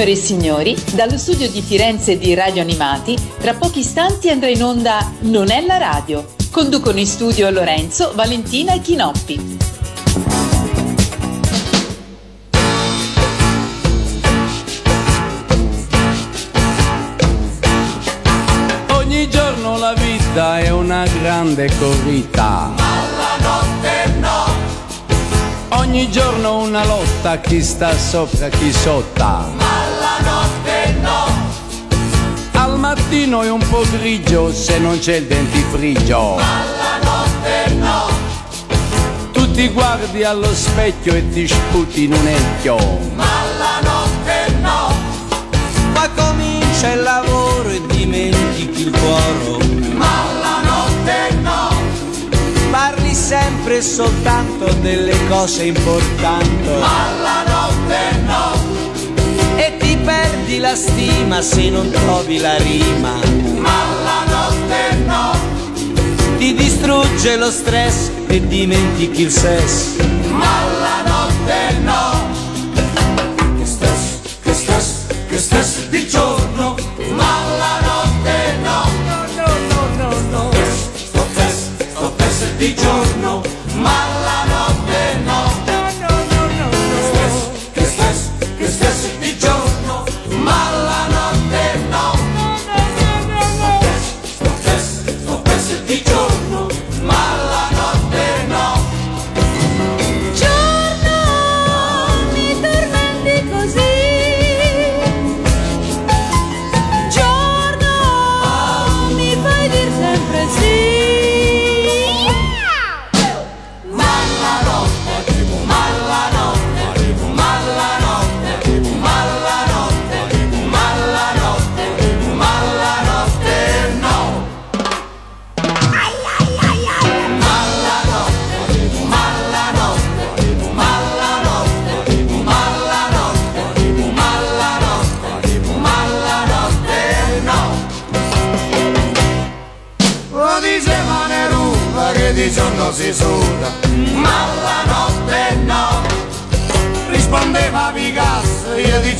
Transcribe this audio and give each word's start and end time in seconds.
Signore 0.00 0.12
e 0.12 0.16
signori, 0.16 0.76
dallo 0.94 1.18
studio 1.18 1.50
di 1.50 1.60
Firenze 1.60 2.16
di 2.16 2.32
Radio 2.32 2.62
Animati, 2.62 3.14
tra 3.38 3.52
pochi 3.52 3.80
istanti 3.80 4.30
andrà 4.30 4.48
in 4.48 4.64
onda 4.64 5.12
Non 5.20 5.50
è 5.50 5.60
la 5.60 5.76
radio. 5.76 6.26
Conducono 6.50 6.98
in 6.98 7.06
studio 7.06 7.50
Lorenzo, 7.50 8.12
Valentina 8.14 8.72
e 8.72 8.80
Chinoppi. 8.80 9.58
Ogni 18.92 19.28
giorno 19.28 19.76
la 19.76 19.92
vita 19.92 20.60
è 20.60 20.70
una 20.70 21.04
grande 21.20 21.70
corrida. 21.78 22.79
Ogni 25.90 26.08
giorno 26.08 26.58
una 26.58 26.84
lotta, 26.84 27.40
chi 27.40 27.60
sta 27.64 27.92
sopra, 27.98 28.48
chi 28.48 28.72
sotto. 28.72 29.24
Ma 29.24 29.88
la 29.98 30.18
notte 30.22 30.94
no. 31.00 31.26
Al 32.52 32.78
mattino 32.78 33.42
è 33.42 33.50
un 33.50 33.58
po' 33.68 33.82
grigio 33.98 34.52
se 34.52 34.78
non 34.78 35.00
c'è 35.00 35.16
il 35.16 35.26
dentifricio. 35.26 36.36
Ma 36.36 36.62
la 36.78 36.98
notte 37.02 37.74
no. 37.74 38.06
Tu 39.32 39.50
ti 39.50 39.66
guardi 39.70 40.22
allo 40.22 40.54
specchio 40.54 41.12
e 41.12 41.28
ti 41.28 41.48
sputi 41.48 42.04
in 42.04 42.12
un 42.12 42.24
ecchio. 42.24 42.76
Ma 43.16 43.24
la 43.58 43.80
notte 43.82 44.52
no. 44.60 44.92
Ma 45.92 46.08
comincia 46.10 46.92
il 46.92 47.02
lavoro 47.02 47.68
e 47.68 47.82
dimentichi 47.88 48.82
il 48.82 48.90
cuore. 48.92 49.64
Ma 49.94 50.29
sempre 53.30 53.76
e 53.76 53.80
soltanto 53.80 54.64
delle 54.80 55.14
cose 55.28 55.62
importanti. 55.62 56.68
Ma 56.80 57.12
la 57.22 57.44
notte 57.46 58.18
no. 58.26 59.56
E 59.56 59.76
ti 59.78 59.96
perdi 59.98 60.58
la 60.58 60.74
stima 60.74 61.40
se 61.40 61.70
non 61.70 61.88
trovi 61.90 62.38
la 62.38 62.56
rima. 62.56 63.12
Ma 63.56 63.84
la 64.02 64.24
notte 64.34 64.96
no. 65.06 66.38
Ti 66.38 66.54
distrugge 66.54 67.36
lo 67.36 67.52
stress 67.52 68.10
e 68.26 68.44
dimentichi 68.48 69.22
il 69.22 69.30
sesso. 69.30 70.02
Ma 70.30 70.64
la 70.80 71.08
notte 71.08 71.78
no. 71.84 72.09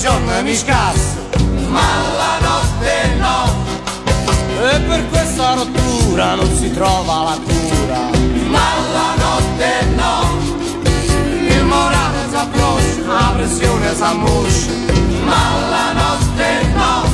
Giorno 0.00 0.42
mi 0.42 0.56
scasso, 0.56 1.28
ma 1.68 1.80
la 2.16 2.38
notte 2.40 3.14
no. 3.18 3.68
E 4.62 4.80
per 4.80 5.08
questa 5.10 5.52
rottura 5.52 6.34
non 6.36 6.56
si 6.56 6.72
trova 6.72 7.22
la 7.24 7.38
cura. 7.44 8.08
Ma 8.48 8.68
la 8.92 9.14
notte 9.22 9.84
no. 9.94 10.38
Il 11.48 11.64
morale 11.64 12.28
s'approccia, 12.30 13.06
la 13.06 13.32
pressione 13.36 13.94
s'ammoscia, 13.94 14.72
ma 15.24 15.68
la 15.68 15.92
notte 15.92 16.66
no. 16.74 17.09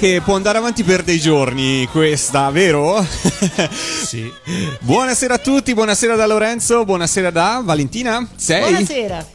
Che 0.00 0.22
può 0.24 0.34
andare 0.34 0.56
avanti 0.56 0.82
per 0.82 1.02
dei 1.02 1.20
giorni, 1.20 1.86
questa, 1.90 2.50
vero? 2.50 3.04
Sì. 4.10 4.30
buonasera 4.80 5.34
a 5.34 5.38
tutti, 5.38 5.72
buonasera 5.74 6.16
da 6.16 6.26
Lorenzo, 6.26 6.84
buonasera 6.84 7.30
da 7.30 7.60
Valentina. 7.62 8.26
Sei? 8.34 8.60
Buonasera. 8.60 9.26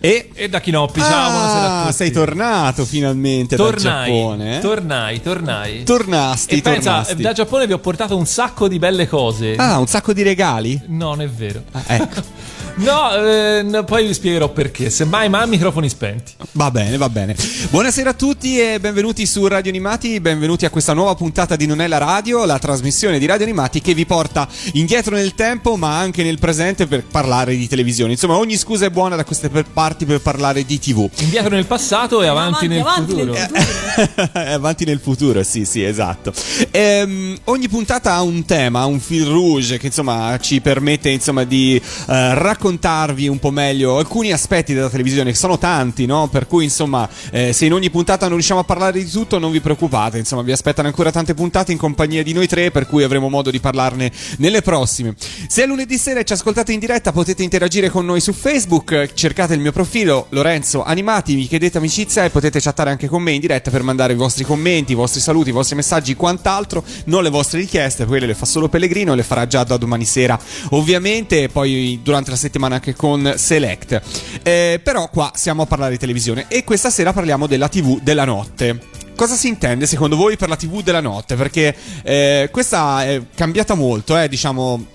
E 0.00 0.30
E 0.32 0.48
da 0.48 0.60
Chinoppi, 0.60 1.00
ciao, 1.00 1.30
buonasera 1.30 1.60
a 1.64 1.78
Ah, 1.80 1.82
tutti. 1.82 1.94
sei 1.96 2.10
tornato 2.12 2.84
finalmente 2.86 3.56
dal 3.56 3.66
Tornai, 3.72 4.10
Giappone. 4.10 4.56
eh? 4.56 4.60
tornai, 4.60 5.20
tornai. 5.22 5.82
Tornasti, 5.84 6.56
e 6.56 6.60
pensa, 6.62 6.90
tornasti. 6.96 7.22
da 7.22 7.32
Giappone 7.32 7.66
vi 7.66 7.72
ho 7.74 7.78
portato 7.78 8.16
un 8.16 8.24
sacco 8.26 8.68
di 8.68 8.78
belle 8.78 9.06
cose. 9.08 9.54
Ah, 9.56 9.78
un 9.78 9.86
sacco 9.86 10.12
di 10.12 10.22
regali? 10.22 10.80
No, 10.86 11.08
non 11.08 11.20
è 11.22 11.28
vero. 11.28 11.62
Ah, 11.72 11.82
ecco. 11.88 12.20
No, 12.74 13.14
eh, 13.14 13.84
poi 13.84 14.06
vi 14.06 14.14
spiegherò 14.14 14.48
perché. 14.48 14.88
Semmai, 14.90 15.28
ma 15.28 15.44
microfoni 15.46 15.88
spenti. 15.88 16.32
Va 16.52 16.70
bene, 16.70 16.96
va 16.96 17.08
bene. 17.08 17.36
Buonasera 17.70 18.10
a 18.10 18.14
tutti 18.14 18.58
e 18.58 18.80
benvenuti 18.80 19.24
su 19.26 19.46
Radio 19.46 19.70
Animati, 19.70 20.18
benvenuti 20.20 20.64
a 20.64 20.70
questa 20.70 20.92
nuova 20.94 21.14
puntata 21.14 21.54
di 21.54 21.66
Non 21.66 21.80
è 21.80 21.86
la 21.86 21.98
radio, 21.98 22.44
la 22.44 22.58
trasmissione 22.58 23.18
di 23.18 23.26
Radio 23.26 23.44
Animati 23.44 23.80
che 23.80 23.94
vi 23.94 24.04
porta 24.06 24.48
indietro 24.72 25.14
nel 25.14 25.34
tempo 25.34 25.76
ma 25.76 25.98
anche 25.98 26.22
nel 26.22 26.38
presente 26.38 26.86
per 26.86 27.04
parlare 27.04 27.54
di 27.56 27.68
televisione. 27.68 28.12
Insomma, 28.12 28.36
ogni 28.36 28.56
scusa 28.56 28.86
è 28.86 28.90
buona 28.90 29.16
da 29.16 29.24
queste 29.24 29.48
parti 29.48 30.04
per 30.06 30.20
parlare 30.20 30.64
di 30.64 30.78
TV. 30.78 31.08
Indietro 31.18 31.50
nel 31.54 31.66
passato 31.66 32.22
e 32.22 32.26
avanti, 32.26 32.64
Avanti, 32.64 32.68
nel 32.68 32.80
avanti 32.80 33.12
futuro. 33.12 33.32
nel 33.32 33.48
futuro. 34.08 34.54
Avanti 34.54 34.84
nel 34.86 34.98
futuro, 35.00 35.42
sì, 35.44 35.64
sì, 35.64 35.84
esatto. 35.84 36.32
Ehm, 36.70 37.36
ogni 37.44 37.68
puntata 37.68 38.14
ha 38.14 38.22
un 38.22 38.44
tema, 38.44 38.84
un 38.86 38.98
fil 38.98 39.26
rouge 39.26 39.78
che 39.78 39.86
insomma 39.86 40.36
ci 40.40 40.60
permette 40.60 41.10
insomma 41.10 41.44
di 41.44 41.80
eh, 42.08 42.34
raccontarvi 42.62 43.26
un 43.26 43.40
po' 43.40 43.50
meglio 43.50 43.98
alcuni 43.98 44.30
aspetti 44.30 44.72
della 44.72 44.88
televisione, 44.88 45.32
che 45.32 45.36
sono 45.36 45.58
tanti, 45.58 46.06
no? 46.06 46.28
Per 46.28 46.46
cui 46.46 46.62
insomma, 46.62 47.08
eh, 47.32 47.52
se 47.52 47.66
in 47.66 47.72
ogni 47.72 47.90
puntata 47.90 48.26
non 48.26 48.34
riusciamo 48.36 48.60
a 48.60 48.64
parlare 48.64 49.02
di 49.02 49.10
tutto, 49.10 49.40
non 49.40 49.50
vi 49.50 49.60
preoccupate, 49.60 50.18
insomma, 50.18 50.42
vi 50.42 50.52
aspettano 50.52 50.86
ancora 50.86 51.10
tante 51.10 51.34
puntate 51.34 51.72
in 51.72 51.78
compagnia 51.78 52.22
di 52.22 52.32
noi 52.32 52.46
tre, 52.46 52.70
per 52.70 52.86
cui 52.86 53.02
avremo 53.02 53.28
modo 53.28 53.50
di 53.50 53.58
parlarne 53.58 54.12
nelle 54.36 54.62
prossime. 54.62 55.16
Se 55.48 55.64
è 55.64 55.66
lunedì 55.66 55.98
sera 55.98 56.20
e 56.20 56.24
ci 56.24 56.34
ascoltate 56.34 56.72
in 56.72 56.78
diretta, 56.78 57.10
potete 57.10 57.42
interagire 57.42 57.90
con 57.90 58.04
noi 58.04 58.20
su 58.20 58.32
Facebook, 58.32 59.12
cercate 59.12 59.54
il 59.54 59.60
mio 59.60 59.72
profilo 59.72 60.26
Lorenzo 60.28 60.84
Animati, 60.84 61.34
mi 61.34 61.48
chiedete 61.48 61.78
amicizia 61.78 62.24
e 62.24 62.30
potete 62.30 62.60
chattare 62.60 62.90
anche 62.90 63.08
con 63.08 63.22
me 63.22 63.32
in 63.32 63.40
diretta 63.40 63.72
per 63.72 63.82
mandare 63.82 64.12
i 64.12 64.16
vostri 64.16 64.44
commenti, 64.44 64.92
i 64.92 64.94
vostri 64.94 65.20
saluti, 65.20 65.48
i 65.48 65.52
vostri 65.52 65.74
messaggi, 65.74 66.14
quant'altro, 66.14 66.84
non 67.06 67.24
le 67.24 67.30
vostre 67.30 67.58
richieste, 67.58 68.04
quelle 68.04 68.26
le 68.26 68.34
fa 68.34 68.46
solo 68.46 68.68
Pellegrino, 68.68 69.14
le 69.14 69.24
farà 69.24 69.48
già 69.48 69.64
da 69.64 69.76
domani 69.76 70.04
sera, 70.04 70.38
ovviamente, 70.70 71.48
poi 71.48 71.98
durante 72.04 72.30
la 72.30 72.36
settimana 72.36 72.50
anche 72.58 72.94
con 72.94 73.34
Select. 73.36 74.00
Eh, 74.42 74.80
però 74.82 75.08
qua 75.08 75.32
siamo 75.34 75.62
a 75.62 75.66
parlare 75.66 75.92
di 75.92 75.98
televisione 75.98 76.46
e 76.48 76.64
questa 76.64 76.90
sera 76.90 77.12
parliamo 77.12 77.46
della 77.46 77.68
TV 77.68 78.00
della 78.00 78.24
notte. 78.24 78.78
Cosa 79.14 79.34
si 79.34 79.48
intende 79.48 79.86
secondo 79.86 80.16
voi 80.16 80.36
per 80.36 80.48
la 80.48 80.56
TV 80.56 80.82
della 80.82 81.00
notte? 81.00 81.36
Perché 81.36 81.74
eh, 82.02 82.48
questa 82.50 83.04
è 83.04 83.20
cambiata 83.34 83.74
molto, 83.74 84.18
eh, 84.18 84.28
diciamo. 84.28 84.91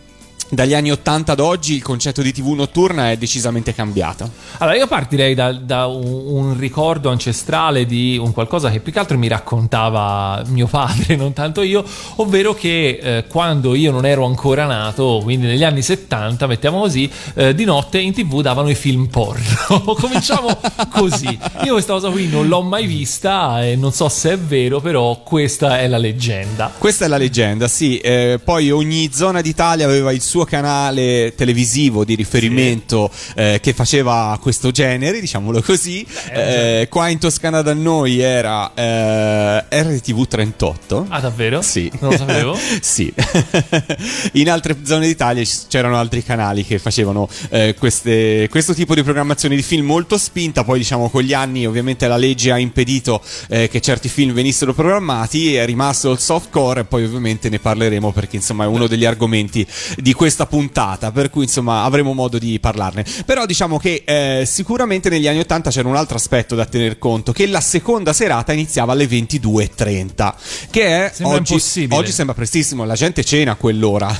Dagli 0.50 0.74
anni 0.74 0.92
80 0.92 1.34
ad 1.34 1.40
oggi 1.42 1.76
il 1.76 1.82
concetto 1.84 2.22
di 2.22 2.32
TV 2.32 2.54
notturna 2.54 3.12
è 3.12 3.18
decisamente 3.18 3.74
cambiato. 3.74 4.32
Allora, 4.60 4.78
io 4.78 4.88
partirei 4.88 5.36
da, 5.36 5.52
da 5.52 5.88
un, 5.88 6.24
un 6.26 6.58
ricordo 6.58 7.10
ancestrale 7.10 7.86
di 7.86 8.18
un 8.18 8.32
qualcosa 8.32 8.70
che 8.70 8.80
più 8.80 8.94
che 8.94 9.00
altro 9.00 9.18
mi 9.18 9.28
raccontava 9.28 10.42
mio 10.48 10.68
padre, 10.68 11.18
non 11.18 11.34
tanto 11.34 11.62
io, 11.62 11.84
ovvero 12.16 12.54
che 12.54 13.00
eh, 13.02 13.26
quando 13.28 13.76
io 13.76 13.92
non 13.92 14.06
ero 14.06 14.26
ancora 14.26 14.66
nato, 14.66 15.20
quindi 15.22 15.48
negli 15.48 15.66
anni 15.66 15.82
70, 15.82 16.48
mettiamo 16.48 16.80
così, 16.80 17.12
eh, 17.34 17.54
di 17.54 17.66
notte 17.66 18.00
in 18.00 18.14
tv 18.14 18.42
davano 18.42 18.70
i 18.70 18.76
film 18.76 19.08
porno. 19.08 19.84
Cominciamo 20.00 20.58
così. 20.90 21.38
Io 21.66 21.74
questa 21.74 21.92
cosa 21.92 22.10
qui 22.10 22.30
non 22.30 22.48
l'ho 22.48 22.62
mai 22.62 22.86
vista 22.86 23.66
e 23.66 23.76
non 23.76 23.92
so 23.92 24.08
se 24.08 24.32
è 24.32 24.38
vero, 24.38 24.80
però 24.80 25.22
questa 25.24 25.80
è 25.80 25.88
la 25.88 25.98
leggenda. 25.98 26.72
Questa 26.78 27.04
è 27.04 27.10
la 27.10 27.18
leggenda, 27.18 27.68
sì. 27.68 27.98
eh, 27.98 28.40
poi 28.42 28.72
ogni 28.72 29.10
zona 29.12 29.42
d'Italia 29.42 29.86
aveva 29.86 30.14
il 30.14 30.22
suo 30.22 30.37
canale 30.46 31.34
televisivo 31.36 32.04
di 32.04 32.16
riferimento 32.16 33.10
eh, 33.36 33.60
che 33.62 33.74
faceva 33.74 34.38
questo 34.42 34.72
genere, 34.72 35.20
diciamolo 35.20 35.62
così. 35.62 36.06
Eh, 36.32 36.88
qua 36.90 37.10
in 37.10 37.20
Toscana 37.20 37.62
da 37.62 37.74
noi 37.74 38.20
era 38.20 38.74
eh, 38.74 39.66
RTV 39.70 40.28
38. 40.28 41.06
Ah, 41.10 41.20
davvero? 41.20 41.62
Sì. 41.62 41.92
Non 42.00 42.12
lo 42.12 42.18
sapevo. 42.18 42.58
sì. 42.82 43.14
In 44.34 44.50
altre 44.50 44.78
zone 44.84 45.08
d'Italia 45.08 45.44
c'erano 45.68 45.98
altri 45.98 46.24
canali 46.24 46.66
che 46.66 46.80
facevano 46.80 47.28
eh, 47.50 47.76
queste- 47.78 48.48
questo 48.50 48.74
tipo 48.74 48.96
di 48.96 49.04
programmazione 49.04 49.56
di 49.56 49.62
film 49.62 49.86
molto 49.86 50.18
spinta. 50.18 50.64
Poi, 50.64 50.80
diciamo, 50.80 51.10
con 51.10 51.22
gli 51.22 51.34
anni, 51.34 51.66
ovviamente, 51.66 52.08
la 52.08 52.18
legge 52.18 52.52
ha 52.52 52.58
impedito 52.58 53.22
eh, 53.50 53.68
che 53.70 53.82
certi 53.82 54.10
film 54.10 54.34
venissero 54.34 54.74
programmati. 54.74 55.56
È 55.56 55.66
rimasto 55.66 56.12
il 56.12 56.20
softcore, 56.20 56.82
e 56.82 56.84
poi, 56.86 57.06
ovviamente, 57.06 57.50
ne 57.50 57.60
parleremo 57.60 58.12
perché, 58.12 58.38
insomma, 58.38 58.66
è 58.66 58.68
uno 58.68 58.88
degli 58.88 59.06
argomenti 59.06 59.66
di 59.98 60.14
questa 60.28 60.46
puntata. 60.46 61.12
Per 61.12 61.30
cui, 61.30 61.44
insomma, 61.44 61.84
avremo 61.84 62.14
modo 62.14 62.38
di 62.38 62.60
parlarne. 62.60 63.06
Però, 63.26 63.46
diciamo 63.46 63.78
che 63.78 64.04
eh, 64.06 64.44
sicuramente 64.46 65.10
negli 65.10 65.28
anni 65.28 65.40
80 65.40 65.70
c'era 65.70 65.88
un 65.88 65.96
altro 65.96 66.18
aspetto 66.18 66.54
da 66.56 66.66
tener 66.66 67.00
conto: 67.00 67.32
che 67.32 67.48
la 67.48 67.62
seconda 67.62 68.14
serata 68.14 68.52
iniziava 68.52 68.92
alle 68.92 69.06
22.30, 69.06 70.34
che 70.70 71.06
è 71.06 71.12
Sembra 71.14 71.38
oggi, 71.38 71.88
oggi 71.90 72.12
sembra 72.12 72.36
prestissimo, 72.36 72.84
la 72.84 72.96
gente 72.96 73.24
cena 73.24 73.52
a 73.52 73.56
quell'ora. 73.56 74.16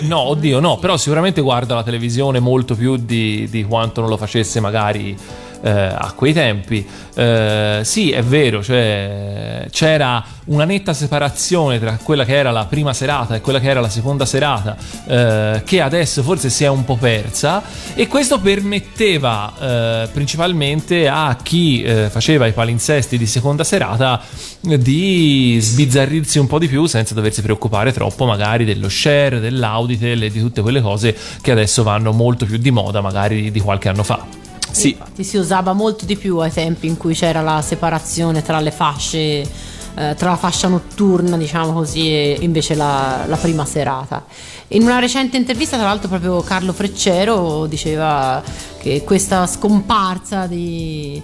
No, 0.00 0.20
oddio, 0.20 0.60
no, 0.60 0.78
però 0.78 0.96
sicuramente 0.96 1.40
guarda 1.40 1.74
la 1.74 1.82
televisione 1.82 2.40
molto 2.40 2.74
più 2.74 2.96
di, 2.96 3.46
di 3.50 3.64
quanto 3.64 4.00
non 4.00 4.08
lo 4.08 4.16
facesse 4.16 4.60
magari 4.60 5.16
eh, 5.62 5.70
a 5.70 6.12
quei 6.14 6.32
tempi. 6.32 6.86
Eh, 7.14 7.80
sì, 7.82 8.12
è 8.12 8.22
vero, 8.22 8.62
cioè, 8.62 9.66
c'era 9.70 10.24
una 10.46 10.64
netta 10.64 10.92
separazione 10.92 11.78
tra 11.78 11.98
quella 12.02 12.24
che 12.24 12.34
era 12.34 12.50
la 12.50 12.64
prima 12.64 12.92
serata 12.92 13.34
e 13.34 13.40
quella 13.40 13.60
che 13.60 13.68
era 13.68 13.80
la 13.80 13.88
seconda 13.88 14.24
serata, 14.24 14.76
eh, 15.06 15.62
che 15.64 15.80
adesso 15.80 16.22
forse 16.22 16.50
si 16.50 16.64
è 16.64 16.68
un 16.68 16.84
po' 16.84 16.96
persa, 16.96 17.62
e 17.94 18.06
questo 18.06 18.40
permetteva 18.40 19.52
eh, 19.60 20.08
principalmente 20.12 21.08
a 21.08 21.36
chi 21.42 21.82
eh, 21.82 22.08
faceva 22.10 22.46
i 22.46 22.52
palinsesti 22.52 23.18
di 23.18 23.26
seconda 23.26 23.64
serata 23.64 24.20
di 24.62 25.58
sbizzarrirsi 25.58 26.38
un 26.38 26.46
po' 26.46 26.58
di 26.58 26.68
più 26.68 26.86
senza 26.86 27.14
doversi 27.14 27.40
preoccupare 27.40 27.92
troppo 27.92 28.26
magari 28.26 28.64
dello 28.64 28.88
share, 28.88 29.40
dell'auditel 29.40 30.22
e 30.22 30.30
di 30.30 30.40
tutte 30.40 30.60
quelle 30.60 30.82
cose 30.82 31.16
che 31.40 31.50
adesso 31.50 31.82
vanno 31.82 32.12
molto 32.12 32.44
più 32.44 32.58
di 32.58 32.70
moda 32.70 33.00
magari 33.00 33.50
di 33.50 33.60
qualche 33.60 33.88
anno 33.88 34.02
fa. 34.02 34.39
Sì, 34.70 34.90
Infatti 34.90 35.24
si 35.24 35.36
usava 35.36 35.72
molto 35.72 36.04
di 36.04 36.16
più 36.16 36.38
ai 36.38 36.52
tempi 36.52 36.86
in 36.86 36.96
cui 36.96 37.14
c'era 37.14 37.40
la 37.40 37.62
separazione 37.62 38.42
tra 38.42 38.60
le 38.60 38.70
fasce, 38.70 39.18
eh, 39.18 40.14
tra 40.16 40.30
la 40.30 40.36
fascia 40.36 40.68
notturna, 40.68 41.36
diciamo 41.36 41.72
così, 41.72 42.08
e 42.08 42.38
invece 42.40 42.74
la, 42.74 43.24
la 43.26 43.36
prima 43.36 43.64
serata. 43.64 44.24
In 44.68 44.82
una 44.82 44.98
recente 44.98 45.36
intervista, 45.36 45.76
tra 45.76 45.86
l'altro, 45.86 46.08
proprio 46.08 46.40
Carlo 46.42 46.72
Freccero 46.72 47.66
diceva 47.66 48.42
che 48.80 49.02
questa 49.04 49.46
scomparsa 49.46 50.46
di 50.46 51.20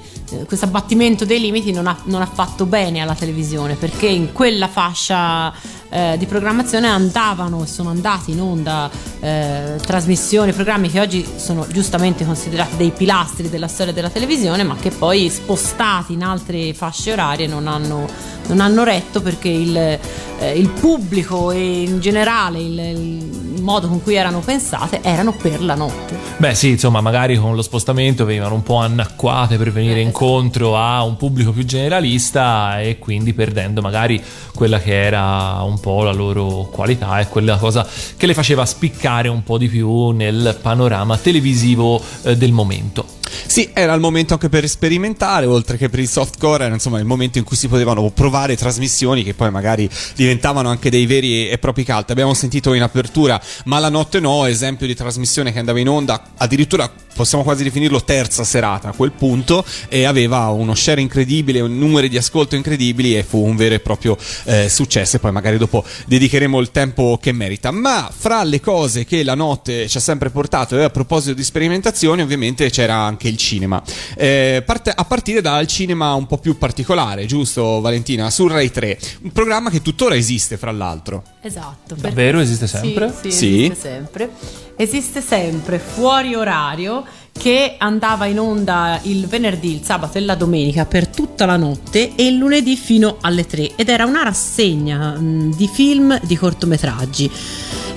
questo 0.47 0.67
abbattimento 0.67 1.25
dei 1.25 1.41
limiti 1.41 1.73
non 1.73 1.87
ha, 1.87 1.97
non 2.05 2.21
ha 2.21 2.27
fatto 2.27 2.67
bene 2.67 3.01
alla 3.01 3.15
televisione 3.15 3.75
perché 3.75 4.07
in 4.07 4.33
quella 4.33 4.69
fascia 4.69 5.53
eh, 5.89 6.17
di 6.19 6.27
programmazione 6.27 6.89
andavano 6.89 7.63
e 7.63 7.67
sono 7.67 7.91
andati 7.91 8.33
in 8.33 8.41
onda 8.41 8.91
eh, 9.21 9.79
trasmissioni, 9.85 10.53
programmi 10.53 10.91
che 10.91 11.01
oggi 11.01 11.27
sono 11.37 11.67
giustamente 11.69 12.25
considerati 12.25 12.77
dei 12.77 12.91
pilastri 12.91 13.49
della 13.49 13.69
storia 13.69 13.93
della 13.93 14.11
televisione, 14.11 14.63
ma 14.63 14.77
che 14.77 14.91
poi 14.91 15.31
spostati 15.31 16.13
in 16.13 16.23
altre 16.23 16.75
fasce 16.75 17.13
orarie 17.13 17.47
non 17.47 17.67
hanno, 17.69 18.07
non 18.49 18.61
hanno 18.61 18.85
retto 18.85 19.23
perché 19.23 19.49
il, 19.49 19.77
eh, 19.77 20.59
il 20.59 20.69
pubblico 20.71 21.51
e 21.51 21.83
in 21.83 22.01
generale 22.01 22.59
il, 22.59 22.79
il 22.79 23.63
modo 23.63 23.89
con 23.89 24.03
cui 24.03 24.15
erano 24.15 24.41
pensate 24.41 25.01
erano 25.03 25.33
per 25.33 25.63
la 25.63 25.75
notte. 25.75 26.19
Beh 26.37 26.55
sì, 26.55 26.71
insomma, 26.71 27.01
magari 27.01 27.37
con 27.37 27.55
lo 27.55 27.63
spostamento 27.63 28.25
venivano 28.25 28.55
un 28.55 28.63
po' 28.63 28.77
annacquate 28.77 29.57
per 29.57 29.73
venire 29.73 30.01
Eh, 30.01 30.03
incontro 30.17 30.79
a 30.79 31.03
un 31.03 31.19
pubblico 31.19 31.53
più 31.53 31.67
generalista 31.67 32.81
e 32.81 32.99
quindi 32.99 33.35
perdendo 33.35 33.83
magari 33.83 34.23
quella 34.55 34.81
che 34.81 35.05
era 35.05 35.61
un 35.63 35.79
po' 35.79 36.05
la 36.05 36.13
loro 36.13 36.71
qualità 36.73 37.21
e 37.21 37.29
quella 37.29 37.59
cosa 37.59 37.87
che 38.17 38.25
le 38.25 38.33
faceva 38.33 38.65
spiccare 38.65 39.29
un 39.29 39.43
po' 39.43 39.59
di 39.59 39.69
più 39.69 40.13
nel 40.13 40.59
panorama 40.63 41.19
televisivo 41.19 42.03
eh, 42.23 42.35
del 42.35 42.53
momento. 42.53 43.05
Sì, 43.47 43.71
era 43.75 43.93
il 43.93 44.01
momento 44.01 44.33
anche 44.33 44.49
per 44.49 44.67
sperimentare, 44.67 45.45
oltre 45.45 45.77
che 45.77 45.91
per 45.91 46.01
il 46.01 46.09
softcore, 46.09 46.65
era 46.65 46.75
insomma 46.75 46.99
il 46.99 47.05
momento 47.05 47.37
in 47.37 47.45
cui 47.45 47.57
si 47.57 47.69
potevano 47.69 48.09
provare 48.11 48.57
trasmissioni 48.57 49.23
che 49.23 49.35
poi 49.35 49.51
magari 49.51 49.89
diventavano 50.15 50.71
anche 50.71 50.89
dei 50.89 51.05
veri 51.05 51.49
e 51.49 51.59
propri 51.59 51.85
cult. 51.85 52.11
Abbiamo 52.11 52.33
sentito 52.33 52.73
in 52.73 52.83
apertura 52.83 53.41
Ma 53.65 53.79
la 53.79 53.91
notte 53.91 54.21
no, 54.21 54.47
esempio 54.47 54.87
di 54.87 54.95
trasmissione 54.95 55.53
che 55.53 55.59
andava 55.59 55.79
in 55.79 55.89
onda, 55.89 56.31
addirittura 56.37 56.91
possiamo 57.17 57.43
quasi 57.43 57.65
definirlo 57.65 58.05
terza 58.05 58.45
serata 58.45 58.89
a 58.91 58.93
quel 58.93 59.13
punto, 59.13 59.65
e 59.89 60.05
aveva 60.05 60.49
uno 60.51 60.75
share 60.75 61.01
incredibile, 61.01 61.61
un 61.61 61.77
numero 61.77 62.07
di 62.07 62.17
ascolto 62.17 62.55
incredibili 62.55 63.17
e 63.17 63.23
fu 63.25 63.43
un 63.45 63.57
vero 63.57 63.75
e 63.75 63.81
proprio 63.81 64.17
eh, 64.45 64.69
successo. 64.69 65.17
E 65.17 65.19
poi 65.19 65.33
magari 65.33 65.57
dopo 65.59 65.83
dedicheremo 66.07 66.61
il 66.61 66.71
tempo 66.71 67.19
che 67.21 67.33
merita. 67.33 67.71
Ma 67.71 68.11
fra 68.15 68.45
le 68.45 68.61
cose 68.61 69.05
che 69.05 69.25
la 69.25 69.35
notte 69.35 69.89
ci 69.89 69.97
ha 69.97 70.01
sempre 70.01 70.31
portato, 70.31 70.79
e 70.79 70.83
a 70.85 70.91
proposito 70.91 71.35
di 71.35 71.43
sperimentazioni, 71.43 72.23
ovviamente 72.23 72.71
c'era 72.71 72.95
anche 72.97 73.29
il 73.29 73.37
cinema. 73.37 73.83
Eh, 74.17 74.63
parte- 74.65 74.93
a 74.95 75.05
partire 75.05 75.41
dal 75.41 75.67
cinema 75.67 76.15
un 76.15 76.27
po' 76.27 76.39
più 76.39 76.59
particolare, 76.59 77.25
giusto 77.27 77.81
Valentina? 77.81 78.29
Su 78.31 78.47
Rai 78.47 78.71
3, 78.71 78.99
un 79.23 79.33
programma 79.33 79.71
che 79.71 79.81
tuttora 79.83 80.15
esiste, 80.17 80.57
fra 80.59 80.71
l'altro. 80.73 81.23
Esatto. 81.41 81.95
Davvero? 81.95 82.41
Esiste 82.41 82.67
sempre? 82.67 83.13
Sì, 83.23 83.31
sì, 83.31 83.37
Sì. 83.37 83.65
esiste 83.65 83.89
sempre. 83.89 84.31
Esiste 84.79 85.23
sempre 85.23 85.79
fuori 85.79 86.35
orario 86.35 87.03
che 87.33 87.77
andava 87.79 88.27
in 88.27 88.39
onda 88.39 89.01
il 89.05 89.27
venerdì, 89.27 89.73
il 89.73 89.83
sabato 89.83 90.19
e 90.19 90.21
la 90.21 90.35
domenica 90.35 90.85
per 90.85 91.09
tutta 91.09 91.47
la 91.47 91.57
notte 91.57 92.13
e 92.15 92.27
il 92.27 92.37
lunedì 92.37 92.77
fino 92.77 93.17
alle 93.23 93.47
3 93.47 93.77
ed 93.77 93.89
era 93.89 94.05
una 94.05 94.23
rassegna 94.23 95.19
mh, 95.19 95.57
di 95.57 95.67
film 95.67 96.21
di 96.25 96.37
cortometraggi. 96.37 97.31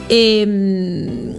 E, 0.08 0.46
mh, 0.46 1.36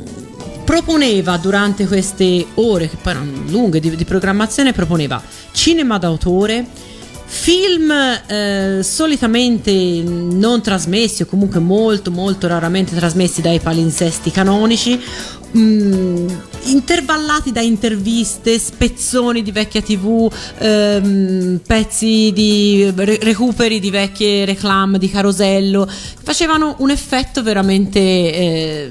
proponeva 0.64 1.38
durante 1.38 1.86
queste 1.86 2.46
ore, 2.54 2.88
che 2.88 2.96
poi 2.96 3.12
erano 3.12 3.32
lunghe 3.46 3.80
di, 3.80 3.96
di 3.96 4.04
programmazione, 4.04 4.72
proponeva 4.72 5.22
cinema 5.52 5.96
d'autore, 5.96 6.66
film 7.32 7.92
eh, 7.92 8.80
solitamente 8.82 9.72
non 10.04 10.60
trasmessi 10.62 11.22
o 11.22 11.26
comunque 11.26 11.60
molto 11.60 12.10
molto 12.10 12.48
raramente 12.48 12.94
trasmessi 12.94 13.40
dai 13.40 13.60
palinsesti 13.60 14.32
canonici 14.32 15.00
mh, 15.52 16.26
intervallati 16.64 17.52
da 17.52 17.60
interviste, 17.60 18.58
spezzoni 18.58 19.42
di 19.42 19.52
vecchia 19.52 19.82
tv, 19.82 20.32
ehm, 20.58 21.60
pezzi 21.66 22.30
di 22.32 22.92
re- 22.94 23.18
recuperi 23.22 23.80
di 23.80 23.90
vecchie 23.90 24.44
reclame 24.44 24.98
di 24.98 25.10
carosello, 25.10 25.88
facevano 26.22 26.76
un 26.78 26.90
effetto 26.90 27.42
veramente, 27.42 28.00
eh, 28.00 28.90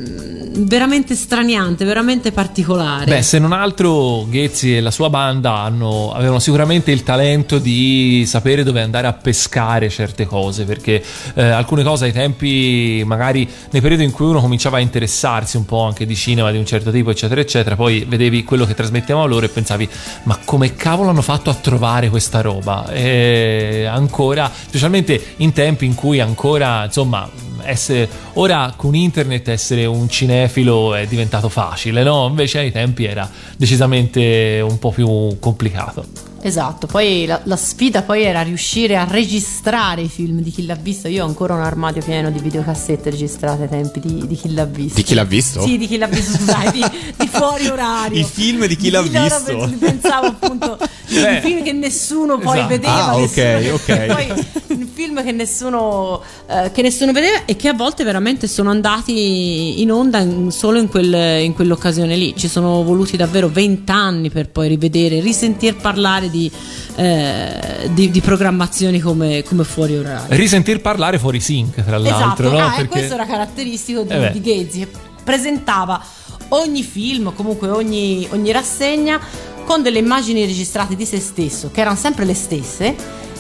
veramente 0.57 1.15
straniante, 1.15 1.85
veramente 1.85 2.31
particolare. 2.31 3.05
Beh, 3.05 3.21
se 3.21 3.39
non 3.39 3.53
altro, 3.53 4.25
Ghezzi 4.29 4.75
e 4.75 4.81
la 4.81 4.91
sua 4.91 5.09
banda 5.09 5.59
hanno, 5.59 6.11
avevano 6.11 6.39
sicuramente 6.39 6.91
il 6.91 7.03
talento 7.03 7.59
di 7.59 8.23
sapere 8.25 8.63
dove 8.63 8.81
andare 8.81 9.07
a 9.07 9.13
pescare 9.13 9.89
certe 9.89 10.25
cose, 10.25 10.65
perché 10.65 11.03
eh, 11.35 11.43
alcune 11.43 11.83
cose 11.83 12.05
ai 12.05 12.11
tempi, 12.11 13.03
magari 13.05 13.47
nei 13.71 13.81
periodi 13.81 14.03
in 14.03 14.11
cui 14.11 14.25
uno 14.25 14.41
cominciava 14.41 14.77
a 14.77 14.79
interessarsi 14.79 15.57
un 15.57 15.65
po' 15.65 15.83
anche 15.83 16.05
di 16.05 16.15
cinema 16.15 16.51
di 16.51 16.57
un 16.57 16.65
certo 16.65 16.91
tipo, 16.91 17.11
eccetera, 17.11 17.41
eccetera, 17.41 17.58
poi 17.75 18.05
vedevi 18.07 18.43
quello 18.43 18.65
che 18.65 18.73
trasmettevano 18.73 19.25
loro 19.27 19.45
e 19.45 19.49
pensavi, 19.49 19.89
ma 20.23 20.37
come 20.43 20.75
cavolo 20.75 21.09
hanno 21.09 21.21
fatto 21.21 21.49
a 21.49 21.53
trovare 21.53 22.09
questa 22.09 22.41
roba? 22.41 22.91
E 22.91 23.85
ancora, 23.89 24.51
specialmente 24.53 25.35
in 25.37 25.53
tempi 25.53 25.85
in 25.85 25.95
cui 25.95 26.19
ancora, 26.19 26.85
insomma, 26.85 27.29
essere, 27.63 28.09
ora 28.33 28.73
con 28.75 28.95
internet 28.95 29.47
essere 29.49 29.85
un 29.85 30.09
cinefilo 30.09 30.95
è 30.95 31.05
diventato 31.07 31.49
facile, 31.49 32.03
no? 32.03 32.27
Invece 32.27 32.59
ai 32.59 32.71
tempi 32.71 33.05
era 33.05 33.29
decisamente 33.57 34.63
un 34.63 34.79
po' 34.79 34.91
più 34.91 35.37
complicato. 35.39 36.28
Esatto, 36.41 36.87
poi 36.87 37.25
la, 37.25 37.39
la 37.43 37.55
sfida 37.55 38.01
poi 38.01 38.23
era 38.23 38.41
riuscire 38.41 38.95
a 38.97 39.05
registrare 39.09 40.01
i 40.01 40.09
film 40.09 40.41
di 40.41 40.51
chi 40.51 40.65
l'ha 40.65 40.75
visto. 40.75 41.07
Io 41.07 41.23
ho 41.23 41.27
ancora 41.27 41.53
un 41.53 41.61
armadio 41.61 42.01
pieno 42.01 42.29
di 42.31 42.39
videocassette 42.39 43.09
registrate 43.09 43.63
ai 43.63 43.69
tempi 43.69 43.99
di, 43.99 44.25
di 44.27 44.35
chi 44.35 44.53
l'ha 44.53 44.65
visto. 44.65 44.95
Di 44.95 45.03
chi 45.03 45.13
l'ha 45.13 45.23
visto? 45.25 45.61
Sì, 45.61 45.77
di 45.77 45.87
chi 45.87 45.97
l'ha 45.97 46.07
visto, 46.07 46.37
scusate, 46.37 46.71
di, 46.71 46.83
di 47.17 47.27
fuori 47.27 47.67
orario. 47.67 48.19
I 48.19 48.23
film 48.23 48.65
di 48.65 48.75
chi 48.75 48.89
l'ha 48.89 49.01
Io 49.01 49.09
ora 49.09 49.21
visto? 49.23 49.57
pens- 49.57 49.77
Pensavo 49.79 50.27
appunto 50.27 50.77
Beh, 51.09 51.29
un 51.35 51.39
film 51.41 51.63
che 51.63 51.71
nessuno 51.73 52.37
poi 52.37 52.57
esatto. 52.57 52.67
vedeva. 52.69 53.05
Ah, 53.05 53.15
ok, 53.17 53.35
nessuno- 53.37 53.73
ok. 53.75 54.05
Poi 54.69 54.77
un 54.79 54.87
film 54.93 55.23
che 55.23 55.31
nessuno, 55.31 56.21
eh, 56.47 56.71
che 56.71 56.81
nessuno 56.81 57.11
vedeva 57.11 57.45
e 57.45 57.55
che 57.55 57.67
a 57.69 57.73
volte 57.73 58.03
veramente 58.03 58.47
sono 58.47 58.69
andati 58.69 59.81
in 59.81 59.91
onda 59.91 60.19
in- 60.19 60.51
solo 60.51 60.79
in, 60.79 60.87
quel- 60.87 61.41
in 61.43 61.53
quell'occasione 61.53 62.15
lì. 62.15 62.33
Ci 62.37 62.47
sono 62.47 62.83
voluti 62.83 63.17
davvero 63.17 63.47
vent'anni 63.49 64.29
per 64.29 64.49
poi 64.49 64.67
rivedere, 64.67 65.19
risentir 65.19 65.75
parlare 65.75 66.28
di, 66.29 66.51
eh, 66.95 67.89
di, 67.91 68.09
di 68.11 68.21
programmazioni 68.21 68.99
come, 68.99 69.43
come 69.43 69.63
fuori 69.63 69.97
orario. 69.97 70.35
Risentir 70.35 70.81
parlare 70.81 71.19
fuori 71.19 71.39
sync, 71.39 71.83
tra 71.83 71.97
l'altro, 71.97 72.47
Esatto, 72.47 72.57
no? 72.57 72.57
ah, 72.65 72.73
e 72.73 72.75
Perché- 72.77 72.87
questo 72.87 73.13
era 73.15 73.25
caratteristico 73.25 74.01
di, 74.03 74.13
Eh 74.13 74.31
di 74.31 74.41
Ghezzi. 74.41 74.87
Presentava 75.23 76.01
ogni 76.49 76.83
film, 76.83 77.33
comunque 77.33 77.69
ogni, 77.69 78.27
ogni 78.31 78.51
rassegna, 78.51 79.19
con 79.65 79.83
delle 79.83 79.99
immagini 79.99 80.45
registrate 80.45 80.95
di 80.95 81.05
se 81.05 81.19
stesso, 81.19 81.69
che 81.71 81.81
erano 81.81 81.95
sempre 81.95 82.25
le 82.25 82.33
stesse, 82.33 82.95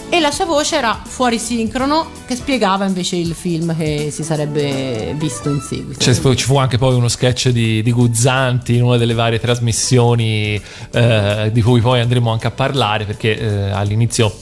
e 0.09 0.19
la 0.19 0.31
sua 0.31 0.45
voce 0.45 0.75
era 0.75 0.99
fuori 1.03 1.37
sincrono, 1.37 2.07
che 2.25 2.35
spiegava 2.35 2.85
invece 2.85 3.15
il 3.15 3.33
film 3.33 3.75
che 3.77 4.09
si 4.11 4.23
sarebbe 4.23 5.13
visto 5.17 5.49
in 5.49 5.61
seguito. 5.61 5.99
C'è- 5.99 6.35
ci 6.35 6.45
fu 6.45 6.57
anche 6.57 6.77
poi 6.77 6.95
uno 6.95 7.07
sketch 7.07 7.49
di, 7.49 7.83
di 7.83 7.91
Guzzanti 7.91 8.75
in 8.75 8.83
una 8.83 8.97
delle 8.97 9.13
varie 9.13 9.39
trasmissioni 9.39 10.61
eh, 10.91 11.49
di 11.53 11.61
cui 11.61 11.79
poi 11.81 11.99
andremo 11.99 12.31
anche 12.31 12.47
a 12.47 12.51
parlare 12.51 13.05
perché 13.05 13.37
eh, 13.37 13.69
all'inizio 13.71 14.33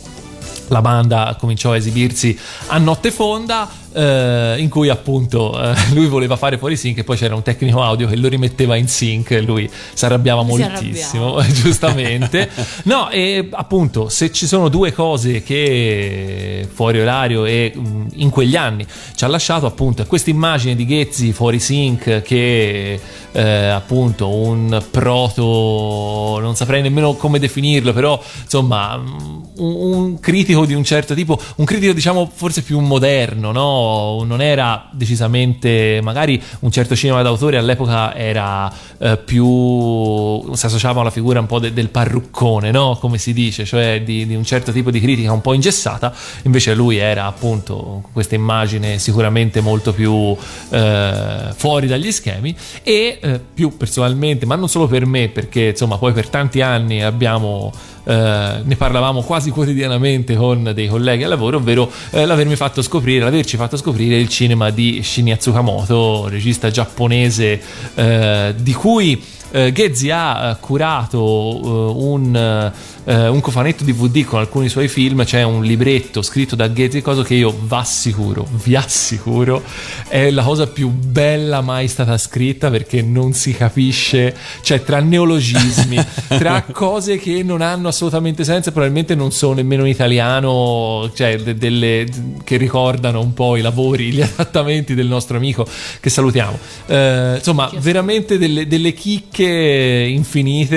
la 0.70 0.82
banda 0.82 1.36
cominciò 1.40 1.72
a 1.72 1.78
esibirsi 1.78 2.38
a 2.68 2.78
notte 2.78 3.12
fonda 3.12 3.70
eh, 3.98 4.56
in 4.60 4.70
cui 4.70 4.90
appunto 4.90 5.60
eh, 5.60 5.74
lui 5.94 6.06
voleva 6.06 6.36
fare 6.36 6.60
fuori 6.60 6.78
sync 6.78 7.00
e 7.00 7.04
poi 7.04 7.18
c'era 7.18 7.34
un 7.34 7.42
tecnico 7.42 7.82
audio 7.82 8.08
che 8.08 8.16
lo 8.16 8.28
rimetteva 8.28 8.76
in 8.76 8.88
sync 8.88 9.32
e 9.32 9.42
lui 9.42 9.70
si 9.94 10.06
arrabbiava 10.06 10.44
Si 10.44 10.48
moltissimo 10.48 11.42
giustamente. 11.50 12.50
No 12.84 13.10
e 13.10 13.50
appunto 13.52 14.10
se 14.10 14.32
ci 14.32 14.46
sono 14.46 14.70
due 14.70 14.94
cose 14.94 15.42
che 15.42 16.68
fuori 16.72 17.02
orario 17.02 17.46
e 17.46 17.72
mh, 17.74 18.08
in 18.16 18.30
quegli 18.30 18.56
anni 18.56 18.86
ci 19.16 19.24
ha 19.24 19.28
lasciato 19.28 19.66
appunto 19.66 20.06
questa 20.06 20.30
immagine 20.30 20.76
di 20.76 20.86
Ghezzi 20.86 21.34
fuori 21.34 21.60
sync 21.60 22.22
che 22.22 23.00
eh, 23.32 23.68
appunto 23.68 24.30
un 24.30 24.84
proto 24.92 26.40
non 26.40 26.56
saprei 26.56 26.82
nemmeno 26.82 27.14
come 27.14 27.40
definirlo 27.40 27.94
però 27.94 28.22
insomma 28.44 28.98
mh, 28.98 29.44
un, 29.58 29.76
un 29.76 30.20
critico 30.20 30.66
di 30.66 30.74
un 30.74 30.84
certo 30.84 31.14
tipo 31.14 31.40
un 31.56 31.66
critico 31.66 31.94
diciamo 31.94 32.30
forse 32.34 32.62
più 32.62 32.80
moderno 32.80 33.52
no 33.52 33.87
non 34.26 34.42
era 34.42 34.88
decisamente 34.92 36.00
magari 36.02 36.42
un 36.60 36.72
certo 36.72 36.96
cinema 36.96 37.22
d'autore 37.22 37.58
all'epoca 37.58 38.16
era 38.16 38.72
eh, 38.98 39.18
più 39.18 40.54
si 40.54 40.66
associava 40.66 41.02
alla 41.02 41.10
figura 41.10 41.40
un 41.40 41.46
po' 41.46 41.60
de- 41.60 41.74
del 41.74 41.90
parruccone 41.90 42.72
no? 42.72 42.98
Come 43.00 43.18
si 43.18 43.34
dice 43.34 43.66
cioè 43.66 44.02
di, 44.04 44.26
di 44.26 44.36
un 44.36 44.44
certo 44.44 44.72
tipo 44.72 44.92
di 44.92 45.00
critica 45.00 45.32
un 45.32 45.42
po' 45.42 45.54
ingessata. 45.54 46.14
Invece 46.44 46.74
lui 46.74 46.98
era 46.98 47.26
appunto 47.26 48.04
questa 48.12 48.36
immagine 48.36 49.00
sicuramente 49.00 49.62
molto 49.62 49.94
più 49.94 50.36
eh, 50.70 51.54
fuori 51.56 51.88
dagli 51.88 52.12
schemi 52.12 52.56
e 52.84 53.20
eh, 53.22 53.40
più 53.54 53.78
personalmente 53.78 54.46
ma 54.46 54.56
non 54.56 54.70
solo 54.70 54.88
per 54.88 55.06
me 55.06 55.30
perché 55.30 55.70
insomma 55.70 55.98
poi 55.98 56.14
per 56.14 56.30
tanti 56.30 56.62
anni 56.62 57.04
abbiamo 57.04 57.72
eh, 58.08 58.62
ne 58.64 58.76
parlavamo 58.78 59.22
quasi 59.22 59.50
quotidianamente 59.50 60.36
con 60.36 60.72
dei 60.74 60.88
colleghi 60.88 61.24
al 61.24 61.30
lavoro, 61.30 61.58
ovvero 61.58 61.92
eh, 62.12 62.26
l'avermi 62.26 62.56
fatto 62.56 62.82
scoprire, 62.82 63.26
l'averci 63.26 63.58
fatto 63.58 63.76
scoprire 63.76 64.18
il 64.18 64.30
cinema 64.30 64.70
di 64.70 65.02
Shinya 65.04 65.36
Tsukamoto, 65.36 66.28
regista 66.30 66.72
giapponese 66.72 67.62
eh, 67.96 68.56
di 68.58 68.74
cui 68.74 69.22
eh, 69.52 69.72
Ghezzi 69.72 70.10
ha 70.12 70.52
eh, 70.52 70.58
curato 70.60 71.20
eh, 71.20 72.04
un, 72.04 72.72
eh, 73.06 73.28
un 73.28 73.40
cofanetto 73.40 73.84
DVD 73.84 74.26
con 74.26 74.40
alcuni 74.40 74.68
suoi 74.68 74.88
film, 74.88 75.24
c'è 75.24 75.44
un 75.44 75.64
libretto 75.64 76.22
scritto 76.22 76.56
da 76.56 76.68
Ghezzi, 76.68 77.02
cosa 77.02 77.24
che 77.24 77.36
io 77.36 77.52
vi 77.52 77.76
assicuro, 77.76 78.48
vi 78.64 78.76
assicuro, 78.76 79.64
è 80.08 80.30
la 80.32 80.44
cosa 80.44 80.68
più 80.68 80.90
bella 80.90 81.62
mai 81.62 81.88
stata 81.88 82.18
scritta 82.18 82.70
perché 82.70 83.02
non 83.02 83.34
si 83.34 83.54
capisce, 83.54 84.36
cioè 84.62 84.84
tra 84.84 85.00
neologismi, 85.00 85.98
tra 86.28 86.66
cose 86.72 87.18
che 87.18 87.42
non 87.44 87.62
hanno 87.62 87.88
assolutamente 87.88 88.44
senso 88.44 88.70
e 88.70 88.72
probabilmente 88.74 89.16
non 89.16 89.32
sono 89.32 89.54
nemmeno 89.54 89.84
in 89.84 89.92
italiano, 89.92 91.10
cioè 91.16 91.38
de- 91.38 91.56
delle 91.56 92.06
che 92.44 92.58
ricordano 92.58 93.22
un 93.22 93.34
po' 93.34 93.56
i 93.56 93.62
lavori, 93.62 94.12
gli 94.12 94.22
adattamenti 94.22 94.94
del 94.94 95.08
nostro 95.08 95.38
amico 95.38 95.66
che 96.00 96.10
salutiamo. 96.10 96.58
Eh, 96.88 97.36
insomma, 97.38 97.70
veramente 97.80 98.38
delle, 98.38 98.68
delle 98.68 98.94
chicche 98.94 99.37
infinite 99.44 100.76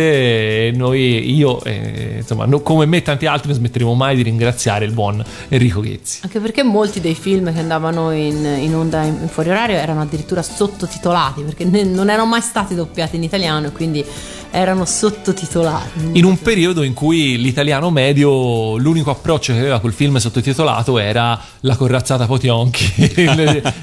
e 0.69 0.73
noi, 0.75 1.35
io, 1.35 1.63
eh, 1.65 2.17
insomma, 2.19 2.45
no- 2.47 2.61
come 2.61 2.87
me 2.87 2.99
e 2.99 3.03
tanti 3.03 3.27
altri 3.27 3.49
non 3.49 3.57
smetteremo 3.59 3.95
mai 3.95 4.17
di 4.17 4.23
ringraziare 4.23 4.85
il 4.85 4.93
buon 4.93 5.23
Enrico 5.49 5.81
Ghezzi. 5.81 6.21
Anche 6.23 6.41
perché 6.41 6.63
molti 6.63 7.01
dei 7.01 7.15
film 7.15 7.53
che 7.53 7.59
andavano 7.61 8.13
in, 8.13 8.45
in 8.61 8.75
onda 8.75 9.03
in, 9.03 9.19
in 9.23 9.29
fuori 9.29 9.51
orario 9.51 9.77
erano 9.77 10.01
addirittura 10.03 10.43
sottotitolati, 10.43 11.43
perché 11.43 11.65
ne- 11.65 11.85
non 11.85 12.11
erano 12.11 12.29
mai 12.29 12.41
stati 12.43 12.75
doppiati 12.75 13.17
in 13.17 13.23
italiano 13.23 13.69
e 13.69 13.73
quindi 13.73 14.05
erano 14.53 14.85
sottotitolati. 14.85 16.11
In 16.13 16.25
un 16.25 16.39
periodo 16.41 16.83
in 16.83 16.93
cui 16.93 17.39
l'italiano 17.39 17.91
medio, 17.91 18.77
l'unico 18.79 19.11
approccio 19.11 19.53
che 19.53 19.61
aveva 19.61 19.79
col 19.81 19.93
film 19.93 20.17
sottotitolato 20.17 20.99
era 20.99 21.41
la 21.61 21.77
corazzata 21.77 22.27
Potionchi 22.27 23.13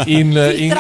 in, 0.07 0.53
in, 0.57 0.71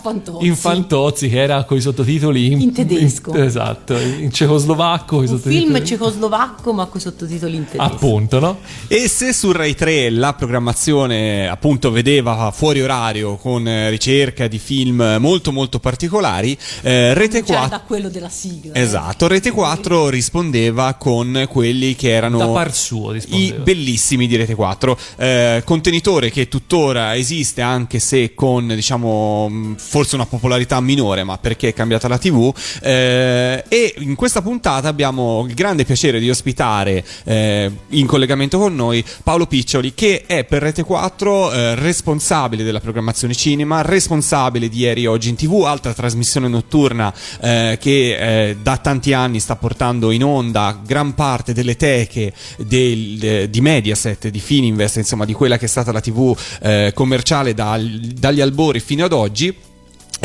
Fantozzi. 0.00 0.46
in 0.46 0.56
Fantozzi, 0.56 1.28
che 1.28 1.42
era 1.42 1.64
con 1.64 1.76
i 1.76 1.80
sottotitoli 1.80 2.52
in, 2.52 2.60
In 2.60 2.72
tedesco. 2.72 3.32
In- 3.36 3.42
esatto, 3.42 3.96
in 3.98 4.30
cecoslovacco. 4.32 5.18
Un 5.18 5.26
sottotitoli- 5.26 5.56
film 5.58 5.84
cecoslovacco 5.84 6.72
ma 6.72 6.86
con 6.86 6.98
i 6.98 7.02
sottotitoli 7.02 7.56
in 7.56 7.64
tedesco. 7.64 7.82
Appunto, 7.82 8.38
no? 8.40 8.58
E 8.88 9.08
se 9.08 9.32
su 9.32 9.52
Rai 9.52 9.74
3 9.74 10.10
la 10.10 10.34
programmazione 10.34 11.48
appunto 11.48 11.90
vedeva 11.90 12.50
fuori 12.54 12.80
orario 12.82 13.36
con 13.36 13.66
eh, 13.66 13.90
ricerca 13.90 14.46
di 14.46 14.58
film 14.58 15.16
molto 15.20 15.52
molto 15.52 15.78
particolari, 15.78 16.56
eh, 16.82 17.14
Rete 17.14 17.44
Cioè 17.44 17.56
4 17.56 17.68
da 17.68 17.82
quello 17.86 18.08
della 18.08 18.28
sigla. 18.28 18.74
Esatto, 18.74 19.26
Rete 19.26 19.50
4 19.50 20.08
rispondeva 20.08 20.94
con 20.94 21.46
quelli 21.48 21.94
che 21.94 22.10
erano 22.10 22.38
Da 22.38 22.46
par 22.48 22.74
suo 22.74 23.10
i 23.10 23.14
rispondeva. 23.14 23.62
bellissimi 23.62 24.26
di 24.26 24.36
Rete 24.36 24.54
4, 24.54 24.98
eh, 25.16 25.62
contenitore 25.64 26.30
che 26.30 26.48
tuttora 26.48 27.16
esiste 27.16 27.60
anche 27.62 27.98
se 27.98 28.34
con 28.34 28.66
diciamo 28.68 29.74
forse 29.76 30.14
una 30.14 30.26
popolarità 30.26 30.80
minore, 30.80 31.24
ma 31.24 31.38
perché 31.38 31.68
è 31.68 31.72
cambiata 31.72 32.08
la 32.08 32.18
TV, 32.18 32.52
eh, 32.82 33.25
Eh, 33.26 33.64
e 33.68 33.94
in 33.98 34.14
questa 34.14 34.40
puntata 34.40 34.86
abbiamo 34.86 35.44
il 35.48 35.54
grande 35.54 35.84
piacere 35.84 36.20
di 36.20 36.30
ospitare 36.30 37.04
eh, 37.24 37.70
in 37.88 38.06
collegamento 38.06 38.58
con 38.58 38.74
noi 38.74 39.04
Paolo 39.24 39.46
Piccioli, 39.46 39.94
che 39.94 40.24
è 40.26 40.44
per 40.44 40.62
Rete 40.62 40.84
4 40.84 41.52
eh, 41.52 41.74
responsabile 41.74 42.62
della 42.62 42.80
programmazione 42.80 43.34
cinema, 43.34 43.82
responsabile 43.82 44.68
di 44.68 44.78
Ieri 44.78 45.06
Oggi 45.06 45.30
in 45.30 45.36
TV, 45.36 45.64
altra 45.64 45.92
trasmissione 45.92 46.46
notturna 46.46 47.12
eh, 47.40 47.78
che 47.80 48.48
eh, 48.48 48.56
da 48.62 48.76
tanti 48.76 49.12
anni 49.12 49.40
sta 49.40 49.56
portando 49.56 50.12
in 50.12 50.22
onda 50.22 50.78
gran 50.84 51.14
parte 51.14 51.52
delle 51.52 51.76
teche 51.76 52.32
del- 52.58 53.18
de- 53.18 53.50
di 53.50 53.60
Mediaset, 53.60 54.28
di 54.28 54.38
Fininvest, 54.38 54.96
insomma 54.96 55.24
di 55.24 55.32
quella 55.32 55.58
che 55.58 55.64
è 55.64 55.68
stata 55.68 55.90
la 55.90 56.00
TV 56.00 56.36
eh, 56.62 56.92
commerciale 56.94 57.54
dal- 57.54 58.00
dagli 58.14 58.40
albori 58.40 58.78
fino 58.78 59.04
ad 59.04 59.12
oggi. 59.12 59.65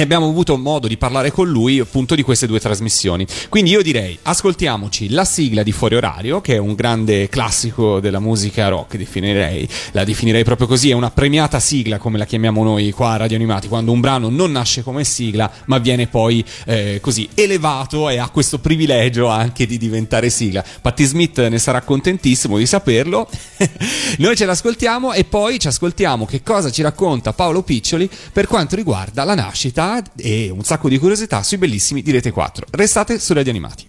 E 0.02 0.04
abbiamo 0.04 0.28
avuto 0.28 0.58
modo 0.58 0.88
di 0.88 0.98
parlare 0.98 1.30
con 1.30 1.48
lui 1.48 1.78
appunto 1.78 2.16
di 2.16 2.24
queste 2.24 2.48
due 2.48 2.60
trasmissioni. 2.60 3.24
Quindi 3.50 3.70
io 3.70 3.84
direi 3.84 4.18
ascoltiamoci 4.24 5.12
la 5.12 5.24
sigla 5.26 5.62
di 5.62 5.72
Fuori 5.72 5.94
Orario, 5.94 6.42
che 6.42 6.56
è 6.56 6.58
un 6.58 6.74
grande 6.74 7.30
classico 7.30 8.00
della 8.00 8.20
musica 8.20 8.68
rock, 8.68 8.98
definirei. 8.98 9.70
La 9.92 10.04
definirei 10.04 10.44
proprio 10.44 10.66
così, 10.66 10.90
è 10.90 10.94
una 10.94 11.12
premiata 11.12 11.60
sigla 11.60 12.00
come 12.00 12.18
la 12.18 12.26
chiamiamo 12.26 12.64
noi 12.64 12.90
qua 12.90 13.12
a 13.12 13.18
Radio 13.18 13.38
Animati, 13.38 13.68
quando 13.68 13.92
un 13.92 14.00
brano 14.00 14.30
non 14.30 14.52
nasce 14.52 14.82
come 14.82 15.04
sigla, 15.04 15.52
ma 15.66 15.78
viene 15.78 16.08
poi 16.08 16.44
eh, 16.66 16.98
così 17.00 17.30
elevato 17.36 18.10
e 18.10 18.18
ha 18.18 18.30
questo 18.30 18.58
privilegio 18.58 19.28
anche 19.28 19.68
di 19.68 19.78
diventare 19.78 20.32
sigla. 20.32 20.66
Patti 20.82 21.04
Smith 21.04 21.38
ne 21.38 21.60
sarà 21.60 21.82
contentissimo 21.82 22.58
di 22.58 22.66
saperlo. 22.66 23.30
noi 24.18 24.36
ce 24.36 24.46
l'ascoltiamo 24.46 25.14
e 25.14 25.26
poi 25.26 25.60
ci 25.60 25.68
ascoltiamo 25.68 26.26
che 26.26 26.42
cosa 26.42 26.72
ci 26.72 26.82
racconta 26.82 27.34
Paolo 27.34 27.62
Piccioli 27.62 28.10
per 28.34 28.48
quanto 28.48 28.76
riguarda 28.76 29.24
la 29.24 29.36
nascita 29.36 29.90
e 30.16 30.50
un 30.50 30.64
sacco 30.64 30.88
di 30.88 30.98
curiosità 30.98 31.44
sui 31.44 31.58
bellissimi 31.58 32.02
di 32.02 32.12
Rete 32.12 32.32
4. 32.32 32.68
Restate 32.72 33.20
su 33.20 33.34
Radio 33.34 33.52
Animati. 33.52 33.88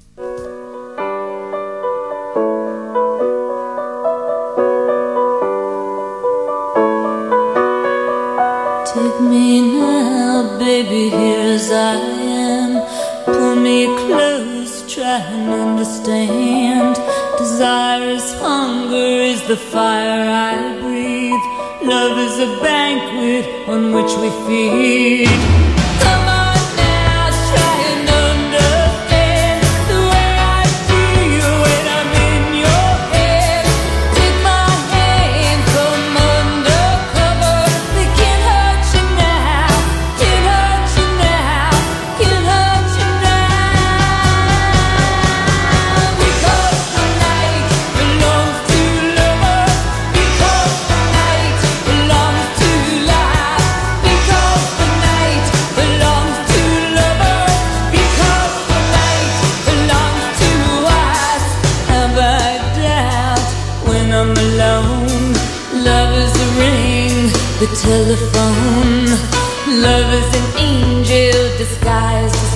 Take 8.84 9.20
me 9.20 9.60
now, 9.60 10.58
baby, 10.58 11.08
here 11.08 11.54
as 11.54 11.70
I 11.70 11.94
am. 11.94 12.82
Pull 13.24 13.56
me 13.56 13.86
close, 14.06 14.84
try 14.92 15.18
and 15.18 15.50
understand. 15.50 16.96
Desire 17.38 18.10
is 18.10 18.34
hunger, 18.40 19.22
is 19.22 19.42
the 19.46 19.56
fire 19.56 20.28
I 20.28 20.78
breathe. 20.80 21.44
Love 21.84 22.18
is 22.18 22.38
a 22.38 22.60
banquet 22.60 23.68
on 23.68 23.92
which 23.92 24.12
we 24.20 24.30
feed. 24.46 25.71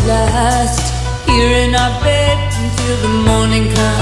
Lust. 0.06 0.94
Here 1.26 1.50
in 1.64 1.74
our 1.74 2.00
bed 2.02 2.38
until 2.62 2.96
the 3.02 3.12
morning 3.28 3.64
comes. 3.74 3.95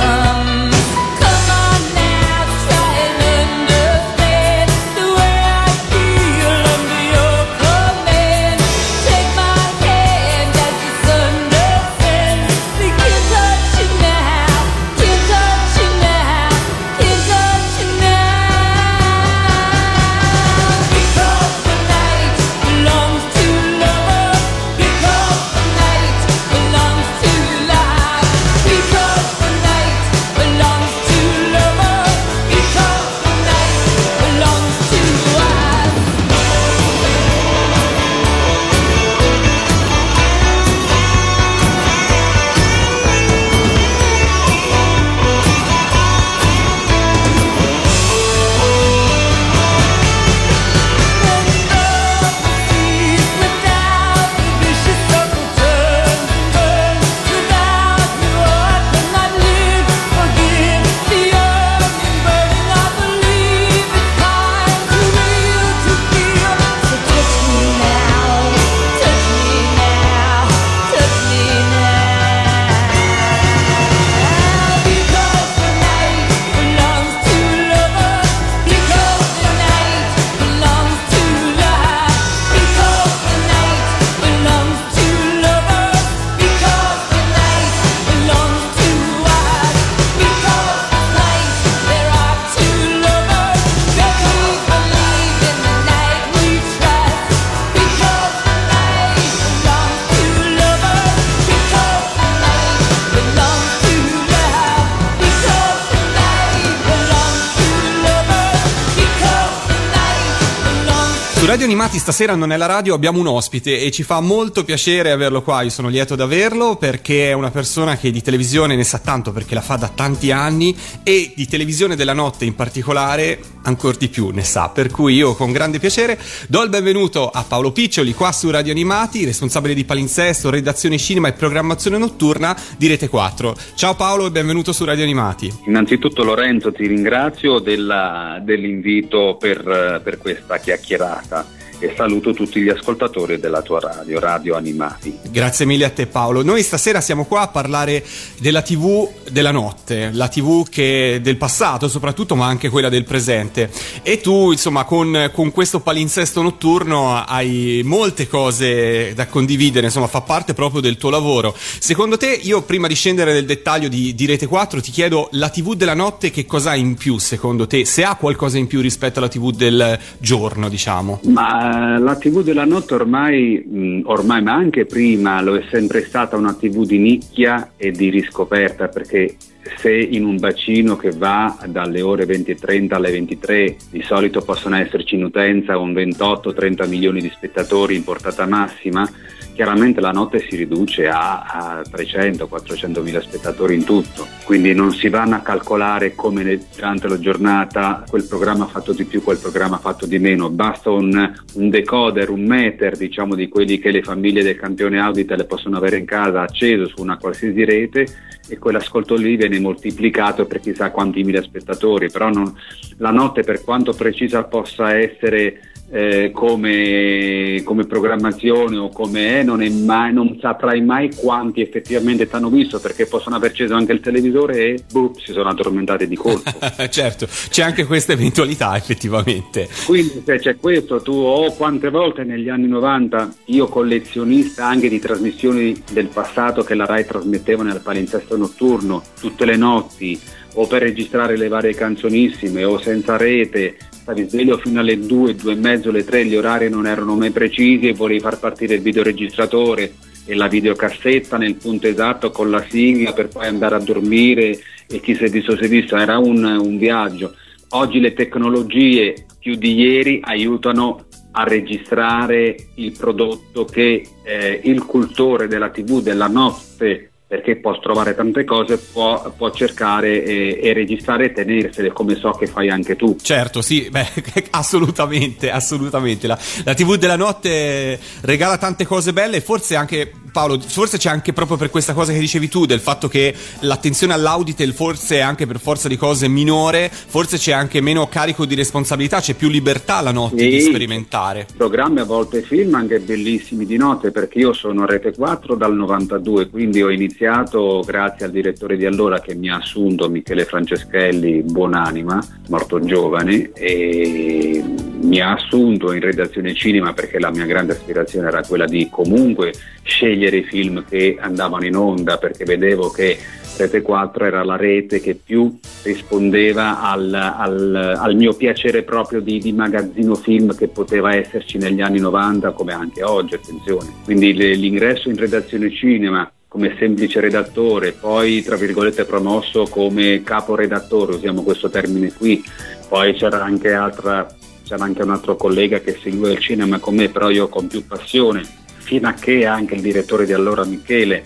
Radio 111.64 111.79
Animati 111.79 111.98
stasera 111.98 112.35
non 112.35 112.53
è 112.53 112.59
la 112.59 112.66
radio, 112.66 112.92
abbiamo 112.92 113.20
un 113.20 113.27
ospite 113.27 113.81
e 113.81 113.90
ci 113.90 114.03
fa 114.03 114.20
molto 114.20 114.64
piacere 114.64 115.11
averlo 115.11 115.40
qua. 115.40 115.62
Io 115.62 115.70
sono 115.70 115.88
lieto 115.88 116.14
di 116.14 116.20
averlo 116.20 116.77
perché 116.77 117.31
è 117.31 117.33
una 117.33 117.50
persona 117.50 117.96
che 117.96 118.11
di 118.11 118.20
televisione 118.20 118.77
ne 118.77 118.85
sa 118.85 118.98
tanto 118.98 119.33
perché 119.33 119.55
la 119.55 119.62
fa 119.62 119.77
da 119.77 119.88
tanti 119.88 120.31
anni 120.31 120.77
e 121.03 121.33
di 121.35 121.46
televisione 121.46 121.96
della 121.96 122.12
notte 122.12 122.44
in 122.44 122.55
particolare 122.55 123.40
ancora 123.62 123.96
di 123.96 124.09
più 124.09 124.29
ne 124.29 124.44
sa. 124.44 124.68
Per 124.68 124.90
cui 124.90 125.14
io 125.14 125.35
con 125.35 125.53
grande 125.53 125.79
piacere 125.79 126.18
do 126.48 126.62
il 126.62 126.68
benvenuto 126.68 127.31
a 127.31 127.42
Paolo 127.48 127.72
Piccioli 127.72 128.12
qua 128.12 128.31
su 128.31 128.50
Radio 128.50 128.72
Animati, 128.72 129.24
responsabile 129.24 129.72
di 129.72 129.87
palinsesto, 129.87 130.50
redazione 130.50 130.98
cinema 130.98 131.29
e 131.29 131.33
programmazione 131.33 131.96
notturna 131.96 132.55
di 132.77 132.88
Rete 132.88 133.09
4. 133.09 133.57
Ciao 133.74 133.94
Paolo 133.94 134.27
e 134.27 134.31
benvenuto 134.31 134.74
su 134.74 134.85
Radio 134.85 135.05
Animati. 135.05 135.50
Innanzitutto 135.64 136.24
Lorenzo 136.24 136.72
ti 136.72 136.87
ringrazio 136.87 137.59
della- 137.59 138.38
dell'invito 138.42 139.38
per, 139.40 140.03
per 140.05 140.18
questa 140.18 140.59
chiacchierata 140.59 141.62
e 141.85 141.92
saluto 141.94 142.33
tutti 142.33 142.62
gli 142.62 142.70
ascoltatori 142.70 143.38
della 143.38 143.61
tua 143.61 143.79
radio, 143.79 144.18
Radio 144.18 144.57
Animati. 144.57 145.18
Grazie 145.29 145.66
mille 145.66 145.85
a 145.85 145.90
te 145.90 146.07
Paolo. 146.07 146.42
Noi 146.42 146.62
stasera 146.62 147.03
siamo 147.03 147.27
qua 147.27 147.42
a 147.42 147.49
parlare 147.49 148.03
della 148.38 148.62
TV 148.62 149.07
della 149.31 149.51
notte, 149.51 150.09
la 150.12 150.29
TV 150.29 150.66
che 150.66 151.20
del 151.23 151.37
passato 151.37 151.88
soprattutto, 151.88 152.37
ma 152.37 152.47
anche 152.47 152.70
quella 152.70 152.88
del 152.88 153.05
presente. 153.05 153.70
E 154.03 154.20
tu, 154.23 154.51
insomma, 154.51 154.85
con, 154.85 155.31
con 155.35 155.51
questo 155.51 155.81
palinsesto 155.81 156.40
notturno 156.40 157.23
hai 157.23 157.83
molte 157.85 158.29
cose 158.29 159.12
da 159.14 159.27
condividere, 159.27 159.87
insomma, 159.87 160.07
fa 160.07 160.23
parte 160.23 160.55
proprio 160.55 160.81
del 160.81 160.97
tuo 160.97 161.11
lavoro. 161.11 161.55
Secondo 161.57 162.16
te, 162.16 162.33
io 162.42 162.62
prima 162.62 162.87
di 162.87 162.94
scendere 162.94 163.35
nel 163.35 163.44
dettaglio 163.44 163.88
di, 163.88 164.14
di 164.14 164.25
Rete 164.25 164.47
4 164.47 164.81
ti 164.81 164.90
chiedo 164.90 165.29
la 165.33 165.51
TV 165.51 165.75
della 165.75 165.94
notte 165.94 166.31
che 166.31 166.47
cosa 166.47 166.70
ha 166.70 166.77
in 166.77 166.94
più 166.94 167.18
secondo 167.18 167.66
te, 167.66 167.85
se 167.85 168.05
ha 168.05 168.14
qualcosa 168.16 168.57
in 168.57 168.68
più 168.68 168.81
rispetto 168.81 169.18
alla 169.18 169.29
TV 169.29 169.51
del 169.51 169.99
giorno, 170.18 170.70
diciamo? 170.70 171.20
Ma 171.25 171.73
la 171.98 172.16
TV 172.16 172.42
della 172.42 172.64
notte 172.64 172.94
ormai, 172.94 173.64
mh, 173.64 174.02
ormai, 174.04 174.42
ma 174.42 174.52
anche 174.52 174.87
prima, 174.87 175.40
lo 175.40 175.56
è 175.56 175.64
sempre 175.70 176.04
stata 176.04 176.37
una 176.37 176.54
TV 176.54 176.84
di 176.84 176.98
nicchia 176.98 177.72
e 177.76 177.90
di 177.90 178.10
riscoperta 178.10 178.88
perché 178.88 179.37
se 179.78 179.92
in 179.92 180.24
un 180.24 180.38
bacino 180.38 180.96
che 180.96 181.10
va 181.10 181.56
dalle 181.66 182.02
ore 182.02 182.26
20.30 182.26 182.94
alle 182.94 183.10
23 183.10 183.76
di 183.90 184.02
solito 184.02 184.42
possono 184.42 184.76
esserci 184.76 185.14
in 185.14 185.24
utenza 185.24 185.78
un 185.78 185.92
28-30 185.92 186.88
milioni 186.88 187.20
di 187.20 187.30
spettatori 187.30 187.96
in 187.96 188.04
portata 188.04 188.46
massima, 188.46 189.08
chiaramente 189.54 190.00
la 190.00 190.10
notte 190.10 190.40
si 190.40 190.56
riduce 190.56 191.08
a, 191.08 191.42
a 191.42 191.80
300-400 191.80 193.02
mila 193.02 193.20
spettatori 193.20 193.74
in 193.74 193.84
tutto, 193.84 194.26
quindi 194.44 194.74
non 194.74 194.92
si 194.92 195.08
vanno 195.08 195.36
a 195.36 195.40
calcolare 195.40 196.14
come 196.14 196.60
durante 196.74 197.08
la 197.08 197.18
giornata 197.18 198.04
quel 198.08 198.24
programma 198.24 198.64
ha 198.64 198.68
fatto 198.68 198.92
di 198.92 199.04
più, 199.04 199.22
quel 199.22 199.38
programma 199.38 199.76
ha 199.76 199.78
fatto 199.78 200.06
di 200.06 200.18
meno, 200.18 200.50
basta 200.50 200.90
un, 200.90 201.32
un 201.54 201.70
decoder, 201.70 202.28
un 202.30 202.44
meter 202.44 202.96
diciamo 202.96 203.34
di 203.34 203.48
quelli 203.48 203.78
che 203.78 203.90
le 203.90 204.02
famiglie 204.02 204.42
del 204.42 204.56
campione 204.56 205.00
Audita 205.00 205.36
le 205.36 205.44
possono 205.44 205.76
avere 205.76 205.98
in 205.98 206.04
casa 206.04 206.42
acceso 206.42 206.88
su 206.88 207.00
una 207.00 207.16
qualsiasi 207.16 207.64
rete 207.64 208.06
e 208.48 208.58
quell'ascolto 208.58 209.14
lì 209.14 209.36
viene 209.36 209.60
moltiplicato 209.60 210.46
per 210.46 210.60
chissà 210.60 210.90
quanti 210.90 211.22
mila 211.22 211.40
spettatori, 211.40 212.10
però 212.10 212.28
non, 212.28 212.52
la 212.98 213.10
notte 213.10 213.42
per 213.42 213.62
quanto 213.62 213.92
precisa 213.92 214.42
possa 214.42 214.96
essere 214.98 215.60
eh, 215.94 216.33
come, 216.33 217.62
come, 217.62 217.87
programmazione 217.87 218.76
o 218.76 218.88
come 218.88 219.38
è, 219.38 219.42
non, 219.44 219.62
è 219.62 219.68
mai, 219.68 220.12
non 220.12 220.37
saprai 220.40 220.83
mai 220.83 221.14
quanti 221.14 221.61
effettivamente 221.61 222.26
ti 222.26 222.35
hanno 222.35 222.50
visto 222.50 222.80
perché 222.80 223.07
possono 223.07 223.37
aver 223.37 223.50
acceso 223.50 223.74
anche 223.74 223.92
il 223.92 224.00
televisore 224.00 224.57
e 224.57 224.85
boop, 224.90 225.20
si 225.20 225.33
sono 225.33 225.50
addormentati 225.50 226.09
di 226.09 226.16
colpo. 226.16 226.50
certo, 226.90 227.28
c'è 227.48 227.62
anche 227.62 227.85
questa 227.85 228.12
eventualità 228.12 228.74
effettivamente. 228.76 229.68
Quindi 229.87 230.20
se 230.24 230.40
c'è 230.40 230.57
questo, 230.57 231.00
tu 231.00 231.12
o 231.12 231.44
oh, 231.44 231.52
quante 231.52 231.90
volte 231.90 232.24
negli 232.24 232.48
anni 232.48 232.66
90 232.66 233.33
io 233.46 233.68
collezionista 233.68 234.66
anche 234.66 234.88
di 234.88 234.98
trasmissioni 234.98 235.80
del 235.92 236.09
passato 236.09 236.64
che 236.64 236.74
la 236.74 236.87
RAI 236.87 237.07
trasmetteva 237.07 237.62
nel 237.62 237.80
palinsesto 237.80 238.37
notturno 238.37 239.00
tutte 239.20 239.44
le 239.44 239.57
notti 239.57 240.20
o 240.54 240.66
per 240.66 240.83
registrare 240.83 241.37
le 241.37 241.46
varie 241.46 241.74
canzonissime 241.74 242.64
o 242.64 242.80
senza 242.80 243.16
rete 243.16 243.76
stavi 244.04 244.28
sveglio 244.28 244.58
fino 244.58 244.80
alle 244.80 244.98
2, 244.98 245.34
2 245.34 245.52
e 245.52 245.56
mezzo, 245.56 245.90
le 245.90 246.04
3, 246.04 246.26
gli 246.26 246.36
orari 246.36 246.68
non 246.68 246.86
erano 246.86 247.16
mai 247.16 247.30
precisi 247.30 247.88
e 247.88 247.94
volevi 247.94 248.20
far 248.20 248.38
partire 248.38 248.74
il 248.74 248.82
videoregistratore 248.82 249.94
e 250.26 250.34
la 250.34 250.46
videocassetta 250.46 251.38
nel 251.38 251.54
punto 251.54 251.86
esatto 251.86 252.30
con 252.30 252.50
la 252.50 252.62
sigla 252.68 253.14
per 253.14 253.28
poi 253.28 253.46
andare 253.46 253.76
a 253.76 253.78
dormire 253.78 254.58
e 254.86 255.00
chi 255.00 255.14
si 255.14 255.24
è 255.24 255.30
visto 255.30 255.56
si 255.56 255.64
è 255.64 255.68
visto, 255.68 255.96
era 255.96 256.18
un, 256.18 256.44
un 256.44 256.76
viaggio. 256.76 257.34
Oggi 257.70 257.98
le 257.98 258.12
tecnologie 258.12 259.24
più 259.38 259.54
di 259.54 259.72
ieri 259.72 260.20
aiutano 260.22 261.06
a 261.32 261.44
registrare 261.44 262.56
il 262.74 262.92
prodotto 262.92 263.64
che 263.64 264.06
eh, 264.22 264.60
il 264.64 264.84
cultore 264.84 265.48
della 265.48 265.70
TV 265.70 266.02
della 266.02 266.28
notte 266.28 267.12
perché 267.35 267.57
può 267.57 267.77
trovare 267.81 268.14
tante 268.14 268.44
cose, 268.44 268.79
può, 268.79 269.33
può 269.37 269.51
cercare 269.51 270.23
e, 270.23 270.61
e, 270.62 270.73
registrare 270.73 271.27
e 271.27 271.33
tenersele 271.33 271.90
come 271.90 272.14
so 272.14 272.31
che 272.31 272.47
fai 272.47 272.70
anche 272.70 272.94
tu. 272.94 273.16
Certo, 273.20 273.61
sì, 273.61 273.88
beh, 273.90 274.07
assolutamente, 274.51 275.51
assolutamente. 275.51 276.29
La, 276.29 276.38
la 276.64 276.75
TV 276.75 276.94
della 276.94 277.16
notte 277.16 277.99
regala 278.20 278.57
tante 278.57 278.87
cose 278.87 279.12
belle 279.12 279.38
e 279.38 279.40
forse 279.40 279.75
anche 279.75 280.12
Paolo, 280.35 280.59
forse 280.59 280.99
c'è 280.99 281.09
anche 281.09 281.33
proprio 281.33 281.57
per 281.57 281.70
questa 281.70 281.92
cosa 281.92 282.12
che 282.12 282.18
dicevi 282.18 282.49
tu, 282.49 282.66
del 282.66 282.81
fatto 282.81 283.07
che 283.07 283.33
l'attenzione 283.61 284.14
all'auditel 284.14 284.73
forse 284.73 285.18
è 285.18 285.20
anche 285.20 285.47
per 285.47 285.61
forza 285.61 285.87
di 285.87 285.97
cose 285.97 286.27
minore, 286.27 286.90
forse 286.90 287.37
c'è 287.37 287.53
anche 287.53 287.81
meno 287.81 288.09
carico 288.09 288.44
di 288.44 288.57
responsabilità, 288.57 289.20
c'è 289.20 289.35
più 289.35 289.49
libertà 289.49 290.01
la 290.01 290.11
notte 290.11 290.38
sì, 290.38 290.49
di 290.49 290.61
sperimentare. 290.61 291.47
Programmi 291.57 292.01
a 292.01 292.05
volte 292.05 292.42
film 292.42 292.75
anche 292.75 292.99
bellissimi 292.99 293.64
di 293.64 293.77
notte, 293.77 294.11
perché 294.11 294.40
io 294.40 294.53
sono 294.53 294.83
a 294.83 294.87
Rete 294.87 295.12
4 295.12 295.55
dal 295.55 295.73
92, 295.73 296.49
quindi 296.49 296.83
ho 296.83 296.90
iniziato 296.90 297.85
grazie 297.87 298.25
al 298.25 298.33
direttore 298.33 298.77
di 298.77 298.87
allora 298.87 299.20
che 299.20 299.37
mi 299.37 299.51
ha 299.51 299.59
assunto, 299.59 300.11
Michele 300.11 300.47
Franceschelli, 300.47 301.42
buonanima, 301.42 302.40
morto 302.49 302.81
giovane, 302.81 303.53
e 303.53 304.64
mi 305.01 305.20
ha 305.20 305.35
assunto 305.35 305.92
in 305.92 306.01
redazione 306.01 306.55
cinema 306.55 306.92
perché 306.92 307.20
la 307.20 307.31
mia 307.31 307.44
grande 307.44 307.73
aspirazione 307.73 308.27
era 308.27 308.42
quella 308.42 308.64
di 308.64 308.88
comunque 308.90 309.53
scegliere 309.83 310.23
i 310.32 310.44
film 310.44 310.84
che 310.88 311.16
andavano 311.20 311.66
in 311.66 311.76
onda 311.76 312.16
perché 312.16 312.44
vedevo 312.44 312.90
che 312.90 313.18
Rete 313.56 313.82
4 313.82 314.24
era 314.24 314.42
la 314.42 314.56
rete 314.56 315.00
che 315.00 315.14
più 315.14 315.58
rispondeva 315.84 316.82
al, 316.82 317.14
al, 317.14 317.96
al 317.96 318.16
mio 318.16 318.34
piacere 318.34 318.82
proprio 318.82 319.20
di, 319.20 319.38
di, 319.38 319.52
magazzino 319.52 320.16
film 320.16 320.56
che 320.56 320.66
poteva 320.66 321.14
esserci 321.14 321.56
negli 321.58 321.80
anni 321.80 322.00
90 322.00 322.50
come 322.50 322.72
anche 322.72 323.04
oggi, 323.04 323.34
attenzione. 323.34 323.92
Quindi 324.02 324.32
l'ingresso 324.34 325.08
in 325.08 325.16
redazione 325.16 325.70
cinema 325.70 326.28
come 326.48 326.74
semplice 326.78 327.20
redattore, 327.20 327.92
poi 327.92 328.42
tra 328.42 328.56
virgolette 328.56 329.04
promosso 329.04 329.66
come 329.68 330.22
caporedattore, 330.24 331.14
usiamo 331.14 331.42
questo 331.42 331.70
termine 331.70 332.12
qui, 332.12 332.42
poi 332.88 333.14
c'era 333.14 333.42
anche, 333.42 333.72
altra, 333.72 334.26
c'era 334.64 334.82
anche 334.82 335.02
un 335.02 335.10
altro 335.10 335.37
collega 335.37 335.78
che 335.78 335.96
seguiva 336.00 336.30
il 336.30 336.38
cinema 336.38 336.78
con 336.78 336.96
me, 336.96 337.08
però 337.08 337.30
io 337.30 337.48
con 337.48 337.68
più 337.68 337.87
passione 337.87 338.62
fino 338.85 339.09
a 339.09 339.12
che 339.12 339.47
anche 339.47 339.75
il 339.75 339.81
direttore 339.81 340.27
di 340.27 340.33
allora 340.33 340.64
Michele 340.64 341.25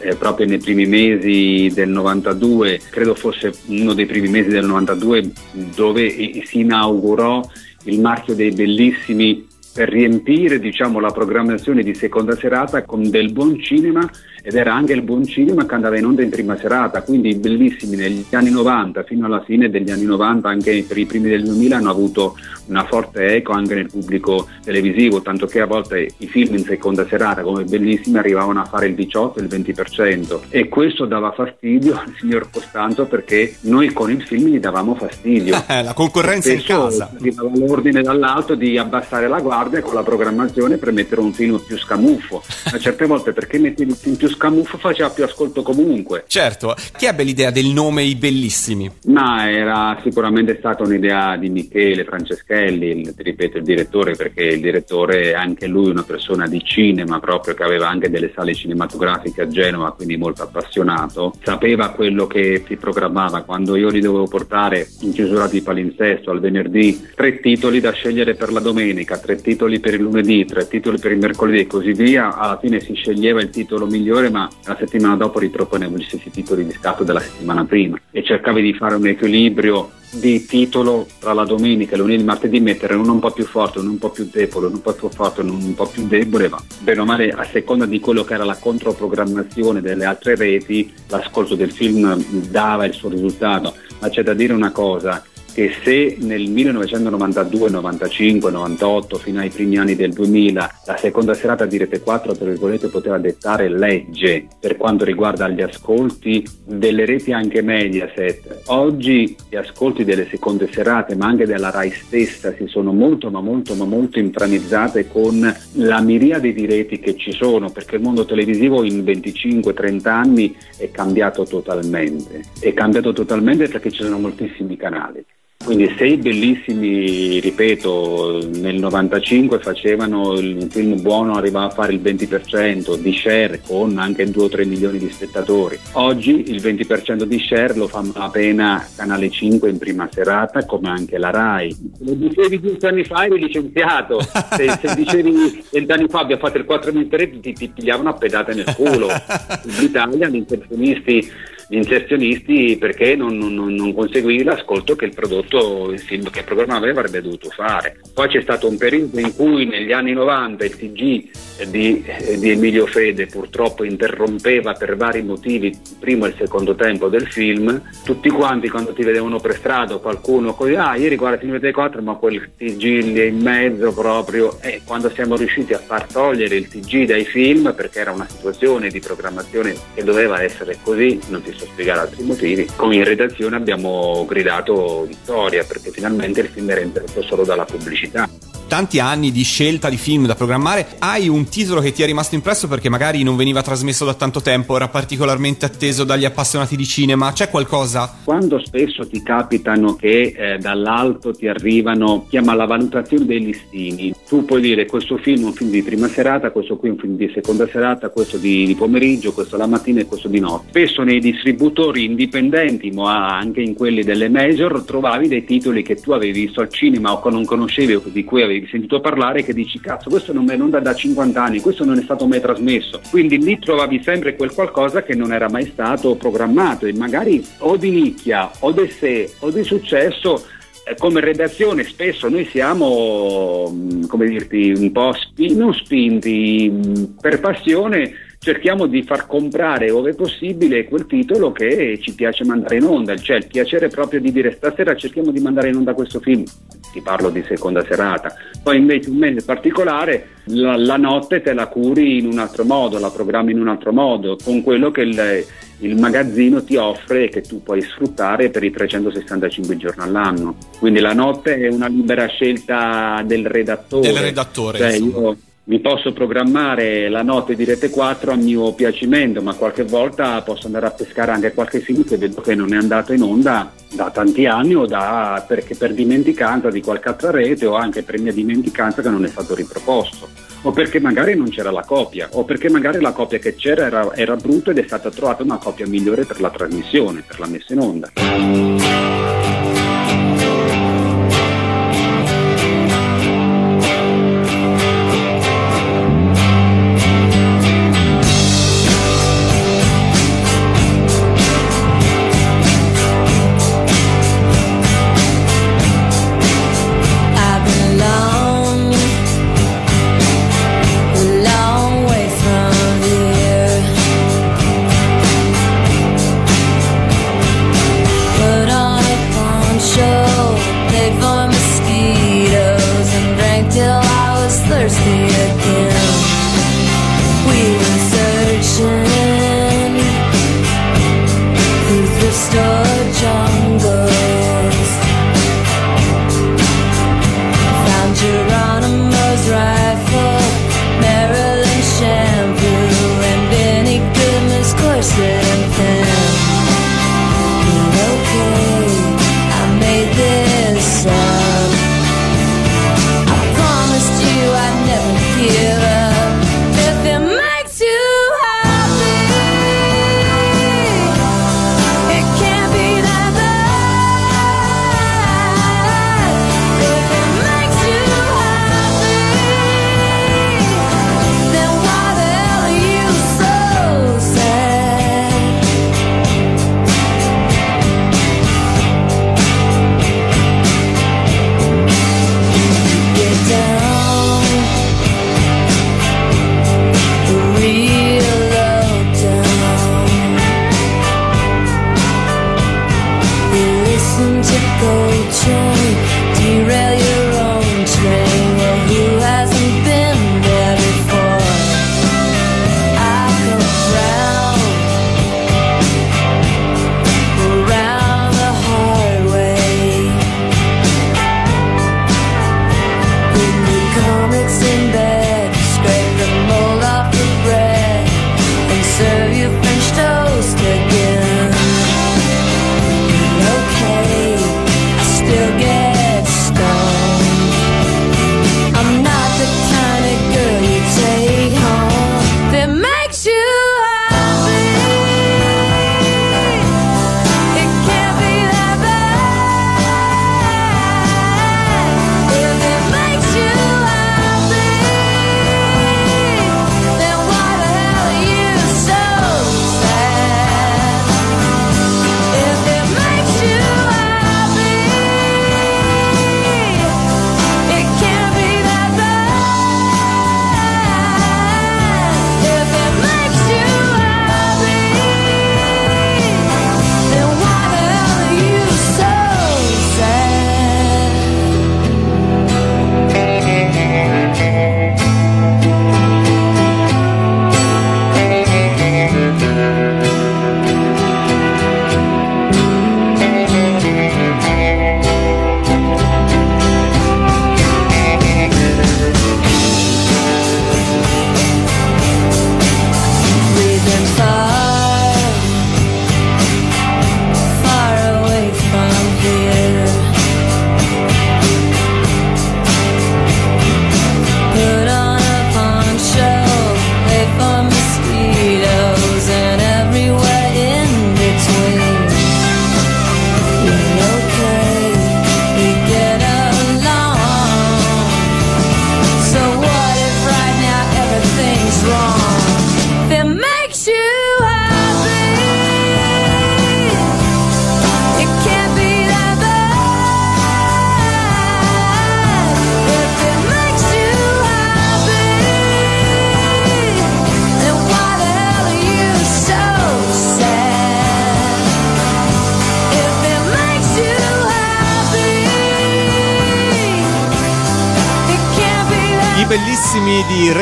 eh, 0.00 0.14
proprio 0.16 0.46
nei 0.46 0.58
primi 0.58 0.86
mesi 0.86 1.70
del 1.72 1.88
92, 1.88 2.80
credo 2.90 3.14
fosse 3.14 3.52
uno 3.66 3.94
dei 3.94 4.06
primi 4.06 4.28
mesi 4.28 4.48
del 4.48 4.66
92 4.66 5.30
dove 5.74 6.10
si 6.44 6.60
inaugurò 6.60 7.40
il 7.84 8.00
marchio 8.00 8.34
dei 8.34 8.50
bellissimi 8.50 9.46
per 9.72 9.88
riempire 9.90 10.58
diciamo, 10.58 10.98
la 10.98 11.12
programmazione 11.12 11.84
di 11.84 11.94
seconda 11.94 12.36
serata 12.36 12.82
con 12.82 13.08
del 13.10 13.30
buon 13.32 13.60
cinema 13.60 14.08
ed 14.42 14.54
era 14.54 14.74
anche 14.74 14.92
il 14.92 15.02
buon 15.02 15.24
cinema 15.24 15.66
che 15.66 15.74
andava 15.74 15.98
in 15.98 16.06
onda 16.06 16.22
in 16.22 16.30
prima 16.30 16.56
serata, 16.56 17.02
quindi 17.02 17.34
bellissimi 17.34 17.96
negli 17.96 18.24
anni 18.32 18.50
90 18.50 19.02
fino 19.02 19.26
alla 19.26 19.42
fine 19.42 19.70
degli 19.70 19.90
anni 19.90 20.04
90, 20.04 20.48
anche 20.48 20.84
per 20.86 20.98
i 20.98 21.06
primi 21.06 21.28
del 21.28 21.44
2000 21.44 21.76
hanno 21.76 21.90
avuto 21.90 22.36
una 22.66 22.84
forte 22.84 23.34
eco 23.34 23.52
anche 23.52 23.74
nel 23.74 23.90
pubblico 23.90 24.48
televisivo, 24.64 25.22
tanto 25.22 25.46
che 25.46 25.60
a 25.60 25.66
volte 25.66 26.10
i 26.18 26.26
film 26.26 26.54
in 26.54 26.64
seconda 26.64 27.06
serata 27.06 27.42
come 27.42 27.64
bellissimi 27.64 28.18
arrivavano 28.18 28.60
a 28.60 28.64
fare 28.64 28.86
il 28.86 28.94
18 28.94 29.38
e 29.38 29.42
il 29.42 29.48
20% 29.48 30.38
e 30.48 30.68
questo 30.68 31.04
dava 31.06 31.32
fastidio 31.32 31.94
al 31.94 32.14
signor 32.18 32.48
Costanzo 32.50 33.06
perché 33.06 33.56
noi 33.62 33.92
con 33.92 34.10
il 34.10 34.22
film 34.22 34.48
gli 34.48 34.60
davamo 34.60 34.94
fastidio. 34.94 35.62
la 35.68 35.94
concorrenza 35.94 36.52
in 36.52 36.62
casa. 36.62 37.10
Gli 37.18 37.32
dava 37.32 37.50
l'ordine 37.54 38.02
dall'alto 38.02 38.54
di 38.54 38.78
abbassare 38.78 39.28
la 39.28 39.40
guardia 39.40 39.80
con 39.80 39.94
la 39.94 40.02
programmazione 40.02 40.76
per 40.76 40.92
mettere 40.92 41.20
un 41.20 41.32
film 41.32 41.60
più 41.66 41.78
scamuffo. 41.78 42.42
A 42.72 42.78
certe 42.78 43.06
volte 43.06 43.32
perché 43.32 43.58
metti 43.58 43.82
il 43.82 43.94
film 43.94 44.16
più 44.16 44.28
scamuffo 44.28 44.37
faceva 44.38 45.10
più 45.10 45.24
ascolto 45.24 45.62
comunque. 45.62 46.24
Certo, 46.26 46.74
chi 46.96 47.06
ebbe 47.06 47.22
l'idea 47.22 47.50
del 47.50 47.66
nome 47.66 48.02
I 48.02 48.14
Bellissimi? 48.14 48.90
Ma 49.06 49.50
era 49.50 49.98
sicuramente 50.02 50.56
stata 50.58 50.82
un'idea 50.82 51.36
di 51.36 51.48
Michele 51.48 52.04
Franceschetti 52.04 52.56
Raffaelli, 52.58 53.02
ti 53.14 53.22
ripeto 53.22 53.58
il 53.58 53.64
direttore 53.64 54.14
perché 54.14 54.42
il 54.42 54.60
direttore 54.60 55.30
è 55.30 55.34
anche 55.34 55.66
lui 55.66 55.90
una 55.90 56.02
persona 56.02 56.46
di 56.46 56.62
cinema 56.64 57.20
proprio 57.20 57.54
che 57.54 57.62
aveva 57.62 57.88
anche 57.88 58.10
delle 58.10 58.32
sale 58.34 58.54
cinematografiche 58.54 59.42
a 59.42 59.48
Genova, 59.48 59.92
quindi 59.92 60.16
molto 60.16 60.42
appassionato, 60.42 61.34
sapeva 61.42 61.90
quello 61.90 62.26
che 62.26 62.64
si 62.66 62.76
programmava 62.76 63.42
quando 63.42 63.76
io 63.76 63.88
li 63.88 64.00
dovevo 64.00 64.26
portare 64.26 64.88
in 65.00 65.12
chiusura 65.12 65.46
di 65.46 65.62
palinsesto 65.62 66.30
al 66.30 66.40
venerdì, 66.40 67.08
tre 67.14 67.40
titoli 67.40 67.80
da 67.80 67.92
scegliere 67.92 68.34
per 68.34 68.52
la 68.52 68.60
domenica, 68.60 69.18
tre 69.18 69.36
titoli 69.36 69.80
per 69.80 69.94
il 69.94 70.02
lunedì, 70.02 70.44
tre 70.44 70.66
titoli 70.66 70.98
per 70.98 71.12
il 71.12 71.18
mercoledì 71.18 71.60
e 71.60 71.66
così 71.66 71.92
via, 71.92 72.36
alla 72.36 72.58
fine 72.58 72.80
si 72.80 72.94
sceglieva 72.94 73.40
il 73.40 73.50
titolo 73.50 73.86
migliore 73.86 74.17
ma 74.28 74.48
la 74.64 74.76
settimana 74.78 75.14
dopo 75.16 75.38
riproponevo 75.38 75.96
gli 75.96 76.02
stessi 76.02 76.30
titoli 76.30 76.66
di 76.66 76.72
scatto 76.72 77.04
della 77.04 77.20
settimana 77.20 77.64
prima 77.64 77.98
e 78.10 78.24
cercavi 78.24 78.60
di 78.60 78.74
fare 78.74 78.96
un 78.96 79.06
equilibrio 79.06 79.90
di 80.10 80.44
titolo 80.46 81.06
tra 81.18 81.32
la 81.32 81.44
domenica 81.44 81.96
lunedì 81.96 82.22
e 82.22 82.24
martedì 82.24 82.60
mettere 82.60 82.94
uno 82.94 83.12
un 83.12 83.18
po' 83.18 83.30
più 83.30 83.44
forte, 83.44 83.78
uno 83.78 83.90
un 83.90 83.98
po' 83.98 84.10
più 84.10 84.28
debole, 84.30 84.66
uno 84.66 84.76
un 84.76 84.82
po' 84.82 84.94
più 84.94 85.08
forte, 85.08 85.42
uno 85.42 85.52
un 85.52 85.74
po' 85.74 85.86
più 85.86 86.06
debole, 86.06 86.48
ma 86.48 86.62
bene 86.80 87.00
o 87.00 87.04
male 87.04 87.30
a 87.30 87.44
seconda 87.44 87.86
di 87.86 88.00
quello 88.00 88.24
che 88.24 88.34
era 88.34 88.44
la 88.44 88.56
controprogrammazione 88.56 89.80
delle 89.80 90.04
altre 90.04 90.34
reti, 90.34 90.92
l'ascolto 91.08 91.54
del 91.54 91.72
film 91.72 92.16
dava 92.48 92.86
il 92.86 92.94
suo 92.94 93.08
risultato. 93.08 93.74
Ma 94.00 94.08
c'è 94.08 94.22
da 94.22 94.34
dire 94.34 94.52
una 94.52 94.70
cosa, 94.70 95.22
che 95.58 95.72
se 95.82 96.16
nel 96.20 96.48
1992, 96.48 97.68
95, 97.68 98.48
98 98.48 99.18
fino 99.18 99.40
ai 99.40 99.50
primi 99.50 99.76
anni 99.76 99.96
del 99.96 100.12
2000 100.12 100.82
la 100.86 100.96
seconda 100.96 101.34
serata 101.34 101.66
di 101.66 101.76
Rete 101.78 101.98
4 101.98 102.36
tra 102.36 102.44
virgolette 102.44 102.86
poteva 102.86 103.18
dettare 103.18 103.68
legge 103.68 104.46
per 104.60 104.76
quanto 104.76 105.04
riguarda 105.04 105.48
gli 105.48 105.60
ascolti 105.60 106.46
delle 106.64 107.04
reti 107.04 107.32
anche 107.32 107.60
Mediaset, 107.62 108.62
oggi 108.66 109.34
gli 109.48 109.56
ascolti 109.56 110.04
delle 110.04 110.28
seconde 110.28 110.70
serate 110.70 111.16
ma 111.16 111.26
anche 111.26 111.44
della 111.44 111.70
RAI 111.70 111.90
stessa 111.90 112.54
si 112.54 112.68
sono 112.68 112.92
molto 112.92 113.28
ma 113.28 113.40
molto 113.40 113.74
ma 113.74 113.84
molto 113.84 114.20
intranizzate 114.20 115.08
con 115.08 115.56
la 115.72 116.00
miriade 116.00 116.52
di 116.52 116.66
reti 116.66 117.00
che 117.00 117.16
ci 117.16 117.32
sono 117.32 117.68
perché 117.70 117.96
il 117.96 118.02
mondo 118.02 118.24
televisivo 118.24 118.84
in 118.84 119.00
25-30 119.00 120.06
anni 120.06 120.54
è 120.76 120.88
cambiato 120.92 121.42
totalmente, 121.42 122.42
è 122.60 122.72
cambiato 122.72 123.12
totalmente 123.12 123.66
perché 123.66 123.90
ci 123.90 124.04
sono 124.04 124.20
moltissimi 124.20 124.76
canali. 124.76 125.24
Quindi 125.64 125.92
sei 125.98 126.16
bellissimi, 126.16 127.40
ripeto, 127.40 128.48
nel 128.54 128.76
95 128.76 129.58
facevano 129.58 130.30
un 130.30 130.66
film 130.70 131.02
buono, 131.02 131.34
arrivava 131.34 131.66
a 131.66 131.70
fare 131.70 131.92
il 131.92 132.00
20% 132.00 132.96
di 132.96 133.12
share 133.12 133.60
con 133.66 133.98
anche 133.98 134.30
2 134.30 134.44
o 134.44 134.48
3 134.48 134.64
milioni 134.64 134.98
di 134.98 135.10
spettatori. 135.10 135.78
Oggi 135.92 136.50
il 136.50 136.62
20% 136.62 137.24
di 137.24 137.38
share 137.38 137.74
lo 137.74 137.86
fa 137.86 138.02
appena 138.14 138.88
Canale 138.96 139.28
5 139.28 139.68
in 139.68 139.76
prima 139.76 140.08
serata, 140.10 140.64
come 140.64 140.88
anche 140.88 141.18
la 141.18 141.30
RAI. 141.30 141.70
Se 141.72 142.04
lo 142.04 142.14
dicevi 142.14 142.60
10 142.60 142.86
anni 142.86 143.04
fa 143.04 143.26
eri 143.26 143.38
licenziato, 143.38 144.20
se, 144.20 144.78
se 144.80 144.94
dicevi 144.96 145.64
20 145.70 145.92
anni 145.92 146.08
fa 146.08 146.20
abbiamo 146.20 146.40
fatto 146.40 146.56
il 146.56 146.64
4 146.64 146.92
minuti 146.92 147.40
ti, 147.40 147.52
ti 147.52 147.68
pigliavano 147.68 148.08
a 148.08 148.14
pedate 148.14 148.54
nel 148.54 148.74
culo. 148.74 149.08
In 149.68 149.84
Italia 149.84 150.28
gli 150.28 150.36
inserzionisti 150.36 151.56
gli 151.68 151.76
inserzionisti 151.76 152.76
perché 152.78 153.14
non, 153.14 153.36
non, 153.36 153.74
non 153.74 153.92
conseguire 153.92 154.44
l'ascolto 154.44 154.96
che 154.96 155.04
il 155.04 155.14
prodotto, 155.14 155.90
il 155.92 156.00
film 156.00 156.30
che 156.30 156.42
programmava 156.42 156.88
avrebbe 156.88 157.20
dovuto 157.20 157.50
fare. 157.50 158.00
Poi 158.14 158.28
c'è 158.28 158.40
stato 158.40 158.68
un 158.68 158.78
periodo 158.78 159.18
in 159.20 159.34
cui 159.36 159.66
negli 159.66 159.92
anni 159.92 160.12
90 160.12 160.64
il 160.64 160.76
TG 160.76 161.30
di, 161.68 162.04
di 162.38 162.50
Emilio 162.50 162.86
Fede 162.86 163.26
purtroppo 163.26 163.84
interrompeva 163.84 164.72
per 164.72 164.96
vari 164.96 165.22
motivi 165.22 165.68
il 165.68 165.78
primo 165.98 166.24
e 166.24 166.28
il 166.30 166.34
secondo 166.38 166.74
tempo 166.74 167.08
del 167.08 167.26
film. 167.26 167.82
Tutti 168.04 168.30
quanti 168.30 168.68
quando 168.68 168.94
ti 168.94 169.02
vedevano 169.02 169.38
per 169.38 169.56
strada 169.56 169.98
qualcuno 169.98 170.54
così, 170.54 170.74
ah 170.74 170.96
ieri 170.96 171.16
guarda 171.16 171.38
film 171.38 171.70
4 171.70 172.02
ma 172.02 172.14
quel 172.14 172.50
TG 172.56 172.82
lì 172.82 173.26
in 173.26 173.40
mezzo 173.40 173.92
proprio. 173.92 174.58
E 174.62 174.80
quando 174.84 175.10
siamo 175.10 175.36
riusciti 175.36 175.74
a 175.74 175.78
far 175.78 176.06
togliere 176.10 176.56
il 176.56 176.68
TG 176.68 177.04
dai 177.04 177.24
film 177.24 177.74
perché 177.74 178.00
era 178.00 178.12
una 178.12 178.26
situazione 178.28 178.88
di 178.88 179.00
programmazione 179.00 179.74
che 179.94 180.02
doveva 180.02 180.42
essere 180.42 180.78
così, 180.82 181.20
non 181.28 181.42
ti 181.42 181.52
so 181.58 181.66
spiegare 181.66 182.00
altri 182.00 182.24
motivi, 182.24 182.66
come 182.76 182.96
in 182.96 183.04
redazione 183.04 183.56
abbiamo 183.56 184.24
gridato 184.26 185.04
vittoria 185.06 185.64
perché 185.64 185.90
finalmente 185.90 186.40
il 186.40 186.48
film 186.48 186.70
era 186.70 186.80
interrotto 186.80 187.22
solo 187.22 187.44
dalla 187.44 187.64
pubblicità. 187.64 188.28
Tanti 188.68 189.00
anni 189.00 189.32
di 189.32 189.44
scelta 189.44 189.88
di 189.88 189.96
film 189.96 190.26
da 190.26 190.34
programmare, 190.34 190.96
hai 190.98 191.26
un 191.26 191.48
titolo 191.48 191.80
che 191.80 191.90
ti 191.90 192.02
è 192.02 192.06
rimasto 192.06 192.34
impresso 192.34 192.68
perché 192.68 192.90
magari 192.90 193.22
non 193.22 193.34
veniva 193.34 193.62
trasmesso 193.62 194.04
da 194.04 194.12
tanto 194.12 194.42
tempo, 194.42 194.76
era 194.76 194.88
particolarmente 194.88 195.64
atteso 195.64 196.04
dagli 196.04 196.26
appassionati 196.26 196.76
di 196.76 196.84
cinema, 196.84 197.32
c'è 197.32 197.48
qualcosa? 197.48 198.18
Quando 198.24 198.62
spesso 198.62 199.08
ti 199.08 199.22
capitano 199.22 199.96
che 199.96 200.34
eh, 200.36 200.58
dall'alto 200.58 201.32
ti 201.32 201.48
arrivano, 201.48 202.26
chiama 202.28 202.52
la 202.52 202.66
valutazione 202.66 203.24
dei 203.24 203.42
listini, 203.42 204.12
tu 204.28 204.44
puoi 204.44 204.60
dire 204.60 204.84
questo 204.84 205.16
film 205.16 205.44
è 205.44 205.46
un 205.46 205.54
film 205.54 205.70
di 205.70 205.82
prima 205.82 206.06
serata, 206.08 206.50
questo 206.50 206.76
qui 206.76 206.90
è 206.90 206.92
un 206.92 206.98
film 206.98 207.16
di 207.16 207.30
seconda 207.32 207.66
serata, 207.68 208.10
questo 208.10 208.36
di, 208.36 208.66
di 208.66 208.74
pomeriggio, 208.74 209.32
questo 209.32 209.56
la 209.56 209.66
mattina 209.66 210.00
e 210.00 210.04
questo 210.04 210.28
di 210.28 210.40
notte. 210.40 210.66
Spesso 210.68 211.02
nei 211.04 211.20
distributori 211.20 211.47
indipendenti, 211.96 212.90
ma 212.90 213.36
anche 213.36 213.60
in 213.60 213.74
quelli 213.74 214.02
delle 214.02 214.28
major, 214.28 214.82
trovavi 214.82 215.28
dei 215.28 215.44
titoli 215.44 215.82
che 215.82 215.96
tu 215.96 216.12
avevi 216.12 216.40
visto 216.40 216.60
al 216.60 216.68
cinema 216.68 217.12
o 217.12 217.20
che 217.20 217.30
non 217.30 217.44
conoscevi 217.44 217.94
o 217.94 218.02
di 218.04 218.24
cui 218.24 218.42
avevi 218.42 218.66
sentito 218.70 219.00
parlare 219.00 219.42
che 219.42 219.52
dici 219.52 219.80
cazzo 219.80 220.10
questo 220.10 220.32
non 220.32 220.50
è 220.50 220.54
in 220.54 220.62
onda 220.62 220.80
da 220.80 220.94
50 220.94 221.42
anni, 221.42 221.60
questo 221.60 221.84
non 221.84 221.98
è 221.98 222.02
stato 222.02 222.26
mai 222.26 222.40
trasmesso, 222.40 223.00
quindi 223.10 223.38
lì 223.38 223.58
trovavi 223.58 224.02
sempre 224.02 224.36
quel 224.36 224.52
qualcosa 224.52 225.02
che 225.02 225.14
non 225.14 225.32
era 225.32 225.48
mai 225.48 225.66
stato 225.66 226.16
programmato 226.16 226.86
e 226.86 226.92
magari 226.92 227.44
o 227.58 227.76
di 227.76 227.90
nicchia 227.90 228.50
o 228.60 228.72
di 228.72 228.88
sé 228.88 229.30
o 229.40 229.50
di 229.50 229.62
successo 229.62 230.44
eh, 230.88 230.94
come 230.96 231.20
redazione 231.20 231.84
spesso 231.84 232.28
noi 232.28 232.46
siamo, 232.46 233.70
mm, 233.70 234.06
come 234.06 234.26
dirti, 234.26 234.72
un 234.74 234.90
po' 234.90 235.12
spi- 235.12 235.54
non 235.54 235.74
spinti 235.74 236.70
mm, 236.70 237.04
per 237.20 237.40
passione 237.40 238.12
cerchiamo 238.38 238.86
di 238.86 239.02
far 239.02 239.26
comprare 239.26 239.90
ove 239.90 240.14
possibile 240.14 240.84
quel 240.84 241.06
titolo 241.06 241.50
che 241.52 241.98
ci 242.00 242.14
piace 242.14 242.44
mandare 242.44 242.76
in 242.76 242.84
onda, 242.84 243.16
cioè 243.16 243.36
il 243.36 243.46
piacere 243.46 243.88
proprio 243.88 244.20
di 244.20 244.30
dire 244.30 244.52
stasera 244.52 244.94
cerchiamo 244.94 245.30
di 245.30 245.40
mandare 245.40 245.68
in 245.68 245.76
onda 245.76 245.92
questo 245.92 246.20
film, 246.20 246.44
ti 246.92 247.00
parlo 247.02 247.30
di 247.30 247.44
seconda 247.46 247.84
serata, 247.84 248.34
poi 248.62 248.78
invece 248.78 249.10
un 249.10 249.16
mese 249.16 249.44
particolare 249.44 250.28
la, 250.44 250.76
la 250.76 250.96
notte 250.96 251.42
te 251.42 251.52
la 251.52 251.66
curi 251.66 252.18
in 252.18 252.26
un 252.26 252.38
altro 252.38 252.64
modo, 252.64 252.98
la 252.98 253.10
programmi 253.10 253.52
in 253.52 253.60
un 253.60 253.68
altro 253.68 253.92
modo, 253.92 254.36
con 254.42 254.62
quello 254.62 254.90
che 254.90 255.02
il, 255.02 255.44
il 255.80 255.96
magazzino 255.96 256.62
ti 256.62 256.76
offre 256.76 257.24
e 257.24 257.28
che 257.28 257.40
tu 257.42 257.62
puoi 257.62 257.82
sfruttare 257.82 258.50
per 258.50 258.62
i 258.62 258.70
365 258.70 259.76
giorni 259.76 260.02
all'anno. 260.02 260.56
Quindi 260.78 261.00
la 261.00 261.12
notte 261.12 261.56
è 261.56 261.68
una 261.68 261.88
libera 261.88 262.26
scelta 262.26 263.22
del 263.24 263.46
redattore. 263.46 264.12
Del 264.12 264.20
redattore. 264.20 264.78
Cioè, 264.78 264.92
io, 264.94 265.36
mi 265.68 265.80
posso 265.80 266.14
programmare 266.14 267.10
la 267.10 267.22
notte 267.22 267.54
di 267.54 267.64
Rete 267.64 267.90
4 267.90 268.32
a 268.32 268.36
mio 268.36 268.72
piacimento, 268.72 269.42
ma 269.42 269.52
qualche 269.52 269.84
volta 269.84 270.40
posso 270.40 270.64
andare 270.64 270.86
a 270.86 270.90
pescare 270.90 271.30
anche 271.30 271.52
qualche 271.52 271.80
film 271.80 272.04
che 272.04 272.16
vedo 272.16 272.40
che 272.40 272.54
non 272.54 272.72
è 272.72 272.76
andato 272.78 273.12
in 273.12 273.20
onda 273.20 273.70
da 273.92 274.10
tanti 274.10 274.46
anni 274.46 274.74
o 274.74 274.86
da, 274.86 275.44
perché 275.46 275.74
per 275.74 275.92
dimenticanza 275.92 276.70
di 276.70 276.80
qualche 276.80 277.08
altra 277.10 277.30
rete 277.30 277.66
o 277.66 277.74
anche 277.74 278.02
per 278.02 278.18
mia 278.18 278.32
dimenticanza 278.32 279.02
che 279.02 279.10
non 279.10 279.24
è 279.24 279.28
stato 279.28 279.54
riproposto 279.54 280.28
o 280.62 280.72
perché 280.72 281.00
magari 281.00 281.36
non 281.36 281.50
c'era 281.50 281.70
la 281.70 281.84
copia 281.84 282.28
o 282.32 282.44
perché 282.44 282.70
magari 282.70 283.00
la 283.00 283.12
copia 283.12 283.38
che 283.38 283.54
c'era 283.54 283.86
era, 283.86 284.14
era 284.14 284.36
brutta 284.36 284.70
ed 284.70 284.78
è 284.78 284.84
stata 284.84 285.10
trovata 285.10 285.42
una 285.42 285.58
copia 285.58 285.86
migliore 285.86 286.24
per 286.24 286.40
la 286.40 286.50
trasmissione, 286.50 287.22
per 287.26 287.38
la 287.40 287.46
messa 287.46 287.74
in 287.74 287.80
onda. 287.80 288.77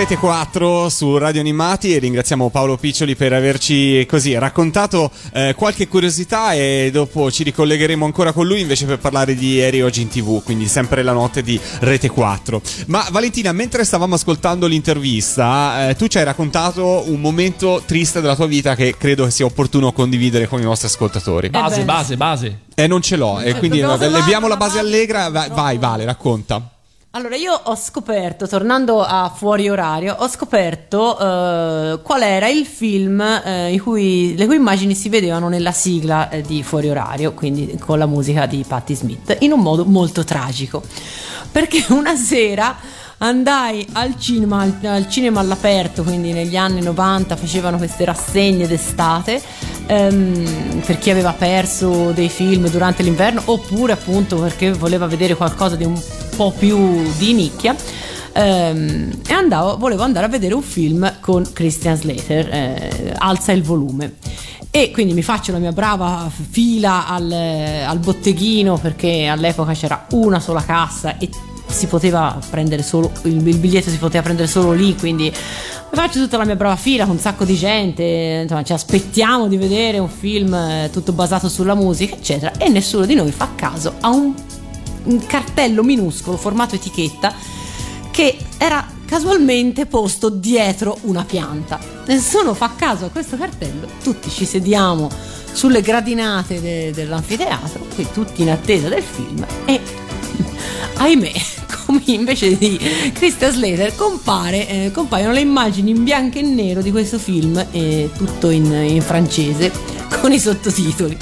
Rete 0.09 0.21
4 0.21 0.89
su 0.89 1.19
Radio 1.19 1.41
Animati 1.41 1.93
e 1.93 1.99
ringraziamo 1.99 2.49
Paolo 2.49 2.77
Piccioli 2.77 3.17
per 3.17 3.33
averci 3.33 4.07
così 4.09 4.39
raccontato 4.39 5.11
eh, 5.33 5.53
qualche 5.57 5.89
curiosità 5.89 6.53
e 6.53 6.91
dopo 6.93 7.29
ci 7.29 7.43
ricollegheremo 7.43 8.05
ancora 8.05 8.31
con 8.31 8.47
lui 8.47 8.61
invece 8.61 8.87
per 8.87 9.01
parlare 9.01 9.35
di 9.35 9.55
ieri 9.55 9.83
oggi 9.83 10.03
in 10.03 10.09
tv, 10.09 10.45
quindi 10.45 10.69
sempre 10.69 11.03
la 11.03 11.11
notte 11.11 11.43
di 11.43 11.59
Rete 11.81 12.09
4. 12.09 12.63
Ma 12.87 13.05
Valentina, 13.11 13.51
mentre 13.51 13.83
stavamo 13.83 14.15
ascoltando 14.15 14.69
l'intervista, 14.69 15.89
eh, 15.89 15.97
tu 15.97 16.07
ci 16.07 16.19
hai 16.19 16.25
raccontato 16.25 17.03
un 17.09 17.21
momento 17.21 17.83
triste 17.85 18.21
della 18.21 18.37
tua 18.37 18.47
vita 18.47 18.77
che 18.77 18.95
credo 18.97 19.29
sia 19.29 19.45
opportuno 19.45 19.91
condividere 19.91 20.47
con 20.47 20.61
i 20.61 20.65
nostri 20.65 20.87
ascoltatori. 20.87 21.51
Base, 21.51 21.83
base, 21.83 22.17
base. 22.17 22.61
E 22.77 22.87
non 22.87 23.03
ce 23.03 23.17
l'ho, 23.17 23.41
e 23.41 23.55
quindi 23.55 23.81
dobbiamo 23.81 23.99
salvarla, 23.99 24.19
leviamo 24.19 24.47
la 24.47 24.57
base 24.57 24.77
la 24.77 24.83
base. 24.83 24.95
allegra, 24.95 25.31
vai, 25.31 25.49
vai 25.49 25.79
Vale, 25.79 26.05
racconta. 26.05 26.71
Allora, 27.17 27.35
io 27.35 27.55
ho 27.55 27.75
scoperto, 27.77 28.47
tornando 28.47 29.03
a 29.03 29.33
fuori 29.35 29.71
orario, 29.71 30.17
ho 30.19 30.29
scoperto 30.29 31.19
eh, 31.19 32.01
qual 32.03 32.21
era 32.21 32.47
il 32.49 32.67
film 32.67 33.23
eh, 33.23 33.81
cui, 33.83 34.37
le 34.37 34.45
cui 34.45 34.57
immagini 34.57 34.95
si 34.95 35.09
vedevano 35.09 35.49
nella 35.49 35.73
sigla 35.73 36.29
eh, 36.29 36.43
di 36.43 36.63
fuori 36.63 36.91
orario, 36.91 37.33
quindi 37.33 37.75
con 37.79 37.99
la 37.99 38.05
musica 38.05 38.45
di 38.45 38.63
Patti 38.69 38.95
Smith, 38.95 39.35
in 39.41 39.53
un 39.53 39.61
modo 39.61 39.87
molto 39.87 40.25
tragico. 40.25 40.83
Perché 41.51 41.87
una 41.95 42.17
sera 42.17 42.77
andai 43.17 43.87
al 43.93 44.21
cinema, 44.21 44.61
al, 44.61 44.77
al 44.83 45.09
cinema 45.09 45.41
all'aperto, 45.41 46.03
quindi 46.03 46.33
negli 46.33 46.59
anni 46.59 46.83
90 46.83 47.35
facevano 47.35 47.79
queste 47.79 48.05
rassegne 48.05 48.67
d'estate 48.67 49.41
ehm, 49.87 50.83
per 50.85 50.99
chi 50.99 51.09
aveva 51.09 51.33
perso 51.33 52.11
dei 52.11 52.29
film 52.29 52.69
durante 52.69 53.03
l'inverno 53.03 53.41
oppure 53.47 53.95
appunto 53.95 54.37
perché 54.37 54.71
voleva 54.73 55.07
vedere 55.07 55.35
qualcosa 55.35 55.77
di 55.77 55.85
un 55.85 55.99
po' 56.37 56.53
più 56.57 57.03
di 57.17 57.33
nicchia. 57.33 57.75
ehm, 58.33 59.21
e 59.27 59.33
andavo, 59.33 59.77
volevo 59.79 60.03
andare 60.03 60.27
a 60.27 60.29
vedere 60.29 60.55
un 60.55 60.63
film 60.63 61.21
con 61.21 61.45
Christian 61.53 61.97
Slater, 61.97 62.49
eh, 62.53 63.15
Alza 63.17 63.53
il 63.53 63.63
volume. 63.63 64.15
E 64.71 64.91
quindi 64.91 65.15
mi 65.15 65.23
faccio 65.23 65.53
la 65.53 65.59
mia 65.59 65.73
brava 65.73 66.31
fila 66.31 67.07
al, 67.07 67.33
al 67.33 67.99
botteghino 67.99 68.77
perché 68.77 69.27
all'epoca 69.27 69.73
c'era 69.73 70.07
una 70.11 70.39
sola 70.39 70.63
cassa 70.63 71.17
e 71.17 71.31
si 71.67 71.87
poteva 71.87 72.39
prendere 72.51 72.83
solo 72.83 73.11
il, 73.23 73.47
il 73.47 73.57
biglietto 73.57 73.91
si 73.91 73.99
poteva 73.99 74.23
prendere 74.23 74.47
solo 74.47 74.73
lì 74.73 74.95
quindi 74.95 75.33
faccio 75.91 76.21
tutta 76.21 76.37
la 76.37 76.45
mia 76.45 76.57
brava 76.57 76.77
fila 76.77 77.05
con 77.05 77.15
un 77.15 77.21
sacco 77.21 77.45
di 77.45 77.57
gente 77.57 78.41
insomma 78.43 78.63
ci 78.63 78.73
aspettiamo 78.73 79.49
di 79.49 79.57
vedere 79.57 79.99
un 79.99 80.09
film 80.09 80.55
eh, 80.55 80.91
tutto 80.93 81.13
basato 81.13 81.49
sulla 81.49 81.75
musica 81.75 82.15
eccetera 82.15 82.53
e 82.59 82.69
nessuno 82.69 83.05
di 83.05 83.15
noi 83.15 83.33
fa 83.33 83.49
caso 83.57 83.95
a 84.01 84.11
un 84.11 84.35
cartello 85.27 85.83
minuscolo 85.83 86.37
formato 86.37 86.75
etichetta 86.75 87.35
che 88.11 88.37
era 88.59 88.87
casualmente 89.05 89.87
posto 89.87 90.29
dietro 90.29 90.99
una 91.03 91.25
pianta. 91.25 91.79
Nessuno 92.07 92.55
fa 92.55 92.73
caso 92.77 93.07
a 93.07 93.09
questo 93.09 93.37
cartello, 93.37 93.89
tutti 94.03 94.31
ci 94.31 94.45
sediamo 94.45 95.11
sulle 95.53 95.81
gradinate 95.81 96.61
de- 96.61 96.93
dell'anfiteatro, 96.93 97.87
qui 97.95 98.07
tutti 98.13 98.43
in 98.43 98.51
attesa 98.51 98.89
del 98.89 99.03
film 99.03 99.47
e 99.65 99.81
ahimè, 100.95 101.33
invece 102.07 102.57
di 102.57 102.79
Christian 103.13 103.53
Slater 103.53 103.95
compare, 103.95 104.69
eh, 104.69 104.91
compaiono 104.93 105.33
le 105.33 105.41
immagini 105.41 105.91
in 105.91 106.05
bianco 106.05 106.39
e 106.39 106.43
nero 106.43 106.83
di 106.83 106.91
questo 106.91 107.19
film, 107.19 107.65
eh, 107.71 108.11
tutto 108.17 108.51
in, 108.51 108.71
in 108.73 109.03
francese, 109.03 109.73
con 110.21 110.33
i 110.33 110.39
sottotitoli. 110.39 111.17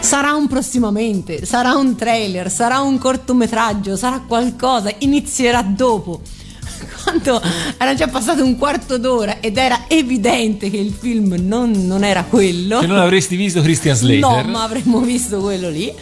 Sarà 0.00 0.34
un 0.34 0.46
prossimamente, 0.46 1.44
sarà 1.44 1.74
un 1.74 1.96
trailer, 1.96 2.50
sarà 2.50 2.80
un 2.80 2.98
cortometraggio, 2.98 3.96
sarà 3.96 4.22
qualcosa, 4.26 4.90
inizierà 4.98 5.62
dopo. 5.62 6.20
Quando 7.02 7.42
era 7.76 7.94
già 7.94 8.08
passato 8.08 8.44
un 8.44 8.56
quarto 8.56 8.98
d'ora 8.98 9.40
ed 9.40 9.56
era 9.56 9.84
evidente 9.88 10.70
che 10.70 10.76
il 10.76 10.92
film 10.92 11.34
non, 11.40 11.70
non 11.86 12.04
era 12.04 12.24
quello. 12.24 12.78
Che 12.78 12.86
non 12.86 12.98
avresti 12.98 13.36
visto 13.36 13.60
Christian 13.62 13.96
Slater. 13.96 14.44
No, 14.44 14.50
ma 14.50 14.62
avremmo 14.62 15.00
visto 15.00 15.40
quello 15.40 15.68
lì. 15.68 15.92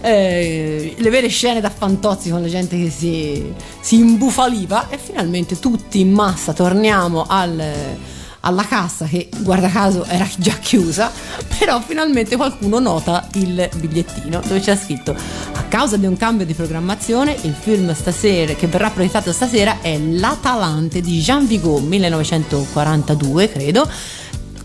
Eh, 0.00 0.94
le 0.98 1.10
vere 1.10 1.28
scene 1.28 1.60
da 1.60 1.70
fantozzi 1.70 2.30
con 2.30 2.42
la 2.42 2.48
gente 2.48 2.76
che 2.76 2.90
si, 2.90 3.52
si 3.80 3.96
imbufaliva 3.98 4.88
e 4.88 4.98
finalmente 4.98 5.60
tutti 5.60 6.00
in 6.00 6.10
massa 6.10 6.52
torniamo 6.52 7.24
al, 7.28 7.62
alla 8.42 8.64
cassa 8.64 9.06
che 9.06 9.28
guarda 9.40 9.68
caso 9.68 10.04
era 10.04 10.28
già 10.36 10.52
chiusa 10.54 11.10
però 11.58 11.80
finalmente 11.80 12.36
qualcuno 12.36 12.78
nota 12.78 13.26
il 13.34 13.68
bigliettino 13.76 14.40
dove 14.46 14.60
c'è 14.60 14.76
scritto 14.76 15.14
a 15.52 15.62
causa 15.64 15.96
di 15.96 16.06
un 16.06 16.16
cambio 16.16 16.46
di 16.46 16.54
programmazione 16.54 17.36
il 17.42 17.54
film 17.58 17.92
stasera 17.94 18.54
che 18.54 18.66
verrà 18.66 18.90
proiettato 18.90 19.32
stasera 19.32 19.80
è 19.80 19.98
L'Atalante 19.98 21.00
di 21.00 21.20
Jean 21.20 21.46
Vigo 21.46 21.78
1942 21.78 23.50
credo 23.50 23.88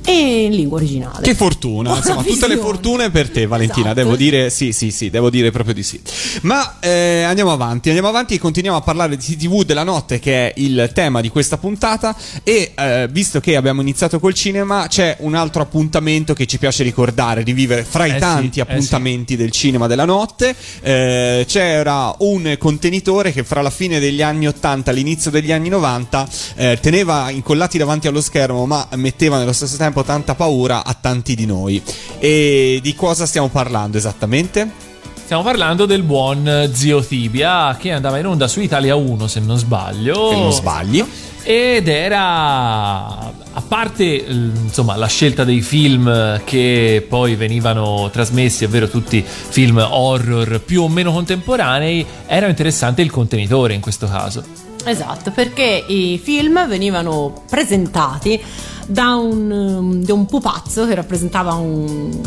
e 0.07 0.43
in 0.43 0.53
lingua 0.55 0.77
originale 0.77 1.21
Che 1.21 1.35
fortuna, 1.35 1.89
Buona 1.89 1.97
insomma, 1.97 2.21
tutte 2.23 2.47
le 2.47 2.55
visione. 2.55 2.61
fortune 2.61 3.09
per 3.11 3.29
te, 3.29 3.45
Valentina. 3.45 3.87
Esatto. 3.91 4.03
Devo 4.03 4.15
dire 4.15 4.49
sì, 4.49 4.71
sì, 4.71 4.89
sì, 4.89 5.09
devo 5.09 5.29
dire 5.29 5.51
proprio 5.51 5.73
di 5.73 5.83
sì. 5.83 5.99
Ma 6.41 6.79
eh, 6.79 7.23
andiamo 7.23 7.51
avanti, 7.51 7.89
andiamo 7.89 8.07
avanti 8.07 8.35
e 8.35 8.39
continuiamo 8.39 8.77
a 8.77 8.81
parlare 8.81 9.17
di 9.17 9.35
TV 9.35 9.63
della 9.63 9.83
notte, 9.83 10.19
che 10.19 10.47
è 10.47 10.53
il 10.57 10.91
tema 10.93 11.19
di 11.19 11.27
questa 11.29 11.57
puntata. 11.57 12.15
E 12.43 12.71
eh, 12.73 13.07
visto 13.11 13.41
che 13.41 13.57
abbiamo 13.57 13.81
iniziato 13.81 14.19
col 14.21 14.33
cinema, 14.33 14.87
c'è 14.87 15.17
un 15.19 15.35
altro 15.35 15.61
appuntamento 15.61 16.33
che 16.33 16.45
ci 16.45 16.57
piace 16.57 16.83
ricordare, 16.83 17.43
rivivere 17.43 17.83
fra 17.83 18.05
i 18.05 18.11
Eh 18.11 18.13
sì, 18.13 18.19
tanti 18.19 18.59
eh 18.59 18.61
appuntamenti 18.61 19.35
del 19.35 19.51
cinema 19.51 19.87
della 19.87 20.05
notte. 20.05 20.55
Eh, 20.81 21.43
c'era 21.47 22.15
un 22.19 22.55
contenitore 22.57 23.33
che 23.33 23.43
fra 23.43 23.61
la 23.61 23.69
fine 23.69 23.99
degli 23.99 24.21
anni 24.21 24.47
80 24.47 24.91
e 24.91 24.93
l'inizio 24.93 25.31
degli 25.31 25.51
anni 25.51 25.67
90 25.67 26.29
eh, 26.55 26.77
teneva 26.81 27.29
incollati 27.29 27.77
davanti 27.77 28.07
allo 28.07 28.21
schermo, 28.21 28.65
ma 28.65 28.87
metteva 28.95 29.37
nello 29.37 29.53
stesso 29.53 29.75
tempo 29.75 29.96
tanta 30.03 30.35
paura 30.35 30.83
a 30.83 30.95
tanti 30.99 31.35
di 31.35 31.45
noi. 31.45 31.81
E 32.19 32.79
di 32.81 32.95
cosa 32.95 33.25
stiamo 33.25 33.49
parlando 33.49 33.97
esattamente? 33.97 34.85
Stiamo 35.23 35.43
parlando 35.43 35.85
del 35.85 36.03
buon 36.03 36.69
Zio 36.71 37.03
Tibia 37.03 37.75
che 37.77 37.91
andava 37.91 38.17
in 38.17 38.27
onda 38.27 38.47
su 38.47 38.61
Italia 38.61 38.95
1 38.95 39.27
se 39.27 39.41
non 39.41 39.57
sbaglio. 39.57 40.29
Se 40.29 40.37
non 40.37 40.53
sbagli. 40.53 41.05
Ed 41.43 41.87
era, 41.87 43.07
a 43.07 43.63
parte 43.67 44.03
insomma, 44.05 44.95
la 44.95 45.07
scelta 45.07 45.43
dei 45.43 45.61
film 45.61 46.41
che 46.43 47.05
poi 47.07 47.35
venivano 47.35 48.09
trasmessi, 48.11 48.65
ovvero 48.65 48.89
tutti 48.89 49.23
film 49.25 49.77
horror 49.77 50.61
più 50.61 50.83
o 50.83 50.89
meno 50.89 51.11
contemporanei, 51.11 52.05
era 52.25 52.47
interessante 52.47 53.01
il 53.01 53.11
contenitore 53.11 53.73
in 53.73 53.81
questo 53.81 54.07
caso. 54.07 54.66
Esatto, 54.85 55.31
perché 55.31 55.83
i 55.87 56.19
film 56.21 56.67
venivano 56.67 57.43
presentati 57.49 58.41
da 58.87 59.15
un, 59.15 59.51
um, 59.51 60.03
da 60.03 60.13
un 60.13 60.25
pupazzo 60.25 60.87
che 60.87 60.95
rappresentava 60.95 61.53
un, 61.55 62.17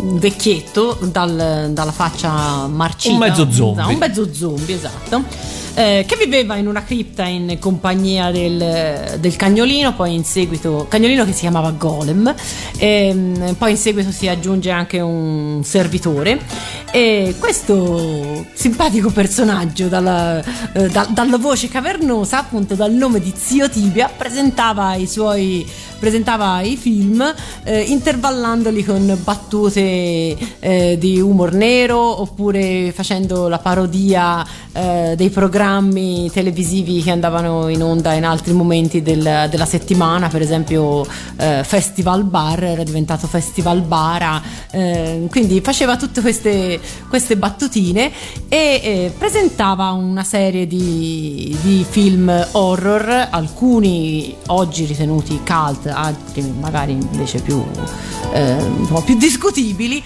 un 0.00 0.18
vecchietto 0.18 0.98
dal- 1.10 1.70
dalla 1.72 1.92
faccia 1.92 2.66
marcita. 2.66 3.14
Un 3.14 3.18
mezzo 3.20 3.50
zombie. 3.50 3.84
Un 3.84 3.94
mezzo 3.98 4.32
zombie, 4.34 4.74
esatto. 4.76 5.22
Eh, 5.74 6.04
che 6.06 6.16
viveva 6.16 6.56
in 6.56 6.66
una 6.66 6.84
cripta 6.84 7.24
in 7.24 7.58
compagnia 7.58 8.30
del, 8.30 9.18
del 9.18 9.36
cagnolino, 9.36 9.94
poi 9.94 10.14
in 10.14 10.24
seguito, 10.24 10.86
cagnolino 10.88 11.24
che 11.24 11.32
si 11.32 11.40
chiamava 11.40 11.70
Golem, 11.70 12.34
ehm, 12.78 13.54
poi 13.54 13.70
in 13.72 13.76
seguito 13.76 14.10
si 14.10 14.28
aggiunge 14.28 14.70
anche 14.70 15.00
un 15.00 15.62
servitore. 15.64 16.40
E 16.92 17.36
questo 17.38 18.46
simpatico 18.52 19.10
personaggio 19.10 19.86
dalla, 19.86 20.42
eh, 20.72 20.88
da- 20.88 21.06
dalla 21.08 21.38
voce 21.38 21.68
cavernosa, 21.68 22.38
appunto 22.38 22.74
dal 22.74 22.92
nome 22.92 23.20
di 23.20 23.32
Zio 23.36 23.68
Tibia, 23.70 24.10
presentava 24.14 24.94
i 24.94 25.06
suoi 25.06 25.64
presentava 26.00 26.62
i 26.62 26.76
film 26.76 27.22
eh, 27.62 27.80
intervallandoli 27.82 28.84
con 28.84 29.18
battute 29.22 30.36
eh, 30.58 30.96
di 30.98 31.20
humor 31.20 31.52
nero 31.52 32.20
oppure 32.22 32.90
facendo 32.92 33.46
la 33.48 33.58
parodia 33.58 34.44
eh, 34.72 35.14
dei 35.16 35.30
programmi 35.30 36.30
televisivi 36.32 37.02
che 37.02 37.10
andavano 37.10 37.68
in 37.68 37.82
onda 37.82 38.14
in 38.14 38.24
altri 38.24 38.52
momenti 38.52 39.02
del- 39.02 39.48
della 39.50 39.66
settimana, 39.66 40.28
per 40.28 40.40
esempio 40.40 41.06
eh, 41.36 41.62
Festival 41.64 42.24
Bar 42.24 42.64
era 42.64 42.82
diventato 42.82 43.26
Festival 43.26 43.82
Bara, 43.82 44.40
eh, 44.70 45.26
quindi 45.28 45.60
faceva 45.60 45.96
tutte 45.96 46.20
queste, 46.20 46.80
queste 47.08 47.36
battutine 47.36 48.10
e 48.48 48.80
eh, 48.82 49.12
presentava 49.16 49.90
una 49.90 50.24
serie 50.24 50.66
di, 50.66 51.54
di 51.62 51.84
film 51.88 52.46
horror, 52.52 53.28
alcuni 53.30 54.34
oggi 54.46 54.84
ritenuti 54.84 55.40
cult, 55.44 55.89
altri 55.90 56.42
magari 56.58 56.92
invece 56.92 57.40
più, 57.40 57.62
eh, 58.32 58.56
più 59.04 59.16
discutibili. 59.16 60.02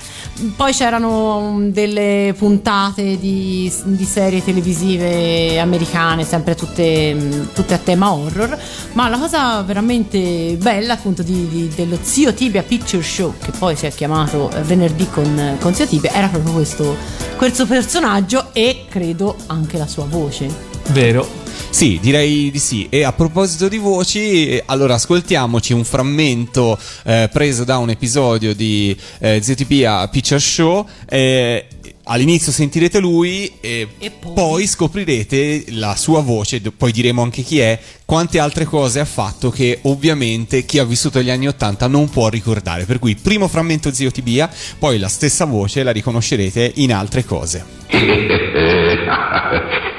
Poi 0.57 0.72
c'erano 0.72 1.53
mm, 1.53 1.68
delle 1.68 2.35
puntate 2.37 3.18
di, 3.18 3.72
di 3.85 4.05
serie 4.05 4.43
televisive 4.43 5.61
americane, 5.61 6.24
sempre 6.24 6.57
tutte, 6.57 7.14
mm, 7.14 7.43
tutte 7.55 7.74
a 7.74 7.78
tema 7.78 8.12
horror. 8.12 8.59
Ma 8.95 9.09
la 9.09 9.18
cosa 9.18 9.62
veramente 9.62 10.57
bella, 10.61 10.95
appunto, 10.95 11.22
di- 11.22 11.49
di- 11.49 11.72
dello 11.74 11.99
Zio 12.03 12.35
Tibia 12.35 12.62
Picture 12.62 13.03
Show, 13.03 13.35
che 13.41 13.53
poi 13.57 13.76
si 13.76 13.87
è 13.87 13.93
chiamato 13.93 14.51
eh, 14.51 14.62
venerdì 14.62 15.09
con, 15.09 15.57
con 15.61 15.72
Zio 15.72 15.87
Tibia, 15.87 16.12
era 16.12 16.26
proprio 16.28 16.53
questo, 16.53 16.97
questo 17.37 17.66
personaggio 17.66 18.49
e 18.53 18.87
credo 18.89 19.37
anche 19.47 19.78
la 19.78 19.87
sua 19.87 20.05
voce. 20.05 20.49
Vero. 20.89 21.43
Sì, 21.71 21.99
direi 22.01 22.51
di 22.51 22.59
sì. 22.59 22.87
E 22.89 23.05
a 23.05 23.13
proposito 23.13 23.69
di 23.69 23.79
voci, 23.79 24.49
eh, 24.49 24.63
allora 24.67 24.95
ascoltiamoci 24.95 25.73
un 25.73 25.85
frammento 25.85 26.79
eh, 27.05 27.29
preso 27.33 27.65
da 27.65 27.79
un 27.79 27.91
episodio 27.91 28.55
di 28.55 28.97
eh, 29.19 29.41
ZTP 29.43 29.85
a 29.87 30.09
Picture 30.09 30.41
Show. 30.41 30.87
eh, 31.09 31.67
all'inizio 32.07 32.53
sentirete 32.53 32.99
lui 32.99 33.51
e, 33.61 33.89
E 33.99 34.11
poi? 34.11 34.33
poi 34.35 34.67
scoprirete 34.67 35.65
la 35.71 35.97
sua 35.97 36.21
voce, 36.21 36.61
poi 36.61 36.93
diremo 36.93 37.23
anche 37.23 37.43
chi 37.43 37.61
è, 37.61 37.79
quante 38.05 38.39
altre 38.39 38.67
cose 38.67 39.01
ha 39.01 39.07
fatto 39.07 39.51
che 39.51 39.79
ovviamente 39.83 40.67
chi 40.67 40.79
ha 40.79 40.85
vissuto 40.85 41.23
gli 41.23 41.31
anni 41.31 41.49
80 41.49 41.87
non 41.87 42.11
può 42.11 42.29
ricordare. 42.29 42.85
Per 42.85 42.99
cui 42.99 43.15
primo 43.17 43.49
frammento 43.49 43.91
Zio 43.93 44.11
Tibia, 44.11 44.51
poi 44.79 44.99
la 44.99 45.09
stessa 45.09 45.47
voce 45.47 45.83
la 45.83 45.93
riconoscerete 45.93 46.73
in 46.77 46.93
altre 46.93 47.25
cose. 47.25 47.65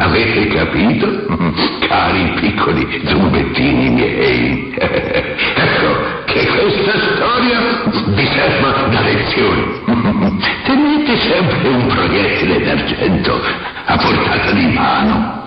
Avete 0.00 0.46
capito? 0.46 1.26
Cari 1.88 2.32
piccoli 2.40 3.02
zumbettini 3.04 3.90
miei. 3.90 4.72
ecco 4.78 6.22
che 6.24 6.46
questa 6.46 6.92
storia 7.16 7.82
vi 8.14 8.26
serva 8.26 8.86
da 8.92 9.00
lezione. 9.00 10.36
Tenete 10.64 11.16
sempre 11.18 11.68
un 11.68 11.86
proiettile 11.88 12.62
d'argento 12.62 13.40
a 13.86 13.96
portata 13.96 14.52
di 14.52 14.66
mano. 14.72 15.42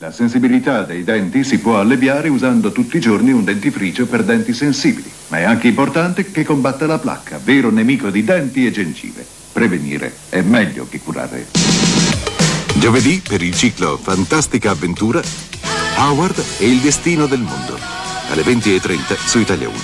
La 0.00 0.10
sensibilità 0.10 0.82
dei 0.82 1.04
denti 1.04 1.44
si 1.44 1.60
può 1.60 1.78
alleviare 1.78 2.28
usando 2.28 2.72
tutti 2.72 2.96
i 2.96 3.00
giorni 3.00 3.30
un 3.30 3.44
dentifricio 3.44 4.06
per 4.06 4.24
denti 4.24 4.52
sensibili, 4.52 5.10
ma 5.28 5.38
è 5.38 5.44
anche 5.44 5.68
importante 5.68 6.28
che 6.28 6.44
combatta 6.44 6.86
la 6.86 6.98
placca, 6.98 7.38
vero 7.42 7.70
nemico 7.70 8.10
di 8.10 8.24
denti 8.24 8.66
e 8.66 8.72
gengive. 8.72 9.24
Prevenire 9.52 10.12
è 10.28 10.40
meglio 10.40 10.88
che 10.90 10.98
curare. 10.98 11.93
Giovedì 12.84 13.22
per 13.26 13.40
il 13.40 13.56
ciclo 13.56 13.96
Fantastica 13.96 14.72
Avventura 14.72 15.22
Howard 15.96 16.44
e 16.58 16.68
il 16.68 16.80
destino 16.80 17.24
del 17.24 17.40
mondo. 17.40 17.78
Alle 18.28 18.42
20.30 18.42 19.26
su 19.26 19.38
Italia 19.38 19.68
1. 19.68 19.78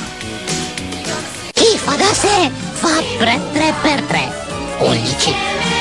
Chi 1.51 1.79
fa 1.79 1.97
da 1.97 2.13
sé 2.13 2.51
fa 2.73 3.03
3 3.17 3.41
per 3.81 4.03
3. 4.03 4.33
11. 4.81 5.35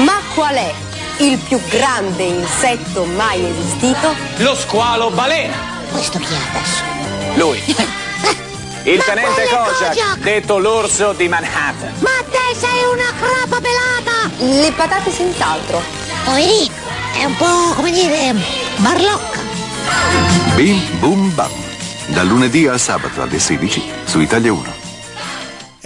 Ma 0.05 0.21
qual 0.33 0.55
è 0.55 0.73
il 1.17 1.37
più 1.39 1.59
grande 1.67 2.23
insetto 2.23 3.03
mai 3.03 3.45
esistito? 3.45 4.15
Lo 4.37 4.55
squalo 4.55 5.09
balena. 5.09 5.57
Questo 5.91 6.19
chi 6.19 6.33
è 6.33 6.37
adesso? 6.55 6.83
Lui. 7.35 7.61
Il 8.89 8.97
Ma 8.97 9.03
tenente 9.03 9.43
Kojak, 9.43 9.77
Kojak? 9.77 10.17
detto 10.17 10.57
l'orso 10.57 11.13
di 11.13 11.27
Manhattan. 11.27 11.93
Ma 11.99 12.09
te 12.27 12.55
sei 12.57 12.81
una 12.91 13.13
crapa 13.19 13.61
pelata! 13.61 14.31
Le 14.61 14.71
patate 14.71 15.11
senz'altro. 15.11 15.79
Poverino, 16.23 16.73
è 17.13 17.23
un 17.23 17.35
po' 17.35 17.73
come 17.75 17.91
dire 17.91 18.33
barlocca. 18.77 19.41
Bim 20.55 20.81
Boom 20.97 21.35
Bam. 21.35 21.51
Dal 22.07 22.25
lunedì 22.25 22.65
al 22.65 22.79
sabato 22.79 23.21
alle 23.21 23.37
16 23.37 23.91
su 24.05 24.21
Italia 24.21 24.51
1. 24.51 24.78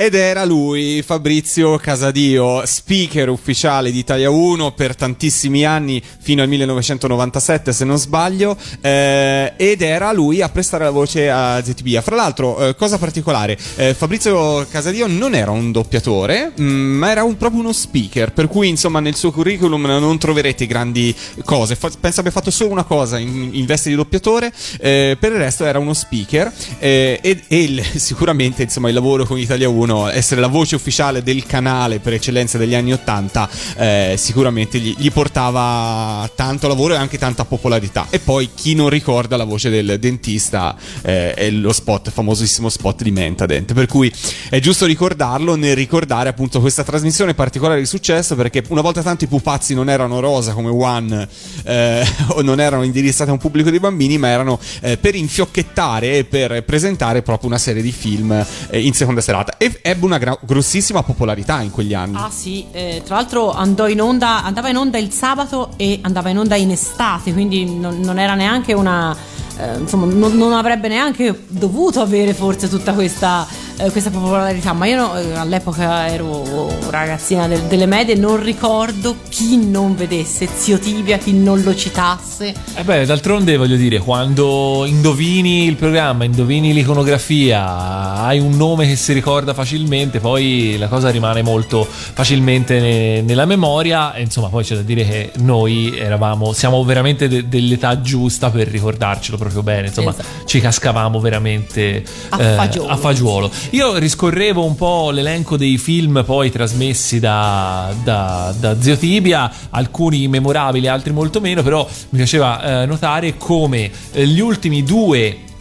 Ed 0.03 0.15
era 0.15 0.43
lui, 0.43 1.01
Fabrizio 1.01 1.77
Casadio, 1.77 2.63
speaker 2.65 3.29
ufficiale 3.29 3.89
di 3.89 3.99
Italia 3.99 4.29
1 4.29 4.73
per 4.73 4.97
tantissimi 4.97 5.63
anni, 5.65 6.03
fino 6.19 6.41
al 6.41 6.49
1997 6.49 7.71
se 7.71 7.85
non 7.85 7.97
sbaglio, 7.97 8.57
eh, 8.81 9.53
ed 9.55 9.81
era 9.81 10.11
lui 10.11 10.41
a 10.41 10.49
prestare 10.49 10.83
la 10.83 10.89
voce 10.89 11.29
a 11.29 11.63
ZTB. 11.63 12.01
Fra 12.01 12.17
l'altro, 12.17 12.67
eh, 12.67 12.75
cosa 12.75 12.97
particolare, 12.97 13.57
eh, 13.77 13.93
Fabrizio 13.93 14.67
Casadio 14.69 15.07
non 15.07 15.35
era 15.35 15.51
un 15.51 15.71
doppiatore, 15.71 16.51
mm, 16.59 16.97
ma 16.97 17.09
era 17.09 17.23
un- 17.23 17.37
proprio 17.37 17.61
uno 17.61 17.71
speaker, 17.71 18.33
per 18.33 18.49
cui 18.49 18.67
insomma 18.67 18.99
nel 18.99 19.15
suo 19.15 19.31
curriculum 19.31 19.85
non 19.85 20.17
troverete 20.17 20.65
grandi 20.67 21.15
cose. 21.45 21.75
Fa- 21.77 21.89
penso 21.97 22.19
abbia 22.19 22.31
fatto 22.33 22.51
solo 22.51 22.71
una 22.71 22.83
cosa 22.83 23.17
in, 23.19 23.51
in 23.53 23.65
veste 23.65 23.87
di 23.87 23.95
doppiatore, 23.95 24.51
eh, 24.81 25.15
per 25.17 25.31
il 25.31 25.37
resto 25.37 25.63
era 25.63 25.79
uno 25.79 25.93
speaker 25.93 26.51
eh, 26.79 27.19
e, 27.23 27.43
e 27.47 27.63
il- 27.63 27.81
sicuramente 27.95 28.63
insomma 28.63 28.89
il 28.89 28.95
lavoro 28.95 29.23
con 29.23 29.39
Italia 29.39 29.69
1, 29.69 29.91
essere 30.09 30.41
la 30.41 30.47
voce 30.47 30.75
ufficiale 30.75 31.23
del 31.23 31.45
canale 31.45 31.99
per 31.99 32.13
eccellenza 32.13 32.57
degli 32.57 32.75
anni 32.75 32.93
80, 32.93 33.49
eh, 33.77 34.15
sicuramente 34.17 34.79
gli, 34.79 34.95
gli 34.97 35.11
portava 35.11 36.29
tanto 36.35 36.67
lavoro 36.67 36.93
e 36.93 36.97
anche 36.97 37.17
tanta 37.17 37.45
popolarità. 37.45 38.07
E 38.09 38.19
poi 38.19 38.49
chi 38.53 38.75
non 38.75 38.89
ricorda 38.89 39.37
la 39.37 39.43
voce 39.43 39.69
del 39.69 39.97
dentista 39.99 40.75
eh, 41.01 41.33
è 41.33 41.49
lo 41.49 41.71
spot, 41.71 42.11
famosissimo 42.11 42.69
spot 42.69 43.03
di 43.03 43.11
Mentadent. 43.11 43.73
Per 43.73 43.85
cui 43.85 44.11
è 44.49 44.59
giusto 44.59 44.85
ricordarlo 44.85 45.55
nel 45.55 45.75
ricordare 45.75 46.29
appunto 46.29 46.59
questa 46.59 46.83
trasmissione 46.83 47.33
particolare 47.33 47.79
di 47.79 47.85
successo 47.85 48.35
perché 48.35 48.63
una 48.69 48.81
volta 48.81 49.01
tanto 49.01 49.23
i 49.23 49.27
pupazzi 49.27 49.73
non 49.73 49.89
erano 49.89 50.19
rosa 50.19 50.53
come 50.53 50.69
One 50.69 51.27
eh, 51.63 52.05
o 52.29 52.41
non 52.41 52.59
erano 52.59 52.83
indirizzati 52.83 53.29
a 53.29 53.33
un 53.33 53.39
pubblico 53.39 53.69
di 53.69 53.79
bambini 53.79 54.17
ma 54.17 54.27
erano 54.27 54.59
eh, 54.81 54.97
per 54.97 55.15
infiocchettare 55.15 56.17
e 56.17 56.23
per 56.23 56.63
presentare 56.63 57.21
proprio 57.21 57.49
una 57.49 57.57
serie 57.57 57.81
di 57.81 57.91
film 57.91 58.31
eh, 58.31 58.79
in 58.79 58.93
seconda 58.93 59.21
serata 59.21 59.57
e 59.57 59.72
ebbe 59.81 60.05
una 60.05 60.17
gra- 60.17 60.37
grossissima 60.41 61.03
popolarità 61.03 61.61
in 61.61 61.71
quegli 61.71 61.93
anni. 61.93 62.15
Ah 62.15 62.29
sì, 62.29 62.65
eh, 62.71 63.01
tra 63.05 63.15
l'altro 63.15 63.51
andò 63.51 63.87
in 63.87 64.01
onda, 64.01 64.43
andava 64.43 64.69
in 64.69 64.77
onda 64.77 64.97
il 64.97 65.11
sabato 65.11 65.71
e 65.77 65.99
andava 66.01 66.29
in 66.29 66.37
onda 66.37 66.55
in 66.55 66.71
estate, 66.71 67.33
quindi 67.33 67.65
non, 67.65 67.99
non 67.99 68.19
era 68.19 68.35
neanche 68.35 68.73
una... 68.73 69.15
eh, 69.57 69.77
insomma, 69.77 70.05
non, 70.05 70.35
non 70.37 70.53
avrebbe 70.53 70.87
neanche 70.87 71.45
dovuto 71.47 72.01
avere 72.01 72.33
forse 72.33 72.67
tutta 72.69 72.93
questa, 72.93 73.45
eh, 73.77 73.89
questa 73.91 74.09
popolarità, 74.09 74.73
ma 74.73 74.85
io 74.85 74.95
no, 74.97 75.17
eh, 75.19 75.33
all'epoca 75.35 76.07
ero 76.07 76.71
ragazzina 76.89 77.47
del- 77.47 77.61
delle 77.63 77.85
medie, 77.85 78.15
non 78.15 78.41
ricordo 78.41 79.15
chi 79.29 79.57
non 79.57 79.95
vedesse 79.95 80.47
Zio 80.55 80.77
Tibia, 80.79 81.17
chi 81.17 81.33
non 81.33 81.61
lo 81.61 81.75
citasse. 81.75 82.53
E 82.75 82.83
beh, 82.83 83.05
d'altronde 83.05 83.57
voglio 83.57 83.75
dire, 83.75 83.99
quando 83.99 84.85
indovini 84.85 85.65
il 85.65 85.75
programma, 85.75 86.23
indovini 86.23 86.73
l'iconografia, 86.73 88.15
hai 88.23 88.39
un 88.39 88.55
nome 88.55 88.87
che 88.87 88.95
si 88.95 89.13
ricorda 89.13 89.53
facilmente, 89.53 90.19
poi 90.19 90.75
la 90.77 90.87
cosa 90.87 91.09
rimane 91.09 91.41
molto 91.41 91.85
facilmente 91.89 92.79
ne- 92.79 93.21
nella 93.21 93.45
memoria. 93.45 94.13
E 94.13 94.21
insomma, 94.21 94.47
poi 94.49 94.63
c'è 94.63 94.75
da 94.75 94.81
dire 94.81 95.05
che 95.05 95.31
noi 95.37 95.97
eravamo, 95.97 96.53
siamo 96.53 96.83
veramente 96.83 97.27
de- 97.27 97.47
dell'età 97.47 98.01
giusta 98.01 98.49
per 98.49 98.67
ricordarcelo 98.67 99.37
proprio 99.37 99.63
bene. 99.63 99.87
Insomma, 99.87 100.11
Esatto. 100.11 100.45
ci 100.45 100.59
cascavamo 100.59 101.19
veramente 101.19 102.03
A 102.29 102.41
eh, 102.41 102.55
fagiolo. 102.55 102.87
a 102.89 102.95
fagiolo. 102.97 103.51
Io 103.71 103.97
riscorrevo 103.97 104.63
un 104.63 104.75
po' 104.75 105.09
l'elenco 105.11 105.57
dei 105.57 105.77
film 105.77 106.23
poi 106.25 106.51
trasmessi 106.51 107.19
da, 107.19 107.93
da, 108.03 108.53
da 108.57 108.79
Zio 108.79 108.97
Tibia, 108.97 109.51
alcuni 109.69 110.27
memorabili, 110.27 110.87
altri 110.87 111.11
molto 111.11 111.41
meno, 111.41 111.63
però 111.63 111.87
mi 112.09 112.17
piaceva 112.17 112.81
eh, 112.81 112.85
notare 112.85 113.37
come 113.37 113.91
eh, 114.11 114.27
gli 114.27 114.39
ultimi 114.39 114.83
due 114.83 115.51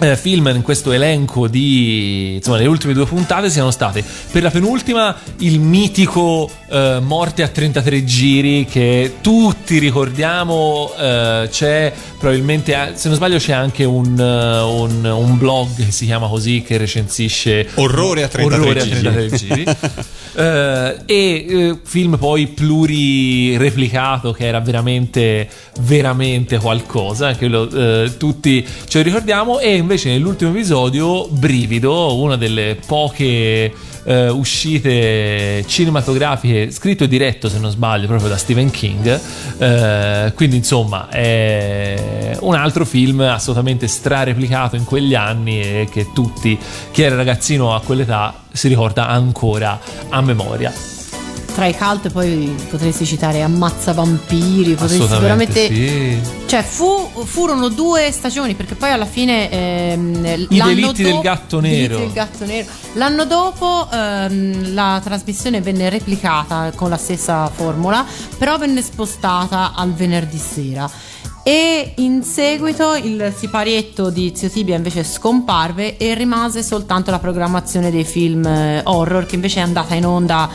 eh, 0.00 0.16
film 0.16 0.50
in 0.54 0.62
questo 0.62 0.90
elenco 0.92 1.46
di 1.46 2.34
insomma 2.36 2.56
le 2.58 2.66
ultime 2.66 2.92
due 2.94 3.06
puntate 3.06 3.48
siano 3.48 3.70
state 3.70 4.02
per 4.32 4.42
la 4.42 4.50
penultima 4.50 5.14
il 5.38 5.60
mitico 5.60 6.50
eh, 6.68 6.98
Morte 7.00 7.42
a 7.42 7.48
33 7.48 8.04
giri 8.04 8.64
che 8.64 9.14
tutti 9.20 9.78
ricordiamo 9.78 10.90
eh, 10.98 11.48
c'è 11.50 11.92
probabilmente 12.18 12.74
a- 12.74 12.90
se 12.94 13.06
non 13.08 13.16
sbaglio 13.16 13.38
c'è 13.38 13.52
anche 13.52 13.84
un, 13.84 14.18
eh, 14.18 14.60
un- 14.60 15.04
un 15.04 15.38
blog 15.38 15.68
che 15.76 15.90
si 15.92 16.06
chiama 16.06 16.26
così 16.26 16.62
che 16.66 16.76
recensisce 16.76 17.68
Orrore 17.74 18.24
a 18.24 18.28
33 18.28 18.60
Orrore 18.60 18.80
a 18.80 18.84
giri. 18.84 19.00
33 19.00 19.36
giri. 19.36 19.64
Eh, 20.36 20.96
e 21.06 21.46
eh, 21.48 21.78
film 21.84 22.16
poi 22.18 22.48
plurireplicato 22.48 24.32
che 24.32 24.46
era 24.46 24.58
veramente 24.58 25.48
veramente 25.82 26.58
qualcosa 26.58 27.34
che 27.36 27.46
lo, 27.46 27.68
tutti 28.16 28.66
ce 28.88 28.98
lo 28.98 29.04
ricordiamo 29.04 29.60
e 29.60 29.80
invece 29.84 30.08
nell'ultimo 30.08 30.50
episodio 30.50 31.28
Brivido 31.28 32.16
una 32.16 32.36
delle 32.36 32.78
poche 32.86 33.70
eh, 34.02 34.28
uscite 34.30 35.62
cinematografiche 35.66 36.70
scritto 36.70 37.04
e 37.04 37.08
diretto 37.08 37.50
se 37.50 37.58
non 37.58 37.70
sbaglio 37.70 38.06
proprio 38.06 38.30
da 38.30 38.38
Stephen 38.38 38.70
King 38.70 39.20
Eh, 39.58 40.32
quindi 40.34 40.56
insomma 40.56 41.08
è 41.10 42.36
un 42.40 42.54
altro 42.54 42.86
film 42.86 43.20
assolutamente 43.20 43.86
strareplicato 43.86 44.74
in 44.74 44.84
quegli 44.84 45.14
anni 45.14 45.60
e 45.60 45.88
che 45.90 46.08
tutti 46.14 46.58
chi 46.90 47.02
era 47.02 47.14
ragazzino 47.14 47.74
a 47.74 47.80
quell'età 47.82 48.42
si 48.50 48.68
ricorda 48.68 49.06
ancora 49.08 49.78
a 50.08 50.20
memoria 50.22 50.93
Tra 51.54 51.66
i 51.66 51.76
cult 51.76 52.10
poi 52.10 52.52
potresti 52.68 53.06
citare 53.06 53.40
Ammazza 53.40 53.92
Vampiri, 53.92 54.74
potresti 54.74 55.06
veramente... 55.20 55.68
sì 55.68 56.18
Cioè, 56.46 56.62
fu- 56.64 57.08
furono 57.24 57.68
due 57.68 58.10
stagioni 58.10 58.54
perché 58.54 58.74
poi 58.74 58.90
alla 58.90 59.06
fine. 59.06 59.48
ehm, 59.50 60.46
I 60.48 60.60
delitti 60.60 61.02
del 61.04 61.12
dopo- 61.12 61.22
gatto 61.22 61.60
nero. 61.60 61.98
del 61.98 62.10
gatto 62.12 62.44
nero. 62.44 62.66
L'anno 62.94 63.24
dopo 63.24 63.88
ehm, 63.88 64.74
la 64.74 65.00
trasmissione 65.02 65.60
venne 65.60 65.88
replicata 65.90 66.72
con 66.74 66.90
la 66.90 66.96
stessa 66.96 67.48
formula, 67.54 68.04
però 68.36 68.58
venne 68.58 68.82
spostata 68.82 69.74
al 69.76 69.92
venerdì 69.92 70.38
sera. 70.38 70.90
E 71.44 71.92
in 71.98 72.24
seguito 72.24 72.94
il 72.94 73.32
siparietto 73.36 74.10
di 74.10 74.32
Zio 74.34 74.48
Tibia 74.50 74.74
invece 74.76 75.04
scomparve 75.04 75.98
e 75.98 76.14
rimase 76.14 76.62
soltanto 76.64 77.12
la 77.12 77.18
programmazione 77.20 77.90
dei 77.92 78.04
film 78.04 78.44
eh, 78.46 78.80
horror 78.82 79.24
che 79.26 79.34
invece 79.36 79.60
è 79.60 79.62
andata 79.62 79.94
in 79.94 80.06
onda 80.06 80.48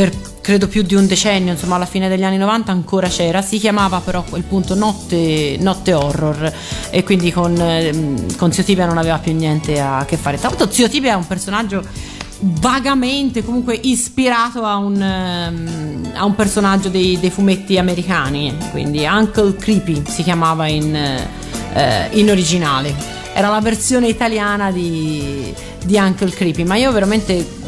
per 0.00 0.12
credo 0.40 0.66
più 0.66 0.80
di 0.80 0.94
un 0.94 1.06
decennio, 1.06 1.52
insomma 1.52 1.76
alla 1.76 1.84
fine 1.84 2.08
degli 2.08 2.24
anni 2.24 2.38
90 2.38 2.72
ancora 2.72 3.06
c'era, 3.08 3.42
si 3.42 3.58
chiamava 3.58 4.00
però 4.00 4.20
a 4.20 4.22
quel 4.22 4.44
punto 4.44 4.74
Notte, 4.74 5.58
Notte 5.60 5.92
Horror 5.92 6.50
e 6.88 7.02
quindi 7.04 7.30
con, 7.30 7.54
ehm, 7.60 8.36
con 8.36 8.50
Zio 8.50 8.62
Tibia 8.62 8.86
non 8.86 8.96
aveva 8.96 9.18
più 9.18 9.34
niente 9.34 9.78
a 9.78 10.06
che 10.08 10.16
fare. 10.16 10.38
Tra 10.38 10.48
l'altro 10.48 10.70
Zio 10.70 10.88
Tibia 10.88 11.12
è 11.12 11.16
un 11.16 11.26
personaggio 11.26 11.84
vagamente 12.38 13.44
comunque 13.44 13.78
ispirato 13.82 14.64
a 14.64 14.76
un, 14.76 15.02
ehm, 15.02 16.12
a 16.14 16.24
un 16.24 16.34
personaggio 16.34 16.88
dei, 16.88 17.20
dei 17.20 17.30
fumetti 17.30 17.76
americani, 17.76 18.56
quindi 18.70 19.04
Uncle 19.04 19.54
Creepy 19.56 20.02
si 20.06 20.22
chiamava 20.22 20.66
in, 20.66 20.94
eh, 20.94 22.08
in 22.12 22.30
originale. 22.30 23.18
Era 23.34 23.50
la 23.50 23.60
versione 23.60 24.08
italiana 24.08 24.72
di, 24.72 25.52
di 25.84 25.96
Uncle 25.96 26.30
Creepy, 26.30 26.64
ma 26.64 26.76
io 26.76 26.90
veramente 26.90 27.58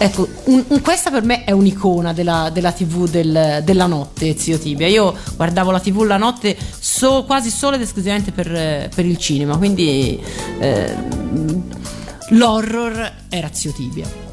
Ecco, 0.00 0.28
un- 0.44 0.64
un- 0.68 0.80
questa 0.80 1.10
per 1.10 1.24
me 1.24 1.42
è 1.42 1.50
un'icona 1.50 2.12
della, 2.12 2.50
della 2.52 2.70
TV 2.70 3.08
del- 3.08 3.62
della 3.64 3.86
notte, 3.86 4.36
zio 4.38 4.56
Tibia. 4.56 4.86
Io 4.86 5.12
guardavo 5.34 5.72
la 5.72 5.80
TV 5.80 6.02
la 6.02 6.16
notte 6.16 6.56
so- 6.78 7.24
quasi 7.24 7.50
solo 7.50 7.74
ed 7.74 7.82
esclusivamente 7.82 8.30
per, 8.30 8.88
per 8.94 9.04
il 9.04 9.18
cinema, 9.18 9.56
quindi 9.56 10.20
eh, 10.60 10.94
l'horror 12.30 13.12
era 13.28 13.48
zio 13.52 13.72
Tibia. 13.72 14.26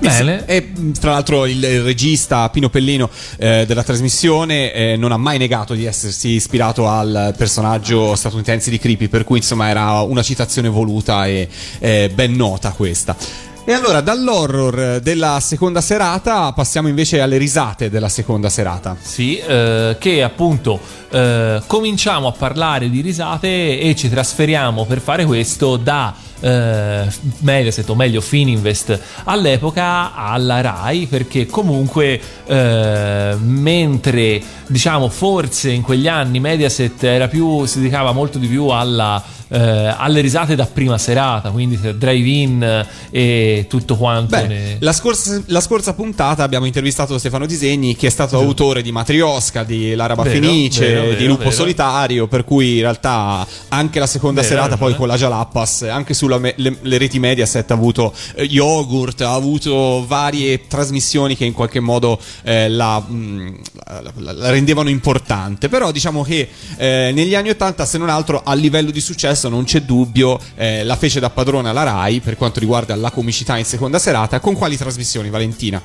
Bene. 0.00 0.46
E 0.46 0.72
tra 0.98 1.10
l'altro 1.12 1.44
il, 1.44 1.62
il 1.62 1.82
regista 1.82 2.48
Pino 2.48 2.70
Pellino 2.70 3.10
eh, 3.36 3.64
della 3.66 3.82
trasmissione 3.82 4.72
eh, 4.72 4.96
non 4.96 5.12
ha 5.12 5.18
mai 5.18 5.36
negato 5.36 5.74
di 5.74 5.84
essersi 5.84 6.28
ispirato 6.30 6.88
al 6.88 7.34
personaggio 7.36 8.14
statunitense 8.16 8.70
di 8.70 8.78
Creepy, 8.78 9.08
per 9.08 9.24
cui 9.24 9.36
insomma 9.38 9.68
era 9.68 10.00
una 10.00 10.22
citazione 10.22 10.68
voluta 10.68 11.26
e 11.26 11.46
eh, 11.78 12.10
ben 12.14 12.34
nota 12.34 12.70
questa. 12.72 13.14
E 13.62 13.72
allora 13.72 14.00
dall'horror 14.00 15.00
della 15.00 15.38
seconda 15.38 15.82
serata 15.82 16.50
passiamo 16.52 16.88
invece 16.88 17.20
alle 17.20 17.36
risate 17.36 17.90
della 17.90 18.08
seconda 18.08 18.48
serata. 18.48 18.96
Sì, 19.00 19.36
eh, 19.36 19.96
che 20.00 20.22
appunto 20.22 20.80
eh, 21.10 21.60
cominciamo 21.66 22.26
a 22.26 22.32
parlare 22.32 22.88
di 22.88 23.02
risate 23.02 23.78
e 23.78 23.94
ci 23.94 24.08
trasferiamo 24.08 24.86
per 24.86 25.00
fare 25.00 25.26
questo 25.26 25.76
da 25.76 26.14
eh, 26.40 27.06
Mediaset 27.40 27.88
o 27.90 27.94
meglio 27.94 28.22
Fininvest 28.22 28.98
all'epoca 29.24 30.14
alla 30.14 30.62
Rai 30.62 31.06
perché 31.06 31.46
comunque 31.46 32.18
eh, 32.46 33.36
mentre 33.38 34.42
diciamo 34.66 35.10
forse 35.10 35.70
in 35.70 35.82
quegli 35.82 36.08
anni 36.08 36.40
Mediaset 36.40 37.04
era 37.04 37.28
più, 37.28 37.66
si 37.66 37.78
dedicava 37.78 38.12
molto 38.12 38.38
di 38.38 38.46
più 38.46 38.68
alla 38.68 39.22
eh, 39.50 39.58
alle 39.96 40.20
risate 40.20 40.54
da 40.54 40.66
prima 40.66 40.96
serata, 40.98 41.50
quindi 41.50 41.78
drive-in 41.96 42.86
e 43.10 43.66
tutto 43.68 43.96
quanto. 43.96 44.36
Beh, 44.36 44.46
ne- 44.46 44.76
la, 44.80 44.92
scorsa, 44.92 45.42
la 45.46 45.60
scorsa 45.60 45.92
puntata 45.94 46.42
abbiamo 46.42 46.66
intervistato 46.66 47.18
Stefano 47.18 47.46
Disegni, 47.46 47.96
che 47.96 48.06
è 48.06 48.10
stato 48.10 48.38
autore 48.38 48.82
di 48.82 48.92
Matriosca, 48.92 49.62
di 49.64 49.94
L'Araba 49.94 50.22
Vero, 50.22 50.34
Fenice, 50.40 50.86
vero, 50.86 51.02
di 51.10 51.14
vero, 51.16 51.26
Lupo 51.26 51.38
vero. 51.44 51.50
Solitario, 51.54 52.26
per 52.28 52.44
cui 52.44 52.74
in 52.76 52.80
realtà 52.82 53.46
anche 53.68 53.98
la 53.98 54.06
seconda 54.06 54.42
serata, 54.42 54.76
poi 54.76 54.94
con 54.94 55.08
la 55.08 55.16
Jalappas, 55.16 55.82
anche 55.82 56.14
sulle 56.14 56.54
le, 56.56 56.76
le 56.80 56.98
reti 56.98 57.18
Mediaset 57.18 57.70
ha 57.70 57.74
avuto 57.74 58.14
eh, 58.34 58.44
yogurt, 58.44 59.20
ha 59.22 59.34
avuto 59.34 60.04
varie 60.06 60.66
trasmissioni 60.68 61.36
che 61.36 61.44
in 61.44 61.52
qualche 61.52 61.80
modo 61.80 62.18
eh, 62.42 62.68
la, 62.68 63.00
mh, 63.00 63.54
la- 63.86 64.02
la- 64.16 64.32
la 64.32 64.50
rendevano 64.50 64.88
importante. 64.88 65.68
Però 65.68 65.90
diciamo 65.90 66.22
che 66.22 66.48
eh, 66.76 67.10
negli 67.12 67.34
anni 67.34 67.50
80, 67.50 67.84
se 67.84 67.98
non 67.98 68.08
altro, 68.08 68.42
a 68.44 68.54
livello 68.54 68.90
di 68.90 69.00
successo 69.00 69.39
non 69.48 69.64
c'è 69.64 69.82
dubbio, 69.82 70.38
eh, 70.56 70.84
la 70.84 70.96
fece 70.96 71.20
da 71.20 71.30
padrona 71.30 71.72
la 71.72 71.82
Rai 71.82 72.20
per 72.20 72.36
quanto 72.36 72.60
riguarda 72.60 72.94
la 72.96 73.10
comicità 73.10 73.56
in 73.56 73.64
seconda 73.64 73.98
serata. 73.98 74.40
Con 74.40 74.54
quali 74.54 74.76
trasmissioni, 74.76 75.30
Valentina? 75.30 75.80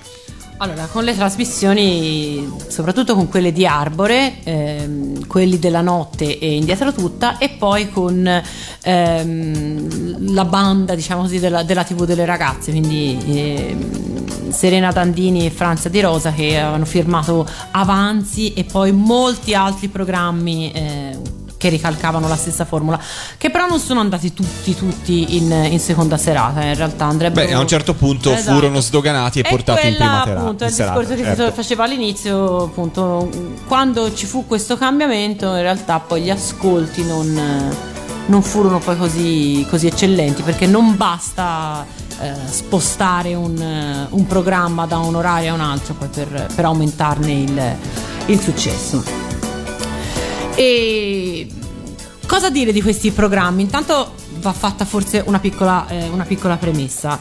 Allora, 0.57 0.85
con 0.85 1.03
le 1.03 1.13
trasmissioni, 1.13 2.49
soprattutto 2.69 3.13
con 3.13 3.27
quelle 3.27 3.51
di 3.51 3.65
Arbore, 3.65 4.35
ehm, 4.43 5.27
quelli 5.27 5.59
della 5.59 5.81
notte 5.81 6.39
e 6.39 6.55
indietro 6.55 6.93
tutta, 6.93 7.37
e 7.37 7.49
poi 7.49 7.89
con 7.89 8.41
ehm, 8.81 10.33
la 10.33 10.45
banda, 10.45 10.95
diciamo 10.95 11.23
così, 11.23 11.39
della, 11.39 11.63
della 11.63 11.83
TV 11.83 12.05
delle 12.05 12.23
ragazze, 12.23 12.71
quindi 12.71 13.17
ehm, 13.25 14.49
Serena 14.49 14.93
Dandini 14.93 15.45
e 15.45 15.49
Franza 15.49 15.89
Di 15.89 15.99
Rosa 15.99 16.31
che 16.31 16.57
avevano 16.57 16.85
firmato 16.85 17.45
Avanzi 17.71 18.53
e 18.53 18.63
poi 18.63 18.93
molti 18.93 19.53
altri 19.53 19.89
programmi. 19.89 20.71
eh, 20.71 21.34
che 21.65 21.69
ricalcavano 21.69 22.27
la 22.27 22.35
stessa 22.35 22.63
formula, 22.63 22.99
che 23.37 23.49
però 23.49 23.65
non 23.65 23.79
sono 23.79 23.99
andati 23.99 24.33
tutti, 24.33 24.75
tutti 24.75 25.35
in, 25.37 25.51
in 25.71 25.79
seconda 25.79 26.15
serata. 26.17 26.63
In 26.63 26.75
realtà 26.75 27.05
andrebbero. 27.05 27.47
Beh, 27.47 27.53
a 27.53 27.59
un 27.59 27.67
certo 27.67 27.95
punto 27.95 28.31
Esatto. 28.31 28.53
furono 28.53 28.79
sdoganati 28.79 29.39
e, 29.39 29.49
portati 29.49 29.87
in 29.87 29.95
quella, 29.95 30.09
prima 30.11 30.23
tera- 30.23 30.39
appunto, 30.41 30.63
in 30.63 30.69
il 30.69 30.75
serata. 30.75 30.99
discorso 30.99 31.23
che 31.23 31.35
si 31.35 31.51
faceva 31.51 31.83
all'inizio, 31.85 32.63
appunto, 32.63 33.29
quando 33.67 34.13
ci 34.13 34.27
fu 34.27 34.45
questo 34.45 34.77
cambiamento, 34.77 35.47
in 35.47 35.61
realtà 35.61 35.99
poi 35.99 36.21
gli 36.21 36.29
ascolti 36.29 37.03
non, 37.03 37.75
non 38.27 38.41
furono 38.43 38.77
poi 38.77 38.97
così, 38.97 39.65
così 39.67 39.87
eccellenti, 39.87 40.43
perché 40.43 40.67
non 40.67 40.95
basta 40.95 41.83
eh, 42.19 42.31
spostare 42.47 43.33
un, 43.33 43.59
eh, 43.59 44.07
un 44.11 44.27
programma 44.27 44.85
da 44.85 44.99
un 44.99 45.15
orario 45.15 45.51
a 45.51 45.53
un 45.55 45.61
altro 45.61 45.95
poi 45.95 46.09
per, 46.09 46.47
per 46.53 46.65
aumentarne 46.65 47.31
il, 47.31 47.75
il 48.27 48.39
successo. 48.39 49.33
E 50.55 51.47
cosa 52.25 52.49
dire 52.49 52.71
di 52.71 52.81
questi 52.81 53.11
programmi? 53.11 53.61
Intanto 53.61 54.13
va 54.39 54.53
fatta 54.53 54.85
forse 54.85 55.21
una 55.25 55.39
piccola, 55.39 55.87
eh, 55.87 56.07
una 56.07 56.23
piccola 56.23 56.55
premessa. 56.55 57.19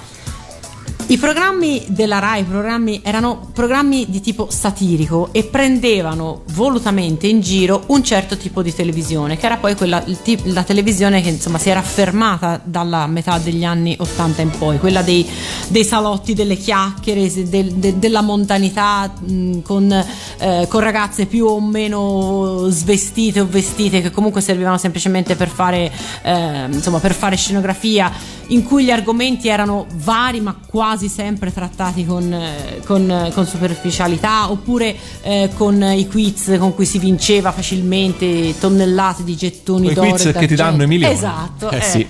I 1.06 1.18
programmi 1.18 1.84
della 1.88 2.18
RAI 2.18 2.44
programmi, 2.44 3.00
erano 3.04 3.50
programmi 3.52 4.06
di 4.08 4.22
tipo 4.22 4.48
satirico 4.50 5.28
e 5.32 5.44
prendevano 5.44 6.44
volutamente 6.54 7.26
in 7.26 7.40
giro 7.42 7.84
un 7.88 8.02
certo 8.02 8.38
tipo 8.38 8.62
di 8.62 8.74
televisione, 8.74 9.36
che 9.36 9.44
era 9.44 9.58
poi 9.58 9.74
quella, 9.76 10.02
la 10.44 10.62
televisione 10.62 11.20
che 11.20 11.28
insomma 11.28 11.58
si 11.58 11.68
era 11.68 11.80
affermata 11.80 12.58
dalla 12.64 13.06
metà 13.06 13.36
degli 13.38 13.64
anni 13.64 13.94
80 13.98 14.42
in 14.42 14.50
poi, 14.56 14.78
quella 14.78 15.02
dei, 15.02 15.28
dei 15.68 15.84
salotti, 15.84 16.32
delle 16.32 16.56
chiacchiere, 16.56 17.30
del- 17.50 17.72
de- 17.74 17.98
della 17.98 18.22
mondanità 18.22 19.12
mh, 19.18 19.60
con, 19.60 19.92
eh, 20.38 20.66
con 20.70 20.80
ragazze 20.80 21.26
più 21.26 21.44
o 21.44 21.60
meno 21.60 22.68
svestite 22.70 23.40
o 23.40 23.46
vestite 23.46 24.00
che 24.00 24.10
comunque 24.10 24.40
servivano 24.40 24.78
semplicemente 24.78 25.36
per 25.36 25.48
fare, 25.48 25.92
eh, 26.22 26.64
insomma, 26.70 26.98
per 26.98 27.12
fare 27.12 27.36
scenografia 27.36 28.10
in 28.48 28.62
cui 28.62 28.84
gli 28.84 28.90
argomenti 28.90 29.48
erano 29.48 29.86
vari 29.94 30.40
ma 30.40 30.54
quasi 30.66 30.92
sempre 31.08 31.52
trattati 31.52 32.04
con, 32.06 32.32
eh, 32.32 32.80
con- 32.84 33.30
con 33.34 33.46
superficialità 33.46 34.50
oppure 34.50 34.96
eh, 35.22 35.50
con 35.54 35.82
i 35.82 36.06
quiz 36.08 36.56
con 36.58 36.74
cui 36.74 36.86
si 36.86 36.98
vinceva 36.98 37.52
facilmente 37.52 38.54
tonnellate 38.58 39.24
di 39.24 39.36
gettoni 39.36 39.84
Quei 39.84 39.94
d'oro 39.94 40.08
quiz 40.10 40.26
e 40.26 40.32
che 40.32 40.46
ti 40.46 40.54
danno 40.54 40.82
i 40.82 40.86
milioni. 40.86 41.12
esatto 41.14 41.70
Eh 41.70 41.76
eh. 41.76 41.80
sì. 41.82 42.06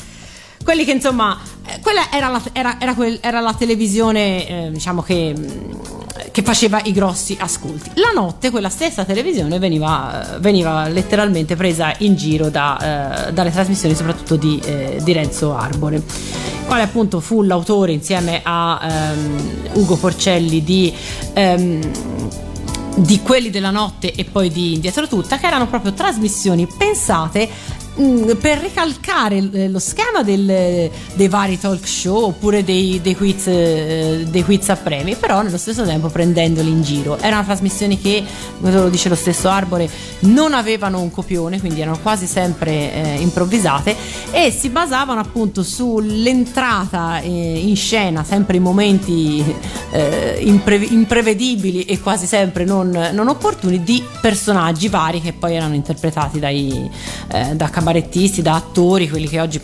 quelli 0.65 0.85
che 0.85 0.93
insomma 0.93 1.39
eh, 1.67 1.81
quella 1.81 2.11
era 2.13 2.29
la, 2.29 2.43
era, 2.53 2.81
era 2.81 2.95
quel- 2.95 3.19
era 3.21 3.41
la 3.41 3.55
televisione 3.55 4.47
eh, 4.67 4.71
diciamo 4.71 5.03
che, 5.03 5.35
mh, 5.37 6.04
che 6.35 6.43
faceva 6.43 6.81
i 6.83 6.91
grossi 6.91 7.37
ascolti. 7.39 7.93
La 7.95 8.11
notte 8.13 8.51
quella 8.51 8.69
stessa 8.69 9.05
televisione 9.05 9.61
veniva, 9.61 10.37
veniva 10.41 10.89
letteralmente 10.89 11.55
presa 11.55 11.95
in 11.99 12.17
giro 12.17 12.49
da, 12.49 13.29
eh, 13.29 13.33
dalle 13.33 13.53
trasmissioni 13.53 13.95
soprattutto 13.95 14.35
di, 14.35 14.61
eh, 14.65 14.99
di 15.01 15.13
Renzo 15.13 15.55
Arbore 15.55 16.03
quale 16.67 16.83
appunto 16.83 17.21
fu 17.21 17.43
l'autore 17.43 17.93
insieme 17.93 18.41
a 18.43 18.81
ehm, 18.83 19.69
Ugo 19.75 19.95
Porcelli 19.95 20.65
di 20.65 20.93
ehm, 21.35 21.91
di 22.97 23.21
quelli 23.23 23.51
della 23.51 23.71
notte 23.71 24.13
e 24.13 24.25
poi 24.25 24.51
di 24.51 24.75
Indietro 24.75 25.09
Tutta, 25.09 25.39
che 25.39 25.47
erano 25.47 25.67
proprio 25.67 25.93
trasmissioni 25.93 26.67
pensate 26.67 27.49
mh, 27.97 28.37
per 28.41 28.59
ricalcare 28.59 29.69
lo 29.69 29.79
schema 29.79 30.23
del- 30.23 30.91
dei 31.15 31.29
vari 31.29 31.59
talk 31.59 31.87
show 31.87 32.25
oppure 32.25 32.65
dei, 32.65 33.01
dei 33.03 33.15
quiz, 33.17 33.47
eh, 33.47 34.25
dei 34.29 34.43
quiz 34.45 34.69
a 34.71 34.77
premi, 34.77 35.15
però 35.17 35.43
nello 35.43 35.59
stesso 35.59 35.85
tempo 35.85 36.09
prendendoli 36.09 36.69
in 36.71 36.83
giro. 36.83 37.19
Erano 37.19 37.45
trasmissioni 37.45 38.01
che, 38.01 38.23
come 38.59 38.73
lo 38.73 38.89
dice 38.89 39.09
lo 39.09 39.15
stesso 39.15 39.49
Arbore, 39.49 39.89
non 40.21 40.55
avevano 40.55 41.01
un 41.01 41.11
copione, 41.11 41.61
quindi 41.61 41.81
erano 41.81 41.99
quasi 42.01 42.27
sempre 42.27 42.93
eh, 42.93 43.21
improvvisate 43.21 43.95
e 44.31 44.51
si 44.51 44.69
basavano 44.71 45.21
appunto 45.21 45.63
sull'entrata 45.63 47.21
eh, 47.21 47.29
in 47.29 47.77
scena, 47.77 48.25
sempre 48.25 48.57
in 48.57 48.63
momenti 48.63 49.45
eh, 49.93 50.39
impre- 50.41 50.77
imprevedibili 50.77 51.85
e 51.85 52.01
quasi 52.01 52.27
sempre 52.27 52.65
non, 52.65 53.11
non 53.13 53.29
opportuni, 53.29 53.83
di 53.83 54.03
personaggi 54.21 54.89
vari 54.89 55.21
che 55.21 55.33
poi 55.33 55.55
erano 55.55 55.75
interpretati 55.75 56.39
dai, 56.39 56.91
eh, 57.33 57.55
da, 57.55 57.71
cabarettisti, 57.85 58.41
da 58.41 58.55
attori, 58.55 59.11
quelli 59.11 59.29
che 59.29 59.39
oggi 59.39 59.61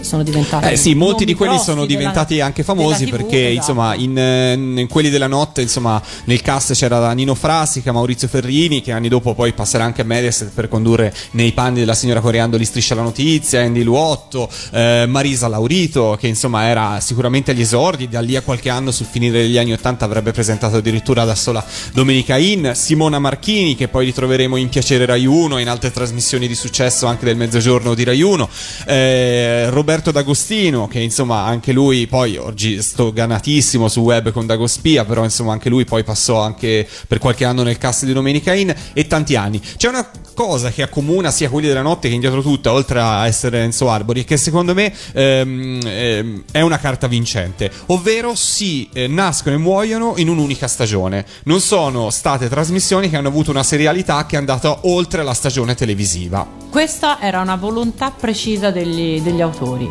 sono 0.00 0.22
diventati. 0.22 0.72
Eh 0.72 0.76
sì, 0.76 0.94
molti 0.94 1.24
di 1.24 1.34
quelli 1.34 1.58
sono 1.58 1.84
della- 1.84 1.98
diventati 1.98 2.40
anche 2.40 2.62
famosi 2.62 3.04
della 3.04 3.16
TV, 3.16 3.22
perché 3.22 3.50
esatto. 3.50 3.54
insomma 3.56 3.94
in, 3.96 4.16
eh, 4.16 4.52
in 4.52 4.86
quelli 4.88 5.10
della 5.10 5.26
notte 5.26 5.62
insomma 5.62 6.00
nel 6.24 6.40
cast 6.40 6.72
c'era 6.74 7.12
Nino 7.12 7.34
Frassica, 7.34 7.90
Maurizio 7.90 8.28
Ferrini 8.28 8.80
che 8.80 8.92
anni 8.92 9.08
dopo 9.08 9.34
poi 9.34 9.52
passerà 9.52 9.82
anche 9.82 10.02
a 10.02 10.04
Mediaset 10.04 10.52
per 10.54 10.68
condurre 10.68 11.12
nei 11.32 11.52
panni 11.52 11.80
della 11.80 11.94
signora 11.94 12.20
Coriandoli 12.20 12.64
Striscia 12.64 12.94
la 12.94 13.02
Notizia, 13.02 13.60
Andy 13.60 13.82
Luotto, 13.82 14.48
eh, 14.70 15.06
Marisa 15.08 15.48
Laurito 15.48 16.16
che 16.18 16.28
insomma 16.28 16.64
era 16.64 17.00
sicuramente 17.00 17.50
agli 17.50 17.62
esordi, 17.62 18.08
da 18.08 18.20
lì 18.20 18.36
a 18.36 18.42
qualche 18.42 18.70
anno 18.70 18.92
sul 18.92 19.06
finire 19.06 19.42
degli 19.42 19.58
anni 19.58 19.72
80 19.72 20.04
avrebbe 20.04 20.30
presentato 20.30 20.76
addirittura 20.76 21.24
da 21.24 21.34
sola 21.34 21.64
Domenica 21.92 22.36
In, 22.36 22.72
Simona 22.74 23.18
Marchini 23.18 23.74
che 23.74 23.88
poi 23.88 24.04
ritroveremo 24.06 24.56
in 24.56 24.68
Piacere 24.68 25.06
Rai 25.06 25.26
1 25.26 25.58
e 25.58 25.62
in 25.62 25.68
altre 25.68 25.90
trasmissioni 25.90 26.46
di 26.46 26.54
successo 26.54 27.06
anche 27.06 27.24
del 27.24 27.36
mezzogiorno 27.36 27.63
di 27.94 28.04
Rai 28.04 28.20
1, 28.20 28.48
eh, 28.86 29.70
Roberto 29.70 30.10
D'Agostino 30.10 30.86
che 30.86 31.00
insomma 31.00 31.44
anche 31.44 31.72
lui 31.72 32.06
poi 32.06 32.36
oggi 32.36 32.82
stoganatissimo 32.82 33.88
su 33.88 34.00
web 34.00 34.32
con 34.32 34.44
Dagospia 34.44 35.06
però 35.06 35.24
insomma 35.24 35.52
anche 35.52 35.70
lui 35.70 35.86
poi 35.86 36.04
passò 36.04 36.40
anche 36.40 36.86
per 37.08 37.18
qualche 37.18 37.46
anno 37.46 37.62
nel 37.62 37.78
cast 37.78 38.04
di 38.04 38.12
Domenica 38.12 38.52
In 38.52 38.74
e 38.92 39.06
tanti 39.06 39.34
anni. 39.34 39.60
C'è 39.60 39.88
una 39.88 40.08
cosa 40.34 40.70
che 40.70 40.82
accomuna 40.82 41.30
sia 41.30 41.48
quelli 41.48 41.68
della 41.68 41.82
notte 41.82 42.08
che 42.08 42.14
indietro 42.14 42.42
tutta 42.42 42.72
oltre 42.72 43.00
a 43.00 43.26
essere 43.26 43.62
Enzo 43.62 43.88
Arbori 43.88 44.20
e 44.20 44.24
che 44.24 44.36
secondo 44.36 44.74
me 44.74 44.92
ehm, 45.12 45.80
ehm, 45.82 46.44
è 46.50 46.60
una 46.60 46.78
carta 46.78 47.06
vincente. 47.06 47.70
Ovvero 47.86 48.34
si 48.34 48.88
eh, 48.92 49.06
nascono 49.06 49.54
e 49.54 49.58
muoiono 49.58 50.14
in 50.16 50.28
un'unica 50.28 50.68
stagione. 50.68 51.24
Non 51.44 51.60
sono 51.60 52.10
state 52.10 52.48
trasmissioni 52.48 53.08
che 53.08 53.16
hanno 53.16 53.28
avuto 53.28 53.50
una 53.50 53.62
serialità 53.62 54.26
che 54.26 54.36
è 54.36 54.38
andata 54.38 54.80
oltre 54.82 55.22
la 55.22 55.34
stagione 55.34 55.74
televisiva. 55.74 56.46
Questa 56.70 57.20
era 57.20 57.40
una 57.40 57.56
volontà 57.56 58.10
precisa 58.10 58.70
degli, 58.70 59.20
degli 59.20 59.40
autori. 59.40 59.88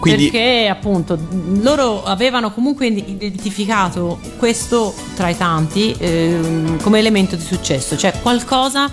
Quindi- 0.00 0.30
Perché 0.30 0.66
appunto 0.66 1.18
loro 1.60 2.02
avevano 2.02 2.52
comunque 2.52 2.86
identificato 2.86 4.18
questo 4.38 4.94
tra 5.14 5.28
i 5.28 5.36
tanti 5.36 5.94
ehm, 5.96 6.80
come 6.80 6.98
elemento 6.98 7.36
di 7.36 7.44
successo, 7.44 7.98
cioè 7.98 8.14
qualcosa 8.22 8.90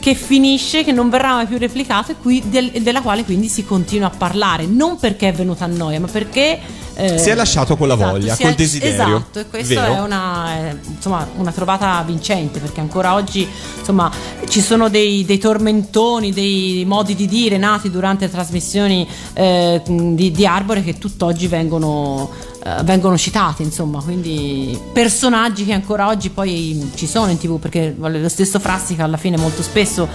che 0.00 0.14
finisce, 0.14 0.82
che 0.82 0.92
non 0.92 1.08
verrà 1.10 1.34
mai 1.34 1.46
più 1.46 1.58
replicato 1.58 2.12
e 2.12 2.16
qui 2.20 2.42
del- 2.46 2.72
della 2.82 3.02
quale 3.02 3.22
quindi 3.24 3.48
si 3.48 3.64
continua 3.64 4.08
a 4.08 4.10
parlare, 4.16 4.66
non 4.66 4.98
perché 4.98 5.28
è 5.28 5.32
venuta 5.32 5.64
a 5.64 5.68
noia, 5.68 6.00
ma 6.00 6.06
perché 6.08 6.58
eh, 6.96 7.16
Si 7.18 7.30
è 7.30 7.34
lasciato 7.34 7.76
con 7.78 7.88
la 7.88 7.94
voglia, 7.94 8.34
si 8.34 8.42
col 8.42 8.50
è- 8.52 8.54
desiderio. 8.56 8.94
Esatto, 9.16 9.38
e 9.38 9.46
questa 9.48 9.86
è 9.86 10.00
una, 10.00 10.48
è, 10.54 10.76
insomma, 10.86 11.26
una 11.36 11.50
trovata 11.52 12.02
vincente 12.06 12.58
perché 12.60 12.80
ancora 12.80 13.14
oggi 13.14 13.46
insomma, 13.78 14.10
ci 14.48 14.60
sono 14.60 14.90
dei, 14.90 15.24
dei 15.24 15.38
tormentoni, 15.38 16.30
dei 16.32 16.84
modi 16.86 17.14
di 17.14 17.26
dire 17.26 17.56
nati 17.56 17.90
durante 17.90 18.26
le 18.26 18.30
trasmissioni 18.30 19.06
eh, 19.32 19.80
di, 19.86 20.30
di 20.30 20.46
Arbore 20.46 20.82
che 20.82 20.98
tutt'oggi 20.98 21.46
vengono, 21.46 22.28
eh, 22.62 22.82
vengono 22.84 23.16
citati, 23.16 23.62
insomma, 23.62 24.02
quindi 24.02 24.78
personaggi 24.92 25.64
che 25.64 25.72
ancora 25.72 26.08
oggi 26.08 26.30
poi 26.30 26.90
ci 26.94 27.06
sono 27.06 27.30
in 27.30 27.38
tv 27.38 27.58
perché 27.58 27.94
lo 27.96 28.28
stesso 28.28 28.58
Frassica 28.58 29.04
alla 29.04 29.16
fine 29.16 29.36
molto 29.36 29.62
spesso 29.62 30.06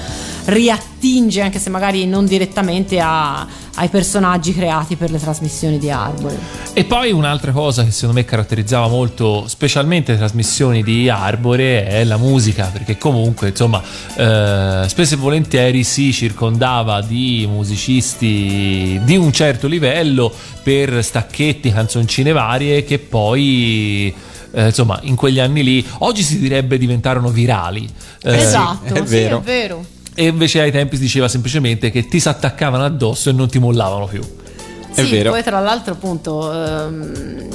riattinge, 1.05 1.41
anche 1.41 1.59
se 1.59 1.69
magari 1.69 2.05
non 2.07 2.25
direttamente, 2.25 2.99
a- 2.99 3.45
ai 3.75 3.89
personaggi 3.89 4.53
creati 4.53 4.95
per 4.95 5.11
le 5.11 5.19
trasmissioni 5.19 5.77
di 5.77 5.91
Arbore. 5.91 6.37
E 6.73 6.83
poi 6.85 7.11
un'altra 7.11 7.51
cosa 7.51 7.83
che 7.83 7.91
secondo 7.91 8.15
me 8.15 8.25
caratterizzava 8.25 8.87
molto, 8.87 9.45
specialmente 9.47 10.13
le 10.13 10.17
trasmissioni 10.17 10.83
di 10.83 11.09
Arbore, 11.09 11.85
è 11.85 12.03
la 12.03 12.17
musica, 12.17 12.69
perché 12.71 12.97
comunque, 12.97 13.49
insomma, 13.49 13.81
eh, 14.15 14.85
spesso 14.87 15.13
e 15.13 15.17
volentieri 15.17 15.83
si 15.83 16.11
circondava 16.11 17.01
di 17.01 17.47
musicisti 17.49 18.99
di 19.03 19.15
un 19.15 19.31
certo 19.31 19.67
livello 19.67 20.33
per 20.63 21.03
stacchetti, 21.03 21.71
canzoncine 21.71 22.31
varie 22.31 22.83
che 22.83 22.97
poi. 22.99 24.13
eh, 24.57 24.67
insomma, 24.67 24.97
in 25.03 25.15
quegli 25.15 25.41
anni 25.41 25.63
lì, 25.63 25.85
oggi 25.99 26.23
si 26.23 26.39
direbbe 26.39 26.77
diventarono 26.77 27.27
virali. 27.29 27.85
Eh, 28.23 28.37
esatto, 28.37 28.93
è 28.93 29.05
sì, 29.05 29.15
vero. 29.15 29.39
è 29.39 29.41
vero. 29.41 29.85
E 30.15 30.27
invece 30.27 30.61
ai 30.61 30.71
tempi 30.71 30.95
si 30.95 31.03
diceva 31.03 31.27
semplicemente 31.27 31.91
che 31.91 32.07
ti 32.07 32.19
si 32.19 32.29
attaccavano 32.29 32.85
addosso 32.85 33.29
e 33.29 33.33
non 33.33 33.49
ti 33.49 33.59
mollavano 33.59 34.05
più. 34.05 34.21
È 34.93 35.03
sì, 35.03 35.09
vero. 35.11 35.31
poi 35.31 35.43
tra 35.43 35.59
l'altro 35.59 35.93
appunto 35.93 36.53
ehm, 36.53 37.47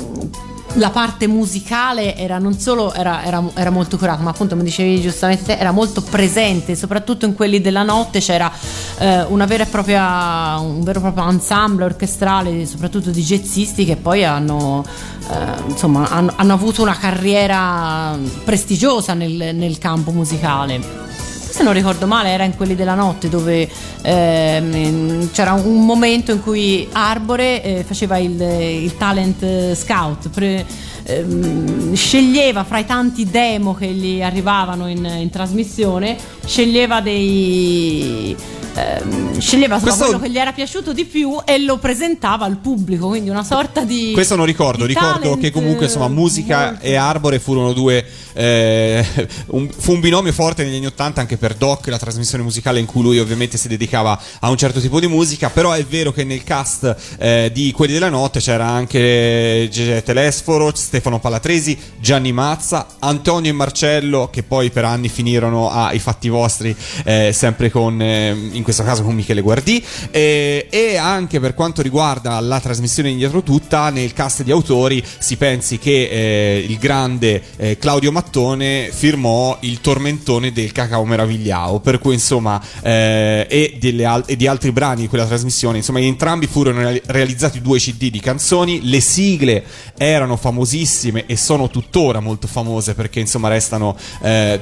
la 0.74 0.90
parte 0.90 1.26
musicale 1.26 2.14
era 2.14 2.38
non 2.38 2.58
solo 2.58 2.92
era, 2.92 3.24
era- 3.24 3.42
era 3.54 3.70
molto 3.70 3.96
curata, 3.96 4.22
ma 4.22 4.30
appunto 4.30 4.54
come 4.54 4.64
dicevi 4.64 5.00
giustamente 5.00 5.44
te, 5.44 5.56
era 5.56 5.72
molto 5.72 6.02
presente, 6.02 6.76
soprattutto 6.76 7.24
in 7.24 7.34
quelli 7.34 7.62
della 7.62 7.82
notte 7.82 8.20
c'era 8.20 8.52
eh, 8.98 9.22
una 9.22 9.46
vera 9.46 9.64
e 9.64 9.66
propria, 9.66 10.58
un 10.58 10.82
vero 10.82 10.98
e 10.98 11.02
proprio 11.02 11.28
ensemble 11.28 11.84
orchestrale, 11.86 12.66
soprattutto 12.66 13.10
di 13.10 13.22
jazzisti 13.22 13.86
che 13.86 13.96
poi 13.96 14.24
hanno, 14.24 14.84
eh, 15.30 15.70
insomma, 15.70 16.08
hanno, 16.10 16.34
hanno 16.36 16.52
avuto 16.52 16.82
una 16.82 16.96
carriera 16.96 18.16
prestigiosa 18.44 19.14
nel, 19.14 19.54
nel 19.54 19.78
campo 19.78 20.10
musicale. 20.10 21.08
Se 21.50 21.64
non 21.64 21.72
ricordo 21.72 22.06
male 22.06 22.30
era 22.30 22.44
in 22.44 22.56
quelli 22.56 22.74
della 22.74 22.94
notte 22.94 23.28
dove 23.28 23.68
ehm, 24.02 25.30
c'era 25.32 25.52
un 25.52 25.84
momento 25.84 26.30
in 26.30 26.40
cui 26.40 26.88
Arbore 26.92 27.62
eh, 27.62 27.84
faceva 27.84 28.18
il, 28.18 28.40
il 28.40 28.96
talent 28.96 29.74
scout, 29.74 30.28
pre- 30.30 30.64
ehm, 31.02 31.92
sceglieva 31.92 32.64
fra 32.64 32.78
i 32.78 32.86
tanti 32.86 33.24
demo 33.28 33.74
che 33.74 33.86
gli 33.88 34.22
arrivavano 34.22 34.88
in, 34.88 35.04
in 35.04 35.28
trasmissione, 35.30 36.16
sceglieva 36.46 37.00
dei... 37.00 38.36
ehm, 38.74 39.38
sceglieva 39.38 39.78
Questo- 39.78 40.04
quello 40.04 40.18
che 40.20 40.30
gli 40.30 40.38
era 40.38 40.52
piaciuto 40.52 40.92
di 40.92 41.04
più 41.04 41.38
e 41.44 41.58
lo 41.58 41.78
presentava 41.78 42.44
al 42.44 42.56
pubblico, 42.58 43.08
quindi 43.08 43.30
una 43.30 43.44
sorta 43.44 43.82
di... 43.84 44.10
Questo 44.12 44.36
non 44.36 44.46
ricordo, 44.46 44.84
ricordo 44.84 45.36
che 45.36 45.50
comunque 45.50 45.86
insomma 45.86 46.08
musica 46.08 46.66
molto- 46.70 46.84
e 46.84 46.94
Arbore 46.94 47.38
furono 47.38 47.72
due 47.72 48.04
eh, 48.32 49.04
un- 49.48 49.68
fu 49.68 49.92
un 49.92 50.00
binomio 50.00 50.32
forte 50.32 50.64
negli 50.64 50.76
anni 50.76 50.86
80 50.86 51.20
anche 51.20 51.36
per 51.36 51.54
Doc, 51.54 51.86
la 51.88 51.98
trasmissione 51.98 52.42
musicale 52.44 52.78
in 52.80 52.86
cui 52.86 53.02
lui 53.02 53.18
ovviamente 53.18 53.58
si 53.58 53.68
dedicava 53.68 54.18
a 54.40 54.50
un 54.50 54.56
certo 54.56 54.80
tipo 54.80 55.00
di 55.00 55.06
musica, 55.06 55.50
però 55.50 55.72
è 55.72 55.84
vero 55.84 56.12
che 56.12 56.24
nel 56.24 56.44
cast 56.44 56.96
eh, 57.18 57.50
di 57.52 57.72
quelli 57.72 57.92
della 57.92 58.08
notte 58.08 58.40
c'era 58.40 58.66
anche 58.66 59.68
Gege 59.70 60.02
Telesforo, 60.02 60.72
Stefano 60.74 61.18
Palatresi, 61.18 61.76
Gianni 61.98 62.32
Mazza, 62.32 62.86
Antonio 63.00 63.50
e 63.50 63.54
Marcello 63.54 64.28
che 64.30 64.42
poi 64.42 64.70
per 64.70 64.84
anni 64.84 65.08
finirono 65.08 65.70
ai 65.70 65.98
fatti 65.98 66.28
vostri 66.28 66.74
eh, 67.04 67.32
sempre 67.34 67.70
con 67.70 68.00
eh, 68.00 68.30
in 68.60 68.64
questo 68.64 68.84
caso 68.84 69.02
con 69.02 69.14
Michele 69.14 69.40
Guardì 69.40 69.82
eh, 70.10 70.66
e 70.70 70.96
anche 70.96 71.40
per 71.40 71.54
quanto 71.54 71.82
riguarda 71.82 72.38
la 72.40 72.60
trasmissione 72.60 73.08
indietro 73.10 73.42
tutta 73.42 73.90
nel 73.90 74.12
cast 74.12 74.42
di 74.42 74.50
autori 74.50 75.02
si 75.18 75.36
pensi 75.36 75.78
che 75.78 76.08
eh, 76.08 76.64
il 76.68 76.78
grande 76.78 77.42
eh, 77.56 77.78
Claudio 77.78 78.12
Mattone 78.12 78.90
firmò 78.92 79.56
il 79.60 79.80
tormentone 79.80 80.52
del 80.52 80.72
Cacao 80.72 81.04
Meravigliao. 81.04 81.80
Per 81.80 81.98
cui 81.98 82.14
insomma 82.14 82.60
eh, 82.82 83.46
e, 83.48 84.04
al- 84.04 84.24
e 84.26 84.36
di 84.36 84.46
altri 84.46 84.72
brani 84.72 85.02
di 85.02 85.08
quella 85.08 85.26
trasmissione. 85.26 85.78
Insomma 85.78 86.00
entrambi 86.00 86.46
furono 86.46 86.78
reali- 86.78 87.02
realizzati 87.06 87.60
due 87.60 87.78
cd 87.78 88.08
di 88.10 88.20
canzoni. 88.20 88.88
Le 88.88 89.00
sigle 89.00 89.64
erano 89.96 90.36
famosissime 90.36 91.24
e 91.26 91.36
sono 91.36 91.68
tuttora 91.70 92.20
molto 92.20 92.46
famose 92.46 92.94
perché 92.94 93.20
insomma 93.20 93.48
restano 93.48 93.96
eh, 94.22 94.60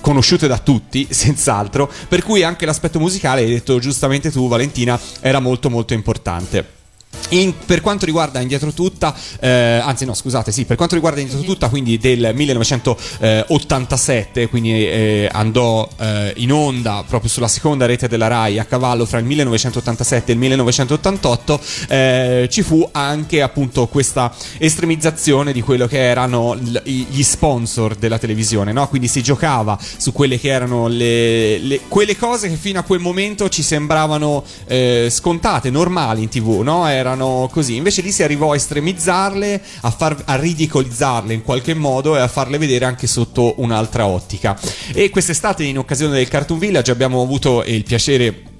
conosciute 0.00 0.46
da 0.46 0.58
tutti 0.58 1.06
senz'altro. 1.10 1.90
Per 2.08 2.22
cui 2.22 2.42
anche 2.42 2.66
l'aspetto 2.66 2.98
musicale 2.98 3.20
hai 3.28 3.46
detto 3.46 3.78
giustamente 3.78 4.30
tu 4.30 4.48
Valentina 4.48 4.98
era 5.20 5.40
molto 5.40 5.70
molto 5.70 5.94
importante 5.94 6.80
in- 7.30 7.54
per 7.64 7.80
quanto 7.80 8.04
riguarda 8.04 8.40
Indietro 8.40 8.72
Tutta, 8.72 9.14
eh, 9.40 9.48
anzi 9.82 10.04
no 10.04 10.14
scusate, 10.14 10.52
sì, 10.52 10.64
per 10.64 10.76
quanto 10.76 10.94
riguarda 10.94 11.20
Indietro 11.20 11.44
Tutta, 11.44 11.68
quindi 11.68 11.98
del 11.98 12.32
1987, 12.34 14.48
quindi 14.48 14.86
eh, 14.86 15.28
andò 15.30 15.88
eh, 15.98 16.32
in 16.36 16.52
onda 16.52 17.04
proprio 17.06 17.30
sulla 17.30 17.48
seconda 17.48 17.86
rete 17.86 18.08
della 18.08 18.26
RAI 18.28 18.58
a 18.58 18.64
cavallo 18.64 19.06
fra 19.06 19.18
il 19.18 19.24
1987 19.24 20.30
e 20.30 20.34
il 20.34 20.40
1988, 20.40 21.60
eh, 21.88 22.48
ci 22.50 22.62
fu 22.62 22.86
anche 22.92 23.42
appunto 23.42 23.86
questa 23.86 24.32
estremizzazione 24.58 25.52
di 25.52 25.60
quello 25.62 25.86
che 25.86 25.98
erano 25.98 26.54
l- 26.54 26.82
gli 26.84 27.22
sponsor 27.22 27.94
della 27.94 28.18
televisione, 28.18 28.72
no? 28.72 28.88
Quindi 28.88 29.08
si 29.08 29.22
giocava 29.22 29.78
su 29.96 30.12
quelle 30.12 30.38
che 30.38 30.48
erano 30.48 30.86
le, 30.88 31.58
le- 31.58 31.80
quelle 31.88 32.16
cose 32.16 32.48
che 32.48 32.56
fino 32.56 32.78
a 32.78 32.82
quel 32.82 33.00
momento 33.00 33.48
ci 33.48 33.62
sembravano 33.62 34.44
eh, 34.66 35.08
scontate, 35.10 35.70
normali 35.70 36.22
in 36.22 36.28
tv, 36.28 36.60
no? 36.62 36.86
Erano 37.02 37.48
così. 37.50 37.74
Invece 37.74 38.00
lì 38.00 38.12
si 38.12 38.22
arrivò 38.22 38.52
a 38.52 38.54
estremizzarle, 38.54 39.60
a, 39.80 39.90
far, 39.90 40.22
a 40.24 40.36
ridicolizzarle 40.36 41.34
in 41.34 41.42
qualche 41.42 41.74
modo 41.74 42.16
e 42.16 42.20
a 42.20 42.28
farle 42.28 42.58
vedere 42.58 42.84
anche 42.84 43.08
sotto 43.08 43.54
un'altra 43.58 44.06
ottica. 44.06 44.58
E 44.94 45.10
quest'estate, 45.10 45.64
in 45.64 45.78
occasione 45.78 46.14
del 46.14 46.28
Cartoon 46.28 46.58
Village, 46.58 46.92
abbiamo 46.92 47.20
avuto 47.20 47.64
il 47.64 47.82
piacere 47.82 48.50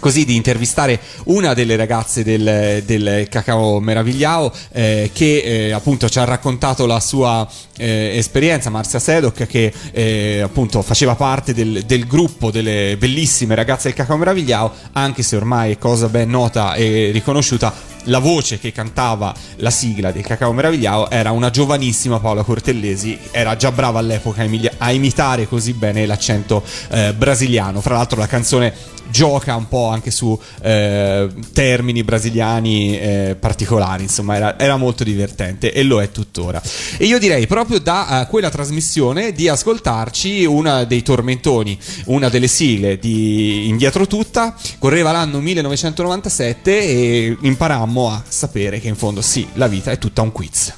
così 0.00 0.24
di 0.24 0.34
intervistare 0.34 0.98
una 1.24 1.54
delle 1.54 1.76
ragazze 1.76 2.24
del, 2.24 2.82
del 2.84 3.28
Cacao 3.28 3.78
Meravigliao 3.78 4.52
eh, 4.72 5.10
che 5.12 5.42
eh, 5.68 5.72
appunto 5.72 6.08
ci 6.08 6.18
ha 6.18 6.24
raccontato 6.24 6.86
la 6.86 6.98
sua 6.98 7.46
eh, 7.76 8.16
esperienza, 8.16 8.70
Marzia 8.70 8.98
Sedoc 8.98 9.46
che 9.46 9.72
eh, 9.92 10.40
appunto 10.40 10.82
faceva 10.82 11.14
parte 11.14 11.54
del, 11.54 11.84
del 11.84 12.06
gruppo 12.06 12.50
delle 12.50 12.96
bellissime 12.98 13.54
ragazze 13.54 13.88
del 13.88 13.96
Cacao 13.96 14.16
Meravigliao 14.16 14.72
anche 14.92 15.22
se 15.22 15.36
ormai 15.36 15.72
è 15.72 15.78
cosa 15.78 16.08
ben 16.08 16.30
nota 16.30 16.74
e 16.74 17.10
riconosciuta 17.12 17.89
la 18.04 18.18
voce 18.18 18.58
che 18.58 18.72
cantava 18.72 19.34
la 19.56 19.70
sigla 19.70 20.10
del 20.10 20.24
Cacao 20.24 20.52
Meravigliao 20.52 21.10
era 21.10 21.30
una 21.30 21.50
giovanissima 21.50 22.18
Paola 22.18 22.42
Cortellesi, 22.42 23.18
era 23.30 23.56
già 23.56 23.70
brava 23.72 23.98
all'epoca 23.98 24.46
a, 24.78 24.90
imitare 24.92 25.46
così 25.46 25.72
bene 25.72 26.06
l'accento 26.06 26.62
eh, 26.90 27.12
brasiliano. 27.12 27.80
Fra 27.80 27.94
l'altro 27.94 28.18
la 28.18 28.26
canzone 28.26 28.98
gioca 29.10 29.56
un 29.56 29.68
po' 29.68 29.88
anche 29.88 30.10
su 30.10 30.38
eh, 30.62 31.28
termini 31.52 32.02
brasiliani 32.04 32.98
eh, 32.98 33.36
particolari, 33.38 34.04
insomma 34.04 34.36
era, 34.36 34.58
era 34.58 34.76
molto 34.76 35.04
divertente 35.04 35.72
e 35.72 35.82
lo 35.82 36.00
è 36.00 36.10
tuttora. 36.10 36.62
E 36.96 37.04
io 37.04 37.18
direi 37.18 37.46
proprio 37.46 37.80
da 37.80 38.22
eh, 38.22 38.26
quella 38.28 38.50
trasmissione 38.50 39.32
di 39.32 39.48
ascoltarci 39.48 40.44
una 40.44 40.84
dei 40.84 41.02
tormentoni, 41.02 41.78
una 42.06 42.28
delle 42.28 42.48
sigle 42.48 42.98
di 42.98 43.68
Indietro 43.68 44.06
Tutta, 44.06 44.54
correva 44.78 45.12
l'anno 45.12 45.40
1997 45.40 46.78
e 46.78 47.36
imparammo 47.40 47.89
a 47.98 48.22
sapere 48.26 48.80
che 48.80 48.88
in 48.88 48.96
fondo 48.96 49.20
sì, 49.20 49.48
la 49.54 49.66
vita 49.66 49.90
è 49.90 49.98
tutta 49.98 50.22
un 50.22 50.32
quiz. 50.32 50.74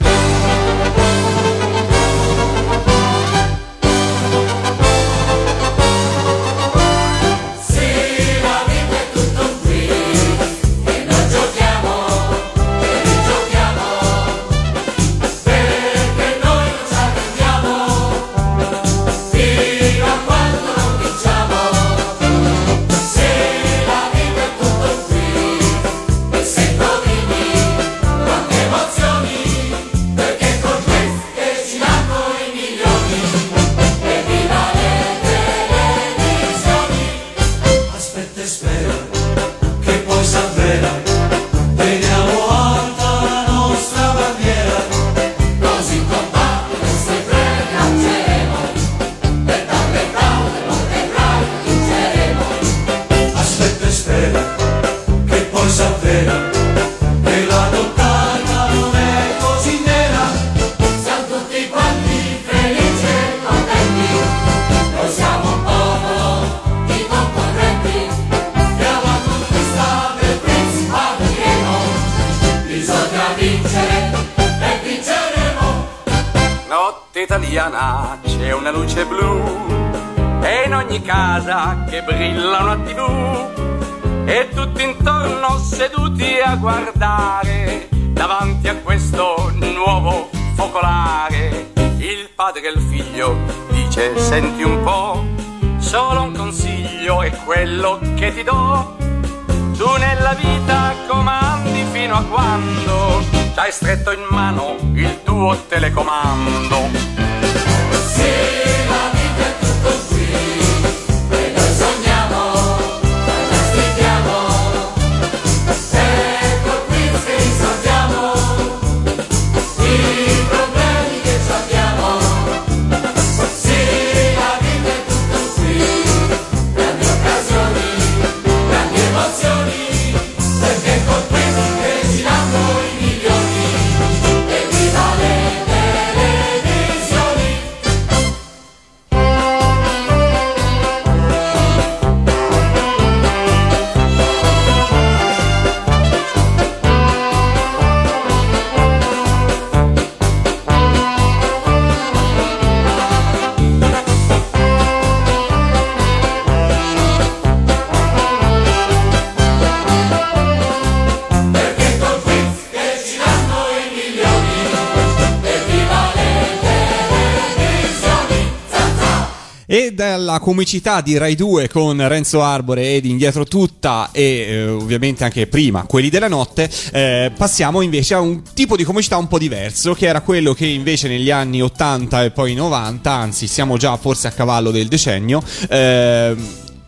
Dalla 170.02 170.40
comicità 170.40 171.00
di 171.00 171.16
Rai 171.16 171.36
2 171.36 171.68
con 171.68 172.08
Renzo 172.08 172.42
Arbore 172.42 172.96
ed 172.96 173.04
Indietro 173.04 173.44
Tutta 173.44 174.08
e 174.10 174.22
eh, 174.48 174.66
ovviamente 174.66 175.22
anche 175.22 175.46
prima 175.46 175.84
quelli 175.84 176.08
della 176.08 176.26
notte, 176.26 176.68
eh, 176.90 177.30
passiamo 177.36 177.82
invece 177.82 178.14
a 178.14 178.20
un 178.20 178.42
tipo 178.52 178.74
di 178.74 178.82
comicità 178.82 179.16
un 179.16 179.28
po' 179.28 179.38
diverso, 179.38 179.94
che 179.94 180.06
era 180.08 180.20
quello 180.20 180.54
che 180.54 180.66
invece 180.66 181.06
negli 181.06 181.30
anni 181.30 181.62
80 181.62 182.24
e 182.24 182.30
poi 182.32 182.54
90, 182.54 183.12
anzi 183.12 183.46
siamo 183.46 183.76
già 183.76 183.96
forse 183.96 184.26
a 184.26 184.32
cavallo 184.32 184.72
del 184.72 184.88
decennio, 184.88 185.40
eh, 185.68 186.34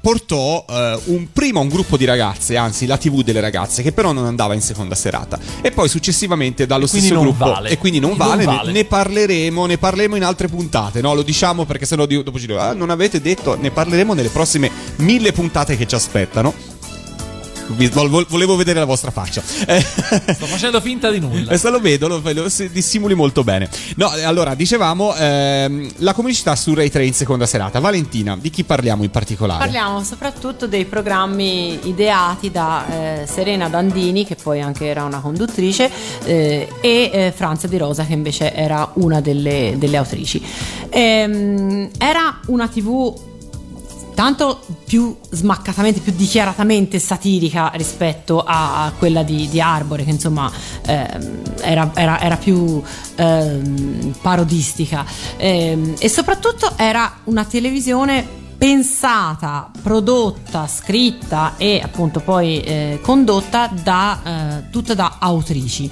portò 0.05 0.67
eh, 0.69 1.01
un, 1.07 1.29
prima 1.33 1.61
un 1.61 1.69
gruppo 1.71 1.97
di 1.97 2.05
ragazze, 2.05 2.59
anzi 2.59 2.85
la 2.85 2.99
TV 2.99 3.23
delle 3.23 3.41
ragazze, 3.41 3.83
che 3.83 3.91
però 3.91 4.13
non 4.13 4.27
andava 4.27 4.53
in 4.53 4.61
seconda 4.61 4.95
serata. 4.95 5.39
E 5.63 5.71
poi 5.71 5.89
successivamente 5.89 6.67
dallo 6.67 6.85
E 6.85 6.89
stesso 6.89 7.19
gruppo. 7.19 7.47
vale. 7.47 7.71
E 7.71 7.79
quindi 7.79 8.01
non 8.01 8.11
Non 8.11 8.19
vale, 8.19 8.45
ne- 8.45 8.55
vale. 8.55 8.73
Ne, 8.73 8.85
parleremo, 8.85 9.65
ne 9.65 9.79
parleremo 9.79 10.15
in 10.17 10.23
altre 10.25 10.49
puntate. 10.49 11.01
No, 11.01 11.15
lo 11.15 11.23
diciamo 11.23 11.65
perché 11.65 11.87
sennò 11.87 12.05
dopo 12.05 12.39
ci 12.39 12.47
dico, 12.47 12.59
ah, 12.59 12.75
non 12.75 12.91
avete 12.91 13.23
detto, 13.23 13.57
ne 13.59 13.71
parleremo 13.71 14.13
nelle 14.13 14.29
prossime 14.29 14.71
mille 14.97 15.33
puntate 15.33 15.75
che 15.79 15.87
ci 15.87 15.95
aspettano. 15.95 16.53
Volevo 17.67 18.57
vedere 18.57 18.79
la 18.79 18.85
vostra 18.85 19.11
faccia. 19.11 19.43
Eh, 19.67 19.81
Sto 20.35 20.47
facendo 20.47 20.81
finta 20.81 21.11
di 21.11 21.19
nulla. 21.19 21.47
Questo 21.47 21.71
lo 21.71 21.81
vedo, 21.81 22.09
lo, 22.09 22.21
lo 22.23 22.49
si- 22.49 22.71
dissimuli 22.71 23.15
molto 23.15 23.43
bene. 23.43 23.69
No, 23.97 24.15
eh, 24.15 24.23
allora, 24.23 24.55
dicevamo, 24.55 25.15
ehm, 25.15 25.91
la 25.99 26.13
comicità 26.13 26.55
su 26.57 26.75
Rai 26.75 26.91
3 26.91 27.07
in 27.07 27.15
seconda 27.15 27.47
serata. 27.47 27.81
Valentina, 27.81 28.37
di 28.39 28.51
chi 28.51 28.65
parliamo 28.65 29.03
in 29.03 29.11
particolare? 29.11 29.61
Parliamo 29.61 30.03
soprattutto 30.05 30.67
dei 30.67 30.85
programmi 30.85 31.89
ideati 31.89 32.51
da 32.51 33.23
eh, 33.23 33.27
Serena 33.27 33.69
Dandini, 33.69 34.27
che 34.27 34.37
poi 34.37 34.61
anche 34.61 34.87
era 34.87 35.05
una 35.05 35.21
conduttrice, 35.21 35.91
eh, 36.25 36.69
e 36.81 37.11
eh, 37.13 37.33
Franza 37.35 37.67
Di 37.67 37.79
Rosa, 37.79 38.05
che 38.05 38.13
invece 38.13 38.55
era 38.55 38.91
una 38.95 39.21
delle, 39.21 39.75
delle 39.79 39.97
autrici. 39.97 40.43
Ehm, 40.91 41.91
era 41.99 42.41
una 42.47 42.69
TV 42.69 43.33
tanto 44.15 44.65
più 44.85 45.17
smaccatamente, 45.31 46.01
più 46.01 46.13
dichiaratamente 46.15 46.99
satirica 46.99 47.71
rispetto 47.75 48.43
a 48.47 48.93
quella 48.97 49.23
di, 49.23 49.49
di 49.49 49.61
Arbore, 49.61 50.05
che 50.05 50.11
insomma 50.11 50.51
ehm, 50.87 51.43
era, 51.61 51.91
era- 51.95 52.21
era 52.21 52.37
più 52.37 52.83
ehm, 53.17 54.15
parodistica. 54.23 55.05
Ehm, 55.37 55.95
e 55.99 56.09
soprattutto 56.09 56.73
era 56.77 57.19
una 57.25 57.45
televisione 57.45 58.43
pensata, 58.57 59.71
prodotta, 59.83 60.67
scritta 60.67 61.55
e 61.57 61.81
appunto 61.83 62.21
poi 62.21 62.61
eh, 62.61 63.01
condotta 63.03 63.71
da, 63.83 64.21
eh, 64.25 64.71
tutta 64.71 64.95
da 64.95 65.17
autrici 65.19 65.91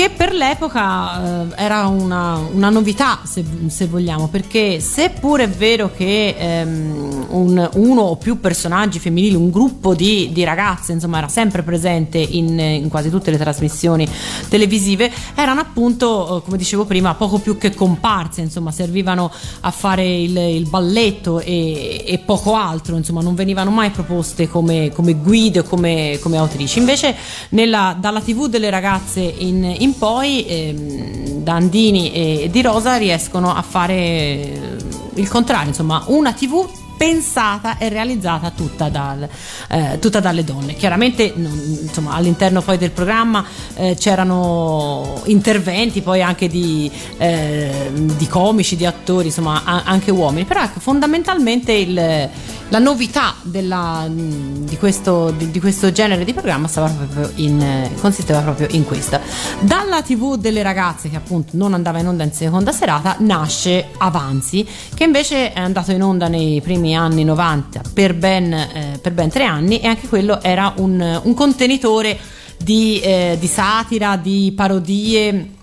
che 0.00 0.08
per 0.08 0.32
l'epoca 0.32 1.42
eh, 1.42 1.46
era 1.56 1.86
una, 1.88 2.36
una 2.36 2.70
novità 2.70 3.20
se, 3.24 3.44
se, 3.66 3.86
vogliamo 3.86 4.28
perché 4.28 4.80
seppur 4.80 5.40
è 5.40 5.48
vero 5.50 5.90
che 5.94 6.34
ehm, 6.38 7.26
un, 7.28 7.68
uno 7.74 8.00
o 8.00 8.16
più 8.16 8.40
personaggi 8.40 8.98
femminili 8.98 9.34
un 9.34 9.50
gruppo 9.50 9.94
di, 9.94 10.30
di 10.32 10.42
ragazze 10.42 10.92
insomma 10.92 11.18
era 11.18 11.28
sempre 11.28 11.62
presente 11.62 12.16
in, 12.16 12.58
in, 12.58 12.88
quasi 12.88 13.10
tutte 13.10 13.30
le 13.30 13.36
trasmissioni 13.36 14.08
televisive 14.48 15.12
erano 15.34 15.60
appunto 15.60 16.38
eh, 16.38 16.42
come 16.44 16.56
dicevo 16.56 16.86
prima 16.86 17.12
poco 17.12 17.38
più 17.38 17.58
che 17.58 17.74
comparse 17.74 18.40
insomma 18.40 18.72
servivano 18.72 19.30
a 19.60 19.70
fare 19.70 20.06
il, 20.06 20.34
il 20.34 20.66
balletto 20.66 21.40
e, 21.40 22.04
e, 22.06 22.18
poco 22.24 22.54
altro 22.54 22.96
insomma 22.96 23.20
non 23.20 23.34
venivano 23.34 23.70
mai 23.70 23.90
proposte 23.90 24.48
come, 24.48 24.92
come 24.94 25.12
guide 25.12 25.62
come, 25.62 26.18
come 26.22 26.38
autrici. 26.38 26.78
Invece 26.78 27.14
nella, 27.50 27.94
dalla 28.00 28.22
tv 28.22 28.46
delle 28.46 28.70
ragazze 28.70 29.20
in 29.20 29.88
in 29.89 29.89
poi 29.96 30.44
ehm, 30.46 31.42
Dandini 31.42 32.12
e 32.12 32.48
Di 32.50 32.62
Rosa 32.62 32.96
riescono 32.96 33.54
a 33.54 33.62
fare 33.62 33.94
eh, 33.94 34.76
il 35.14 35.28
contrario, 35.28 35.68
insomma 35.68 36.02
una 36.06 36.32
tv 36.32 36.68
pensata 37.00 37.78
e 37.78 37.88
realizzata 37.88 38.50
tutta, 38.50 38.90
dal, 38.90 39.26
eh, 39.70 39.98
tutta 39.98 40.20
dalle 40.20 40.44
donne. 40.44 40.74
Chiaramente 40.74 41.22
insomma, 41.22 42.12
all'interno 42.12 42.60
poi 42.60 42.76
del 42.76 42.90
programma 42.90 43.42
eh, 43.74 43.96
c'erano 43.98 45.22
interventi 45.24 46.02
poi 46.02 46.20
anche 46.20 46.46
di, 46.46 46.90
eh, 47.16 47.90
di 47.94 48.26
comici, 48.26 48.76
di 48.76 48.84
attori, 48.84 49.28
insomma 49.28 49.62
a, 49.64 49.84
anche 49.86 50.10
uomini, 50.10 50.44
però 50.44 50.62
ecco, 50.62 50.78
fondamentalmente 50.78 51.72
il, 51.72 52.28
la 52.70 52.78
novità 52.78 53.34
della, 53.42 54.06
di, 54.08 54.76
questo, 54.76 55.30
di, 55.30 55.50
di, 55.50 55.58
questo, 55.58 55.92
genere 55.92 56.24
di 56.24 56.34
programma 56.34 56.68
proprio 56.68 57.30
in, 57.36 57.88
consisteva 57.98 58.40
proprio 58.40 58.68
in 58.72 58.84
questa. 58.84 59.20
Dalla 59.60 60.02
TV 60.02 60.36
delle 60.36 60.62
ragazze 60.62 61.08
che 61.08 61.16
appunto 61.16 61.56
non 61.56 61.72
andava 61.74 61.98
in 61.98 62.08
onda 62.08 62.24
in 62.24 62.32
seconda 62.32 62.72
serata 62.72 63.16
nasce 63.20 63.88
Avanzi 63.98 64.66
che 64.94 65.04
invece 65.04 65.52
è 65.52 65.58
andato 65.58 65.92
in 65.92 66.02
onda 66.02 66.28
nei 66.28 66.60
primi 66.60 66.89
anni 66.94 67.24
90 67.24 67.82
per 67.92 68.14
ben, 68.14 68.52
eh, 68.52 68.98
per 69.00 69.12
ben 69.12 69.28
tre 69.28 69.44
anni 69.44 69.80
e 69.80 69.86
anche 69.86 70.08
quello 70.08 70.42
era 70.42 70.72
un, 70.76 71.20
un 71.22 71.34
contenitore 71.34 72.18
di, 72.56 73.00
eh, 73.00 73.36
di 73.38 73.46
satira, 73.46 74.16
di 74.16 74.52
parodie 74.54 75.58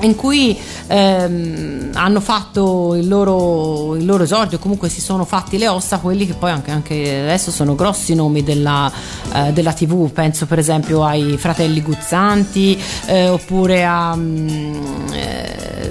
in 0.00 0.16
cui 0.16 0.58
ehm, 0.86 1.90
hanno 1.94 2.20
fatto 2.20 2.94
il 2.94 3.06
loro, 3.06 3.94
il 3.96 4.04
loro, 4.04 4.24
esordio, 4.24 4.58
comunque 4.58 4.88
si 4.88 5.00
sono 5.00 5.24
fatti 5.24 5.56
le 5.56 5.68
ossa 5.68 5.98
quelli 5.98 6.26
che 6.26 6.34
poi 6.34 6.50
anche, 6.50 6.70
anche 6.70 7.20
adesso 7.20 7.50
sono 7.50 7.74
grossi 7.74 8.14
nomi 8.14 8.42
della, 8.42 8.90
eh, 9.32 9.52
della, 9.52 9.72
TV, 9.72 10.10
penso 10.10 10.46
per 10.46 10.58
esempio 10.58 11.04
ai 11.04 11.36
fratelli 11.38 11.80
Guzzanti 11.80 12.78
eh, 13.06 13.28
oppure 13.28 13.84
a 13.84 14.14
mm, 14.16 14.74
eh, 15.12 15.90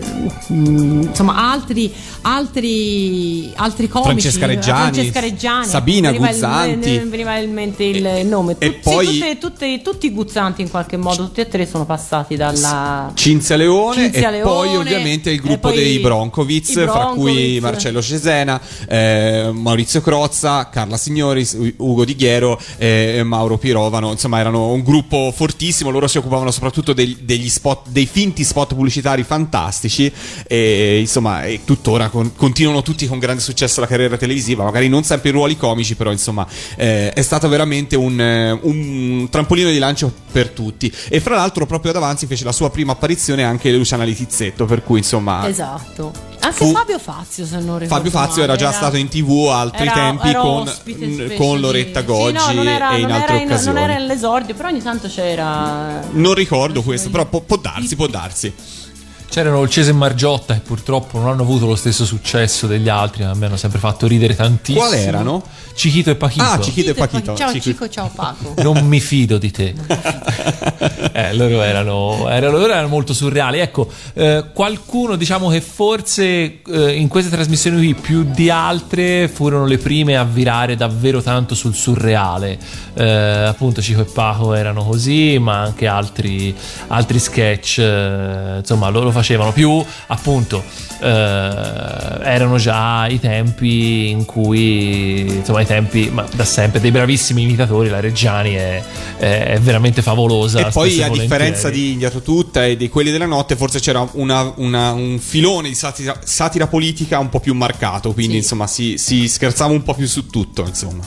mm, 0.51 1.01
insomma 1.03 1.51
altri, 1.51 1.93
altri, 2.21 3.51
altri 3.55 3.87
comici. 3.87 4.09
Francesca 4.09 4.45
Reggiani, 4.45 4.91
Francesca 4.93 5.19
Reggiani 5.21 5.65
Sabina 5.65 6.11
veniva 6.11 6.27
Guzzanti. 6.27 6.89
il, 6.89 7.09
veniva 7.09 7.37
in 7.37 7.53
mente 7.53 7.83
il 7.83 8.05
e, 8.05 8.23
nome. 8.23 8.55
E 8.59 8.79
tutti, 8.79 8.79
poi 8.81 9.05
tutte, 9.05 9.37
tutte, 9.37 9.81
tutti 9.81 10.05
i 10.07 10.11
Guzzanti 10.11 10.61
in 10.61 10.69
qualche 10.69 10.97
modo 10.97 11.23
tutti 11.23 11.39
e 11.39 11.47
tre 11.47 11.65
sono 11.65 11.85
passati 11.85 12.35
dalla 12.35 13.11
Cinzia 13.13 13.55
Leone 13.55 13.92
Cinzia 13.93 14.27
e 14.27 14.31
Leone, 14.31 14.43
poi 14.43 14.75
ovviamente 14.75 15.31
il 15.31 15.41
gruppo 15.41 15.71
dei 15.71 15.99
Broncoviz, 15.99 16.69
i 16.69 16.73
fra 16.73 17.11
cui 17.15 17.59
Marcello 17.59 18.01
Cesena, 18.01 18.59
eh, 18.87 19.49
Maurizio 19.53 20.01
Crozza, 20.01 20.69
Carla 20.69 20.97
Signoris, 20.97 21.57
Ugo 21.77 22.05
Di 22.05 22.15
Ghiero 22.15 22.59
e 22.77 23.21
Mauro 23.23 23.57
Pirovano. 23.57 24.11
Insomma, 24.11 24.39
erano 24.39 24.71
un 24.71 24.83
gruppo 24.83 25.31
fortissimo. 25.35 25.89
Loro 25.89 26.07
si 26.07 26.17
occupavano 26.17 26.51
soprattutto 26.51 26.93
degli, 26.93 27.17
degli 27.21 27.49
spot, 27.49 27.89
dei 27.89 28.05
finti 28.05 28.43
spot 28.43 28.73
pubblicitari 28.73 29.23
fantastici. 29.23 30.11
E 30.47 30.99
insomma, 30.99 31.43
e 31.45 31.61
tuttora 31.65 32.09
con, 32.09 32.35
continuano 32.35 32.81
tutti 32.81 33.07
con 33.07 33.19
grande 33.19 33.41
successo 33.41 33.79
la 33.79 33.87
carriera 33.87 34.17
televisiva. 34.17 34.63
Magari 34.63 34.87
non 34.87 35.03
sempre 35.03 35.29
i 35.29 35.31
ruoli 35.31 35.57
comici, 35.57 35.95
però 35.95 36.11
insomma, 36.11 36.47
eh, 36.75 37.11
è 37.11 37.21
stato 37.21 37.47
veramente 37.47 37.95
un, 37.95 38.19
eh, 38.19 38.51
un 38.61 39.27
trampolino 39.29 39.69
di 39.69 39.77
lancio 39.77 40.11
per 40.31 40.49
tutti. 40.49 40.91
E 41.09 41.19
fra 41.19 41.35
l'altro, 41.35 41.65
proprio 41.65 41.91
ad 41.91 41.97
Avanzi 41.97 42.25
fece 42.25 42.43
la 42.43 42.51
sua 42.51 42.69
prima 42.69 42.93
apparizione 42.93 43.43
anche 43.43 43.69
Luciana 43.83 44.03
Litizzetto. 44.05 44.65
Per 44.65 44.83
cui 44.83 44.99
insomma. 44.99 45.47
Esatto. 45.47 46.31
Anche 46.39 46.71
Fabio 46.71 46.99
Fazio, 46.99 47.45
se 47.45 47.55
non 47.59 47.79
ricordo 47.79 47.95
Fabio 47.95 48.11
Fazio 48.11 48.43
era 48.43 48.57
già 48.57 48.73
stato 48.73 48.97
in 48.97 49.07
tv 49.07 49.47
altri 49.49 49.83
era- 49.83 49.93
tempi 49.93 50.27
era 50.27 50.39
con, 50.41 50.61
ospite 50.67 51.35
con 51.35 51.59
Loretta 51.61 52.01
Sì, 52.01 52.05
Goggi 52.05 52.33
no, 52.33 52.51
non 52.51 52.67
era, 52.67 52.89
e 52.95 52.99
in 52.99 53.11
altre 53.11 53.33
era 53.35 53.43
in- 53.43 53.47
occasioni. 53.49 53.73
non 53.79 53.83
era 53.89 53.93
nell'esordio, 53.97 54.53
però 54.55 54.67
ogni 54.67 54.81
tanto 54.81 55.07
c'era. 55.07 56.01
Non 56.11 56.33
ricordo 56.33 56.81
questo, 56.81 57.09
però 57.09 57.25
può, 57.25 57.39
può 57.39 57.55
darsi, 57.55 57.95
può 57.95 58.07
darsi. 58.07 58.53
C'erano 59.33 59.63
il 59.63 59.69
Cese 59.71 59.89
e 59.89 59.93
Margiotta 59.93 60.53
e 60.53 60.59
purtroppo 60.59 61.17
non 61.17 61.27
hanno 61.27 61.41
avuto 61.41 61.65
lo 61.65 61.75
stesso 61.75 62.05
successo 62.05 62.67
degli 62.67 62.87
altri, 62.87 63.23
a 63.23 63.33
me 63.33 63.47
hanno 63.47 63.57
sempre 63.57 63.79
fatto 63.79 64.05
ridere 64.05 64.35
tantissimo. 64.35 64.85
Quali 64.85 65.01
erano? 65.01 65.41
Cichito 65.73 66.11
e 66.11 66.15
Pachito. 66.15 66.43
Ah, 66.43 66.59
Cichito 66.59 66.91
e 66.91 66.93
Pachito. 66.93 67.35
Ciao 67.35 67.51
Cico- 67.51 67.63
Cico, 67.63 67.89
ciao 67.89 68.11
Paco. 68.13 68.53
Non 68.61 68.85
mi 68.85 68.99
fido 68.99 69.39
di 69.39 69.49
te. 69.49 69.73
eh, 71.13 71.33
loro 71.33 71.63
erano, 71.63 72.29
erano, 72.29 72.59
loro 72.59 72.71
erano 72.73 72.89
molto 72.89 73.11
surreali. 73.11 73.57
Ecco, 73.57 73.89
eh, 74.13 74.45
qualcuno 74.53 75.15
diciamo 75.15 75.49
che 75.49 75.61
forse 75.61 76.61
eh, 76.61 76.93
in 76.93 77.07
queste 77.07 77.31
trasmissioni 77.31 77.77
qui 77.77 77.95
più 77.95 78.23
di 78.29 78.51
altre 78.51 79.27
furono 79.27 79.65
le 79.65 79.79
prime 79.79 80.15
a 80.15 80.25
virare 80.25 80.75
davvero 80.75 81.23
tanto 81.23 81.55
sul 81.55 81.73
surreale. 81.73 82.59
Eh, 82.93 83.03
appunto 83.03 83.81
Cico 83.81 84.01
e 84.01 84.05
Paco 84.05 84.53
erano 84.53 84.83
così, 84.83 85.39
ma 85.39 85.59
anche 85.59 85.87
altri, 85.87 86.55
altri 86.89 87.17
sketch, 87.17 87.79
eh, 87.79 88.57
insomma, 88.59 88.89
loro 88.89 89.05
facevano 89.05 89.21
più 89.53 89.83
appunto 90.07 90.63
eh, 91.01 91.07
erano 92.23 92.57
già 92.57 93.07
i 93.07 93.19
tempi 93.19 94.09
in 94.09 94.25
cui 94.25 95.21
insomma 95.37 95.61
i 95.61 95.65
tempi 95.65 96.09
ma 96.11 96.25
da 96.33 96.45
sempre 96.45 96.79
dei 96.79 96.91
bravissimi 96.91 97.41
imitatori 97.43 97.89
la 97.89 97.99
Reggiani 97.99 98.53
è, 98.53 98.83
è- 99.17 99.59
veramente 99.61 100.01
favolosa 100.01 100.67
E 100.67 100.71
poi, 100.71 101.01
a 101.01 101.09
differenza 101.09 101.69
di 101.69 101.91
Indietro 101.93 102.21
Tutta 102.21 102.65
e 102.65 102.75
di 102.77 102.89
quelli 102.89 103.11
della 103.11 103.25
notte, 103.25 103.55
forse 103.55 103.79
c'era 103.79 104.07
una- 104.13 104.51
una- 104.57 104.91
un 104.91 105.19
filone 105.19 105.69
di 105.69 105.75
satira, 105.75 106.19
satira 106.23 106.67
politica 106.67 107.19
un 107.19 107.29
po' 107.29 107.39
più 107.39 107.53
marcato. 107.53 108.13
Quindi, 108.13 108.33
Sì. 108.33 108.37
insomma, 108.39 108.67
si, 108.67 108.97
si 108.97 109.27
scherzava 109.27 109.71
un 109.73 109.83
po' 109.83 109.93
più 109.93 110.07
su 110.07 110.27
tutto. 110.29 110.65
Insomma, 110.67 111.03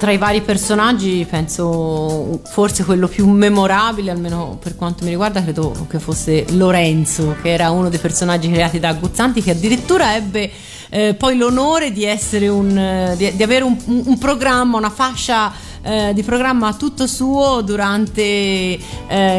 Tra 0.00 0.12
i 0.12 0.16
vari 0.16 0.40
personaggi, 0.40 1.26
penso 1.28 2.40
forse 2.50 2.84
quello 2.84 3.06
più 3.06 3.28
memorabile, 3.28 4.10
almeno 4.10 4.56
per 4.58 4.74
quanto 4.74 5.04
mi 5.04 5.10
riguarda, 5.10 5.42
credo 5.42 5.86
che 5.90 5.98
fosse 5.98 6.46
Lorenzo, 6.52 7.36
che 7.42 7.50
era 7.50 7.68
uno 7.70 7.90
dei 7.90 7.98
personaggi 7.98 8.50
creati 8.50 8.80
da 8.80 8.94
Guzzanti, 8.94 9.42
che 9.42 9.50
addirittura 9.50 10.16
ebbe 10.16 10.50
eh, 10.88 11.12
poi 11.12 11.36
l'onore 11.36 11.92
di 11.92 12.06
un, 12.48 12.78
eh, 12.78 13.14
di, 13.18 13.36
di 13.36 13.42
avere 13.42 13.62
un- 13.62 13.76
un 13.84 14.16
programma, 14.16 14.78
una 14.78 14.88
fascia 14.88 15.52
eh, 15.82 16.12
di 16.14 16.22
programma 16.22 16.72
tutto 16.72 17.06
suo 17.06 17.60
durante 17.60 18.22
eh, 18.22 18.78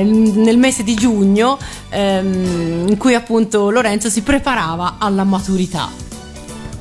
nel 0.03 0.59
mese 0.59 0.83
di 0.83 0.93
giugno, 0.93 1.57
ehm, 1.89 2.85
in 2.87 2.97
cui 2.97 3.15
appunto 3.15 3.71
Lorenzo 3.71 4.09
si 4.09 4.21
preparava 4.21 4.97
alla 4.99 5.23
maturità. 5.23 6.10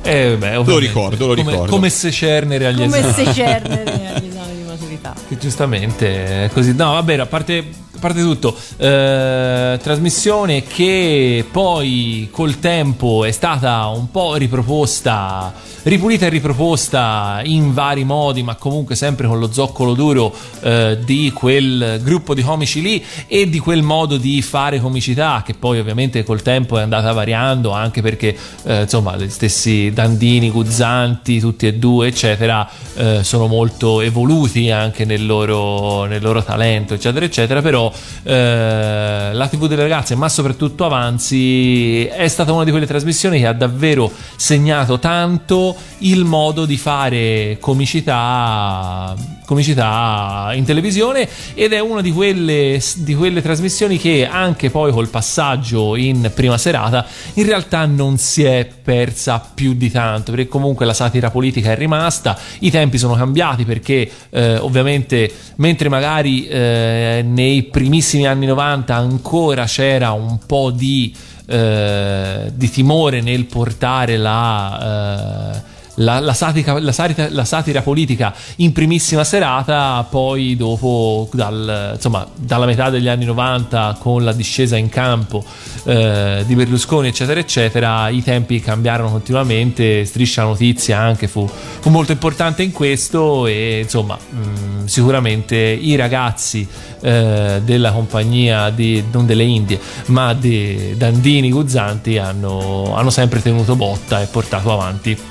Eh, 0.03 0.35
beh. 0.37 0.53
Lo 0.63 0.77
ricordo, 0.77 1.27
lo 1.27 1.35
come, 1.35 1.51
ricordo. 1.51 1.71
come 1.71 1.89
se 1.89 2.11
cernere 2.11 2.65
agli 2.65 2.79
Come 2.79 2.99
esami 2.99 3.13
se 3.13 3.33
cernere 3.33 3.83
agli 4.15 4.27
esami 4.27 4.55
di 4.55 4.63
maturità. 4.63 5.13
Che 5.27 5.37
giustamente 5.37 6.45
è 6.45 6.49
così. 6.51 6.73
No, 6.75 6.93
vabbè, 6.93 7.19
a 7.19 7.25
parte, 7.25 7.63
parte 8.01 8.21
tutto, 8.21 8.57
eh, 8.77 9.79
trasmissione 9.81 10.63
che 10.63 11.45
poi 11.49 12.27
col 12.31 12.59
tempo 12.59 13.23
è 13.23 13.31
stata 13.31 13.85
un 13.87 14.09
po' 14.09 14.35
riproposta, 14.35 15.53
ripulita 15.83 16.25
e 16.25 16.29
riproposta 16.29 17.41
in 17.43 17.73
vari 17.73 18.03
modi, 18.03 18.41
ma 18.41 18.55
comunque 18.55 18.95
sempre 18.95 19.27
con 19.27 19.39
lo 19.39 19.51
zoccolo 19.53 19.93
duro 19.93 20.33
eh, 20.61 20.97
di 21.05 21.31
quel 21.31 22.01
gruppo 22.03 22.33
di 22.33 22.41
comici 22.41 22.81
lì 22.81 23.03
e 23.27 23.47
di 23.47 23.59
quel 23.59 23.83
modo 23.83 24.17
di 24.17 24.41
fare 24.41 24.79
comicità 24.79 25.43
che 25.45 25.53
poi 25.53 25.79
ovviamente 25.79 26.23
col 26.23 26.41
tempo 26.41 26.79
è 26.79 26.81
andata 26.81 27.11
variando 27.13 27.71
anche 27.71 28.01
perché 28.01 28.35
eh, 28.63 28.81
insomma 28.81 29.15
gli 29.15 29.29
stessi 29.29 29.91
Dandini, 29.93 30.49
Guzzanti, 30.49 31.39
tutti 31.39 31.67
e 31.67 31.75
due 31.75 32.07
eccetera 32.07 32.67
eh, 32.95 33.23
sono 33.23 33.45
molto 33.47 34.01
evoluti 34.01 34.71
anche 34.71 35.05
nel 35.05 35.25
loro, 35.25 36.05
nel 36.05 36.21
loro 36.21 36.43
talento 36.43 36.95
eccetera 36.95 37.25
eccetera 37.25 37.61
però 37.61 37.90
eh, 38.23 39.31
la 39.33 39.47
tv 39.47 39.67
delle 39.67 39.83
ragazze 39.83 40.15
ma 40.15 40.29
soprattutto 40.29 40.85
Avanzi 40.85 42.05
è 42.05 42.27
stata 42.27 42.51
una 42.51 42.63
di 42.63 42.71
quelle 42.71 42.85
trasmissioni 42.85 43.39
che 43.39 43.47
ha 43.47 43.53
davvero 43.53 44.11
segnato 44.35 44.99
tanto 44.99 45.75
il 46.01 46.23
modo 46.23 46.65
di 46.65 46.77
fare 46.77 47.57
comicità 47.59 49.15
comicità 49.51 50.51
in 50.53 50.63
televisione 50.63 51.27
ed 51.55 51.73
è 51.73 51.79
una 51.81 51.99
di 51.99 52.13
quelle, 52.13 52.81
di 52.95 53.13
quelle 53.13 53.41
trasmissioni 53.41 53.97
che 53.97 54.25
anche 54.25 54.69
poi 54.69 54.93
col 54.93 55.09
passaggio 55.09 55.97
in 55.97 56.31
prima 56.33 56.57
serata 56.57 57.05
in 57.33 57.45
realtà 57.45 57.85
non 57.85 58.17
si 58.17 58.43
è 58.43 58.65
persa 58.81 59.45
più 59.53 59.73
di 59.73 59.91
tanto 59.91 60.31
perché 60.31 60.47
comunque 60.47 60.85
la 60.85 60.93
satira 60.93 61.29
politica 61.31 61.71
è 61.71 61.75
rimasta, 61.75 62.37
i 62.59 62.71
tempi 62.71 62.97
sono 62.97 63.15
cambiati 63.15 63.65
perché 63.65 64.09
eh, 64.29 64.55
ovviamente 64.55 65.29
mentre 65.57 65.89
magari 65.89 66.47
eh, 66.47 67.21
nei 67.25 67.63
primissimi 67.63 68.25
anni 68.25 68.45
90 68.45 68.95
ancora 68.95 69.65
c'era 69.65 70.11
un 70.13 70.39
po' 70.45 70.71
di, 70.71 71.13
eh, 71.47 72.51
di 72.53 72.69
timore 72.69 73.19
nel 73.19 73.43
portare 73.43 74.15
la... 74.15 75.57
eh, 75.57 75.79
la, 75.95 76.19
la 76.19 76.33
satica- 76.33 76.79
la 76.79 76.91
satira, 76.91 77.27
la 77.29 77.45
satira 77.45 77.81
politica 77.81 78.33
in 78.57 78.71
primissima 78.71 79.23
serata, 79.23 80.05
poi 80.09 80.55
dopo, 80.55 81.29
dal- 81.33 81.91
insomma, 81.95 82.25
dalla 82.35 82.65
metà 82.65 82.89
degli 82.89 83.07
anni 83.07 83.25
90, 83.25 83.97
con 83.99 84.23
la 84.23 84.33
discesa 84.33 84.77
in 84.77 84.89
campo 84.89 85.43
eh, 85.85 86.43
di 86.45 86.55
Berlusconi, 86.55 87.09
eccetera, 87.09 87.39
eccetera, 87.39 88.09
i 88.09 88.23
tempi 88.23 88.59
cambiarono 88.59 89.09
continuamente. 89.09 90.05
Striscia 90.05 90.43
notizia 90.43 90.99
anche 90.99 91.27
fu, 91.27 91.47
fu 91.47 91.89
molto 91.89 92.11
importante 92.11 92.63
in 92.63 92.71
questo, 92.71 93.47
e 93.47 93.79
insomma, 93.83 94.17
mh, 94.17 94.85
sicuramente 94.85 95.55
i 95.57 95.95
ragazzi 95.95 96.67
eh, 97.01 97.61
della 97.63 97.91
compagnia 97.91 98.69
di, 98.69 99.03
non 99.11 99.25
delle 99.25 99.43
Indie, 99.43 99.79
ma 100.07 100.33
di 100.33 100.95
Dandini 100.95 101.51
Guzzanti 101.51 102.17
hanno, 102.17 102.95
hanno 102.95 103.09
sempre 103.09 103.41
tenuto 103.41 103.75
botta 103.75 104.21
e 104.21 104.27
portato 104.27 104.71
avanti 104.71 105.30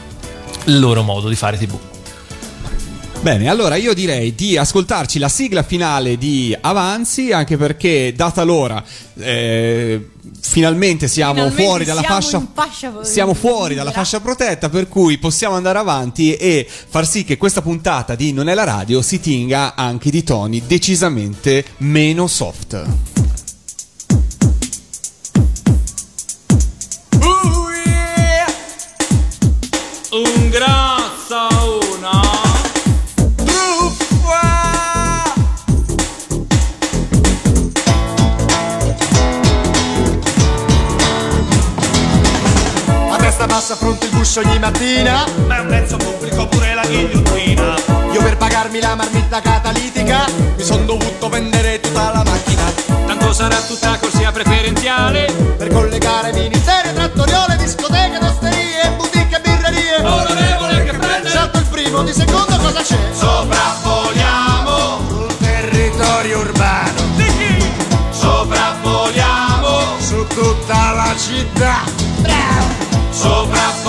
il 0.65 0.79
loro 0.79 1.03
modo 1.03 1.29
di 1.29 1.37
fare 1.37 1.57
TV. 1.57 1.79
Bene, 3.23 3.51
allora 3.51 3.77
io 3.77 3.93
direi 3.93 4.35
di 4.35 4.57
ascoltarci 4.57 5.19
la 5.19 5.29
sigla 5.29 5.63
finale 5.63 6.17
di 6.17 6.57
Avanzi, 6.59 7.33
anche 7.33 7.59
perché 7.59 8.15
data 8.17 8.45
l'ora 8.45 8.83
eh, 9.19 10.09
finalmente 10.41 11.07
siamo 11.07 11.35
Finalmente 11.35 11.63
fuori 11.63 11.85
dalla 11.85 12.01
siamo 12.01 12.15
fascia 12.15 12.49
fascia- 12.55 13.05
siamo 13.05 13.35
fuori 13.35 13.75
dalla 13.75 13.93
fascia 13.93 14.21
protetta, 14.21 14.71
per 14.71 14.89
cui 14.89 15.19
possiamo 15.19 15.55
andare 15.55 15.79
avanti 15.79 16.35
e 16.35 16.67
far 16.67 17.07
sì 17.07 17.25
che 17.25 17.37
questa 17.37 17.61
puntata 17.61 18.15
di 18.15 18.33
Non 18.33 18.49
è 18.49 18.55
la 18.55 18.65
radio 18.65 19.03
si 19.03 19.21
tinga 19.21 19.75
anche 19.75 20.09
di 20.09 20.23
toni 20.25 20.63
decisamente 20.67 21.63
meno 21.77 22.27
soft. 22.27 23.20
Un 30.51 30.57
grazie 30.57 31.37
a 31.37 31.49
una. 31.65 32.21
Truffa! 33.37 35.23
A 43.11 43.17
testa 43.17 43.47
bassa 43.47 43.75
affronto 43.75 44.07
il 44.07 44.11
bus 44.11 44.37
ogni 44.39 44.59
mattina. 44.59 45.25
Ma 45.47 45.59
è 45.59 45.61
un 45.61 45.67
mezzo 45.69 45.97
pubblico 45.97 46.49
pure 46.49 46.75
la 46.75 46.83
ghigliottina. 46.83 47.75
Io 48.13 48.21
per 48.21 48.37
pagarmi 48.37 48.81
la 48.81 48.97
marmitta 48.97 49.41
catalitica 49.41 50.25
Mi 50.57 50.65
son 50.65 50.85
dovuto 50.85 51.29
vendere 51.29 51.79
tutta 51.79 52.11
la 52.11 52.25
macchina. 52.25 52.65
Tanto 53.07 53.33
sarà 53.33 53.57
tutta 53.61 53.97
corsia 54.01 54.33
preferenziale. 54.33 55.33
Per 55.57 55.69
collegare 55.69 56.33
ministeri, 56.33 56.60
Primo, 62.01 62.03
di 62.03 62.13
secondo 62.13 62.57
cosa 62.57 62.83
c'è? 62.83 62.99
Sopravvoliamo 63.13 65.01
Sul 65.09 65.37
territorio 65.39 66.39
urbano 66.39 67.01
Di 67.17 67.25
chi? 67.25 67.73
Sopravvoliamo 68.11 69.99
Su 69.99 70.27
tutta 70.29 70.93
la 70.93 71.15
città 71.17 71.83
Bravo! 72.21 72.89
Sopravvoliamo 73.11 73.80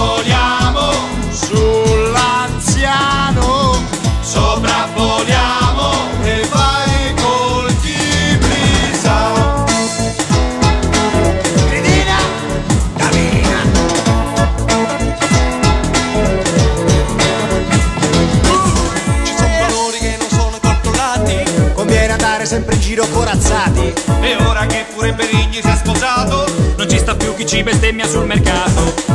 andare 22.41 22.45
sempre 22.45 22.75
in 22.75 22.81
giro 22.81 23.05
corazzati. 23.07 23.93
E 24.21 24.35
ora 24.43 24.65
che 24.65 24.85
pure 24.93 25.13
Berigni 25.13 25.61
si 25.61 25.67
è 25.67 25.75
sposato 25.75 26.45
Non 26.75 26.89
ci 26.89 26.97
sta 26.97 27.15
più 27.15 27.35
chi 27.35 27.45
ci 27.45 27.63
bestemmia 27.63 28.07
sul 28.07 28.25
mercato 28.25 29.10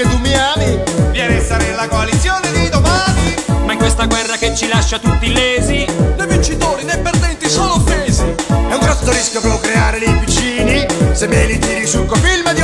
neanche 0.00 0.02
tu 0.02 0.18
mi 0.18 0.34
ami. 0.34 0.78
Viene 1.10 1.34
a 1.34 1.36
essere 1.36 1.74
la 1.74 1.88
coalizione 1.88 2.50
di 2.52 2.68
domani. 2.68 3.34
Ma 3.64 3.72
in 3.72 3.78
questa 3.78 4.06
guerra 4.06 4.36
che 4.36 4.54
ci 4.54 4.68
lascia 4.68 4.98
tutti 4.98 5.32
lesi 5.32 5.84
Né 6.16 6.26
vincitori 6.26 6.84
né 6.84 6.98
perdenti 6.98 7.48
sono 7.48 7.74
offesi. 7.74 8.22
È 8.22 8.72
un 8.74 8.80
grosso 8.80 9.10
rischio 9.10 9.40
procreare 9.40 9.98
dei 9.98 10.14
piccini. 10.18 10.86
Se 11.12 11.26
me 11.26 11.46
li 11.46 11.58
tiri 11.58 11.86
sul 11.86 12.06
cofilm 12.06 12.52
di 12.52 12.62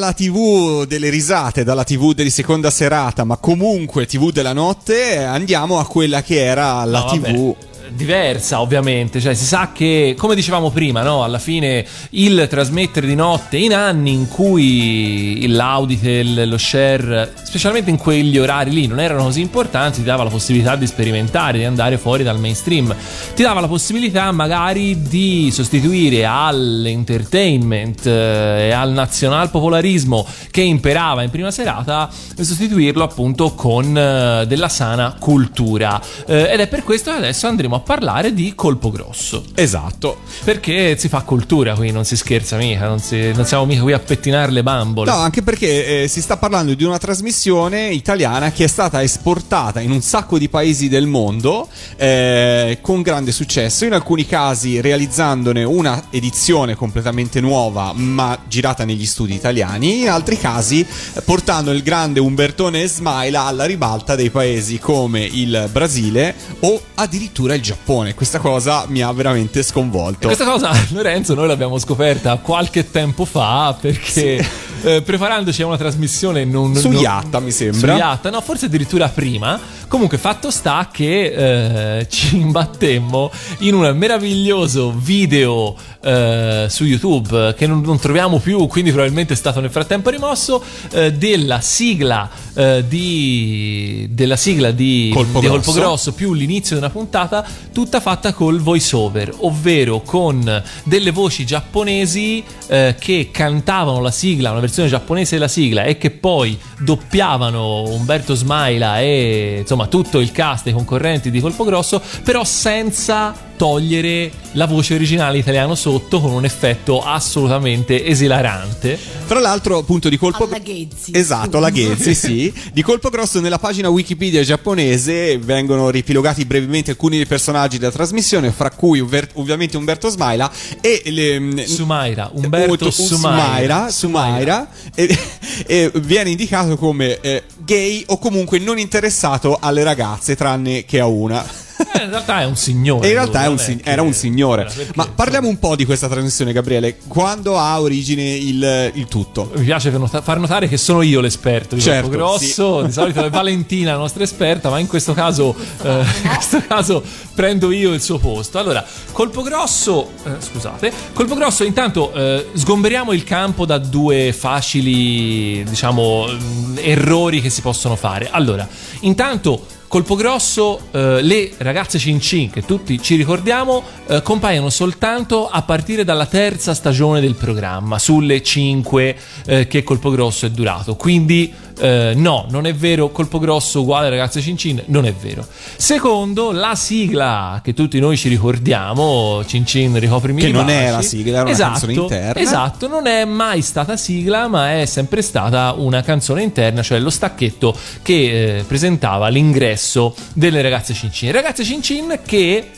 dalla 0.00 0.12
TV 0.14 0.86
delle 0.86 1.10
risate, 1.10 1.62
dalla 1.62 1.84
TV 1.84 2.14
di 2.14 2.30
seconda 2.30 2.70
serata, 2.70 3.24
ma 3.24 3.36
comunque 3.36 4.06
TV 4.06 4.32
della 4.32 4.54
notte, 4.54 5.18
andiamo 5.18 5.78
a 5.78 5.86
quella 5.86 6.22
che 6.22 6.42
era 6.42 6.82
la 6.84 7.00
No, 7.00 7.06
vabbè. 7.06 7.56
Diversa 8.00 8.62
ovviamente, 8.62 9.20
cioè 9.20 9.34
si 9.34 9.44
sa 9.44 9.72
che 9.74 10.14
come 10.16 10.34
dicevamo 10.34 10.70
prima, 10.70 11.02
no? 11.02 11.22
alla 11.22 11.38
fine 11.38 11.84
il 12.12 12.46
trasmettere 12.48 13.06
di 13.06 13.14
notte 13.14 13.58
in 13.58 13.74
anni 13.74 14.12
in 14.12 14.26
cui 14.26 15.46
l'auditel, 15.46 16.48
lo 16.48 16.56
share, 16.56 17.30
specialmente 17.42 17.90
in 17.90 17.98
quegli 17.98 18.38
orari 18.38 18.70
lì 18.70 18.86
non 18.86 19.00
erano 19.00 19.24
così 19.24 19.42
importanti, 19.42 19.98
ti 19.98 20.04
dava 20.04 20.22
la 20.22 20.30
possibilità 20.30 20.76
di 20.76 20.86
sperimentare, 20.86 21.58
di 21.58 21.64
andare 21.64 21.98
fuori 21.98 22.22
dal 22.22 22.40
mainstream, 22.40 22.96
ti 23.34 23.42
dava 23.42 23.60
la 23.60 23.68
possibilità 23.68 24.32
magari 24.32 25.02
di 25.02 25.50
sostituire 25.52 26.24
all'entertainment 26.24 28.06
eh, 28.06 28.68
e 28.68 28.70
al 28.70 28.92
nazionalpopolarismo 28.92 30.26
che 30.50 30.62
imperava 30.62 31.22
in 31.22 31.28
prima 31.28 31.50
serata, 31.50 32.08
sostituirlo 32.10 33.04
appunto 33.04 33.52
con 33.52 33.94
eh, 33.94 34.46
della 34.46 34.70
sana 34.70 35.16
cultura. 35.18 36.00
Eh, 36.26 36.52
ed 36.52 36.60
è 36.60 36.66
per 36.66 36.82
questo 36.82 37.10
che 37.10 37.18
adesso 37.18 37.46
andremo 37.46 37.76
a 37.76 37.80
parlare 37.90 38.32
di 38.32 38.54
colpo 38.54 38.92
grosso. 38.92 39.42
Esatto. 39.56 40.18
Perché 40.44 40.96
si 40.96 41.08
fa 41.08 41.22
cultura 41.22 41.74
qui, 41.74 41.90
non 41.90 42.04
si 42.04 42.14
scherza 42.14 42.56
mica, 42.56 42.86
non, 42.86 43.00
si- 43.00 43.32
non 43.32 43.44
siamo 43.44 43.66
mica 43.66 43.82
qui 43.82 43.92
a 43.92 43.98
pettinare 43.98 44.52
le 44.52 44.62
bambole. 44.62 45.10
No, 45.10 45.16
anche 45.16 45.42
perché 45.42 46.02
eh, 46.04 46.06
si 46.06 46.22
sta 46.22 46.36
parlando 46.36 46.74
di 46.74 46.84
una 46.84 46.98
trasmissione 46.98 47.88
italiana 47.88 48.52
che 48.52 48.62
è 48.62 48.66
stata 48.68 49.02
esportata 49.02 49.80
in 49.80 49.90
un 49.90 50.02
sacco 50.02 50.38
di 50.38 50.48
paesi 50.48 50.88
del 50.88 51.06
mondo 51.08 51.66
eh, 51.96 52.78
con 52.80 53.02
grande 53.02 53.32
successo, 53.32 53.84
in 53.84 53.92
alcuni 53.92 54.24
casi 54.24 54.80
realizzandone 54.80 55.64
una 55.64 56.04
edizione 56.10 56.76
completamente 56.76 57.40
nuova 57.40 57.92
ma 57.92 58.38
girata 58.46 58.84
negli 58.84 59.04
studi 59.04 59.34
italiani, 59.34 60.02
in 60.02 60.10
altri 60.10 60.38
casi 60.38 60.78
eh, 60.80 61.22
portando 61.22 61.72
il 61.72 61.82
grande 61.82 62.20
Umbertone 62.20 62.86
Smaila 62.86 63.46
alla 63.46 63.64
ribalta 63.64 64.14
dei 64.14 64.30
paesi 64.30 64.78
come 64.78 65.24
il 65.24 65.68
Brasile 65.72 66.36
o 66.60 66.80
addirittura 66.94 67.54
il 67.54 67.60
Giappone. 67.60 67.69
Questa 68.14 68.38
cosa 68.38 68.84
mi 68.88 69.02
ha 69.02 69.10
veramente 69.12 69.60
E 69.60 69.62
sconvolto. 69.62 70.26
questa 70.26 70.44
cosa, 70.44 70.70
Lorenzo, 70.90 71.34
noi 71.34 71.46
l'abbiamo 71.46 71.78
scoperta 71.78 72.36
qualche 72.38 72.90
tempo 72.90 73.24
fa 73.24 73.76
perché 73.80 74.46
eh, 74.82 75.02
preparandoci 75.02 75.62
a 75.62 75.66
una 75.66 75.76
trasmissione 75.76 76.44
non, 76.44 76.74
Su 76.76 76.88
non- 76.90 77.00
Yatta, 77.00 77.40
mi 77.40 77.50
sembra. 77.50 77.92
Su 77.92 77.98
Yatta, 77.98 78.30
no, 78.30 78.40
forse 78.40 78.66
addirittura 78.66 79.08
prima. 79.08 79.58
Comunque, 79.90 80.18
fatto 80.18 80.52
sta 80.52 80.88
che 80.92 81.98
eh, 81.98 82.08
ci 82.08 82.36
imbattemmo 82.36 83.28
in 83.58 83.74
un 83.74 83.92
meraviglioso 83.96 84.92
video 84.96 85.74
eh, 86.00 86.66
su 86.68 86.84
YouTube 86.84 87.54
che 87.56 87.66
non, 87.66 87.80
non 87.80 87.98
troviamo 87.98 88.38
più, 88.38 88.68
quindi 88.68 88.92
probabilmente 88.92 89.32
è 89.32 89.36
stato 89.36 89.58
nel 89.58 89.70
frattempo 89.70 90.10
rimosso, 90.10 90.62
eh, 90.92 91.12
della 91.12 91.60
sigla 91.60 92.30
eh, 92.54 92.84
di 92.86 94.06
della 94.10 94.36
sigla 94.36 94.70
di 94.70 95.10
Colpo 95.12 95.40
di 95.40 95.46
Grosso. 95.46 95.72
Grosso 95.72 96.12
più 96.12 96.34
l'inizio 96.34 96.76
di 96.76 96.82
una 96.82 96.90
puntata, 96.90 97.44
tutta 97.72 98.00
fatta 98.00 98.32
col 98.32 98.60
voice 98.60 98.94
over, 98.94 99.34
ovvero 99.38 100.02
con 100.02 100.62
delle 100.84 101.10
voci 101.10 101.44
giapponesi 101.44 102.44
eh, 102.68 102.94
che 102.98 103.30
cantavano 103.32 104.00
la 104.00 104.10
sigla, 104.10 104.52
una 104.52 104.60
versione 104.60 104.88
giapponese 104.88 105.34
della 105.34 105.48
sigla 105.48 105.82
e 105.82 105.98
che 105.98 106.10
poi 106.10 106.58
doppiavano 106.78 107.82
Umberto 107.82 108.34
Smaila 108.34 109.00
e 109.00 109.58
insomma 109.60 109.79
tutto 109.86 110.20
il 110.20 110.32
cast 110.32 110.64
dei 110.64 110.72
concorrenti 110.72 111.30
di 111.30 111.40
Colpo 111.40 111.64
Grosso, 111.64 112.00
però 112.22 112.44
senza 112.44 113.48
togliere 113.60 114.32
la 114.52 114.64
voce 114.64 114.94
originale 114.94 115.36
italiano 115.36 115.74
sotto 115.74 116.18
con 116.18 116.30
un 116.30 116.46
effetto 116.46 117.02
assolutamente 117.02 118.06
esilarante. 118.06 118.98
Tra 119.26 119.38
l'altro, 119.38 119.76
appunto, 119.76 120.08
di 120.08 120.16
colpo. 120.16 120.44
Alla 120.44 120.56
Ghezzi. 120.56 121.10
Esatto, 121.12 121.58
la 121.58 121.68
Ghezzi, 121.68 122.14
sì. 122.14 122.50
Di 122.72 122.80
colpo 122.80 123.10
grosso 123.10 123.38
nella 123.38 123.58
pagina 123.58 123.90
Wikipedia 123.90 124.42
giapponese 124.42 125.36
vengono 125.36 125.90
ripilogati 125.90 126.46
brevemente 126.46 126.92
alcuni 126.92 127.16
dei 127.16 127.26
personaggi 127.26 127.76
della 127.76 127.92
trasmissione, 127.92 128.50
fra 128.50 128.70
cui 128.70 128.98
ovviamente 129.00 129.76
Umberto 129.76 130.08
Smaila 130.08 130.50
e 130.80 131.02
le, 131.04 131.66
Sumaira, 131.66 132.30
Umberto 132.32 132.72
Uto- 132.72 132.90
Sumaira. 132.90 133.90
Sumaira, 133.90 133.90
Sumaira, 133.90 134.70
e, 134.94 135.18
e 135.66 135.92
viene 135.96 136.30
indicato 136.30 136.78
come 136.78 137.20
eh, 137.20 137.42
gay 137.58 138.04
o 138.06 138.18
comunque 138.18 138.58
non 138.58 138.78
interessato 138.78 139.58
alle 139.60 139.82
ragazze, 139.82 140.34
tranne 140.34 140.86
che 140.86 140.98
a 140.98 141.06
una. 141.06 141.68
Eh, 141.80 142.04
in 142.04 142.10
realtà 142.10 142.40
è 142.40 142.44
un 142.44 142.56
signore. 142.56 143.06
In 143.06 143.14
realtà 143.14 143.48
un 143.48 143.58
sig- 143.58 143.80
era 143.84 144.02
un 144.02 144.12
signore. 144.12 144.64
perché, 144.64 144.92
Ma 144.94 145.06
parliamo 145.06 145.48
un 145.48 145.58
po' 145.58 145.76
di 145.76 145.84
questa 145.84 146.08
trasmissione, 146.08 146.52
Gabriele. 146.52 146.98
Quando 147.06 147.58
ha 147.58 147.80
origine 147.80 148.22
il, 148.22 148.90
il 148.94 149.06
tutto? 149.06 149.50
Mi 149.54 149.64
piace 149.64 149.90
far 149.90 150.00
nota- 150.00 150.22
far 150.22 150.38
notare 150.38 150.68
che 150.68 150.76
sono 150.76 151.02
io 151.02 151.20
l'esperto 151.20 151.74
di 151.74 151.80
Certo, 151.80 152.08
Colpo 152.08 152.16
Grosso, 152.16 152.82
di 152.82 152.92
solito 152.92 153.24
è 153.24 153.30
Valentina 153.30 153.92
la 153.92 153.98
nostra 153.98 154.22
esperta, 154.22 154.68
ma 154.70 154.78
in 154.78 154.86
questo 154.86 155.12
caso, 155.14 155.54
eh, 155.82 155.88
in 156.22 156.28
questo 156.28 156.62
caso 156.66 157.02
prendo 157.34 157.70
io 157.70 157.92
il 157.92 158.02
suo 158.02 158.18
posto. 158.18 158.58
Allora, 158.58 158.84
Colpo 159.12 159.42
Grosso, 159.42 160.10
eh, 160.24 160.30
scusate, 160.38 160.92
Colpo 161.12 161.34
Grosso 161.34 161.64
intanto 161.64 162.12
eh, 162.12 162.48
sgomberiamo 162.52 163.12
il 163.12 163.24
campo 163.24 163.64
da 163.64 163.78
due 163.78 164.32
facili, 164.32 165.64
diciamo, 165.64 166.26
mm, 166.28 166.76
errori 166.78 167.40
che 167.40 167.50
si 167.50 167.60
possono 167.60 167.96
fare. 167.96 168.28
Allora, 168.30 168.66
intanto 169.00 169.78
Colpo 169.90 170.14
grosso, 170.14 170.82
eh, 170.92 171.20
le 171.20 171.50
ragazze 171.56 171.98
Cin 171.98 172.20
Cin, 172.20 172.48
che 172.48 172.62
tutti 172.62 173.02
ci 173.02 173.16
ricordiamo, 173.16 173.82
eh, 174.06 174.22
compaiono 174.22 174.70
soltanto 174.70 175.48
a 175.48 175.62
partire 175.62 176.04
dalla 176.04 176.26
terza 176.26 176.74
stagione 176.74 177.20
del 177.20 177.34
programma, 177.34 177.98
sulle 177.98 178.40
cinque 178.40 179.16
eh, 179.46 179.66
che 179.66 179.82
Colpo 179.82 180.10
grosso 180.10 180.46
è 180.46 180.50
durato. 180.50 180.94
Quindi 180.94 181.52
eh, 181.80 182.12
no, 182.14 182.46
non 182.50 182.66
è 182.66 182.74
vero, 182.74 183.10
Colpo 183.10 183.38
grosso 183.38 183.80
uguale 183.80 184.08
ragazze 184.10 184.40
Cin 184.40 184.56
Cin, 184.56 184.82
non 184.86 185.06
è 185.06 185.12
vero. 185.12 185.46
Secondo, 185.76 186.52
la 186.52 186.74
sigla 186.74 187.60
che 187.64 187.74
tutti 187.74 187.98
noi 187.98 188.16
ci 188.16 188.28
ricordiamo, 188.28 189.42
Cin 189.46 189.64
Cin 189.66 189.98
ricoprimi 189.98 190.40
Che 190.42 190.50
non 190.50 190.66
baci. 190.66 190.76
era 190.76 191.02
sigla, 191.02 191.30
era 191.32 191.42
una 191.42 191.50
Esatto, 191.50 191.70
canzone 191.70 191.92
interna. 191.94 192.40
Esatto, 192.40 192.86
non 192.88 193.06
è 193.06 193.24
mai 193.24 193.62
stata 193.62 193.96
sigla, 193.96 194.46
ma 194.48 194.78
è 194.80 194.86
sempre 194.86 195.22
stata 195.22 195.74
una 195.76 196.02
canzone 196.02 196.42
interna, 196.42 196.82
cioè 196.82 196.98
lo 196.98 197.10
stacchetto 197.10 197.76
che 198.02 198.58
eh, 198.58 198.62
presentava 198.64 199.28
l'ingresso 199.28 200.14
delle 200.34 200.62
ragazze 200.62 200.94
Cincin. 200.94 201.32
Ragazze 201.32 201.64
Cincin 201.64 202.20
che 202.24 202.70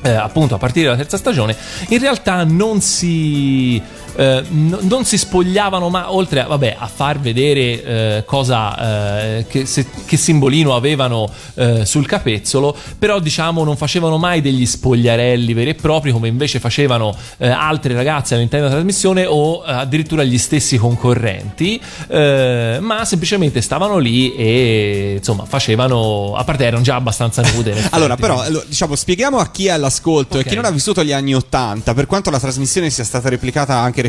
eh, 0.00 0.10
appunto 0.10 0.54
a 0.54 0.58
partire 0.58 0.84
dalla 0.86 0.96
terza 0.96 1.16
stagione 1.16 1.56
in 1.88 1.98
realtà 1.98 2.44
non 2.44 2.80
si 2.80 3.82
eh, 4.18 4.42
n- 4.50 4.78
non 4.82 5.04
si 5.04 5.16
spogliavano 5.16 5.88
ma 5.88 6.12
oltre 6.12 6.40
a, 6.40 6.46
vabbè, 6.46 6.76
a 6.78 6.86
far 6.88 7.20
vedere 7.20 7.60
eh, 7.60 8.22
cosa 8.26 9.36
eh, 9.38 9.46
che, 9.48 9.64
se- 9.64 9.86
che 10.04 10.16
simbolino 10.16 10.74
avevano 10.74 11.30
eh, 11.54 11.86
sul 11.86 12.04
capezzolo 12.06 12.76
però 12.98 13.20
diciamo 13.20 13.62
non 13.62 13.76
facevano 13.76 14.18
mai 14.18 14.40
degli 14.40 14.66
spogliarelli 14.66 15.52
veri 15.54 15.70
e 15.70 15.74
propri 15.74 16.10
come 16.10 16.26
invece 16.28 16.58
facevano 16.60 17.14
altre 17.38 17.94
ragazze 17.94 18.34
all'interno 18.34 18.66
della 18.66 18.78
trasmissione 18.80 19.24
o 19.26 19.62
addirittura 19.62 20.24
gli 20.24 20.38
stessi 20.38 20.76
concorrenti 20.76 21.80
ma 22.08 23.04
semplicemente 23.04 23.60
stavano 23.60 23.98
lì 23.98 24.34
e 24.34 25.14
insomma 25.18 25.44
facevano 25.44 26.34
a 26.34 26.42
parte 26.44 26.64
erano 26.64 26.82
già 26.82 26.96
abbastanza 26.96 27.42
nude. 27.54 27.76
Allora, 27.98 28.16
però, 28.16 28.42
diciamo, 28.66 28.94
spieghiamo 28.94 29.38
a 29.38 29.50
chi 29.50 29.66
è 29.66 29.70
all'ascolto 29.70 30.38
Ok. 30.38 30.44
e 30.44 30.48
chi 30.48 30.54
non 30.54 30.64
ha 30.64 30.70
vissuto 30.70 31.02
gli 31.02 31.12
anni 31.12 31.34
80, 31.34 31.94
per 31.94 32.06
quanto 32.06 32.30
la 32.30 32.38
trasmissione 32.38 32.90
sia 32.90 33.04
stata 33.04 33.28
replicata 33.28 33.74
anche 33.76 34.02
recentemente 34.02 34.07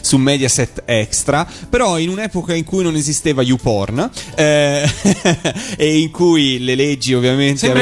su 0.00 0.16
Mediaset 0.16 0.82
Extra, 0.84 1.46
però 1.68 1.98
in 1.98 2.08
un'epoca 2.08 2.54
in 2.54 2.64
cui 2.64 2.82
non 2.82 2.96
esisteva 2.96 3.42
YouPorn 3.42 4.10
eh, 4.34 4.90
e 5.76 5.98
in 5.98 6.10
cui 6.10 6.58
le 6.58 6.74
leggi 6.74 7.14
ovviamente 7.14 7.66
vero? 7.66 7.80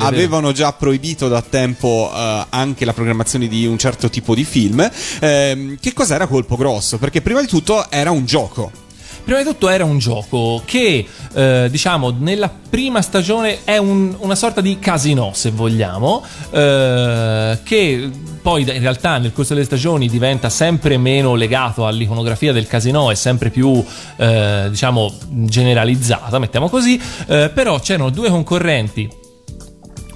avevano 0.00 0.52
già 0.52 0.72
proibito 0.72 1.28
da 1.28 1.42
tempo 1.42 2.10
eh, 2.14 2.46
anche 2.50 2.84
la 2.84 2.92
programmazione 2.92 3.48
di 3.48 3.66
un 3.66 3.78
certo 3.78 4.10
tipo 4.10 4.34
di 4.34 4.44
film, 4.44 4.88
ehm, 5.20 5.78
che 5.80 5.92
cos'era 5.92 6.26
Colpo 6.26 6.56
Grosso? 6.56 6.98
Perché 6.98 7.20
prima 7.20 7.40
di 7.40 7.46
tutto 7.46 7.90
era 7.90 8.10
un 8.10 8.24
gioco. 8.24 8.81
Prima 9.24 9.38
di 9.38 9.44
tutto 9.44 9.68
era 9.68 9.84
un 9.84 9.98
gioco 9.98 10.60
che, 10.64 11.06
eh, 11.34 11.68
diciamo, 11.70 12.12
nella 12.18 12.50
prima 12.68 13.00
stagione 13.02 13.58
è 13.64 13.76
un- 13.76 14.14
una 14.18 14.34
sorta 14.34 14.60
di 14.60 14.78
casino, 14.80 15.30
se 15.32 15.50
vogliamo, 15.52 16.22
eh, 16.50 17.58
che 17.62 18.10
poi 18.42 18.62
in 18.62 18.80
realtà 18.80 19.18
nel 19.18 19.32
corso 19.32 19.54
delle 19.54 19.64
stagioni 19.64 20.08
diventa 20.08 20.50
sempre 20.50 20.98
meno 20.98 21.36
legato 21.36 21.86
all'iconografia 21.86 22.52
del 22.52 22.66
casino 22.66 23.10
e 23.12 23.14
sempre 23.14 23.50
più, 23.50 23.82
eh, 24.16 24.66
diciamo, 24.68 25.12
generalizzata, 25.28 26.40
mettiamo 26.40 26.68
così, 26.68 27.00
eh, 27.28 27.50
però 27.54 27.78
c'erano 27.78 28.10
due 28.10 28.28
concorrenti 28.28 29.08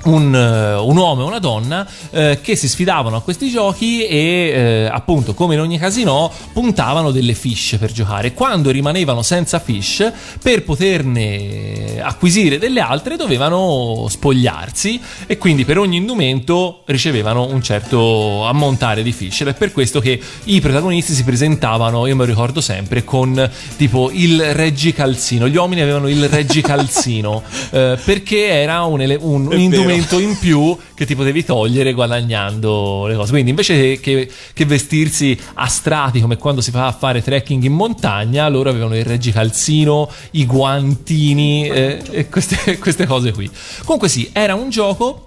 un, 0.06 0.34
eh, 0.34 0.74
un 0.74 0.96
uomo 0.96 1.22
e 1.22 1.24
una 1.24 1.38
donna 1.38 1.86
eh, 2.10 2.38
che 2.42 2.56
si 2.56 2.68
sfidavano 2.68 3.16
a 3.16 3.22
questi 3.22 3.48
giochi 3.50 4.04
e 4.04 4.16
eh, 4.16 4.88
appunto 4.90 5.34
come 5.34 5.54
in 5.54 5.60
ogni 5.60 5.78
casino 5.78 6.30
puntavano 6.52 7.10
delle 7.10 7.34
fish 7.34 7.76
per 7.78 7.92
giocare. 7.92 8.32
Quando 8.32 8.70
rimanevano 8.70 9.22
senza 9.22 9.58
fish 9.58 10.10
per 10.42 10.64
poterne 10.64 12.00
acquisire 12.02 12.58
delle 12.58 12.80
altre 12.80 13.16
dovevano 13.16 14.06
spogliarsi 14.08 15.00
e 15.26 15.38
quindi 15.38 15.64
per 15.64 15.78
ogni 15.78 15.96
indumento 15.96 16.82
ricevevano 16.86 17.46
un 17.46 17.62
certo 17.62 18.44
ammontare 18.44 19.02
di 19.02 19.12
fish. 19.12 19.42
Ed 19.42 19.48
è 19.48 19.54
per 19.54 19.72
questo 19.72 20.00
che 20.00 20.20
i 20.44 20.60
protagonisti 20.60 21.12
si 21.12 21.24
presentavano, 21.24 22.06
io 22.06 22.14
me 22.16 22.24
lo 22.24 22.30
ricordo 22.30 22.60
sempre, 22.60 23.04
con 23.04 23.50
tipo 23.76 24.10
il 24.12 24.54
reggicalzino, 24.54 25.48
gli 25.48 25.56
uomini 25.56 25.80
avevano 25.80 26.08
il 26.08 26.28
reggicalzino 26.28 27.42
eh, 27.70 27.98
perché 28.04 28.46
era 28.48 28.84
un, 28.84 29.00
ele- 29.00 29.18
un- 29.20 29.46
un 29.46 29.58
indumento 29.58 29.95
vero. 30.04 30.18
in 30.18 30.38
più 30.38 30.76
che 30.94 31.06
ti 31.06 31.14
potevi 31.14 31.44
togliere 31.44 31.92
guadagnando 31.92 33.06
le 33.06 33.14
cose. 33.14 33.30
Quindi 33.30 33.50
invece 33.50 33.98
che, 34.00 34.30
che 34.52 34.64
vestirsi 34.64 35.38
a 35.54 35.66
strati 35.66 36.20
come 36.20 36.36
quando 36.36 36.60
si 36.60 36.70
fa 36.70 36.86
a 36.86 36.92
fare 36.92 37.22
trekking 37.22 37.62
in 37.62 37.72
montagna, 37.72 38.48
loro 38.48 38.70
avevano 38.70 38.96
il 38.96 39.04
reggicalzino, 39.04 40.10
i 40.32 40.46
guantini 40.46 41.68
eh, 41.68 42.02
e 42.10 42.28
queste, 42.28 42.78
queste 42.78 43.06
cose 43.06 43.32
qui. 43.32 43.50
Comunque 43.84 44.08
sì, 44.08 44.30
era 44.32 44.54
un 44.54 44.70
gioco 44.70 45.26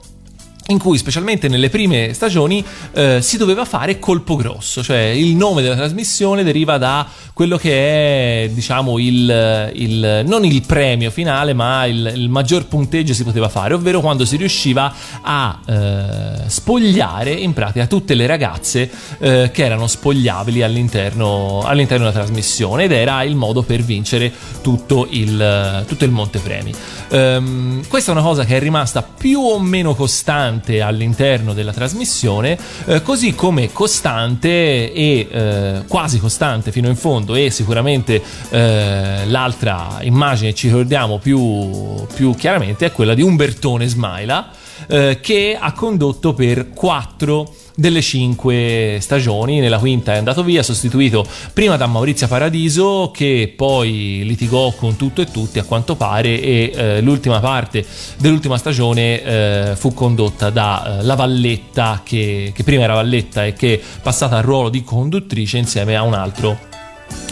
in 0.69 0.77
cui 0.77 0.97
specialmente 0.99 1.47
nelle 1.47 1.69
prime 1.69 2.13
stagioni 2.13 2.63
eh, 2.93 3.21
si 3.21 3.37
doveva 3.37 3.65
fare 3.65 3.97
colpo 3.97 4.35
grosso, 4.35 4.83
cioè 4.83 4.97
il 4.99 5.35
nome 5.35 5.63
della 5.63 5.75
trasmissione 5.75 6.43
deriva 6.43 6.77
da 6.77 7.07
quello 7.33 7.57
che 7.57 8.43
è 8.43 8.49
diciamo 8.49 8.99
il, 8.99 9.71
il- 9.73 10.23
non 10.25 10.45
il 10.45 10.61
premio 10.65 11.09
finale 11.09 11.53
ma 11.53 11.85
il, 11.85 12.11
il 12.15 12.29
maggior 12.29 12.67
punteggio 12.67 13.13
si 13.13 13.23
poteva 13.23 13.49
fare, 13.49 13.73
ovvero 13.73 13.99
quando 13.99 14.25
si 14.25 14.35
riusciva 14.35 14.93
a 15.21 15.59
eh, 15.65 16.49
spogliare 16.49 17.31
in 17.31 17.53
pratica 17.53 17.87
tutte 17.87 18.13
le 18.13 18.27
ragazze 18.27 18.89
eh, 19.19 19.49
che 19.51 19.65
erano 19.65 19.87
spogliabili 19.87 20.61
all'interno, 20.61 21.61
all'interno 21.63 22.05
della 22.05 22.17
trasmissione 22.17 22.83
ed 22.83 22.91
era 22.91 23.23
il 23.23 23.35
modo 23.35 23.63
per 23.63 23.81
vincere 23.81 24.31
tutto 24.61 25.07
il, 25.09 25.83
tutto 25.87 26.05
il 26.05 26.11
montepremi. 26.11 26.73
Ehm, 27.09 27.87
questa 27.87 28.11
è 28.11 28.13
una 28.13 28.23
cosa 28.23 28.45
che 28.45 28.55
è 28.55 28.59
rimasta 28.59 29.01
più 29.01 29.39
o 29.39 29.57
meno 29.59 29.95
costante 29.95 30.57
all'interno 30.81 31.53
della 31.53 31.73
trasmissione, 31.73 32.57
eh, 32.85 33.01
così 33.01 33.33
come 33.33 33.71
costante 33.71 34.91
e 34.93 35.27
eh, 35.29 35.83
quasi 35.87 36.19
costante 36.19 36.71
fino 36.71 36.87
in 36.87 36.95
fondo 36.95 37.35
e 37.35 37.49
sicuramente 37.49 38.21
eh, 38.49 39.25
l'altra 39.25 39.99
immagine 40.01 40.53
ci 40.53 40.67
ricordiamo 40.67 41.17
più, 41.17 42.05
più 42.13 42.35
chiaramente 42.35 42.85
è 42.85 42.91
quella 42.91 43.13
di 43.13 43.21
Umbertone 43.21 43.87
Smaila 43.87 44.51
eh, 44.87 45.19
che 45.21 45.57
ha 45.59 45.71
condotto 45.73 46.33
per 46.33 46.69
quattro 46.69 47.53
delle 47.79 48.01
cinque 48.01 48.97
stagioni, 48.99 49.59
nella 49.59 49.79
quinta 49.79 50.13
è 50.13 50.17
andato 50.17 50.43
via, 50.43 50.61
sostituito 50.61 51.25
prima 51.53 51.77
da 51.77 51.87
Maurizio 51.87 52.27
Paradiso 52.27 53.09
che 53.13 53.53
poi 53.55 54.23
litigò 54.25 54.73
con 54.73 54.97
tutto 54.97 55.21
e 55.21 55.31
tutti 55.31 55.59
a 55.59 55.63
quanto 55.63 55.95
pare 55.95 56.41
e 56.41 56.71
eh, 56.75 57.01
l'ultima 57.01 57.39
parte 57.39 57.85
dell'ultima 58.17 58.57
stagione 58.57 59.23
eh, 59.23 59.75
fu 59.75 59.93
condotta 59.93 60.49
da 60.49 60.99
eh, 60.99 61.03
La 61.03 61.15
Valletta 61.15 62.01
che, 62.03 62.51
che 62.53 62.63
prima 62.63 62.83
era 62.83 62.95
Valletta 62.95 63.45
e 63.45 63.53
che 63.53 63.75
è 63.75 63.79
passata 64.01 64.35
al 64.35 64.43
ruolo 64.43 64.67
di 64.69 64.83
conduttrice 64.83 65.57
insieme 65.57 65.95
a 65.95 66.03
un 66.03 66.13
altro, 66.13 66.59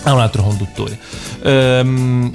a 0.03 0.14
un 0.14 0.22
altro 0.22 0.44
conduttore. 0.44 0.98
Ehm, 1.44 2.32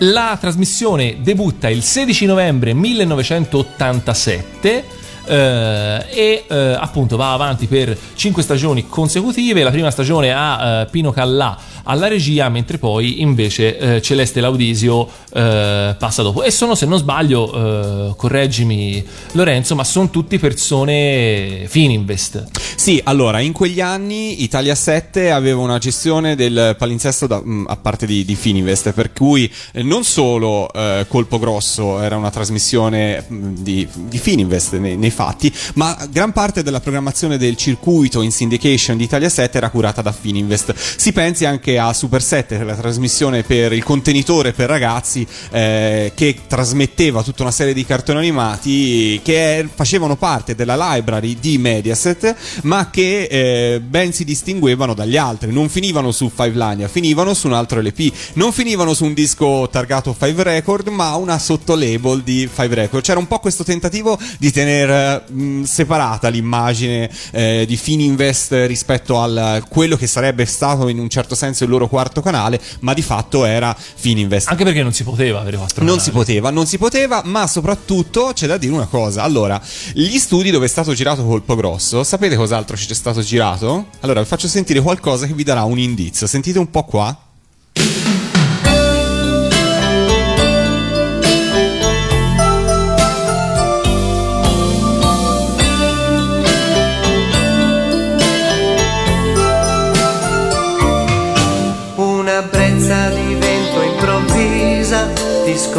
la 0.00 0.36
trasmissione 0.40 1.18
debutta 1.20 1.68
il 1.68 1.82
16 1.82 2.26
novembre 2.26 2.74
1987 2.74 4.98
eh, 5.30 6.06
e 6.10 6.44
eh, 6.48 6.76
appunto 6.76 7.16
va 7.16 7.32
avanti 7.32 7.66
per 7.66 7.96
5 8.14 8.42
stagioni 8.42 8.88
consecutive. 8.88 9.62
La 9.62 9.70
prima 9.70 9.90
stagione 9.90 10.32
ha 10.32 10.80
eh, 10.82 10.86
Pino 10.90 11.12
Callà 11.12 11.56
alla 11.84 12.08
regia, 12.08 12.48
mentre 12.48 12.78
poi 12.78 13.20
invece 13.20 13.78
eh, 13.78 14.02
Celeste 14.02 14.40
Laudisio 14.40 15.08
eh, 15.32 15.94
passa 15.96 16.22
dopo. 16.22 16.42
E 16.42 16.50
sono, 16.50 16.74
se 16.74 16.86
non 16.86 16.98
sbaglio, 16.98 18.14
correggimi 18.16 19.04
Lorenzo, 19.32 19.74
ma 19.74 19.84
sono 19.84 20.10
tutti 20.10 20.38
persone 20.38 21.64
Fininvest. 21.66 22.46
Sì, 22.76 23.00
allora, 23.04 23.40
in 23.40 23.52
quegli 23.52 23.80
anni 23.80 24.42
Italia 24.42 24.74
7 24.74 25.30
aveva 25.30 25.60
una 25.60 25.78
gestione 25.78 26.34
del 26.34 26.74
palinsesto 26.78 27.26
da- 27.26 27.40
mh, 27.42 27.66
a 27.68 27.76
parte 27.76 28.06
di, 28.06 28.24
di 28.24 28.34
Fininvest, 28.34 28.92
per 28.92 29.12
cui 29.12 29.50
non 29.82 30.04
solo 30.04 30.68
Colpo 31.08 31.38
Grosso 31.38 32.00
era 32.00 32.16
una 32.16 32.30
trasmissione 32.30 33.24
mh, 33.26 33.54
di, 33.58 33.86
di 33.94 34.18
Fininvest 34.18 34.76
nei, 34.76 34.96
nei 34.96 35.10
fatti, 35.20 35.52
ma 35.74 36.08
gran 36.10 36.32
parte 36.32 36.62
della 36.62 36.80
programmazione 36.80 37.36
del 37.36 37.54
circuito 37.54 38.22
in 38.22 38.32
syndication 38.32 38.96
di 38.96 39.04
Italia 39.04 39.28
7 39.28 39.58
era 39.58 39.68
curata 39.68 40.00
da 40.00 40.12
Fininvest. 40.12 40.74
Si 40.74 41.12
pensi 41.12 41.44
anche 41.44 41.78
a 41.78 41.92
Super 41.92 42.22
7, 42.22 42.64
la 42.64 42.74
trasmissione 42.74 43.42
per 43.42 43.74
il 43.74 43.84
contenitore 43.84 44.54
per 44.54 44.70
ragazzi 44.70 45.26
eh, 45.50 46.12
che 46.14 46.38
trasmetteva 46.46 47.22
tutta 47.22 47.42
una 47.42 47.50
serie 47.50 47.74
di 47.74 47.84
cartoni 47.84 48.18
animati 48.18 49.20
che 49.22 49.68
facevano 49.74 50.16
parte 50.16 50.54
della 50.54 50.94
library 50.94 51.36
di 51.38 51.58
Mediaset, 51.58 52.34
ma 52.62 52.88
che 52.88 53.24
eh, 53.24 53.80
ben 53.80 54.14
si 54.14 54.24
distinguevano 54.24 54.94
dagli 54.94 55.18
altri. 55.18 55.52
Non 55.52 55.68
finivano 55.68 56.12
su 56.12 56.30
Five 56.34 56.54
Lania, 56.54 56.88
finivano 56.88 57.34
su 57.34 57.46
un 57.46 57.52
altro 57.52 57.82
LP, 57.82 58.10
non 58.34 58.52
finivano 58.52 58.94
su 58.94 59.04
un 59.04 59.12
disco 59.12 59.68
targato 59.70 60.16
Five 60.18 60.42
Record, 60.42 60.88
ma 60.88 61.14
una 61.16 61.38
sottolabel 61.38 62.22
di 62.22 62.48
Five 62.50 62.74
Record. 62.74 63.02
C'era 63.02 63.18
un 63.18 63.26
po' 63.26 63.38
questo 63.38 63.64
tentativo 63.64 64.18
di 64.38 64.50
tenere 64.50 65.09
mh, 65.18 65.62
separata 65.62 66.28
l'immagine 66.28 67.10
eh, 67.32 67.64
di 67.66 67.76
Fininvest 67.76 68.52
rispetto 68.66 69.20
a 69.20 69.62
quello 69.68 69.96
che 69.96 70.06
sarebbe 70.06 70.44
stato 70.44 70.88
in 70.88 70.98
un 70.98 71.08
certo 71.08 71.34
senso 71.34 71.64
il 71.64 71.70
loro 71.70 71.88
quarto 71.88 72.20
canale, 72.20 72.60
ma 72.80 72.94
di 72.94 73.02
fatto 73.02 73.44
era 73.44 73.74
Fininvest. 73.76 74.48
Anche 74.50 74.64
perché 74.64 74.82
non 74.82 74.92
si 74.92 75.04
poteva 75.04 75.40
avere 75.40 75.56
quattro 75.56 75.84
Non 75.84 75.96
canali. 75.96 76.04
si 76.04 76.10
poteva, 76.10 76.50
non 76.50 76.66
si 76.66 76.78
poteva, 76.78 77.22
ma 77.24 77.46
soprattutto 77.46 78.30
c'è 78.34 78.46
da 78.46 78.56
dire 78.56 78.72
una 78.72 78.86
cosa. 78.86 79.22
Allora, 79.22 79.60
gli 79.92 80.18
studi 80.18 80.50
dove 80.50 80.66
è 80.66 80.68
stato 80.68 80.92
girato 80.94 81.24
Colpo 81.24 81.54
Grosso, 81.54 82.02
sapete 82.04 82.36
cos'altro 82.36 82.76
ci 82.76 82.88
è 82.90 82.94
stato 82.94 83.20
girato? 83.20 83.86
Allora, 84.00 84.20
vi 84.20 84.26
faccio 84.26 84.48
sentire 84.48 84.80
qualcosa 84.80 85.26
che 85.26 85.32
vi 85.34 85.44
darà 85.44 85.62
un 85.64 85.78
indizio. 85.78 86.26
Sentite 86.26 86.58
un 86.58 86.70
po' 86.70 86.84
qua. 86.84 87.16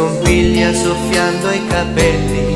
Scompiglia 0.02 0.72
soffiando 0.74 1.50
i 1.52 1.66
capelli. 1.66 2.54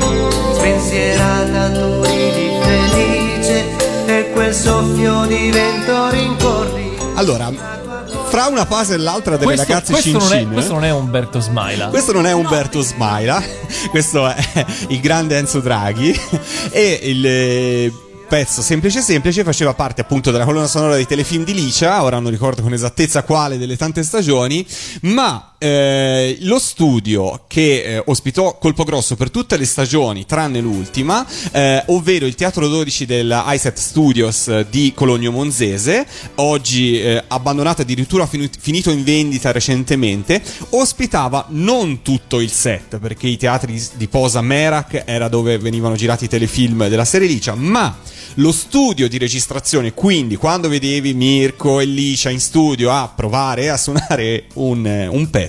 Spensierata 0.53 1.71
tu 1.71 2.03
ridi 2.03 2.49
felice 2.61 3.65
e 4.05 4.31
quel 4.31 4.53
soffio 4.53 5.25
di 5.25 5.49
vento 5.49 6.09
rincorri. 6.09 6.97
Allora, 7.15 7.49
fra 8.27 8.47
una 8.47 8.65
fase 8.65 8.95
e 8.95 8.97
l'altra 8.97 9.37
delle 9.37 9.55
Questo, 9.55 9.65
ragazze 9.65 9.91
questo 9.93 10.11
non 10.11 10.27
è, 10.27 10.29
cincine. 10.31 10.53
questo 10.53 10.73
non 10.73 10.83
è 10.83 10.91
Umberto 10.91 11.39
Smaila. 11.39 11.87
Questo 11.87 12.11
non 12.11 12.25
è 12.25 12.33
Umberto 12.33 12.81
Smaila, 12.81 13.41
questo 13.89 14.27
è 14.27 14.65
il 14.89 14.99
grande 14.99 15.37
Enzo 15.37 15.61
Draghi 15.61 16.19
e 16.71 16.99
il 17.01 17.25
eh, 17.25 17.93
pezzo 18.27 18.61
semplice 18.61 19.01
semplice 19.01 19.43
faceva 19.43 19.73
parte 19.73 20.01
appunto 20.01 20.31
della 20.31 20.43
colonna 20.43 20.67
sonora 20.67 20.95
dei 20.95 21.07
telefilm 21.07 21.45
di 21.45 21.53
Licia, 21.53 22.03
ora 22.03 22.19
non 22.19 22.29
ricordo 22.29 22.61
con 22.61 22.73
esattezza 22.73 23.23
quale 23.23 23.57
delle 23.57 23.77
tante 23.77 24.03
stagioni, 24.03 24.65
ma 25.03 25.53
eh, 25.59 26.37
lo 26.41 26.59
studio 26.59 27.45
che 27.47 27.83
eh, 27.83 28.03
ospitò 28.05 28.57
Colpo 28.57 28.83
Grosso 28.83 29.15
per 29.15 29.31
tutte 29.31 29.57
le 29.57 29.65
stagioni 29.65 30.25
tranne 30.25 30.59
l'ultima, 30.59 31.25
eh, 31.51 31.83
ovvero 31.87 32.25
il 32.25 32.35
Teatro 32.35 32.67
12 32.67 33.05
del 33.05 33.43
iSet 33.47 33.77
Studios 33.77 34.47
eh, 34.47 34.65
di 34.69 34.93
Cologno 34.93 35.31
Monzese, 35.31 36.05
oggi 36.35 37.01
eh, 37.01 37.23
abbandonato 37.27 37.81
addirittura 37.81 38.27
finu- 38.27 38.55
finito 38.59 38.91
in 38.91 39.03
vendita 39.03 39.51
recentemente, 39.51 40.41
ospitava 40.71 41.45
non 41.49 42.01
tutto 42.01 42.39
il 42.39 42.51
set, 42.51 42.99
perché 42.99 43.27
i 43.27 43.37
teatri 43.37 43.81
di 43.95 44.07
Posa 44.07 44.41
Merak 44.41 45.03
era 45.05 45.27
dove 45.27 45.57
venivano 45.57 45.95
girati 45.95 46.25
i 46.25 46.29
telefilm 46.29 46.87
della 46.87 47.05
serie 47.05 47.27
Licia, 47.27 47.55
ma 47.55 47.97
lo 48.39 48.51
studio 48.51 49.07
di 49.07 49.17
registrazione, 49.17 49.93
quindi 49.93 50.35
quando 50.35 50.69
vedevi 50.69 51.13
Mirko 51.13 51.79
e 51.79 51.85
Licia 51.85 52.29
in 52.29 52.39
studio 52.39 52.91
a 52.91 53.11
provare 53.13 53.69
a 53.69 53.77
suonare 53.77 54.45
un, 54.55 54.85
eh, 54.85 55.07
un 55.07 55.29
pezzo, 55.29 55.46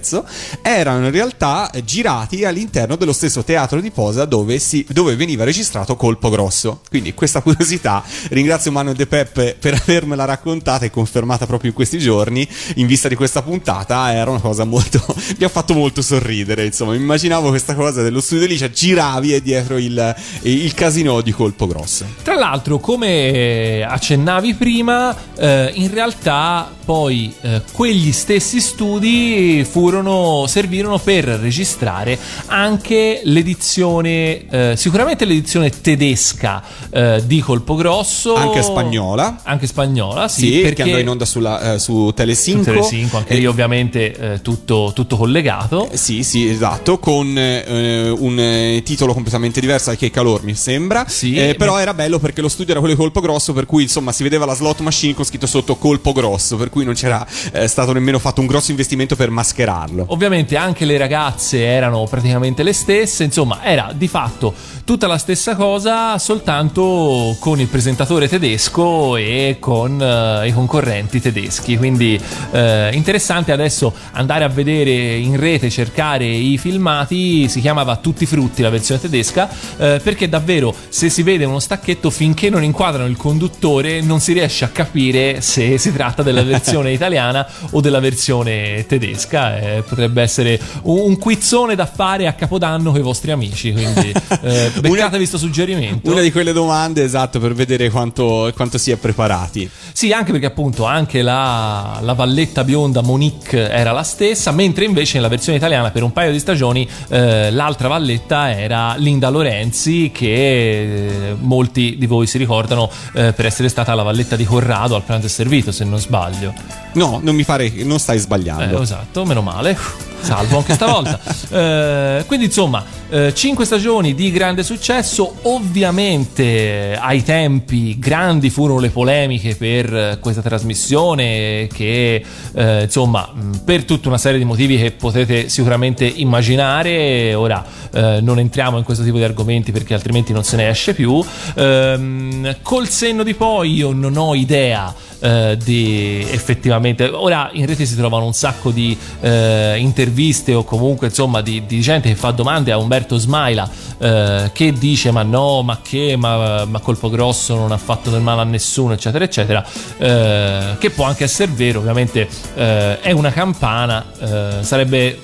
erano 0.62 1.06
in 1.06 1.12
realtà 1.12 1.70
eh, 1.70 1.84
girati 1.84 2.44
all'interno 2.44 2.96
dello 2.96 3.12
stesso 3.12 3.42
teatro 3.44 3.80
di 3.80 3.90
Posa 3.90 4.24
dove, 4.24 4.58
si, 4.58 4.84
dove 4.88 5.16
veniva 5.16 5.44
registrato 5.44 5.96
Colpo 5.96 6.28
Grosso. 6.30 6.80
Quindi 6.88 7.14
questa 7.14 7.40
curiosità, 7.40 8.02
ringrazio 8.30 8.72
Manuel 8.72 8.96
De 8.96 9.06
Peppe 9.06 9.56
per 9.58 9.74
avermela 9.74 10.24
raccontata 10.24 10.84
e 10.84 10.90
confermata 10.90 11.46
proprio 11.46 11.70
in 11.70 11.76
questi 11.76 11.98
giorni, 11.98 12.46
in 12.76 12.86
vista 12.86 13.08
di 13.08 13.14
questa 13.14 13.42
puntata, 13.42 14.12
era 14.12 14.30
una 14.30 14.40
cosa 14.40 14.64
molto... 14.64 15.04
mi 15.38 15.44
ha 15.44 15.48
fatto 15.48 15.74
molto 15.74 16.02
sorridere, 16.02 16.64
insomma, 16.64 16.94
immaginavo 16.94 17.48
questa 17.48 17.74
cosa 17.74 18.02
dello 18.02 18.20
studio 18.20 18.46
di 18.46 18.52
Licia, 18.52 18.70
giravi 18.70 19.40
dietro 19.42 19.78
il, 19.78 20.14
il 20.42 20.74
casino 20.74 21.20
di 21.20 21.32
Colpo 21.32 21.66
Grosso. 21.66 22.06
Tra 22.22 22.34
l'altro, 22.34 22.78
come 22.78 23.82
accennavi 23.82 24.54
prima, 24.54 25.16
eh, 25.36 25.70
in 25.74 25.92
realtà 25.92 26.70
poi 26.84 27.34
eh, 27.42 27.62
quegli 27.72 28.12
stessi 28.12 28.60
studi 28.60 29.66
furono 29.68 29.87
furono, 29.88 30.44
servirono 30.46 30.98
per 30.98 31.24
registrare 31.24 32.18
anche 32.46 33.22
l'edizione, 33.24 34.46
eh, 34.50 34.74
sicuramente 34.76 35.24
l'edizione 35.24 35.70
tedesca 35.70 36.62
eh, 36.90 37.22
di 37.24 37.40
Colpo 37.40 37.74
Grosso. 37.74 38.34
Anche 38.34 38.62
spagnola. 38.62 39.40
Anche 39.44 39.66
spagnola, 39.66 40.28
sì. 40.28 40.52
Sì, 40.52 40.58
perché 40.60 40.82
andò 40.82 40.98
in 40.98 41.08
onda 41.08 41.24
sulla, 41.24 41.74
eh, 41.74 41.78
su 41.78 42.12
Telecinco. 42.14 42.64
Su 42.64 42.70
Telecinco, 42.70 43.16
anche 43.16 43.32
E- 43.32 43.38
lì 43.38 43.46
ovviamente 43.46 44.14
eh, 44.14 44.42
tutto, 44.42 44.92
tutto 44.94 45.16
collegato. 45.16 45.88
Sì, 45.94 46.22
sì, 46.22 46.46
esatto, 46.46 46.98
con 46.98 47.36
eh, 47.38 48.10
un 48.10 48.38
eh, 48.38 48.82
titolo 48.84 49.14
completamente 49.14 49.58
diverso, 49.60 49.94
che 49.96 50.10
calor 50.10 50.44
mi 50.44 50.54
sembra. 50.54 51.06
Eh, 51.22 51.54
però 51.56 51.78
era 51.78 51.94
bello 51.94 52.18
perché 52.18 52.42
lo 52.42 52.48
studio 52.50 52.72
era 52.72 52.80
quello 52.80 52.94
di 52.94 53.00
colpo 53.00 53.20
grosso, 53.20 53.54
per 53.54 53.64
cui 53.64 53.84
insomma 53.84 54.12
si 54.12 54.22
vedeva 54.22 54.44
la 54.44 54.54
slot 54.54 54.80
machine 54.80 55.14
con 55.14 55.24
scritto 55.24 55.46
sotto 55.46 55.76
colpo 55.76 56.12
grosso, 56.12 56.56
per 56.56 56.68
cui 56.68 56.84
non 56.84 56.92
c'era 56.92 57.26
eh, 57.52 57.66
stato 57.66 57.94
nemmeno 57.94 58.18
fatto 58.18 58.42
un 58.42 58.46
grosso 58.46 58.70
investimento 58.70 59.16
per 59.16 59.30
mascherarlo. 59.78 60.06
Ovviamente 60.08 60.56
anche 60.56 60.84
le 60.84 60.98
ragazze 60.98 61.64
erano 61.64 62.06
praticamente 62.08 62.62
le 62.62 62.72
stesse, 62.72 63.24
insomma 63.24 63.62
era 63.62 63.92
di 63.94 64.08
fatto 64.08 64.54
tutta 64.84 65.06
la 65.06 65.18
stessa 65.18 65.54
cosa, 65.54 66.18
soltanto 66.18 67.36
con 67.38 67.60
il 67.60 67.66
presentatore 67.66 68.28
tedesco 68.28 69.16
e 69.16 69.56
con 69.60 70.00
eh, 70.00 70.48
i 70.48 70.52
concorrenti 70.52 71.20
tedeschi. 71.20 71.76
Quindi 71.76 72.18
eh, 72.52 72.90
interessante 72.94 73.52
adesso 73.52 73.92
andare 74.12 74.44
a 74.44 74.48
vedere 74.48 75.16
in 75.16 75.36
rete, 75.36 75.70
cercare 75.70 76.26
i 76.26 76.56
filmati, 76.58 77.48
si 77.48 77.60
chiamava 77.60 77.96
Tutti 77.96 78.26
frutti 78.26 78.62
la 78.62 78.70
versione 78.70 79.00
tedesca, 79.00 79.48
eh, 79.76 80.00
perché 80.02 80.28
davvero 80.28 80.74
se 80.88 81.10
si 81.10 81.22
vede 81.22 81.44
uno 81.44 81.58
stacchetto 81.58 82.10
finché 82.10 82.48
non 82.48 82.64
inquadrano 82.64 83.08
il 83.08 83.16
conduttore 83.16 84.00
non 84.00 84.20
si 84.20 84.32
riesce 84.32 84.64
a 84.64 84.68
capire 84.68 85.40
se 85.40 85.78
si 85.78 85.92
tratta 85.92 86.22
della 86.22 86.42
versione 86.48 86.92
italiana 86.92 87.46
o 87.72 87.80
della 87.80 88.00
versione 88.00 88.86
tedesca. 88.86 89.58
Eh, 89.76 89.82
potrebbe 89.82 90.22
essere 90.22 90.58
un, 90.82 90.98
un 91.00 91.18
quizzone 91.18 91.74
da 91.74 91.86
fare 91.86 92.26
a 92.26 92.32
Capodanno 92.32 92.90
con 92.90 93.00
i 93.00 93.02
vostri 93.02 93.30
amici, 93.30 93.72
quindi 93.72 94.12
eh, 94.42 94.70
beccatevi 94.80 95.26
sto 95.26 95.38
suggerimento. 95.38 96.10
Una 96.10 96.20
di 96.20 96.32
quelle 96.32 96.52
domande, 96.52 97.02
esatto, 97.02 97.38
per 97.38 97.54
vedere 97.54 97.90
quanto, 97.90 98.50
quanto 98.54 98.78
si 98.78 98.90
è 98.90 98.96
preparati. 98.96 99.68
Sì, 99.92 100.12
anche 100.12 100.32
perché 100.32 100.46
appunto 100.46 100.84
anche 100.84 101.22
la, 101.22 101.98
la 102.02 102.12
valletta 102.14 102.64
bionda 102.64 103.02
Monique 103.02 103.70
era 103.70 103.92
la 103.92 104.02
stessa, 104.02 104.52
mentre 104.52 104.84
invece 104.84 105.16
nella 105.16 105.28
versione 105.28 105.58
italiana 105.58 105.90
per 105.90 106.02
un 106.02 106.12
paio 106.12 106.32
di 106.32 106.38
stagioni 106.38 106.88
eh, 107.08 107.50
l'altra 107.50 107.88
valletta 107.88 108.56
era 108.56 108.94
Linda 108.96 109.28
Lorenzi 109.28 110.10
che 110.12 111.28
eh, 111.30 111.36
molti 111.38 111.96
di 111.98 112.06
voi 112.06 112.26
si 112.26 112.38
ricordano 112.38 112.90
eh, 113.14 113.32
per 113.32 113.46
essere 113.46 113.68
stata 113.68 113.94
la 113.94 114.02
valletta 114.02 114.36
di 114.36 114.44
Corrado 114.44 114.94
al 114.94 115.02
pranzo 115.02 115.26
e 115.26 115.30
servito 115.30 115.72
se 115.72 115.84
non 115.84 115.98
sbaglio. 115.98 116.52
No, 116.98 117.20
non 117.22 117.34
mi 117.34 117.44
pare 117.44 117.70
non 117.84 117.98
stai 117.98 118.18
sbagliando. 118.18 118.78
Eh, 118.78 118.82
esatto, 118.82 119.24
meno 119.24 119.40
male. 119.40 119.76
Salvo 120.20 120.58
anche 120.58 120.74
stavolta. 120.74 121.18
Eh, 121.50 122.24
quindi, 122.26 122.46
insomma, 122.46 122.84
5 123.32 123.64
stagioni 123.64 124.14
di 124.14 124.30
grande 124.30 124.62
successo. 124.62 125.36
Ovviamente, 125.42 126.94
ai 127.00 127.22
tempi 127.22 127.98
grandi 127.98 128.50
furono 128.50 128.80
le 128.80 128.90
polemiche 128.90 129.54
per 129.54 129.94
eh, 129.94 130.18
questa 130.20 130.42
trasmissione. 130.42 131.68
Che 131.72 132.24
eh, 132.52 132.82
insomma, 132.82 133.32
per 133.64 133.84
tutta 133.84 134.08
una 134.08 134.18
serie 134.18 134.38
di 134.38 134.44
motivi 134.44 134.76
che 134.76 134.90
potete 134.90 135.48
sicuramente 135.48 136.04
immaginare. 136.04 137.34
Ora 137.34 137.64
eh, 137.92 138.18
non 138.20 138.38
entriamo 138.38 138.76
in 138.76 138.84
questo 138.84 139.04
tipo 139.04 139.16
di 139.16 139.24
argomenti 139.24 139.72
perché 139.72 139.94
altrimenti 139.94 140.32
non 140.32 140.44
se 140.44 140.56
ne 140.56 140.68
esce 140.68 140.92
più. 140.92 141.24
Ehm, 141.54 142.56
col 142.60 142.88
senno 142.88 143.22
di 143.22 143.32
poi, 143.34 143.72
io 143.72 143.92
non 143.92 144.16
ho 144.16 144.34
idea 144.34 144.94
eh, 145.20 145.58
di 145.62 146.24
effettivamente 146.30 146.87
ora 147.12 147.50
in 147.52 147.66
rete 147.66 147.84
si 147.84 147.96
trovano 147.96 148.24
un 148.24 148.32
sacco 148.32 148.70
di 148.70 148.96
eh, 149.20 149.76
interviste 149.78 150.54
o 150.54 150.64
comunque 150.64 151.08
insomma 151.08 151.40
di, 151.40 151.64
di 151.66 151.80
gente 151.80 152.08
che 152.08 152.14
fa 152.14 152.30
domande 152.30 152.72
a 152.72 152.78
Umberto 152.78 153.16
Smaila 153.16 153.68
eh, 153.98 154.50
che 154.52 154.72
dice 154.72 155.10
ma 155.10 155.22
no 155.22 155.62
ma 155.62 155.80
che 155.82 156.16
ma, 156.16 156.64
ma 156.64 156.78
colpo 156.80 157.08
grosso 157.08 157.54
non 157.54 157.72
ha 157.72 157.78
fatto 157.78 158.10
del 158.10 158.20
male 158.20 158.42
a 158.42 158.44
nessuno 158.44 158.92
eccetera 158.92 159.24
eccetera. 159.24 159.64
Eh, 159.98 160.76
che 160.78 160.90
può 160.90 161.04
anche 161.04 161.24
essere 161.24 161.50
vero 161.52 161.80
ovviamente 161.80 162.28
eh, 162.54 163.00
è 163.00 163.12
una 163.12 163.30
campana 163.30 164.04
eh, 164.20 164.62
sarebbe 164.62 165.18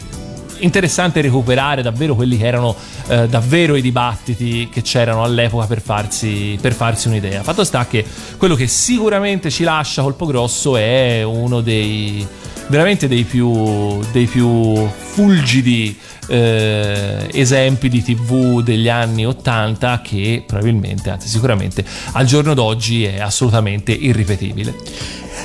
interessante 0.65 1.21
recuperare 1.21 1.83
davvero 1.83 2.15
quelli 2.15 2.37
che 2.37 2.47
erano 2.47 2.75
eh, 3.09 3.29
davvero 3.29 3.77
i 3.77 3.81
dibattiti 3.81 4.69
che 4.71 4.83
c'erano 4.83 5.23
all'epoca 5.23 5.67
per 5.67 5.81
farsi, 5.81 6.59
per 6.61 6.73
farsi 6.73 7.09
un'idea. 7.09 7.43
Fatto 7.43 7.65
sta 7.65 7.87
che 7.87 8.05
quello 8.37 8.55
che 8.55 8.67
sicuramente 8.67 9.51
ci 9.51 9.63
lascia 9.63 10.03
colpo 10.03 10.27
grosso 10.27 10.77
è 10.77 11.23
uno 11.23 11.61
dei 11.61 12.27
veramente 12.69 13.09
dei 13.09 13.25
più, 13.25 14.01
dei 14.11 14.27
più 14.27 14.89
fulgidi 14.89 15.97
eh, 16.29 17.29
esempi 17.33 17.89
di 17.89 18.03
tv 18.03 18.63
degli 18.63 18.89
anni 18.89 19.27
80 19.27 20.01
che 20.03 20.43
probabilmente, 20.47 21.11
anzi 21.11 21.29
sicuramente 21.29 21.85
al 22.13 22.25
giorno 22.25 22.55
d'oggi 22.55 23.05
è 23.05 23.21
assolutamente 23.21 23.93
irripetibile. 23.93 24.75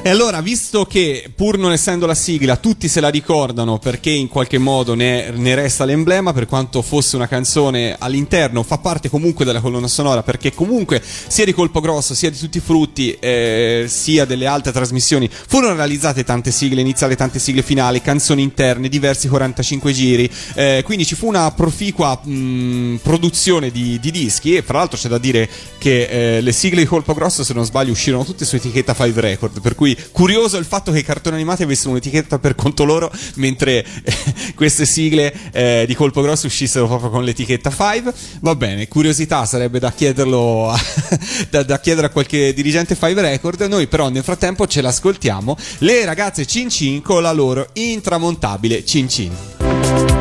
E 0.01 0.09
allora, 0.09 0.41
visto 0.41 0.85
che 0.85 1.29
pur 1.35 1.57
non 1.57 1.71
essendo 1.71 2.05
la 2.05 2.15
sigla, 2.15 2.55
tutti 2.55 2.87
se 2.87 3.01
la 3.01 3.09
ricordano 3.09 3.79
perché 3.79 4.09
in 4.09 4.27
qualche 4.27 4.57
modo 4.57 4.93
ne, 4.93 5.29
ne 5.31 5.55
resta 5.55 5.85
l'emblema, 5.85 6.31
per 6.31 6.45
quanto 6.45 6.81
fosse 6.81 7.15
una 7.15 7.27
canzone 7.27 7.95
all'interno, 7.99 8.63
fa 8.63 8.77
parte 8.77 9.09
comunque 9.09 9.43
della 9.45 9.59
colonna 9.59 9.87
sonora, 9.87 10.23
perché 10.23 10.53
comunque 10.53 11.01
sia 11.03 11.45
di 11.45 11.53
Colpo 11.53 11.81
Grosso, 11.81 12.13
sia 12.13 12.29
di 12.29 12.37
Tutti 12.37 12.57
i 12.57 12.61
Frutti, 12.61 13.11
eh, 13.19 13.85
sia 13.87 14.25
delle 14.25 14.45
altre 14.45 14.71
trasmissioni, 14.71 15.29
furono 15.29 15.75
realizzate 15.75 16.23
tante 16.23 16.51
sigle 16.51 16.81
iniziali, 16.81 17.15
tante 17.15 17.39
sigle 17.39 17.61
finali, 17.61 18.01
canzoni 18.01 18.41
interne, 18.41 18.87
diversi 18.87 19.27
45 19.27 19.91
giri, 19.91 20.31
eh, 20.55 20.81
quindi 20.85 21.05
ci 21.05 21.15
fu 21.15 21.27
una 21.27 21.51
proficua 21.51 22.19
mh, 22.23 22.99
produzione 23.03 23.69
di, 23.71 23.99
di 23.99 24.11
dischi. 24.11 24.55
E 24.55 24.61
fra 24.61 24.77
l'altro 24.77 24.97
c'è 24.97 25.09
da 25.09 25.17
dire 25.17 25.49
che 25.77 26.37
eh, 26.37 26.41
le 26.41 26.51
sigle 26.51 26.81
di 26.81 26.87
Colpo 26.87 27.13
Grosso, 27.13 27.43
se 27.43 27.53
non 27.53 27.65
sbaglio, 27.65 27.91
uscirono 27.91 28.23
tutte 28.23 28.45
su 28.45 28.55
etichetta 28.55 28.93
5 28.93 29.21
Record, 29.21 29.61
per 29.61 29.75
cui 29.79 29.97
curioso 30.11 30.57
il 30.57 30.65
fatto 30.65 30.91
che 30.91 30.99
i 30.99 31.03
cartoni 31.03 31.37
animati 31.37 31.63
avessero 31.63 31.91
un'etichetta 31.91 32.37
per 32.37 32.53
conto 32.53 32.83
loro, 32.83 33.09
mentre 33.35 33.85
eh, 34.03 34.13
queste 34.53 34.85
sigle 34.85 35.33
eh, 35.53 35.85
di 35.87 35.95
Colpo 35.95 36.21
Grosso 36.21 36.47
uscissero 36.47 36.85
proprio 36.85 37.09
con 37.09 37.23
l'etichetta 37.23 37.69
5. 37.69 38.13
Va 38.41 38.55
bene, 38.55 38.89
curiosità 38.89 39.45
sarebbe 39.45 39.79
da 39.79 39.93
chiederlo 39.93 40.69
a, 40.69 40.77
da, 41.49 41.63
da 41.63 41.79
chiedere 41.79 42.07
a 42.07 42.09
qualche 42.09 42.53
dirigente 42.53 42.93
5 42.93 43.21
Record. 43.21 43.61
Noi 43.61 43.87
però 43.87 44.09
nel 44.09 44.23
frattempo 44.23 44.67
ce 44.67 44.81
l'ascoltiamo. 44.81 45.55
Le 45.77 46.03
ragazze 46.03 46.45
Cin 46.45 46.69
Cin 46.69 47.01
con 47.01 47.21
la 47.21 47.31
loro 47.31 47.69
intramontabile 47.71 48.83
Cin 48.83 49.07
Cin. 49.07 50.18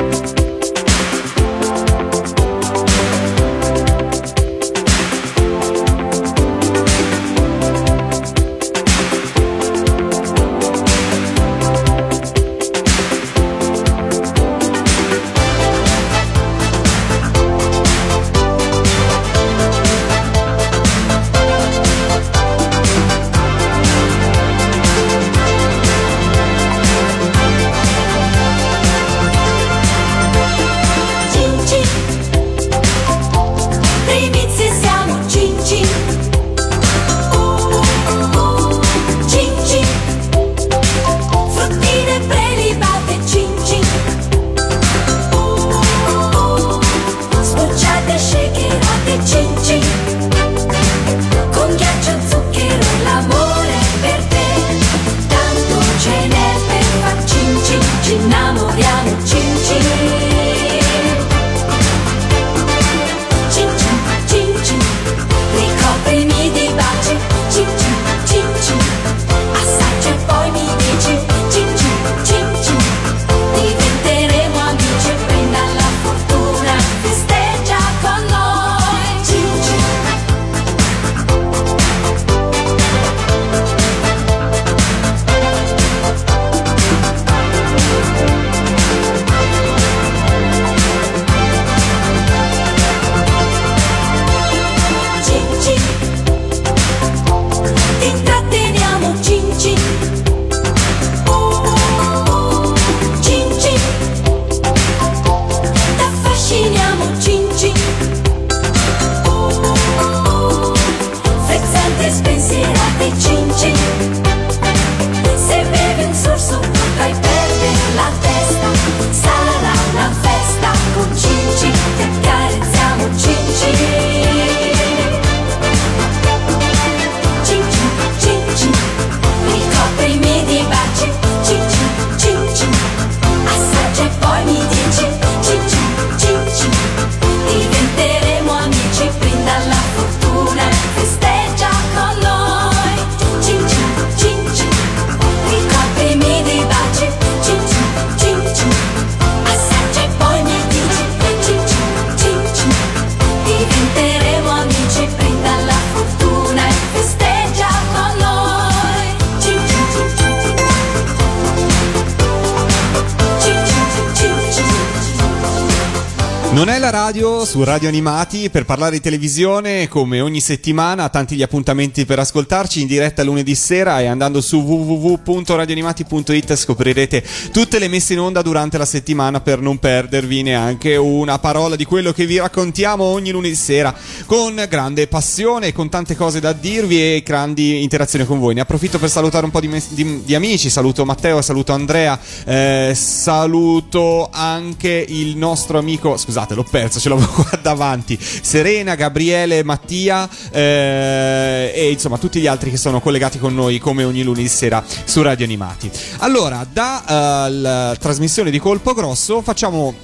Radio 167.78 167.90
Animati 167.90 168.50
per 168.50 168.64
parlare 168.64 168.96
di 168.96 169.00
televisione 169.00 169.86
come 169.86 170.20
ogni 170.20 170.40
settimana, 170.40 171.08
tanti 171.10 171.36
gli 171.36 171.42
appuntamenti 171.42 172.06
per 172.06 172.18
ascoltarci 172.18 172.80
in 172.80 172.88
diretta 172.88 173.22
lunedì 173.22 173.54
sera 173.54 174.00
e 174.00 174.06
andando 174.06 174.40
su 174.40 174.58
www.radioanimati.it 174.58 176.56
scoprirete 176.56 177.22
tutte 177.52 177.78
le 177.78 177.86
messe 177.86 178.14
in 178.14 178.18
onda 178.18 178.42
durante 178.42 178.78
la 178.78 178.84
settimana 178.84 179.40
per 179.40 179.60
non 179.60 179.78
perdervi 179.78 180.42
neanche 180.42 180.96
una 180.96 181.38
parola 181.38 181.76
di 181.76 181.84
quello 181.84 182.10
che 182.10 182.26
vi 182.26 182.38
raccontiamo 182.38 183.04
ogni 183.04 183.30
lunedì 183.30 183.54
sera 183.54 183.94
con 184.26 184.60
grande 184.68 185.06
passione, 185.06 185.72
con 185.72 185.88
tante 185.88 186.16
cose 186.16 186.40
da 186.40 186.52
dirvi 186.52 187.00
e 187.00 187.22
grandi 187.24 187.84
interazioni 187.84 188.26
con 188.26 188.40
voi. 188.40 188.54
Ne 188.54 188.62
approfitto 188.62 188.98
per 188.98 189.08
salutare 189.08 189.44
un 189.44 189.52
po' 189.52 189.60
di, 189.60 189.68
mes- 189.68 189.92
di- 189.92 190.24
di 190.24 190.34
amici, 190.34 190.68
saluto 190.68 191.04
Matteo, 191.04 191.40
saluto 191.42 191.72
Andrea, 191.72 192.18
eh, 192.44 192.92
saluto 192.96 194.30
anche 194.32 195.04
il 195.06 195.36
nostro 195.36 195.78
amico, 195.78 196.16
scusate 196.16 196.56
l'ho 196.56 196.66
perso, 196.68 196.98
ce 196.98 197.08
l'avevo 197.08 197.30
qua 197.42 197.67
davanti, 197.68 198.18
Serena, 198.18 198.94
Gabriele, 198.94 199.62
Mattia 199.62 200.28
eh, 200.50 201.72
e 201.74 201.90
insomma 201.90 202.18
tutti 202.18 202.40
gli 202.40 202.46
altri 202.46 202.70
che 202.70 202.76
sono 202.76 203.00
collegati 203.00 203.38
con 203.38 203.54
noi 203.54 203.78
come 203.78 204.04
ogni 204.04 204.22
lunedì 204.22 204.48
sera 204.48 204.82
su 205.04 205.22
Radio 205.22 205.44
Animati. 205.44 205.90
Allora, 206.18 206.66
dalla 206.70 207.94
trasmissione 207.98 208.50
di 208.50 208.58
Colpo 208.58 208.94
Grosso 208.94 209.42
facciamo 209.42 209.94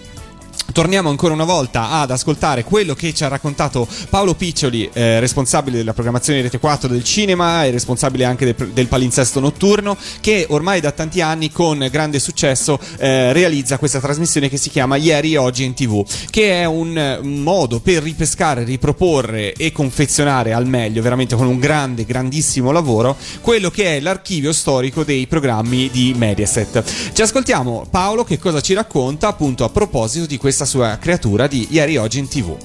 Torniamo 0.75 1.09
ancora 1.09 1.35
una 1.35 1.45
volta 1.45 1.91
ad 1.91 2.11
ascoltare 2.11 2.65
quello 2.65 2.95
che 2.95 3.15
ci 3.15 3.23
ha 3.23 3.29
raccontato 3.29 3.87
Paolo 4.11 4.35
Piccioli, 4.35 4.91
eh, 4.93 5.21
responsabile 5.21 5.77
della 5.77 5.93
programmazione 5.93 6.41
di 6.41 6.47
Rete 6.47 6.59
4 6.59 6.89
del 6.89 7.05
cinema 7.05 7.65
e 7.65 7.71
responsabile 7.71 8.25
anche 8.25 8.45
del, 8.45 8.71
del 8.71 8.89
palinsesto 8.89 9.39
notturno, 9.39 9.97
che 10.21 10.47
ormai 10.49 10.81
da 10.81 10.91
tanti 10.91 11.21
anni 11.21 11.53
con 11.53 11.87
grande 11.93 12.19
successo 12.19 12.81
eh, 12.99 13.33
realizza 13.33 13.79
questa 13.79 14.01
trasmissione 14.01 14.49
che 14.49 14.57
si 14.57 14.69
chiama 14.69 14.97
Ieri 14.97 15.37
Oggi 15.37 15.63
in 15.63 15.75
TV, 15.75 16.05
che 16.29 16.63
è 16.63 16.65
un 16.65 16.99
eh, 16.99 17.21
modo 17.23 17.79
per 17.79 18.03
ripescare, 18.03 18.65
riproporre 18.65 19.53
e 19.53 19.71
confezionare 19.71 20.53
al 20.53 20.67
meglio, 20.67 21.03
veramente 21.03 21.37
con 21.37 21.47
un 21.47 21.61
grande, 21.61 22.05
grandissimo 22.05 22.73
lavoro, 22.73 23.17
quello 23.43 23.71
che 23.71 23.99
è 23.99 24.01
l'archivio 24.01 24.53
storico 24.53 25.05
dei 25.05 25.29
programmi 25.29 25.89
di 25.93 26.15
Mediaset. 26.17 27.13
Ci 27.13 27.23
ascoltiamo 27.23 27.87
Paolo 27.89 28.25
che 28.25 28.41
cosa 28.41 28.61
ci 28.61 28.75
racconta 28.75 29.29
appunto 29.29 29.63
a 29.63 29.69
proposito 29.69 30.27
di 30.27 30.37
questa 30.37 30.63
sua 30.65 30.97
creatura 30.99 31.47
di 31.47 31.67
Ieri 31.71 31.97
Oggi 31.97 32.19
in 32.19 32.29
TV. 32.29 32.57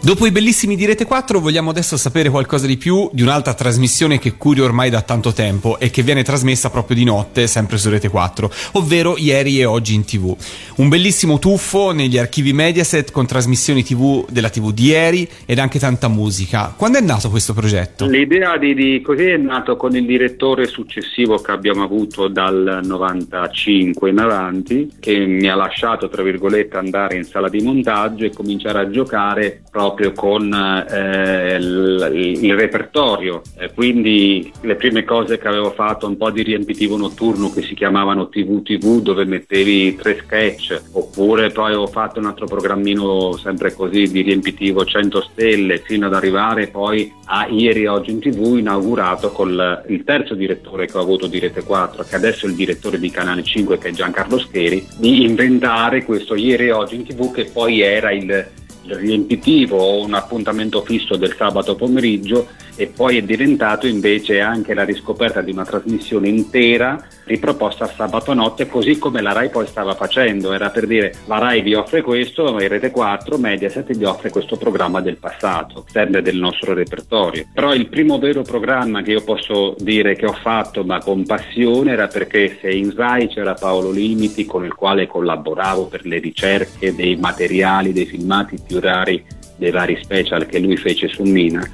Dopo 0.00 0.26
i 0.26 0.30
bellissimi 0.30 0.76
di 0.76 0.86
Rete 0.86 1.04
4 1.04 1.40
vogliamo 1.40 1.70
adesso 1.70 1.96
sapere 1.96 2.30
qualcosa 2.30 2.68
di 2.68 2.76
più 2.76 3.10
di 3.12 3.22
un'altra 3.22 3.52
trasmissione 3.52 4.20
che 4.20 4.36
curi 4.36 4.60
ormai 4.60 4.90
da 4.90 5.02
tanto 5.02 5.32
tempo 5.32 5.80
e 5.80 5.90
che 5.90 6.02
viene 6.02 6.22
trasmessa 6.22 6.70
proprio 6.70 6.96
di 6.96 7.02
notte 7.02 7.48
sempre 7.48 7.78
su 7.78 7.90
Rete 7.90 8.08
4, 8.08 8.50
ovvero 8.74 9.16
Ieri 9.18 9.58
e 9.58 9.64
Oggi 9.64 9.94
in 9.94 10.04
TV. 10.04 10.34
Un 10.76 10.88
bellissimo 10.88 11.40
tuffo 11.40 11.90
negli 11.90 12.16
archivi 12.16 12.52
Mediaset 12.52 13.10
con 13.10 13.26
trasmissioni 13.26 13.82
TV 13.82 14.24
della 14.30 14.50
TV 14.50 14.72
di 14.72 14.84
ieri 14.84 15.28
ed 15.44 15.58
anche 15.58 15.80
tanta 15.80 16.06
musica. 16.06 16.72
Quando 16.76 16.98
è 16.98 17.02
nato 17.02 17.28
questo 17.28 17.52
progetto? 17.52 18.06
L'idea 18.06 18.56
di, 18.56 18.74
di 18.74 19.00
così 19.00 19.24
è 19.24 19.36
nato 19.36 19.76
con 19.76 19.96
il 19.96 20.06
direttore 20.06 20.66
successivo 20.66 21.40
che 21.40 21.50
abbiamo 21.50 21.82
avuto 21.82 22.28
dal 22.28 22.82
95 22.84 24.10
in 24.10 24.18
avanti, 24.18 24.92
che 25.00 25.26
mi 25.26 25.48
ha 25.48 25.56
lasciato, 25.56 26.08
tra 26.08 26.22
virgolette, 26.22 26.76
andare 26.76 27.16
in 27.16 27.24
sala 27.24 27.48
di 27.48 27.60
montaggio 27.62 28.24
e 28.24 28.30
cominciare 28.30 28.78
a 28.78 28.88
giocare 28.90 29.62
proprio 29.78 30.10
con 30.10 30.52
eh, 30.52 31.54
il, 31.54 32.10
il 32.42 32.56
repertorio. 32.56 33.42
Eh, 33.56 33.72
quindi 33.72 34.52
le 34.62 34.74
prime 34.74 35.04
cose 35.04 35.38
che 35.38 35.46
avevo 35.46 35.70
fatto, 35.70 36.08
un 36.08 36.16
po' 36.16 36.30
di 36.30 36.42
riempitivo 36.42 36.96
notturno 36.96 37.48
che 37.52 37.62
si 37.62 37.74
chiamavano 37.74 38.28
TV 38.28 38.60
TV, 38.62 39.00
dove 39.00 39.24
mettevi 39.24 39.94
tre 39.94 40.20
sketch, 40.24 40.82
oppure 40.94 41.50
poi 41.50 41.74
ho 41.74 41.86
fatto 41.86 42.18
un 42.18 42.26
altro 42.26 42.46
programmino 42.46 43.36
sempre 43.36 43.72
così 43.72 44.10
di 44.10 44.22
riempitivo 44.22 44.84
100 44.84 45.28
stelle, 45.30 45.78
fino 45.78 46.06
ad 46.06 46.14
arrivare 46.14 46.66
poi 46.66 47.12
a 47.26 47.46
ieri 47.46 47.86
oggi 47.86 48.10
in 48.10 48.18
TV 48.18 48.56
inaugurato 48.56 49.30
con 49.30 49.84
il 49.86 50.02
terzo 50.02 50.34
direttore 50.34 50.86
che 50.86 50.98
ho 50.98 51.02
avuto 51.02 51.28
di 51.28 51.38
Rete 51.38 51.62
4, 51.62 52.02
che 52.02 52.16
adesso 52.16 52.46
è 52.46 52.48
il 52.48 52.56
direttore 52.56 52.98
di 52.98 53.10
Canale 53.10 53.44
5 53.44 53.78
che 53.78 53.90
è 53.90 53.92
Giancarlo 53.92 54.38
Scheri, 54.40 54.84
di 54.98 55.22
inventare 55.22 56.04
questo 56.04 56.34
ieri 56.34 56.70
oggi 56.70 56.96
in 56.96 57.06
TV 57.06 57.30
che 57.30 57.44
poi 57.44 57.80
era 57.80 58.10
il 58.10 58.56
riempitivo 58.86 59.76
o 59.76 60.04
un 60.04 60.14
appuntamento 60.14 60.82
fisso 60.82 61.16
del 61.16 61.34
sabato 61.36 61.74
pomeriggio 61.74 62.48
e 62.76 62.86
poi 62.86 63.18
è 63.18 63.22
diventato 63.22 63.86
invece 63.86 64.40
anche 64.40 64.74
la 64.74 64.84
riscoperta 64.84 65.40
di 65.42 65.50
una 65.50 65.64
trasmissione 65.64 66.28
intera 66.28 67.02
riproposta 67.28 67.86
sabato 67.86 68.34
notte 68.34 68.66
così 68.66 68.98
come 68.98 69.20
la 69.20 69.32
RAI 69.32 69.50
poi 69.50 69.66
stava 69.66 69.94
facendo, 69.94 70.52
era 70.52 70.70
per 70.70 70.86
dire 70.86 71.14
la 71.26 71.38
RAI 71.38 71.62
vi 71.62 71.74
offre 71.74 72.02
questo, 72.02 72.52
ma 72.52 72.62
il 72.62 72.68
Rete 72.68 72.90
4, 72.90 73.38
Mediaset 73.38 73.96
vi 73.96 74.04
offre 74.04 74.30
questo 74.30 74.56
programma 74.56 75.00
del 75.00 75.18
passato, 75.18 75.84
sempre 75.88 76.22
del 76.22 76.36
nostro 76.36 76.74
repertorio. 76.74 77.46
Però 77.54 77.72
il 77.72 77.88
primo 77.88 78.18
vero 78.18 78.42
programma 78.42 79.02
che 79.02 79.12
io 79.12 79.22
posso 79.22 79.76
dire 79.78 80.16
che 80.16 80.26
ho 80.26 80.32
fatto 80.32 80.82
ma 80.82 80.98
con 80.98 81.24
passione 81.24 81.92
era 81.92 82.08
perché 82.08 82.58
se 82.60 82.70
in 82.70 82.92
RAI 82.94 83.28
c'era 83.28 83.54
Paolo 83.54 83.90
Limiti 83.90 84.44
con 84.44 84.64
il 84.64 84.74
quale 84.74 85.06
collaboravo 85.06 85.86
per 85.86 86.06
le 86.06 86.18
ricerche 86.18 86.94
dei 86.94 87.16
materiali, 87.16 87.92
dei 87.92 88.06
filmati 88.06 88.58
più 88.66 88.80
rari 88.80 89.24
dei 89.58 89.70
vari 89.70 89.98
special 90.00 90.46
che 90.46 90.60
lui 90.60 90.76
fece 90.76 91.08
su 91.08 91.24
Mina, 91.24 91.68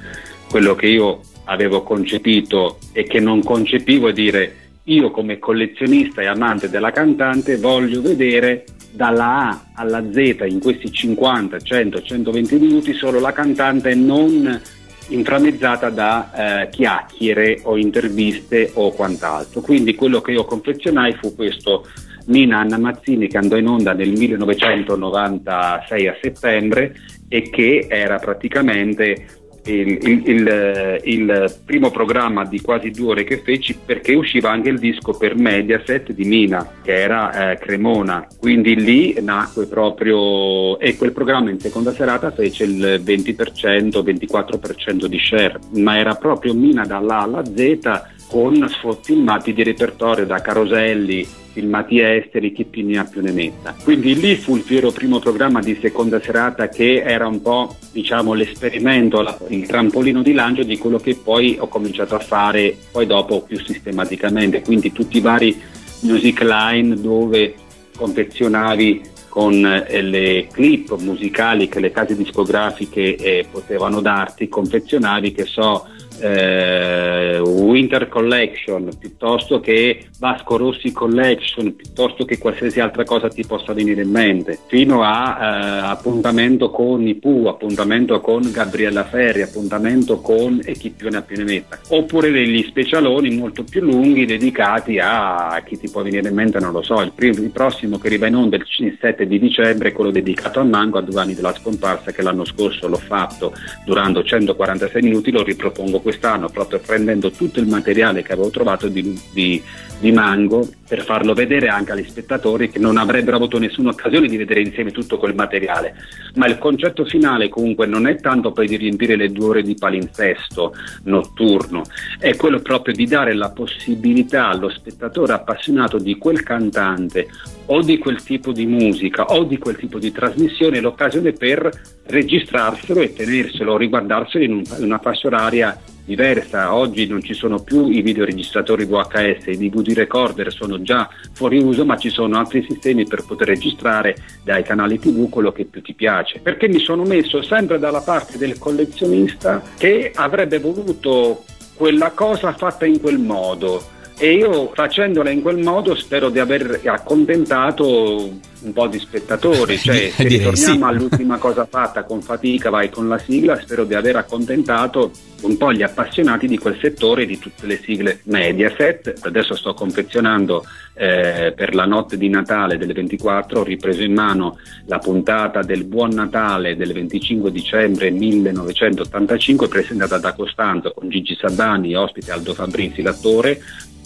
quello 0.49 0.75
che 0.75 0.87
io 0.87 1.21
avevo 1.45 1.83
concepito 1.83 2.79
e 2.91 3.03
che 3.03 3.19
non 3.19 3.43
concepivo 3.43 4.09
è 4.09 4.13
dire 4.13 4.55
io 4.85 5.11
come 5.11 5.39
collezionista 5.39 6.21
e 6.21 6.27
amante 6.27 6.69
della 6.69 6.91
cantante 6.91 7.57
voglio 7.57 8.01
vedere 8.01 8.65
dalla 8.91 9.49
A 9.49 9.65
alla 9.73 10.03
Z 10.11 10.45
in 10.47 10.59
questi 10.59 10.91
50, 10.91 11.59
100, 11.59 12.01
120 12.01 12.55
minuti 12.57 12.93
solo 12.93 13.19
la 13.19 13.33
cantante 13.33 13.95
non 13.95 14.61
inframmezzata 15.07 15.89
da 15.89 16.63
eh, 16.63 16.69
chiacchiere 16.69 17.59
o 17.63 17.77
interviste 17.77 18.71
o 18.73 18.91
quant'altro. 18.91 19.61
Quindi 19.61 19.95
quello 19.95 20.21
che 20.21 20.31
io 20.31 20.45
confezionai 20.45 21.13
fu 21.13 21.35
questo 21.35 21.87
Nina 22.27 22.59
Anna 22.59 22.77
Mazzini 22.77 23.27
che 23.27 23.37
andò 23.37 23.57
in 23.57 23.67
onda 23.67 23.93
nel 23.93 24.11
1996 24.11 26.07
a 26.07 26.17
settembre 26.21 26.95
e 27.27 27.49
che 27.49 27.87
era 27.89 28.17
praticamente 28.17 29.43
il, 29.65 29.97
il, 30.01 30.21
il, 30.25 31.01
il, 31.03 31.55
primo 31.65 31.89
programma 31.89 32.45
di 32.45 32.61
quasi 32.61 32.91
due 32.91 33.11
ore 33.11 33.23
che 33.23 33.39
feci 33.39 33.77
perché 33.83 34.13
usciva 34.13 34.51
anche 34.51 34.69
il 34.69 34.79
disco 34.79 35.13
per 35.13 35.35
Mediaset 35.35 36.11
di 36.11 36.25
Mina 36.25 36.67
che 36.83 36.93
era 36.93 37.51
eh, 37.51 37.57
Cremona. 37.57 38.27
Quindi 38.39 38.75
lì 38.75 39.17
nacque 39.21 39.65
proprio 39.65 40.77
e 40.79 40.95
quel 40.95 41.11
programma 41.11 41.49
in 41.49 41.59
seconda 41.59 41.93
serata 41.93 42.31
fece 42.31 42.63
il 42.65 43.01
20% 43.03 44.03
24% 44.03 45.05
di 45.05 45.19
share. 45.19 45.59
Ma 45.75 45.97
era 45.97 46.15
proprio 46.15 46.53
Mina 46.53 46.85
dall'A 46.85 47.21
alla 47.21 47.43
Z 47.43 48.13
con 48.27 48.67
filmati 49.01 49.53
di 49.53 49.63
repertorio 49.63 50.25
da 50.25 50.41
Caroselli 50.41 51.43
filmati 51.55 52.01
esteri, 52.01 52.51
chi 52.51 52.65
più 52.65 52.85
ne 52.85 52.97
ha 52.97 53.05
più 53.05 53.21
ne 53.21 53.31
metta. 53.31 53.73
Quindi 53.81 54.19
lì 54.19 54.35
fu 54.35 54.57
il 54.57 54.63
vero 54.67 54.91
primo 54.91 55.19
programma 55.19 55.61
di 55.61 55.77
seconda 55.81 56.19
serata 56.19 56.67
che 56.67 57.01
era 57.01 57.27
un 57.27 57.41
po' 57.41 57.77
diciamo 57.93 58.33
l'esperimento, 58.33 59.25
il 59.47 59.65
trampolino 59.65 60.21
di 60.21 60.33
lancio 60.33 60.63
di 60.63 60.77
quello 60.77 60.97
che 60.97 61.15
poi 61.15 61.55
ho 61.57 61.69
cominciato 61.69 62.15
a 62.15 62.19
fare 62.19 62.75
poi 62.91 63.05
dopo 63.05 63.41
più 63.41 63.57
sistematicamente, 63.57 64.61
quindi 64.61 64.91
tutti 64.91 65.17
i 65.17 65.21
vari 65.21 65.57
music 66.01 66.41
line 66.41 66.99
dove 66.99 67.53
confezionavi 67.95 69.13
con 69.29 69.65
eh, 69.65 70.01
le 70.01 70.47
clip 70.51 70.97
musicali 70.97 71.69
che 71.69 71.79
le 71.79 71.91
case 71.91 72.17
discografiche 72.17 73.15
eh, 73.15 73.45
potevano 73.49 74.01
darti, 74.01 74.49
confezionavi 74.49 75.31
che 75.31 75.45
so 75.45 75.87
eh, 76.19 77.39
Winter 77.39 78.07
Collection 78.07 78.89
piuttosto 78.99 79.59
che 79.59 80.07
Vasco 80.19 80.57
Rossi 80.57 80.91
Collection 80.91 81.75
piuttosto 81.75 82.25
che 82.25 82.37
qualsiasi 82.37 82.79
altra 82.79 83.03
cosa 83.03 83.27
ti 83.27 83.45
possa 83.45 83.73
venire 83.73 84.01
in 84.01 84.09
mente. 84.09 84.59
Fino 84.67 85.03
a 85.03 85.37
eh, 85.39 85.87
appuntamento 85.87 86.69
con 86.69 87.05
i 87.07 87.15
Pooh 87.15 87.47
appuntamento 87.47 88.19
con 88.21 88.49
Gabriella 88.51 89.03
Ferri 89.03 89.41
appuntamento 89.41 90.19
con 90.19 90.61
e 90.63 90.73
chi 90.73 90.89
più 90.89 91.09
ne 91.09 91.23
metta 91.43 91.79
oppure 91.89 92.31
degli 92.31 92.63
specialoni 92.63 93.35
molto 93.35 93.63
più 93.63 93.81
lunghi 93.81 94.25
dedicati 94.25 94.99
a 94.99 95.61
chi 95.65 95.77
ti 95.77 95.89
può 95.89 96.01
venire 96.01 96.29
in 96.29 96.35
mente 96.35 96.59
non 96.59 96.71
lo 96.71 96.81
so. 96.81 97.01
Il, 97.01 97.11
primo, 97.13 97.41
il 97.41 97.51
prossimo 97.51 97.97
che 97.97 98.07
arriva 98.07 98.27
in 98.27 98.35
onda 98.35 98.55
il 98.55 98.97
7 98.99 99.27
di 99.27 99.39
dicembre 99.39 99.89
è 99.89 99.91
quello 99.91 100.11
dedicato 100.11 100.59
a 100.59 100.63
Mango 100.63 100.97
a 100.97 101.01
due 101.01 101.19
anni 101.19 101.33
della 101.33 101.53
scomparsa 101.53 102.11
che 102.11 102.21
l'anno 102.21 102.45
scorso 102.45 102.87
l'ho 102.87 102.97
fatto 102.97 103.53
durando 103.85 104.23
146 104.23 105.01
minuti 105.01 105.31
lo 105.31 105.43
ripropongo 105.43 106.01
quest'anno 106.05 106.49
proprio 106.49 106.79
prendendo 106.85 107.31
tutto 107.31 107.59
il 107.59 107.65
materiale 107.65 108.21
che 108.21 108.33
avevo 108.33 108.51
trovato 108.51 108.87
di, 108.89 109.19
di, 109.33 109.59
di 109.99 110.11
Mango 110.11 110.69
per 110.87 111.03
farlo 111.03 111.33
vedere 111.33 111.67
anche 111.67 111.93
agli 111.93 112.07
spettatori 112.07 112.69
che 112.69 112.77
non 112.77 112.97
avrebbero 112.97 113.37
avuto 113.37 113.57
nessuna 113.57 113.89
occasione 113.89 114.27
di 114.27 114.37
vedere 114.37 114.61
insieme 114.61 114.91
tutto 114.91 115.17
quel 115.17 115.33
materiale. 115.33 115.95
Ma 116.35 116.45
il 116.45 116.59
concetto 116.59 117.05
finale 117.05 117.49
comunque 117.49 117.87
non 117.87 118.05
è 118.05 118.17
tanto 118.17 118.51
poi 118.51 118.67
di 118.67 118.75
riempire 118.75 119.15
le 119.15 119.31
due 119.31 119.45
ore 119.47 119.61
di 119.63 119.73
palinsesto 119.73 120.75
notturno, 121.05 121.81
è 122.19 122.35
quello 122.35 122.59
proprio 122.59 122.93
di 122.93 123.07
dare 123.07 123.33
la 123.33 123.49
possibilità 123.49 124.49
allo 124.49 124.69
spettatore 124.69 125.33
appassionato 125.33 125.97
di 125.97 126.19
quel 126.19 126.43
cantante 126.43 127.27
o 127.67 127.81
di 127.81 127.97
quel 127.97 128.21
tipo 128.21 128.51
di 128.51 128.67
musica 128.67 129.25
o 129.25 129.43
di 129.43 129.57
quel 129.57 129.75
tipo 129.75 129.97
di 129.97 130.11
trasmissione 130.11 130.79
l'occasione 130.79 131.31
per 131.31 131.67
registrarselo 132.05 133.01
e 133.01 133.11
tenerselo, 133.11 133.75
riguardarselo 133.75 134.43
in, 134.43 134.51
un- 134.53 134.63
in 134.77 134.83
una 134.83 134.99
fascia 134.99 135.25
oraria 135.25 135.75
diversa. 136.05 136.73
Oggi 136.73 137.07
non 137.07 137.21
ci 137.21 137.33
sono 137.33 137.61
più 137.61 137.89
i 137.89 138.01
videoregistratori 138.01 138.85
VHS, 138.85 139.47
i 139.47 139.57
DVD 139.57 139.93
recorder 139.93 140.53
sono 140.53 140.81
già 140.81 141.09
fuori 141.33 141.57
uso, 141.57 141.83
ma 141.83 141.97
ci 141.97 142.09
sono 142.09 142.37
altri 142.37 142.65
sistemi 142.67 143.05
per 143.05 143.25
poter 143.25 143.47
registrare 143.47 144.15
dai 144.43 144.63
canali 144.63 144.99
TV 144.99 145.27
quello 145.29 145.51
che 145.51 145.65
più 145.65 145.81
ti 145.81 145.93
piace. 145.93 146.39
Perché 146.39 146.67
mi 146.67 146.79
sono 146.79 147.03
messo 147.03 147.41
sempre 147.41 147.79
dalla 147.79 148.01
parte 148.01 148.37
del 148.37 148.57
collezionista 148.57 149.61
che 149.77 150.11
avrebbe 150.13 150.59
voluto 150.59 151.43
quella 151.73 152.11
cosa 152.11 152.53
fatta 152.53 152.85
in 152.85 153.01
quel 153.01 153.17
modo. 153.17 153.93
E 154.17 154.31
io 154.31 154.71
facendola 154.73 155.29
in 155.29 155.41
quel 155.41 155.57
modo 155.57 155.93
spero 155.93 156.29
di 156.29 156.39
aver 156.39 156.79
accontentato 156.85 158.53
un 158.65 158.73
po' 158.73 158.87
di 158.87 158.99
spettatori, 158.99 159.77
cioè 159.77 160.09
se 160.09 160.23
ritorniamo 160.27 160.77
sì. 160.77 160.83
all'ultima 160.83 161.37
cosa 161.37 161.65
fatta 161.65 162.03
con 162.03 162.21
fatica, 162.21 162.69
vai 162.69 162.89
con 162.89 163.07
la 163.07 163.17
sigla, 163.19 163.59
spero 163.59 163.85
di 163.85 163.93
aver 163.93 164.15
accontentato 164.15 165.11
un 165.41 165.57
po' 165.57 165.71
gli 165.71 165.83
appassionati 165.83 166.47
di 166.47 166.57
quel 166.57 166.77
settore 166.81 167.27
di 167.27 167.37
tutte 167.37 167.67
le 167.67 167.79
sigle 167.83 168.21
Mediaset. 168.23 169.19
Adesso 169.21 169.55
sto 169.55 169.73
confezionando 169.75 170.65
eh, 170.93 171.53
per 171.55 171.75
la 171.75 171.85
notte 171.85 172.17
di 172.17 172.29
Natale 172.29 172.77
delle 172.77 172.93
24, 172.93 173.59
ho 173.59 173.63
ripreso 173.63 174.01
in 174.01 174.13
mano 174.13 174.57
la 174.85 174.97
puntata 174.97 175.61
del 175.61 175.83
Buon 175.83 176.11
Natale 176.11 176.75
del 176.75 176.93
25 176.93 177.51
dicembre 177.51 178.09
1985 178.09 179.67
presentata 179.67 180.17
da 180.17 180.33
Costanzo 180.33 180.91
con 180.91 181.09
Gigi 181.09 181.35
Sabani, 181.39 181.95
ospite 181.95 182.31
Aldo 182.31 182.53
Fabrizi, 182.53 183.03
l'attore 183.03 183.61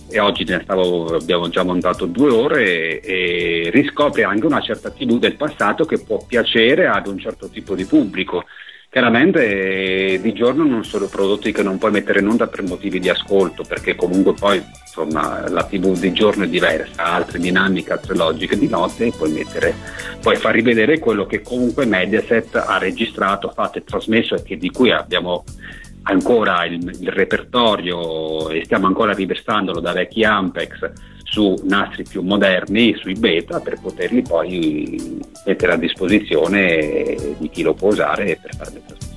e 0.09 0.19
oggi 0.19 0.43
ne 0.43 0.61
stavo, 0.63 1.15
abbiamo 1.15 1.49
già 1.49 1.63
montato 1.63 2.05
due 2.05 2.31
ore 2.31 2.99
e, 2.99 3.01
e 3.03 3.69
riscopre 3.71 4.23
anche 4.23 4.45
una 4.45 4.61
certa 4.61 4.89
TV 4.89 5.19
del 5.19 5.35
passato 5.35 5.85
che 5.85 5.99
può 5.99 6.23
piacere 6.25 6.87
ad 6.87 7.07
un 7.07 7.19
certo 7.19 7.47
tipo 7.49 7.75
di 7.75 7.85
pubblico. 7.85 8.45
Chiaramente 8.91 10.13
eh, 10.13 10.19
di 10.19 10.33
giorno 10.33 10.63
non 10.63 10.83
sono 10.83 11.05
prodotti 11.05 11.51
che 11.51 11.61
non 11.61 11.77
puoi 11.77 11.91
mettere 11.91 12.21
in 12.21 12.27
onda 12.27 12.47
per 12.47 12.63
motivi 12.63 12.99
di 12.99 13.07
ascolto, 13.07 13.63
perché 13.63 13.95
comunque 13.95 14.33
poi 14.33 14.57
insomma, 14.57 15.47
la 15.47 15.63
TV 15.63 15.95
di 15.95 16.11
giorno 16.11 16.45
è 16.45 16.47
diversa, 16.47 17.03
ha 17.03 17.13
altre 17.13 17.37
dinamiche, 17.37 17.91
altre 17.91 18.15
logiche 18.15 18.57
di 18.57 18.67
notte 18.67 19.05
e 19.05 19.13
puoi 19.15 19.31
mettere, 19.31 19.75
puoi 20.19 20.37
far 20.37 20.55
rivedere 20.55 20.97
quello 20.97 21.27
che 21.27 21.43
comunque 21.43 21.85
Mediaset 21.85 22.55
ha 22.55 22.79
registrato, 22.79 23.51
fatto 23.53 23.77
e 23.77 23.83
trasmesso 23.83 24.43
e 24.43 24.57
di 24.57 24.71
cui 24.71 24.91
abbiamo 24.91 25.43
ancora 26.09 26.65
il, 26.65 26.83
il 26.99 27.09
repertorio 27.09 28.49
e 28.49 28.63
stiamo 28.65 28.87
ancora 28.87 29.13
riversandolo 29.13 29.79
da 29.79 29.93
vecchi 29.93 30.23
Ampex 30.23 30.91
su 31.23 31.53
nastri 31.63 32.03
più 32.03 32.23
moderni, 32.23 32.95
sui 32.97 33.13
beta, 33.13 33.59
per 33.59 33.79
poterli 33.79 34.23
poi 34.23 35.19
mettere 35.45 35.73
a 35.73 35.77
disposizione 35.77 37.15
di 37.37 37.49
chi 37.49 37.61
lo 37.61 37.73
può 37.73 37.89
usare 37.89 38.39
per 38.41 38.55
fare 38.55 38.71
le 38.73 38.81
trasmissioni. 38.85 39.08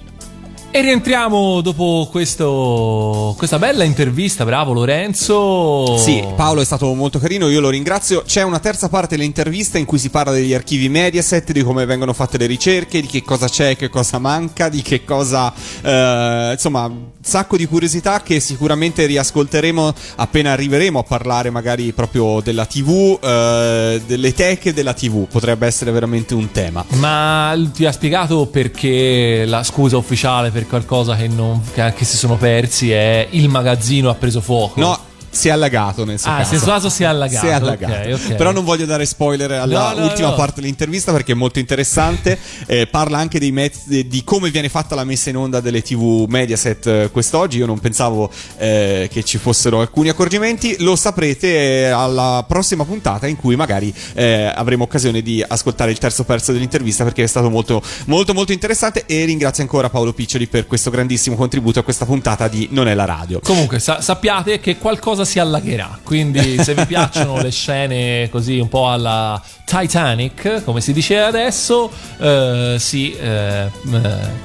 E 0.75 0.81
rientriamo 0.81 1.61
dopo 1.61 2.09
questo, 2.11 3.35
questa 3.37 3.59
bella 3.59 3.85
intervista, 3.85 4.47
bravo 4.47 4.73
Lorenzo. 4.73 5.99
Sì, 5.99 6.25
Paolo 6.35 6.63
è 6.63 6.65
stato 6.65 6.95
molto 6.95 7.19
carino, 7.19 7.51
io 7.51 7.61
lo 7.61 7.69
ringrazio. 7.69 8.23
C'è 8.23 8.41
una 8.41 8.59
terza 8.59 8.89
parte 8.89 9.17
dell'intervista 9.17 9.77
in 9.77 9.85
cui 9.85 9.99
si 9.99 10.09
parla 10.09 10.33
degli 10.33 10.55
archivi 10.55 10.89
Mediaset, 10.89 11.53
di 11.53 11.63
come 11.63 11.85
vengono 11.85 12.15
fatte 12.15 12.39
le 12.39 12.47
ricerche, 12.47 13.03
di 13.03 13.07
che 13.07 13.23
cosa 13.23 13.49
c'è, 13.49 13.77
che 13.77 13.91
cosa 13.91 14.19
manca, 14.19 14.71
di 14.71 14.81
che 14.81 15.05
cosa... 15.05 15.53
eh, 15.83 16.53
insomma, 16.53 16.87
un 16.87 17.11
sacco 17.21 17.59
di 17.59 17.67
curiosità 17.67 18.23
che 18.23 18.41
sicuramente 18.41 19.05
riascolteremo 19.05 19.93
appena 20.17 20.53
arriveremo 20.53 20.99
a 20.99 21.03
parlare 21.03 21.51
magari 21.51 21.93
proprio 21.93 22.41
della 22.41 22.65
TV, 22.65 23.19
eh, 23.23 24.01
delle 24.07 24.33
teche 24.33 24.73
della 24.73 24.95
TV. 24.95 25.27
Potrebbe 25.27 25.67
essere 25.67 25.91
veramente 25.91 26.33
un 26.33 26.51
tema. 26.51 26.83
Ma 26.95 27.55
ti 27.75 27.85
ha 27.85 27.93
spiegato 27.93 28.47
perché 28.47 29.45
la 29.47 29.63
scusa 29.63 29.99
ufficiale 29.99 30.51
per 30.51 30.61
qualcosa 30.67 31.17
che, 31.17 31.29
non, 31.29 31.63
che, 31.73 31.93
che 31.95 32.05
si 32.05 32.17
sono 32.17 32.37
persi 32.37 32.91
è 32.93 33.27
il 33.31 33.49
magazzino 33.49 34.11
ha 34.11 34.15
preso 34.15 34.41
fuoco? 34.41 34.81
No, 34.81 34.99
si 35.33 35.49
è 35.49 35.51
allagato 35.51 36.05
nel 36.05 36.19
suo 36.19 36.31
Ah, 36.31 36.37
caso. 36.43 36.59
caso 36.65 36.89
si 36.91 37.03
è 37.03 37.07
allagato. 37.07 37.47
Si 37.47 37.51
è 37.51 37.55
allagato. 37.55 38.09
ok, 38.11 38.15
ok. 38.31 38.35
Però 38.35 38.53
non 38.53 38.65
voglio 38.65 38.85
dare 38.85 39.07
spoiler 39.07 39.51
alla 39.53 39.93
No, 39.95 40.01
no, 40.01 40.05
ultima 40.07 40.29
no. 40.29 40.35
parte 40.35 40.61
dell'intervista 40.61 41.11
perché 41.11 41.33
è 41.33 41.35
molto 41.35 41.59
interessante. 41.59 42.39
Eh, 42.67 42.87
parla 42.87 43.17
anche 43.19 43.39
dei 43.39 43.51
mezzi, 43.51 44.07
di 44.07 44.23
come 44.25 44.51
viene 44.51 44.69
fatta 44.69 44.95
la 44.95 45.05
messa 45.05 45.31
in 45.31 45.37
onda 45.37 45.61
delle 45.61 45.81
TV 45.83 46.27
Mediaset 46.29 46.87
eh, 46.87 47.09
quest'oggi. 47.11 47.57
Io 47.59 47.67
non 47.67 47.79
pensavo 47.81 48.31
eh, 48.59 49.09
che 49.11 49.25
ci 49.25 49.39
fossero 49.39 49.81
alcuni 49.81 50.11
accorgimenti. 50.11 50.77
Lo 50.81 50.97
saprete 50.97 51.47
eh, 51.49 51.85
alla 51.87 52.45
prossima 52.47 52.85
puntata 52.85 53.27
in 53.27 53.37
cui 53.37 53.57
magari 53.57 53.93
eh, 54.13 54.53
avremo 54.55 54.85
occasione 54.85 55.23
di 55.23 55.43
ascoltare 55.47 55.91
il 55.91 55.99
terzo 55.99 56.25
pezzo 56.25 56.53
dell'intervista 56.53 57.05
perché 57.05 57.23
è 57.23 57.27
stato 57.27 57.49
molto, 57.49 57.83
molto, 58.07 58.35
molto 58.35 58.53
interessante. 58.53 59.05
E 59.07 59.25
ringrazio 59.25 59.63
ancora 59.63 59.89
Paolo 59.89 60.13
Piccioli 60.13 60.47
per 60.47 60.67
questo 60.67 60.91
grandissimo 60.91 61.37
contributo 61.37 61.79
a 61.79 61.83
questa 61.83 62.05
puntata 62.05 62.49
di 62.49 62.69
Non 62.71 62.87
è 62.87 62.95
la 62.95 63.07
radio. 63.07 63.41
Comunque, 63.41 63.79
sa- 63.79 64.01
sappiate 64.03 64.61
che 64.61 64.77
qualcosa 64.77 65.22
si 65.25 65.39
allagherà. 65.39 65.99
Quindi, 66.03 66.63
se 66.63 66.75
vi 66.75 66.87
piacciono 66.87 67.41
le 67.41 67.51
scene 67.51 68.29
così 68.31 68.59
un 68.59 68.69
po' 68.69 68.91
alla 68.91 69.41
Titanic, 69.65 70.65
come 70.65 70.81
si 70.81 70.93
dice 70.93 71.19
adesso, 71.19 71.91
eh, 72.19 72.77
sì, 72.79 73.15
eh, 73.15 73.65
eh, 73.65 73.71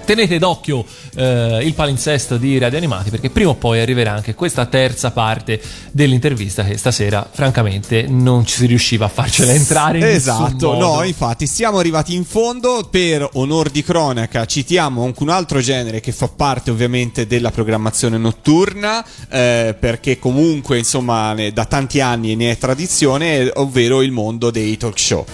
tenete 0.06 0.38
d'occhio 0.40 0.86
eh, 1.16 1.60
il 1.64 1.74
palinsesto 1.74 2.38
di 2.38 2.58
Radio 2.58 2.78
Animati 2.78 3.10
perché 3.10 3.30
prima 3.30 3.49
o 3.49 3.56
poi 3.56 3.82
arriverà 3.82 4.14
anche 4.14 4.36
questa 4.36 4.66
terza 4.68 5.12
parte 5.12 5.60
dell'intervista 5.91 6.64
che 6.64 6.78
stasera, 6.78 7.28
francamente, 7.30 8.06
non 8.08 8.45
ci 8.45 8.56
si 8.56 8.66
riusciva 8.68 9.06
a 9.06 9.10
farcela 9.10 9.52
entrare 9.52 9.98
in 9.98 10.06
Esatto, 10.06 10.78
no, 10.78 11.04
infatti 11.04 11.48
siamo 11.48 11.80
arrivati 11.80 12.16
in 12.16 12.24
fondo. 12.24 12.88
Per 12.90 13.28
onor 13.34 13.70
di 13.70 13.84
cronaca, 13.84 14.45
citiamo 14.45 15.04
anche 15.04 15.24
un 15.24 15.30
altro 15.30 15.60
genere 15.60 15.99
che 15.99 16.12
fa 16.12 16.28
parte 16.28 16.72
ovviamente 16.72 17.28
della 17.28 17.52
programmazione 17.52 18.18
notturna, 18.18 19.06
eh, 19.30 19.76
perché 19.78 20.20
comunque 20.20 20.66
insomma 20.76 21.34
ne- 21.34 21.53
da 21.53 21.65
tanti 21.65 22.02
anni 22.02 22.35
ne 22.35 22.52
è 22.52 22.57
tradizione, 22.57 23.49
ovvero 23.56 24.02
il 24.02 24.11
mondo 24.11 24.52
dei 24.52 24.76
talk 24.77 24.99
show. 24.99 25.26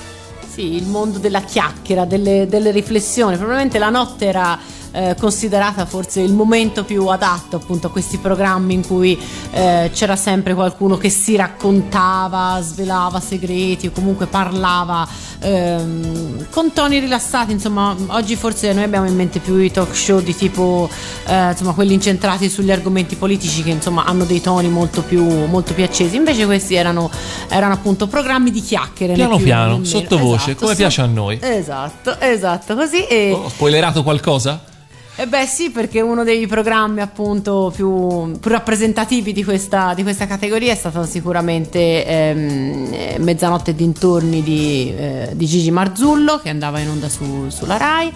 Sì, 0.53 0.75
il 0.75 0.85
mondo 0.85 1.17
della 1.17 1.41
chiacchiera, 1.41 2.05
delle, 2.05 2.45
delle 2.47 2.69
riflessioni. 2.69 3.35
Probabilmente 3.35 3.79
la 3.79 3.89
notte 3.89 4.25
era 4.25 4.59
eh, 4.93 5.15
considerata 5.19 5.85
forse 5.85 6.21
il 6.21 6.33
momento 6.33 6.83
più 6.83 7.07
adatto 7.07 7.55
appunto 7.55 7.87
a 7.87 7.89
questi 7.89 8.17
programmi 8.17 8.75
in 8.75 8.85
cui 8.85 9.19
eh, 9.51 9.89
c'era 9.91 10.15
sempre 10.15 10.53
qualcuno 10.53 10.97
che 10.97 11.09
si 11.09 11.35
raccontava, 11.35 12.59
svelava 12.61 13.19
segreti 13.19 13.87
o 13.87 13.91
comunque 13.91 14.27
parlava 14.27 15.07
ehm, 15.39 16.47
con 16.49 16.71
toni 16.73 16.99
rilassati. 16.99 17.51
Insomma, 17.51 17.95
oggi 18.07 18.35
forse 18.35 18.71
noi 18.73 18.83
abbiamo 18.83 19.07
in 19.07 19.15
mente 19.15 19.39
più 19.39 19.57
i 19.57 19.71
talk 19.71 19.95
show 19.95 20.21
di 20.21 20.35
tipo 20.35 20.87
eh, 21.25 21.49
insomma 21.49 21.73
quelli 21.73 21.93
incentrati 21.93 22.49
sugli 22.49 22.71
argomenti 22.71 23.15
politici 23.15 23.63
che 23.63 23.71
insomma 23.71 24.05
hanno 24.05 24.25
dei 24.25 24.41
toni 24.41 24.69
molto 24.69 25.01
più, 25.01 25.23
molto 25.47 25.73
più 25.73 25.83
accesi. 25.83 26.15
Invece 26.15 26.45
questi 26.45 26.75
erano, 26.75 27.09
erano 27.49 27.73
appunto 27.73 28.07
programmi 28.07 28.51
di 28.51 28.61
chiacchiere. 28.61 29.13
Piano 29.13 29.37
più 29.37 29.45
piano, 29.45 29.83
sottovoce, 29.83 30.51
Esatto, 30.51 30.59
come 30.59 30.71
so- 30.71 30.77
piace 30.77 31.01
a 31.01 31.05
noi. 31.05 31.39
Esatto, 31.41 32.19
esatto, 32.19 32.75
così 32.75 33.05
e, 33.05 33.31
Ho 33.31 33.49
spoilerato 33.49 34.03
qualcosa? 34.03 34.71
E 35.15 35.27
beh 35.27 35.45
sì, 35.45 35.69
perché 35.69 36.01
uno 36.01 36.23
dei 36.23 36.47
programmi 36.47 36.99
appunto 36.99 37.71
più, 37.73 38.37
più 38.39 38.49
rappresentativi 38.49 39.31
di 39.31 39.43
questa, 39.43 39.93
di 39.93 40.01
questa 40.01 40.25
categoria 40.25 40.71
è 40.71 40.75
stato 40.75 41.05
sicuramente 41.05 42.05
ehm, 42.05 42.89
eh, 42.91 43.15
Mezzanotte 43.19 43.71
e 43.71 43.75
dintorni 43.75 44.41
di, 44.41 44.91
eh, 44.95 45.29
di 45.33 45.45
Gigi 45.45 45.69
Marzullo 45.69 46.39
che 46.39 46.49
andava 46.49 46.79
in 46.79 46.89
onda 46.89 47.09
su- 47.09 47.49
sulla 47.49 47.77
Rai. 47.77 48.11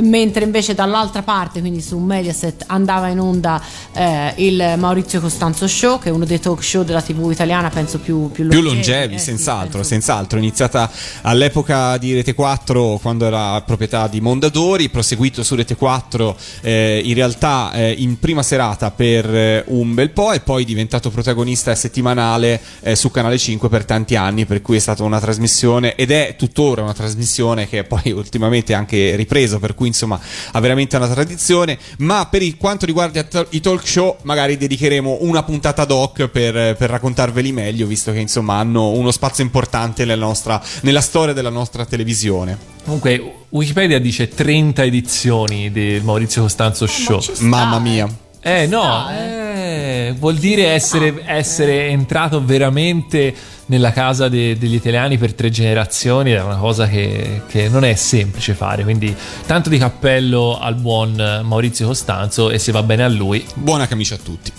Mentre 0.00 0.44
invece 0.44 0.74
dall'altra 0.74 1.22
parte, 1.22 1.60
quindi 1.60 1.80
su 1.80 1.98
Mediaset, 1.98 2.64
andava 2.66 3.08
in 3.08 3.20
onda 3.20 3.60
eh, 3.92 4.32
il 4.36 4.74
Maurizio 4.78 5.20
Costanzo 5.20 5.66
Show, 5.66 5.98
che 5.98 6.08
è 6.08 6.12
uno 6.12 6.24
dei 6.24 6.40
talk 6.40 6.62
show 6.62 6.82
della 6.82 7.02
TV 7.02 7.30
italiana, 7.30 7.70
penso 7.70 7.98
più, 7.98 8.30
più 8.30 8.46
Più 8.48 8.60
longevi. 8.60 8.74
longevi, 8.74 9.14
Eh, 9.14 9.18
sì, 9.18 9.24
senz'altro, 9.24 9.82
senz'altro. 9.82 10.38
Iniziata 10.38 10.90
all'epoca 11.22 11.96
di 11.98 12.14
Rete 12.14 12.34
4, 12.34 12.98
quando 13.00 13.26
era 13.26 13.60
proprietà 13.62 14.06
di 14.08 14.20
Mondadori, 14.20 14.88
proseguito 14.88 15.42
su 15.42 15.54
Rete 15.54 15.76
4 15.76 16.36
eh, 16.62 17.00
in 17.04 17.14
realtà 17.14 17.72
eh, 17.72 17.94
in 17.98 18.18
prima 18.18 18.42
serata 18.42 18.90
per 18.90 19.34
eh, 19.34 19.64
un 19.68 19.94
bel 19.94 20.10
po' 20.10 20.32
e 20.32 20.40
poi 20.40 20.64
diventato 20.64 21.10
protagonista 21.10 21.74
settimanale 21.74 22.60
eh, 22.80 22.96
su 22.96 23.10
Canale 23.10 23.38
5 23.38 23.68
per 23.68 23.84
tanti 23.84 24.16
anni, 24.16 24.44
per 24.46 24.62
cui 24.62 24.76
è 24.76 24.80
stata 24.80 25.02
una 25.02 25.20
trasmissione 25.20 25.94
ed 25.94 26.10
è 26.10 26.34
tuttora 26.36 26.82
una 26.82 26.94
trasmissione 26.94 27.68
che 27.68 27.84
poi 27.84 28.10
ultimamente 28.12 28.72
è 28.72 28.76
anche 28.76 29.14
ripreso, 29.16 29.58
per 29.58 29.74
cui 29.74 29.85
cui 29.86 29.88
insomma 29.88 30.20
ha 30.52 30.60
veramente 30.60 30.96
una 30.96 31.08
tradizione. 31.08 31.78
Ma 31.98 32.26
per 32.26 32.42
il- 32.42 32.56
quanto 32.56 32.86
riguarda 32.86 33.24
i 33.50 33.60
talk 33.60 33.86
show, 33.86 34.16
magari 34.22 34.56
dedicheremo 34.56 35.18
una 35.20 35.42
puntata 35.42 35.84
doc 35.84 36.26
per, 36.28 36.76
per 36.76 36.90
raccontarveli 36.90 37.52
meglio, 37.52 37.86
visto 37.86 38.12
che 38.12 38.18
insomma 38.18 38.54
hanno 38.58 38.90
uno 38.90 39.10
spazio 39.10 39.44
importante 39.44 40.04
nella, 40.04 40.24
nostra, 40.26 40.62
nella 40.82 41.00
storia 41.00 41.32
della 41.32 41.50
nostra 41.50 41.84
televisione. 41.84 42.74
Comunque, 42.84 43.32
Wikipedia 43.50 43.98
dice 43.98 44.28
30 44.28 44.84
edizioni 44.84 45.70
del 45.72 46.02
Maurizio 46.02 46.42
Costanzo 46.42 46.86
Show. 46.86 47.20
Mamma 47.40 47.78
mia. 47.78 48.08
Eh 48.40 48.66
no, 48.68 49.08
eh, 49.10 50.14
vuol 50.16 50.36
dire 50.36 50.66
essere, 50.68 51.20
essere 51.26 51.88
entrato 51.88 52.44
veramente 52.44 53.34
nella 53.66 53.92
casa 53.92 54.28
de- 54.28 54.56
degli 54.58 54.74
italiani 54.74 55.18
per 55.18 55.34
tre 55.34 55.50
generazioni 55.50 56.32
è 56.32 56.42
una 56.42 56.56
cosa 56.56 56.86
che, 56.88 57.42
che 57.48 57.68
non 57.68 57.84
è 57.84 57.94
semplice 57.94 58.54
fare, 58.54 58.82
quindi 58.82 59.14
tanto 59.46 59.68
di 59.68 59.78
cappello 59.78 60.58
al 60.58 60.74
buon 60.74 61.42
Maurizio 61.44 61.86
Costanzo 61.86 62.50
e 62.50 62.58
se 62.58 62.72
va 62.72 62.82
bene 62.82 63.04
a 63.04 63.08
lui. 63.08 63.44
Buona 63.54 63.86
camicia 63.86 64.14
a 64.14 64.18
tutti. 64.18 64.52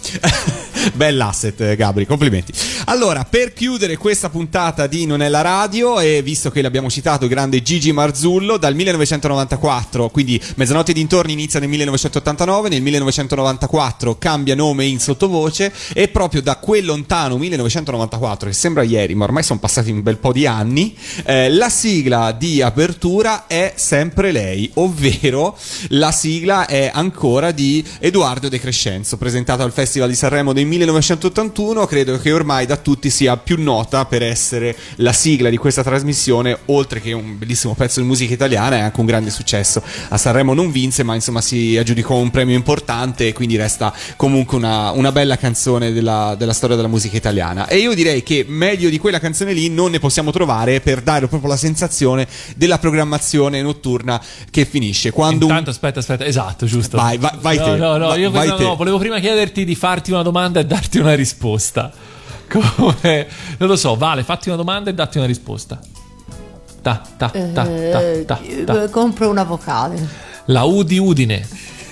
Bell'asset, 0.93 1.59
eh, 1.61 1.76
Gabri, 1.76 2.05
complimenti. 2.05 2.53
Allora, 2.85 3.26
per 3.26 3.53
chiudere 3.53 3.97
questa 3.97 4.30
puntata 4.30 4.88
di 4.88 5.05
Non 5.05 5.22
è 5.22 5.30
la 5.30 5.41
radio, 5.41 5.99
e 5.99 6.22
visto 6.22 6.49
che 6.49 6.61
l'abbiamo 6.61 6.89
citato, 6.89 7.27
grande 7.27 7.61
Gigi 7.61 7.91
Marzullo, 7.91 8.57
dal 8.57 8.76
1994, 8.76 10.09
quindi 10.09 10.41
Mezzanotte 10.55 10.93
dintorni 10.93 11.34
inizia 11.34 11.59
nel 11.59 11.69
1989, 11.69 12.69
nel 12.69 12.81
1994 12.81 14.18
cambia 14.18 14.55
nome 14.55 14.85
in 14.85 14.99
sottovoce, 14.99 15.73
e 15.93 16.07
proprio 16.07 16.41
da 16.41 16.57
quel 16.57 16.85
lontano 16.85 17.38
1994, 17.38 18.49
che 18.49 18.55
sembra 18.55 18.84
ieri, 18.84 19.15
ma 19.15 19.26
ormai 19.26 19.43
sono 19.43 19.59
passati 19.59 19.91
un 19.91 20.01
bel 20.01 20.18
po' 20.18 20.31
di 20.31 20.45
anni, 20.45 20.95
eh, 21.26 21.49
la 21.49 21.69
sigla 21.69 22.31
di 22.31 22.61
apertura 22.61 23.47
è 23.47 23.73
sempre 23.76 24.31
lei, 24.31 24.69
ovvero 24.76 25.57
la 25.89 26.11
sigla 26.11 26.68
è 26.68 26.91
ancora 26.93 27.51
di 27.51 27.84
Edoardo 27.99 28.49
De 28.49 28.59
Crescenzo, 28.59 29.18
presentato 29.18 29.64
al 29.64 29.72
Festival 29.72 30.09
di 30.09 30.15
Sanremo 30.15 30.53
del 30.53 30.65
1981, 30.77 31.85
credo 31.85 32.17
che 32.19 32.31
ormai 32.31 32.65
da 32.65 32.77
tutti 32.77 33.09
sia 33.09 33.37
più 33.37 33.61
nota 33.61 34.05
per 34.05 34.23
essere 34.23 34.75
la 34.95 35.13
sigla 35.13 35.49
di 35.49 35.57
questa 35.57 35.83
trasmissione, 35.83 36.57
oltre 36.65 37.01
che 37.01 37.11
un 37.13 37.37
bellissimo 37.37 37.73
pezzo 37.75 37.99
di 37.99 38.05
musica 38.05 38.33
italiana, 38.33 38.77
è 38.77 38.79
anche 38.79 38.99
un 38.99 39.05
grande 39.05 39.29
successo. 39.29 39.81
A 40.09 40.17
Sanremo 40.17 40.53
non 40.53 40.71
vinse, 40.71 41.03
ma 41.03 41.15
insomma 41.15 41.41
si 41.41 41.77
aggiudicò 41.77 42.15
un 42.15 42.29
premio 42.31 42.55
importante 42.55 43.27
e 43.27 43.33
quindi 43.33 43.55
resta 43.55 43.93
comunque 44.15 44.57
una, 44.57 44.91
una 44.91 45.11
bella 45.11 45.37
canzone 45.37 45.91
della, 45.91 46.35
della 46.37 46.53
storia 46.53 46.75
della 46.75 46.87
musica 46.87 47.17
italiana. 47.17 47.67
E 47.67 47.77
io 47.77 47.93
direi 47.93 48.23
che 48.23 48.45
meglio 48.47 48.89
di 48.89 48.97
quella 48.99 49.19
canzone 49.19 49.53
lì 49.53 49.69
non 49.69 49.91
ne 49.91 49.99
possiamo 49.99 50.31
trovare 50.31 50.79
per 50.81 51.01
dare 51.01 51.27
proprio 51.27 51.49
la 51.49 51.57
sensazione 51.57 52.27
della 52.55 52.77
programmazione 52.77 53.61
notturna 53.61 54.21
che 54.51 54.65
finisce. 54.65 55.11
Quando 55.11 55.45
un- 55.45 55.51
Intanto 55.51 55.69
aspetta, 55.71 55.99
aspetta, 55.99 56.25
esatto, 56.25 56.65
giusto. 56.65 56.97
Vai, 56.97 57.17
vai, 57.17 57.31
vai 57.41 57.57
no, 57.57 57.63
te. 57.63 57.75
No, 57.77 57.97
no, 57.97 58.07
Va- 58.07 58.15
io 58.15 58.31
vai 58.31 58.47
no, 58.47 58.55
te. 58.55 58.63
volevo 58.75 58.97
prima 58.97 59.19
chiederti 59.19 59.65
di 59.65 59.75
farti 59.75 60.11
una 60.11 60.21
domanda 60.21 60.59
e 60.59 60.65
darti 60.68 60.99
una 60.99 61.15
risposta. 61.15 61.91
Come 62.48 63.27
non 63.57 63.68
lo 63.69 63.76
so, 63.76 63.95
Vale, 63.95 64.23
fatti 64.23 64.48
una 64.49 64.57
domanda 64.57 64.89
e 64.89 64.94
datti 64.94 65.18
una 65.18 65.27
risposta. 65.27 65.80
Ta, 66.81 67.02
ta, 67.18 67.30
ta, 67.30 67.52
ta, 67.53 67.68
Eh, 67.69 68.26
eh, 68.65 68.89
compro 68.89 69.30
una 69.30 69.44
vocale. 69.44 70.07
La 70.45 70.64
U 70.64 70.84
di 70.84 70.98
Udine. 70.98 71.45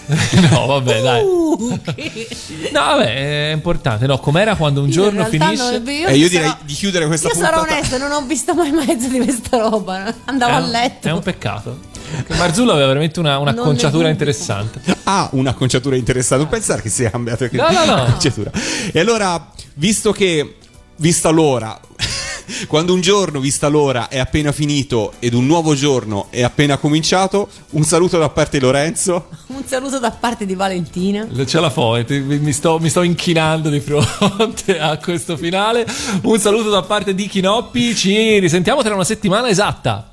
no, 0.52 0.66
vabbè, 0.68 1.02
dai. 1.02 1.24
Uh, 1.24 1.80
che- 1.84 2.28
No, 2.72 2.80
vabbè, 2.80 3.50
è 3.50 3.52
importante. 3.54 4.06
No, 4.06 4.20
com'era 4.20 4.56
quando 4.56 4.82
un 4.82 4.88
Io 4.88 4.94
giorno 4.94 5.26
finisce? 5.26 5.80
non- 5.80 5.88
io 5.88 6.08
E 6.08 6.16
io 6.16 6.28
sarò- 6.30 6.42
direi 6.42 6.54
di 6.64 6.74
chiudere 6.74 7.08
questa 7.08 7.28
Io 7.30 7.34
sarò 7.34 7.58
puntata. 7.58 7.74
onesta, 7.80 7.98
non 7.98 8.12
ho 8.12 8.22
visto 8.26 8.54
mai 8.54 8.72
mezzo 8.72 9.08
di 9.10 9.18
questa 9.20 9.58
roba. 9.58 10.14
Andavo 10.26 10.52
È 10.52 10.56
a 10.56 10.60
un- 10.64 10.70
letto. 10.70 11.08
È 11.08 11.12
un 11.12 11.22
peccato. 11.22 11.80
Marzullo 12.38 12.72
aveva 12.72 12.88
veramente 12.88 13.20
una, 13.20 13.38
un'acconciatura 13.40 14.10
interessante. 14.10 14.80
ha 15.04 15.30
una 15.34 15.54
conciatura 15.54 15.96
interessante. 15.96 16.44
Non 16.44 16.52
pensare 16.54 16.82
che 16.82 16.90
sia 16.90 17.10
cambiato 17.10 17.44
anche 17.44 17.58
No, 17.58 17.70
no, 17.72 17.86
no. 17.86 17.96
la 17.96 18.06
conciatura. 18.12 18.52
E 18.92 19.00
allora, 19.00 19.52
visto 19.76 20.12
che, 20.12 20.56
vista 20.98 21.30
l'ora, 21.30 21.78
quando 22.68 22.94
un 22.94 23.02
giorno, 23.02 23.40
vista 23.40 23.68
l'ora, 23.68 24.08
è 24.08 24.20
appena 24.20 24.52
finito 24.52 25.14
ed 25.20 25.34
un 25.34 25.46
nuovo 25.46 25.74
giorno 25.76 26.28
è 26.30 26.44
appena 26.44 26.78
cominciato, 26.78 27.50
un 27.72 27.84
saluto 27.84 28.18
da 28.18 28.30
parte 28.30 28.58
di 28.60 28.64
Lorenzo. 28.64 29.28
Un 29.48 29.64
saluto 29.66 30.00
da 30.00 30.12
parte 30.12 30.46
di 30.46 30.54
Valentina. 30.56 31.28
Ce 31.46 31.60
la 31.60 31.70
fo, 31.70 31.96
e 31.96 32.06
ti- 32.06 32.20
mi 32.20 32.52
sto, 32.54 32.80
mi 32.80 32.90
sto 32.90 33.02
inchinando 33.02 33.70
di 33.70 33.80
fronte 33.80 34.78
a 34.80 34.98
questo 34.98 35.38
finale. 35.38 35.86
Un 36.24 36.40
saluto 36.40 36.70
da 36.70 36.84
parte 36.84 37.14
di 37.16 37.28
Chinoppi. 37.28 37.96
Ci 37.96 38.40
risentiamo 38.40 38.82
tra 38.84 38.94
una 38.94 39.04
settimana 39.04 39.50
esatta. 39.50 40.10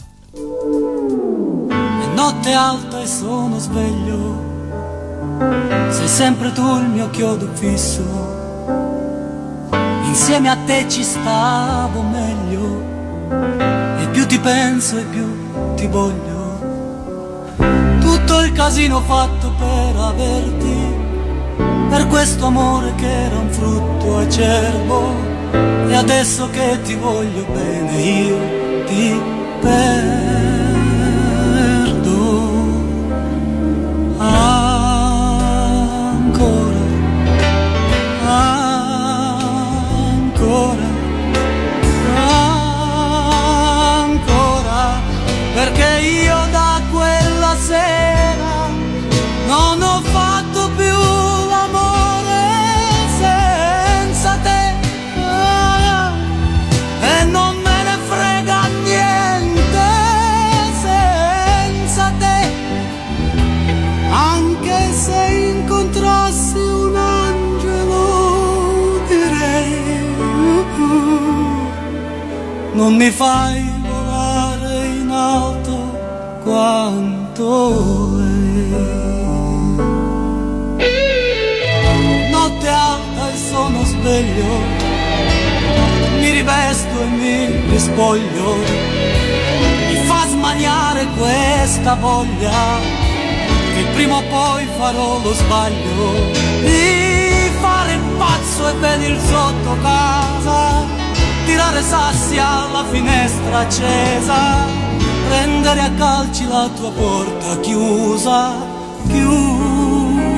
Notte 2.22 2.52
alta 2.52 3.00
e 3.00 3.06
sono 3.08 3.58
sveglio. 3.58 4.50
Sei 5.90 6.06
sempre 6.06 6.52
tu 6.52 6.76
il 6.76 6.86
mio 6.86 7.10
chiodo 7.10 7.48
fisso. 7.52 8.04
Insieme 10.04 10.48
a 10.48 10.56
te 10.64 10.88
ci 10.88 11.02
stavo 11.02 12.00
meglio. 12.02 12.80
E 13.98 14.06
più 14.12 14.24
ti 14.28 14.38
penso 14.38 14.98
e 14.98 15.02
più 15.02 15.74
ti 15.74 15.88
voglio. 15.88 16.60
Tutto 17.98 18.40
il 18.42 18.52
casino 18.52 19.00
fatto 19.00 19.50
per 19.58 19.96
averti. 19.96 20.94
Per 21.88 22.06
questo 22.06 22.46
amore 22.46 22.94
che 22.94 23.24
era 23.24 23.36
un 23.36 23.50
frutto 23.50 24.18
acerbo. 24.18 25.12
E 25.88 25.94
adesso 25.96 26.48
che 26.50 26.78
ti 26.82 26.94
voglio 26.94 27.44
bene 27.52 28.00
io 28.00 28.38
ti 28.86 29.20
perdo 29.60 30.41
non 72.92 73.00
mi 73.00 73.10
fai 73.10 73.72
volare 73.80 74.86
in 74.86 75.08
alto 75.10 75.98
quanto 76.42 78.16
lei. 78.16 78.70
Notte 82.30 82.68
alta 82.68 83.32
e 83.32 83.36
sono 83.36 83.82
sveglio 83.84 84.90
mi 86.18 86.30
rivesto 86.30 87.00
e 87.00 87.06
mi 87.06 87.70
rispoglio. 87.70 88.56
Mi 89.88 89.96
fa 90.04 90.26
smaniare 90.28 91.06
questa 91.16 91.94
voglia 91.94 92.78
che 93.74 93.84
prima 93.94 94.16
o 94.16 94.22
poi 94.22 94.66
farò 94.76 95.18
lo 95.22 95.32
sbaglio. 95.32 96.30
Di 96.60 97.50
fare 97.58 97.98
pazzo 98.18 98.68
e 98.68 98.72
venir 98.74 99.18
sotto 99.18 99.76
casa 99.80 100.91
tirare 101.52 101.82
sassi 101.82 102.38
alla 102.38 102.82
finestra 102.90 103.58
accesa, 103.58 104.64
prendere 105.28 105.80
a 105.80 105.90
calci 105.90 106.46
la 106.48 106.66
tua 106.74 106.90
porta 106.90 107.60
chiusa, 107.60 108.54
chiusa. 109.08 110.30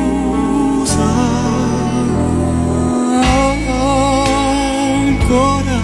Ancora, 5.06 5.78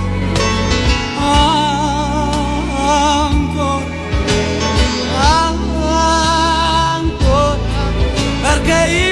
ancora, 3.29 3.85
ancora, 6.97 7.59
perché 8.43 8.79
io 8.91 9.10